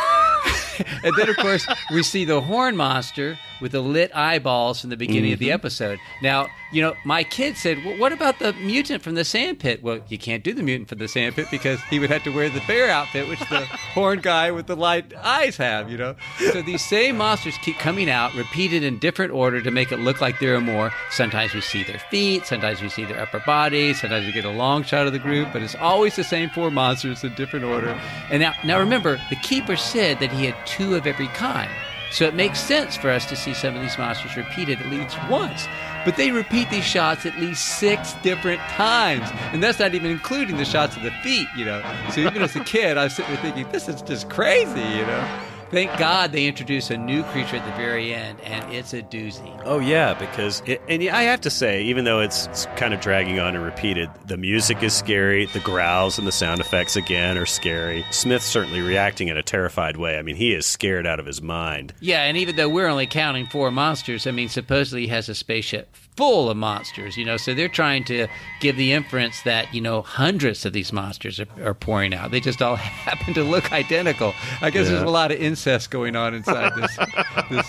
and 1.05 1.15
then, 1.17 1.29
of 1.29 1.37
course, 1.37 1.67
we 1.93 2.03
see 2.03 2.25
the 2.25 2.41
horn 2.41 2.77
monster 2.77 3.39
with 3.61 3.73
the 3.73 3.81
lit 3.81 4.15
eyeballs 4.15 4.81
from 4.81 4.91
the 4.91 4.97
beginning 4.97 5.33
of 5.33 5.39
the 5.39 5.49
Mhm. 5.49 5.55
episode. 5.55 5.99
Now, 6.23 6.49
you 6.73 6.83
know, 6.83 6.95
my 7.05 7.23
kid 7.23 7.57
said, 7.57 7.83
well, 7.85 7.97
what 7.99 8.13
about 8.13 8.39
the 8.41 8.53
mutant 8.55 9.03
from 9.03 9.15
the 9.15 9.25
sandpit? 9.25 9.83
Well, 9.83 10.01
you 10.09 10.19
can't 10.19 10.43
do 10.43 10.53
the 10.53 10.63
mutant 10.63 10.89
from 10.89 10.99
the 10.99 11.07
sandpit 11.09 11.51
because 11.51 11.81
he 11.89 11.99
would 12.01 12.11
have 12.11 12.25
to 12.25 12.31
wear 12.31 12.49
the 12.51 12.61
bear 12.67 12.91
outfit, 12.91 13.29
which 13.29 13.39
the 13.49 13.65
horn 13.95 14.21
guy 14.21 14.51
with 14.51 14.67
the 14.67 14.75
light 14.77 15.15
eyes 15.23 15.57
have, 15.57 15.91
you 15.91 15.97
know? 15.97 16.17
So 16.53 16.63
these 16.63 16.85
same 16.85 17.17
monsters 17.17 17.57
keep 17.63 17.79
coming 17.79 18.11
out, 18.11 18.35
repeated 18.35 18.83
in 18.83 18.99
different 18.99 19.33
order 19.33 19.63
to 19.63 19.71
make 19.71 19.93
it 19.93 19.99
look 19.99 20.21
like 20.21 20.41
there 20.41 20.57
are 20.57 20.61
more. 20.61 20.93
Sometimes 21.11 21.55
we 21.55 21.61
see 21.61 21.85
their 21.85 22.01
feet, 22.11 22.47
sometimes 22.47 22.83
we 22.83 22.89
see 22.89 23.05
their 23.05 23.21
upper 23.21 23.39
bodies, 23.47 24.01
sometimes 24.01 24.27
we 24.27 24.33
get 24.33 24.45
a 24.45 24.51
long 24.51 24.83
shot 24.83 25.07
of 25.07 25.13
the 25.13 25.19
group, 25.21 25.49
but 25.53 25.63
it's 25.63 25.77
always 25.77 26.17
the 26.17 26.25
same 26.25 26.51
four 26.51 26.71
monsters 26.73 27.23
in 27.23 27.33
different 27.35 27.65
order. 27.65 27.99
And 28.31 28.41
now, 28.43 28.55
now 28.65 28.79
remember, 28.81 29.21
the 29.31 29.37
keeper 29.37 29.77
said 29.77 30.19
that 30.19 30.33
he 30.33 30.45
had 30.47 30.64
two 30.66 30.95
of 30.95 31.07
every 31.07 31.28
kind. 31.28 31.70
So 32.11 32.27
it 32.27 32.35
makes 32.35 32.61
sense 32.61 32.97
for 32.97 33.11
us 33.11 33.27
to 33.27 33.35
see 33.35 33.55
some 33.55 33.74
of 33.74 33.82
these 33.82 33.99
monsters 33.99 34.36
repeated 34.36 34.81
at 34.81 34.86
least 34.86 35.19
once. 35.28 35.66
But 36.05 36.16
they 36.16 36.31
repeat 36.31 36.70
these 36.70 36.85
shots 36.85 37.27
at 37.27 37.36
least 37.41 37.78
six 37.78 38.12
different 38.23 38.61
times. 38.61 39.28
And 39.53 39.61
that's 39.61 39.81
not 39.81 39.95
even 39.95 40.12
including 40.12 40.57
the 40.57 40.65
shots 40.65 40.97
of 40.97 41.03
the 41.03 41.11
feet, 41.23 41.49
you 41.57 41.65
know. 41.65 41.82
So 42.12 42.20
even 42.20 42.43
as 42.43 42.55
a 42.55 42.62
kid, 42.62 42.99
I 42.99 43.05
was 43.05 43.16
sitting 43.16 43.35
there 43.35 43.43
thinking, 43.43 43.69
this 43.73 43.89
is 43.89 44.01
just 44.03 44.28
crazy, 44.31 44.81
you 44.81 45.07
know. 45.07 45.41
Thank 45.70 45.99
God 45.99 46.32
they 46.32 46.47
introduce 46.47 46.91
a 46.91 46.97
new 46.97 47.23
creature 47.24 47.57
at 47.57 47.65
the 47.65 47.77
very 47.77 48.15
end, 48.15 48.41
and 48.43 48.73
it's 48.73 48.93
a 48.93 49.03
doozy. 49.03 49.61
Oh 49.65 49.78
yeah, 49.78 50.15
because 50.15 50.62
it, 50.66 50.81
and 50.89 51.03
I 51.09 51.23
have 51.23 51.41
to 51.43 51.51
say, 51.51 51.82
even 51.85 52.05
though 52.05 52.20
it's, 52.20 52.47
it's 52.47 52.66
kind 52.77 52.95
of 52.95 53.01
dragging 53.01 53.41
on 53.41 53.55
and 53.55 53.65
repeated, 53.65 54.11
the 54.27 54.36
music 54.36 54.82
is 54.82 54.93
scary. 54.95 55.47
The 55.47 55.61
growls 55.61 56.19
and 56.19 56.27
the 56.27 56.32
sound 56.32 56.61
effects 56.61 56.97
again 56.97 57.39
are 57.39 57.47
scary. 57.47 58.05
Smith's 58.11 58.47
certainly 58.47 58.81
reacting 58.81 59.28
in 59.28 59.36
a 59.36 59.43
terrified 59.43 59.97
way. 59.97 60.19
I 60.19 60.23
mean, 60.23 60.36
he 60.36 60.53
is 60.53 60.66
scared 60.66 61.07
out 61.07 61.20
of 61.20 61.27
his 61.27 61.43
mind. 61.43 61.95
Yeah, 62.01 62.24
and 62.24 62.36
even 62.36 62.57
though 62.57 62.69
we're 62.69 62.89
only 62.89 63.07
counting 63.07 63.47
four 63.47 63.70
monsters, 63.70 64.27
I 64.27 64.31
mean, 64.31 64.49
supposedly 64.49 65.03
he 65.03 65.09
has 65.09 65.28
a 65.28 65.35
spaceship 65.35 65.95
full 66.16 66.49
of 66.49 66.57
monsters, 66.57 67.16
you 67.16 67.24
know, 67.24 67.36
so 67.36 67.55
they're 67.55 67.69
trying 67.69 68.05
to 68.05 68.28
give 68.61 68.77
the 68.77 68.93
inference 68.93 69.43
that, 69.43 69.73
you 69.74 69.81
know, 69.81 70.01
hundreds 70.03 70.65
of 70.65 70.73
these 70.73 70.93
monsters 70.93 71.41
are, 71.41 71.47
are 71.62 71.74
pouring 71.74 72.15
out. 72.15 72.31
They 72.31 72.39
just 72.41 72.62
all 72.62 72.77
happen 72.77 73.35
to 73.35 73.43
look 73.43 73.73
identical. 73.73 74.32
I 74.61 74.70
guess 74.70 74.85
Yeah. 74.86 74.93
there's 74.93 75.03
a 75.03 75.11
lot 75.11 75.32
of 75.32 75.41
incest 75.41 75.91
going 75.91 76.15
on 76.15 76.35
inside 76.35 76.73
this, 76.77 76.97
this 77.51 77.66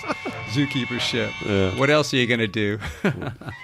zookeeper 0.54 1.00
ship. 1.00 1.32
What 1.80 1.90
else 1.90 2.14
are 2.14 2.18
you 2.18 2.28
going 2.28 2.40
to 2.40 2.48
do? 2.48 2.78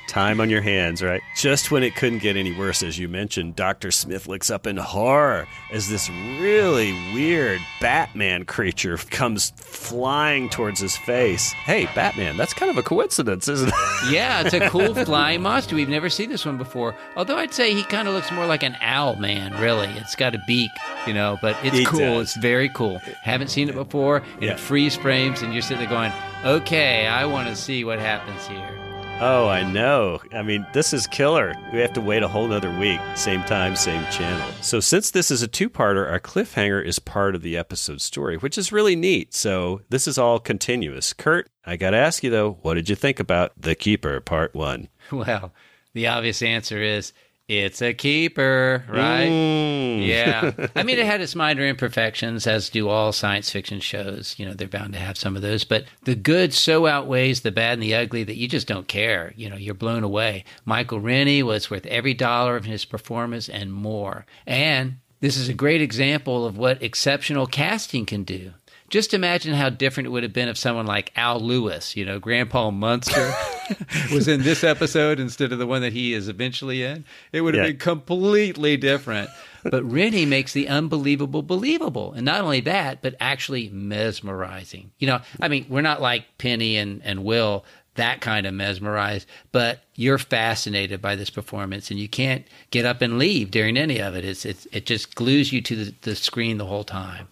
Time 0.07 0.41
on 0.41 0.49
your 0.49 0.61
hands, 0.61 1.01
right? 1.03 1.21
Just 1.37 1.71
when 1.71 1.83
it 1.83 1.95
couldn't 1.95 2.19
get 2.19 2.35
any 2.35 2.57
worse, 2.57 2.81
as 2.83 2.97
you 2.97 3.07
mentioned, 3.07 3.55
Dr. 3.55 3.91
Smith 3.91 4.27
looks 4.27 4.49
up 4.49 4.65
in 4.67 4.77
horror 4.77 5.47
as 5.71 5.89
this 5.89 6.09
really 6.39 6.91
weird 7.13 7.61
Batman 7.79 8.45
creature 8.45 8.97
comes 8.97 9.51
flying 9.55 10.49
towards 10.49 10.79
his 10.79 10.97
face. 10.97 11.53
Hey, 11.53 11.85
Batman, 11.95 12.35
that's 12.35 12.53
kind 12.53 12.69
of 12.71 12.77
a 12.77 12.83
coincidence, 12.83 13.47
isn't 13.47 13.69
it? 13.69 14.11
yeah, 14.11 14.41
it's 14.41 14.53
a 14.53 14.69
cool 14.71 14.93
flying 14.95 15.41
monster. 15.41 15.75
We've 15.75 15.89
never 15.89 16.09
seen 16.09 16.29
this 16.29 16.45
one 16.45 16.57
before. 16.57 16.95
Although 17.15 17.37
I'd 17.37 17.53
say 17.53 17.73
he 17.73 17.83
kind 17.83 18.07
of 18.07 18.13
looks 18.13 18.31
more 18.31 18.45
like 18.45 18.63
an 18.63 18.77
owl 18.81 19.15
man, 19.17 19.53
really. 19.61 19.87
It's 19.97 20.15
got 20.15 20.33
a 20.35 20.41
beak, 20.47 20.71
you 21.05 21.13
know, 21.13 21.37
but 21.41 21.55
it's 21.63 21.77
He 21.77 21.85
cool. 21.85 21.99
does. 21.99 22.21
It's 22.29 22.35
very 22.37 22.69
cool. 22.69 22.99
Haven't 23.21 23.49
seen 23.49 23.69
it 23.69 23.75
before, 23.75 24.21
Yeah. 24.39 24.51
it 24.51 24.59
freeze 24.59 24.95
frames, 24.95 25.41
and 25.41 25.53
you're 25.53 25.61
sitting 25.61 25.79
there 25.79 25.89
going, 25.89 26.11
okay, 26.45 27.07
I 27.07 27.25
want 27.25 27.47
to 27.49 27.55
see 27.55 27.83
what 27.83 27.99
happens 27.99 28.45
here. 28.47 28.90
Oh, 29.23 29.47
I 29.47 29.61
know. 29.71 30.19
I 30.33 30.41
mean, 30.41 30.65
this 30.73 30.93
is 30.93 31.05
killer. 31.05 31.53
We 31.71 31.79
have 31.79 31.93
to 31.93 32.01
wait 32.01 32.23
a 32.23 32.27
whole 32.27 32.47
nother 32.47 32.75
week. 32.79 32.99
Same 33.13 33.43
time, 33.43 33.75
same 33.75 34.03
channel. 34.11 34.51
So, 34.61 34.79
since 34.79 35.11
this 35.11 35.29
is 35.29 35.43
a 35.43 35.47
two 35.47 35.69
parter, 35.69 36.09
our 36.09 36.19
cliffhanger 36.19 36.83
is 36.83 36.97
part 36.97 37.35
of 37.35 37.43
the 37.43 37.55
episode 37.55 38.01
story, 38.01 38.37
which 38.37 38.57
is 38.57 38.71
really 38.71 38.95
neat. 38.95 39.35
So, 39.35 39.81
this 39.89 40.07
is 40.07 40.17
all 40.17 40.39
continuous. 40.39 41.13
Kurt, 41.13 41.51
I 41.63 41.75
got 41.75 41.91
to 41.91 41.97
ask 41.97 42.23
you 42.23 42.31
though, 42.31 42.53
what 42.63 42.73
did 42.73 42.89
you 42.89 42.95
think 42.95 43.19
about 43.19 43.51
The 43.55 43.75
Keeper 43.75 44.19
Part 44.21 44.55
1? 44.55 44.87
Well, 45.11 45.53
the 45.93 46.07
obvious 46.07 46.41
answer 46.41 46.81
is 46.81 47.13
it's 47.51 47.81
a 47.81 47.93
keeper, 47.93 48.85
right? 48.87 49.29
Mm. 49.29 50.07
Yeah. 50.07 50.67
I 50.75 50.83
mean, 50.83 50.97
it 50.97 51.05
had 51.05 51.19
its 51.19 51.35
minor 51.35 51.65
imperfections, 51.65 52.47
as 52.47 52.69
do 52.69 52.87
all 52.87 53.11
science 53.11 53.49
fiction 53.49 53.81
shows. 53.81 54.35
You 54.37 54.45
know, 54.45 54.53
they're 54.53 54.69
bound 54.69 54.93
to 54.93 54.99
have 54.99 55.17
some 55.17 55.35
of 55.35 55.41
those. 55.41 55.65
But 55.65 55.83
the 56.03 56.15
good 56.15 56.53
so 56.53 56.87
outweighs 56.87 57.41
the 57.41 57.51
bad 57.51 57.73
and 57.73 57.83
the 57.83 57.95
ugly 57.95 58.23
that 58.23 58.37
you 58.37 58.47
just 58.47 58.67
don't 58.67 58.87
care. 58.87 59.33
You 59.35 59.49
know, 59.49 59.57
you're 59.57 59.73
blown 59.73 60.03
away. 60.03 60.45
Michael 60.63 61.01
Rennie 61.01 61.43
was 61.43 61.69
worth 61.69 61.85
every 61.87 62.13
dollar 62.13 62.55
of 62.55 62.65
his 62.65 62.85
performance 62.85 63.49
and 63.49 63.73
more. 63.73 64.25
And 64.47 64.99
this 65.19 65.35
is 65.35 65.49
a 65.49 65.53
great 65.53 65.81
example 65.81 66.45
of 66.45 66.57
what 66.57 66.81
exceptional 66.81 67.47
casting 67.47 68.05
can 68.05 68.23
do. 68.23 68.53
Just 68.91 69.13
imagine 69.15 69.53
how 69.55 69.69
different 69.69 70.05
it 70.07 70.09
would 70.11 70.21
have 70.23 70.33
been 70.33 70.47
if 70.49 70.57
someone 70.57 70.85
like 70.85 71.11
Al 71.15 71.39
Lewis, 71.39 71.95
you 71.95 72.05
know, 72.05 72.19
Grandpa 72.19 72.69
Munster, 72.71 73.33
was 74.13 74.27
in 74.27 74.43
this 74.43 74.63
episode 74.63 75.19
instead 75.19 75.51
of 75.51 75.59
the 75.59 75.65
one 75.65 75.81
that 75.81 75.93
he 75.93 76.13
is 76.13 76.27
eventually 76.27 76.83
in. 76.83 77.05
It 77.31 77.41
would 77.41 77.53
have 77.55 77.63
Yeah. 77.65 77.69
been 77.71 77.79
completely 77.79 78.77
different. 78.77 79.29
But 79.63 79.83
Rennie 79.89 80.25
makes 80.25 80.53
the 80.53 80.67
unbelievable 80.67 81.41
believable. 81.41 82.11
And 82.13 82.25
not 82.25 82.41
only 82.41 82.59
that, 82.61 83.01
but 83.01 83.15
actually 83.19 83.69
mesmerizing. 83.69 84.91
You 84.99 85.07
know, 85.07 85.21
I 85.39 85.47
mean, 85.47 85.65
we're 85.69 85.81
not 85.81 86.01
like 86.01 86.25
Penny 86.37 86.75
and, 86.77 87.01
and 87.03 87.23
Will, 87.23 87.63
that 87.95 88.21
kind 88.21 88.45
of 88.45 88.53
mesmerized, 88.53 89.27
but 89.51 89.83
you're 89.95 90.17
fascinated 90.17 91.01
by 91.01 91.15
this 91.15 91.29
performance 91.29 91.91
and 91.91 91.99
you 91.99 92.09
can't 92.09 92.45
get 92.71 92.85
up 92.85 93.01
and 93.01 93.17
leave 93.19 93.51
during 93.51 93.77
any 93.77 93.99
of 94.01 94.15
it. 94.15 94.25
It's, 94.25 94.45
it's 94.45 94.65
it 94.71 94.85
just 94.85 95.15
glues 95.15 95.51
you 95.53 95.61
to 95.61 95.75
the, 95.85 95.93
the 96.01 96.15
screen 96.15 96.57
the 96.57 96.65
whole 96.65 96.83
time. 96.85 97.27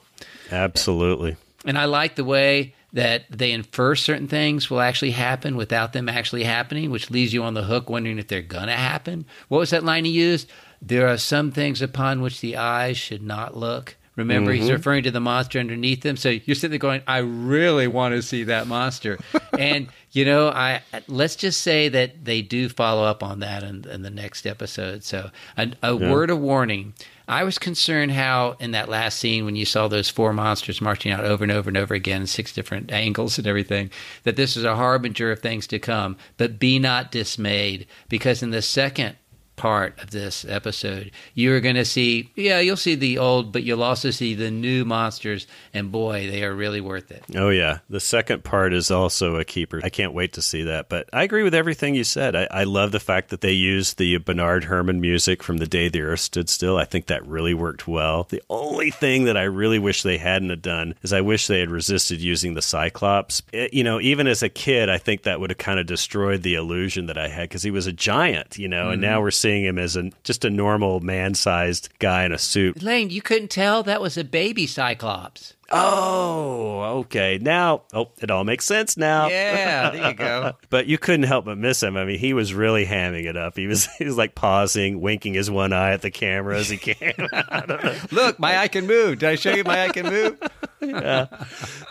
Absolutely. 0.52 1.36
And 1.65 1.77
I 1.77 1.86
like 1.86 2.15
the 2.15 2.23
way 2.23 2.73
that 2.94 3.26
they 3.30 3.52
infer 3.52 3.94
certain 3.95 4.27
things 4.27 4.69
will 4.69 4.81
actually 4.81 5.11
happen 5.11 5.56
without 5.56 5.94
them 5.94 6.10
actually 6.10 6.44
happening, 6.44 6.90
which 6.90 7.11
leaves 7.11 7.34
you 7.34 7.44
on 7.44 7.53
the 7.53 7.64
hook 7.64 7.90
wondering 7.90 8.18
if 8.18 8.27
they're 8.27 8.41
going 8.41 8.68
to 8.68 8.73
happen. 8.73 9.26
What 9.48 9.60
was 9.60 9.69
that 9.72 9.84
line 9.84 10.06
he 10.06 10.11
used? 10.11 10.49
There 10.81 11.07
are 11.07 11.18
some 11.18 11.52
things 11.52 11.81
upon 11.81 12.22
which 12.22 12.41
the 12.41 12.57
eyes 12.57 12.98
should 12.98 13.22
not 13.22 13.56
look. 13.56 13.95
Remember, 14.15 14.52
he's 14.52 14.68
Mhm. 14.68 14.72
referring 14.73 15.03
to 15.03 15.11
the 15.11 15.19
monster 15.22 15.60
underneath 15.60 16.02
them. 16.02 16.18
So 16.18 16.30
you're 16.30 16.56
sitting 16.56 16.72
there 16.72 16.80
going, 16.80 17.02
I 17.07 17.19
really 17.19 17.88
want 17.88 18.15
to 18.15 18.22
see 18.22 18.44
that 18.45 18.68
monster. 18.68 19.18
and, 19.57 19.88
you 20.11 20.26
know, 20.26 20.49
I 20.49 20.81
let's 21.07 21.36
just 21.38 21.61
say 21.61 21.88
that 21.90 22.26
they 22.26 22.41
do 22.41 22.68
follow 22.69 23.03
up 23.03 23.23
on 23.23 23.40
that 23.41 23.64
in, 23.64 23.86
in 23.90 24.02
the 24.02 24.10
next 24.10 24.45
episode. 24.45 25.03
So 25.06 25.30
a, 25.57 25.72
a 25.84 25.95
Yeah. 25.95 26.11
word 26.11 26.31
of 26.31 26.40
warning. 26.40 26.94
I 27.30 27.43
was 27.43 27.60
concerned 27.60 28.11
how 28.11 28.56
in 28.60 28.72
that 28.72 28.89
last 28.89 29.19
scene 29.19 29.45
when 29.45 29.56
you 29.56 29.64
saw 29.64 29.88
those 29.88 30.10
four 30.10 30.34
monsters 30.34 30.81
marching 30.81 31.11
out 31.11 31.23
over 31.23 31.43
and 31.43 31.51
over 31.51 31.69
and 31.69 31.77
over 31.77 31.93
again, 31.93 32.26
six 32.26 32.51
different 32.51 32.91
angles 32.91 33.38
and 33.38 33.45
everything, 33.45 33.91
that 34.23 34.35
this 34.35 34.57
is 34.57 34.64
a 34.64 34.76
harbinger 34.76 35.31
of 35.31 35.39
things 35.39 35.68
to 35.68 35.77
come. 35.77 36.18
But 36.38 36.57
be 36.57 36.80
not 36.80 37.11
dismayed, 37.11 37.85
because 38.10 38.41
in 38.41 38.49
the 38.49 38.64
second 38.64 39.15
part 39.60 40.02
of 40.02 40.11
this 40.11 40.45
episode, 40.48 41.11
you're 41.34 41.60
going 41.60 41.76
to 41.76 41.84
see, 41.86 42.31
yeah, 42.36 42.60
you'll 42.61 42.77
see 42.77 42.95
the 42.95 43.18
old, 43.18 43.52
but 43.52 43.64
you'll 43.64 43.84
also 43.84 44.10
see 44.10 44.34
the 44.34 44.49
new 44.49 44.86
monsters, 44.86 45.48
and 45.73 45.91
boy, 45.91 46.30
they 46.31 46.44
are 46.45 46.53
really 46.56 46.80
worth 46.80 47.11
it. 47.11 47.23
Oh, 47.36 47.49
yeah. 47.49 47.80
The 47.90 47.99
second 47.99 48.45
part 48.45 48.73
is 48.73 48.90
also 48.90 49.36
a 49.36 49.44
keeper. 49.44 49.81
I 49.84 49.90
can't 49.90 50.14
wait 50.14 50.34
to 50.34 50.41
see 50.41 50.64
that. 50.64 50.88
But 50.88 51.10
I 51.11 51.23
agree 51.23 51.44
with 51.44 51.53
everything 51.53 51.94
you 51.94 52.06
said. 52.06 52.36
I, 52.36 52.48
I 52.49 52.64
love 52.64 52.91
the 52.94 52.99
fact 53.02 53.30
that 53.31 53.41
they 53.41 53.52
used 53.52 53.98
the 53.98 54.18
Bernard 54.18 54.64
Herrmann 54.64 55.02
music 55.02 55.44
from 55.44 55.57
the 55.57 55.68
day 55.68 55.90
the 55.90 56.02
Earth 56.02 56.22
stood 56.22 56.48
still. 56.49 56.77
I 56.77 56.86
think 56.86 57.07
that 57.07 57.27
really 57.27 57.53
worked 57.53 57.86
well. 57.88 58.27
The 58.30 58.41
only 58.49 58.91
thing 58.91 59.26
that 59.26 59.36
I 59.36 59.44
really 59.44 59.80
wish 59.80 60.03
they 60.03 60.18
hadn't 60.18 60.52
have 60.52 60.61
done 60.61 60.95
is 61.03 61.11
I 61.11 61.19
wish 61.22 61.48
they 61.48 61.60
had 61.60 61.69
resisted 61.69 62.22
using 62.22 62.53
the 62.53 62.61
Cyclops. 62.61 63.41
It- 63.52 63.73
you 63.73 63.84
know, 63.84 63.99
even 63.99 64.26
as 64.27 64.41
a 64.41 64.49
kid, 64.49 64.90
I 64.90 64.98
think 64.98 65.23
that 65.23 65.40
would 65.41 65.49
have 65.49 65.57
kind 65.57 65.80
of 65.80 65.86
destroyed 65.86 66.44
the 66.44 66.56
illusion 66.56 67.07
that 67.07 67.18
I 67.18 67.27
had 67.27 67.49
because 67.49 67.64
he 67.64 67.72
was 67.72 67.88
a 67.88 67.91
giant, 67.94 68.57
you 68.57 68.68
know, 68.69 68.90
and 68.90 68.99
Mhm. 68.99 69.06
now 69.06 69.22
we're 69.22 69.31
seeing 69.31 69.48
him 69.49 69.77
as 69.77 69.95
a, 69.95 70.11
just 70.23 70.45
a 70.45 70.49
normal 70.49 70.99
man 70.99 71.34
sized 71.34 71.89
guy 71.99 72.23
in 72.23 72.31
a 72.31 72.38
suit. 72.38 72.81
Lane, 72.81 73.09
you 73.09 73.21
couldn't 73.21 73.49
tell 73.49 73.84
that 73.84 74.01
was 74.01 74.17
a 74.17 74.23
baby 74.23 74.67
Cyclops. 74.67 75.53
Oh, 75.71 76.81
okay. 76.99 77.38
Now, 77.39 77.84
oh, 77.93 78.09
it 78.21 78.31
all 78.31 78.43
makes 78.43 78.65
sense 78.65 78.97
now. 78.97 79.27
Yeah, 79.27 79.91
there 79.91 80.09
you 80.09 80.13
go. 80.15 80.53
but 80.69 80.88
you 80.88 80.97
couldn't 80.97 81.23
help 81.27 81.45
but 81.45 81.57
miss 81.57 81.84
him. 81.84 81.95
I 81.95 82.05
mean, 82.05 82.19
he 82.19 82.34
was 82.34 82.53
really 82.53 82.85
hamming 82.85 83.26
it 83.26 83.38
up. 83.38 83.55
He 83.55 83.67
was 83.67 83.88
he 83.97 84.05
was 84.05 84.17
like 84.17 84.35
pausing, 84.35 85.01
winking 85.01 85.35
his 85.35 85.51
one 85.51 85.73
eye 85.73 85.91
at 85.91 86.01
the 86.01 86.11
camera 86.11 86.57
as 86.57 86.69
he 86.69 86.77
came 86.77 87.13
out. 87.34 88.11
Look, 88.11 88.39
my 88.39 88.57
eye 88.57 88.67
can 88.67 88.88
move. 88.88 89.19
Did 89.19 89.30
I 89.30 89.35
show 89.35 89.53
you 89.53 89.63
my 89.63 89.85
eye 89.85 89.89
can 89.89 90.07
move? 90.07 90.39
Yeah. 90.81 91.27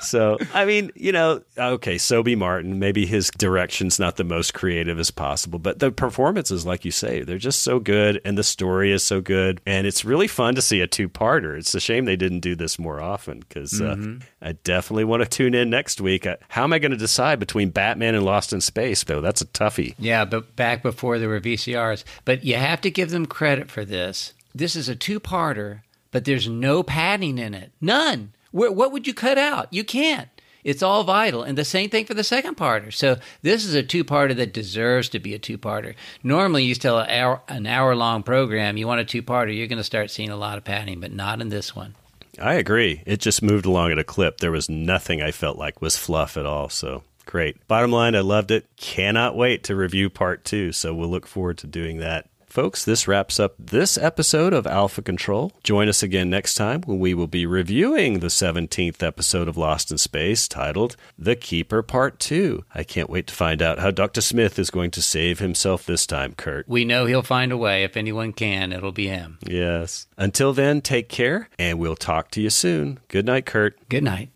So, 0.01 0.39
I 0.55 0.65
mean, 0.65 0.91
you 0.95 1.13
know, 1.13 1.43
okay, 1.59 1.99
Sobey 1.99 2.35
Martin, 2.37 2.79
maybe 2.79 3.05
his 3.07 3.31
direction's 3.31 3.99
not 3.99 4.17
the 4.17 4.25
most 4.25 4.55
creative 4.55 4.99
as 4.99 5.11
possible, 5.11 5.59
but 5.59 5.79
the 5.79 5.91
performances, 5.91 6.65
like 6.65 6.85
you 6.85 6.91
say, 6.91 7.23
they're 7.23 7.39
just 7.39 7.63
so 7.63 7.79
good, 7.81 8.21
and 8.25 8.39
the 8.39 8.43
story 8.45 8.93
is 8.93 9.03
so 9.05 9.21
good, 9.21 9.61
and 9.67 9.87
it's 9.87 10.05
really 10.05 10.27
fun 10.29 10.55
to 10.55 10.63
see 10.63 10.81
a 10.81 10.87
two-parter. 10.87 11.59
It's 11.59 11.75
a 11.75 11.81
shame 11.81 12.05
they 12.05 12.17
didn't 12.17 12.41
do 12.41 12.55
this 12.55 12.79
more 12.79 13.01
often 13.01 13.41
because 13.41 13.73
Mhm. 13.73 14.23
uh, 14.23 14.25
I 14.41 14.53
definitely 14.53 15.05
want 15.05 15.23
to 15.23 15.29
tune 15.29 15.55
in 15.55 15.69
next 15.71 16.01
week. 16.01 16.27
Uh, 16.27 16.37
how 16.49 16.65
am 16.65 16.73
I 16.73 16.79
going 16.79 16.93
to 16.93 16.97
decide 16.97 17.39
between 17.39 17.71
Batman 17.71 18.15
and 18.15 18.25
Lost 18.25 18.53
in 18.53 18.61
Space, 18.61 19.05
though? 19.05 19.21
That's 19.21 19.41
a 19.43 19.47
toughie. 19.47 19.95
Yeah, 19.99 20.25
but 20.25 20.55
back 20.57 20.83
before 20.83 21.19
there 21.19 21.29
were 21.29 21.41
VCRs. 21.41 22.05
But 22.25 22.45
you 22.45 22.55
have 22.57 22.81
to 22.83 22.91
give 22.91 23.11
them 23.11 23.27
credit 23.27 23.71
for 23.71 23.85
this. 23.85 24.33
This 24.55 24.75
is 24.77 24.89
a 24.89 24.97
two 24.97 25.21
parter, 25.21 25.81
but 26.11 26.25
there's 26.25 26.49
no 26.49 26.83
padding 26.83 27.39
in 27.39 27.53
it. 27.55 27.73
None. 27.81 28.33
Where, 28.51 28.73
what 28.73 28.93
would 28.93 29.07
you 29.07 29.15
cut 29.15 29.39
out? 29.39 29.73
You 29.73 29.85
can't. 29.85 30.29
It's 30.65 30.83
all 30.83 31.05
vital. 31.05 31.43
And 31.43 31.57
the 31.57 31.65
same 31.65 31.89
thing 31.89 32.05
for 32.05 32.15
the 32.15 32.25
second 32.25 32.57
parter. 32.57 32.93
So 32.93 33.17
this 33.43 33.65
is 33.65 33.75
a 33.75 33.83
two 33.83 34.05
parter 34.05 34.37
that 34.37 34.53
deserves 34.53 35.09
to 35.11 35.19
be 35.19 35.35
a 35.35 35.39
two 35.39 35.57
parter. 35.57 35.95
Normally, 36.23 36.65
you 36.65 36.75
tell 36.75 36.99
an 36.99 37.09
hour, 37.09 37.41
an 37.49 37.67
hour 37.67 37.95
long 37.95 38.23
program, 38.23 38.77
you 38.77 38.87
want 38.87 39.01
a 39.01 39.05
two 39.05 39.23
parter, 39.23 39.57
you're 39.57 39.67
going 39.67 39.79
to 39.79 39.85
start 39.85 40.11
seeing 40.11 40.31
a 40.31 40.37
lot 40.37 40.59
of 40.59 40.65
padding, 40.65 41.01
but 41.01 41.13
not 41.13 41.41
in 41.41 41.49
this 41.49 41.75
one. 41.75 41.95
I 42.41 42.55
agree. 42.55 43.03
It 43.07 43.21
just 43.21 43.43
moved 43.43 43.67
along 43.67 43.93
at 43.93 43.99
a 43.99 44.05
clip. 44.05 44.39
There 44.39 44.53
was 44.53 44.69
nothing 44.69 45.23
I 45.23 45.31
felt 45.31 45.59
like 45.59 45.81
was 45.81 45.97
fluff 45.97 46.37
at 46.37 46.47
all. 46.47 46.69
So 46.69 47.03
great. 47.25 47.67
Bottom 47.67 47.91
line, 47.91 48.15
I 48.15 48.21
loved 48.21 48.51
it. 48.51 48.67
Cannot 48.77 49.37
wait 49.37 49.65
to 49.65 49.77
review 49.77 50.11
part 50.11 50.45
two. 50.45 50.73
So 50.73 50.95
we'll 50.95 51.09
look 51.09 51.27
forward 51.27 51.59
to 51.59 51.67
doing 51.67 51.99
that. 51.99 52.29
Folks, 52.49 52.85
this 52.85 53.07
wraps 53.07 53.39
up 53.39 53.55
this 53.59 53.99
episode 53.99 54.55
of 54.55 54.67
Alpha 54.67 55.03
Control. 55.03 55.53
Join 55.63 55.87
us 55.89 56.03
again 56.03 56.31
next 56.31 56.55
time 56.55 56.81
when 56.83 56.99
we 56.99 57.13
will 57.13 57.27
be 57.27 57.45
reviewing 57.45 58.21
the 58.21 58.29
17th 58.29 59.03
episode 59.03 59.49
of 59.49 59.59
Lost 59.59 59.91
in 59.91 59.99
Space 59.99 60.49
titled 60.49 60.97
The 61.19 61.37
Keeper 61.37 61.83
Part 61.83 62.19
2. 62.19 62.65
I 62.75 62.85
can't 62.85 63.11
wait 63.11 63.27
to 63.27 63.35
find 63.35 63.61
out 63.61 63.81
how 63.81 63.91
Dr. 63.91 64.23
Smith 64.23 64.59
is 64.59 64.71
going 64.71 64.91
to 64.93 65.03
save 65.03 65.41
himself 65.41 65.85
this 65.85 66.07
time, 66.07 66.35
Kurt. 66.35 66.67
We 66.67 66.87
know 66.87 67.05
he'll 67.05 67.23
find 67.23 67.53
a 67.53 67.57
way. 67.57 67.85
If 67.85 67.97
anyone 67.97 68.33
can, 68.33 68.73
it'll 68.73 68.93
be 68.93 69.09
him. 69.09 69.39
Yes. 69.47 70.07
Until 70.17 70.55
then, 70.55 70.81
take 70.81 71.09
care 71.11 71.51
and 71.59 71.79
we'll 71.79 71.97
talk 71.97 72.31
to 72.33 72.41
you 72.41 72.51
soon. 72.51 72.99
Good 73.09 73.27
night, 73.27 73.45
Kurt. 73.45 73.77
Good 73.91 74.05
night. 74.05 74.31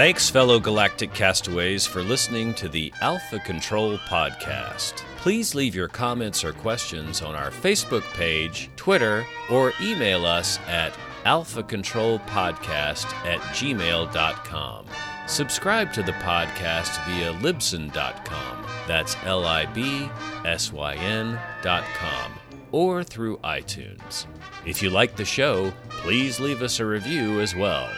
Thanks, 0.00 0.30
fellow 0.30 0.58
galactic 0.58 1.12
castaways, 1.12 1.84
for 1.84 2.02
listening 2.02 2.54
to 2.54 2.70
the 2.70 2.90
Alpha 3.02 3.38
Control 3.38 3.98
Podcast. 3.98 4.94
Please 5.18 5.54
leave 5.54 5.74
your 5.74 5.88
comments 5.88 6.42
or 6.42 6.54
questions 6.54 7.20
on 7.20 7.34
our 7.34 7.50
Facebook 7.50 8.04
page, 8.14 8.70
Twitter, 8.76 9.26
or 9.50 9.74
email 9.78 10.24
us 10.24 10.58
at 10.68 10.94
alphacontrolpodcast 11.26 13.12
at 13.26 13.40
gmail.com. 13.52 14.86
Subscribe 15.26 15.92
to 15.92 16.02
the 16.02 16.12
podcast 16.12 17.04
via 17.04 17.34
libsyn.com, 17.34 18.66
that's 18.88 19.18
L 19.24 19.44
I 19.44 19.66
B 19.66 20.08
S 20.46 20.72
Y 20.72 20.94
N.com, 20.94 22.32
or 22.72 23.04
through 23.04 23.36
iTunes. 23.44 24.24
If 24.64 24.82
you 24.82 24.88
like 24.88 25.16
the 25.16 25.26
show, 25.26 25.70
please 25.90 26.40
leave 26.40 26.62
us 26.62 26.80
a 26.80 26.86
review 26.86 27.40
as 27.40 27.54
well. 27.54 27.92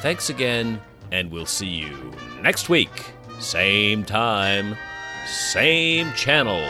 Thanks 0.00 0.30
again 0.30 0.80
and 1.14 1.30
we'll 1.30 1.46
see 1.46 1.68
you 1.68 2.12
next 2.42 2.68
week. 2.68 2.90
Same 3.38 4.04
time, 4.04 4.76
same 5.26 6.12
channel. 6.14 6.60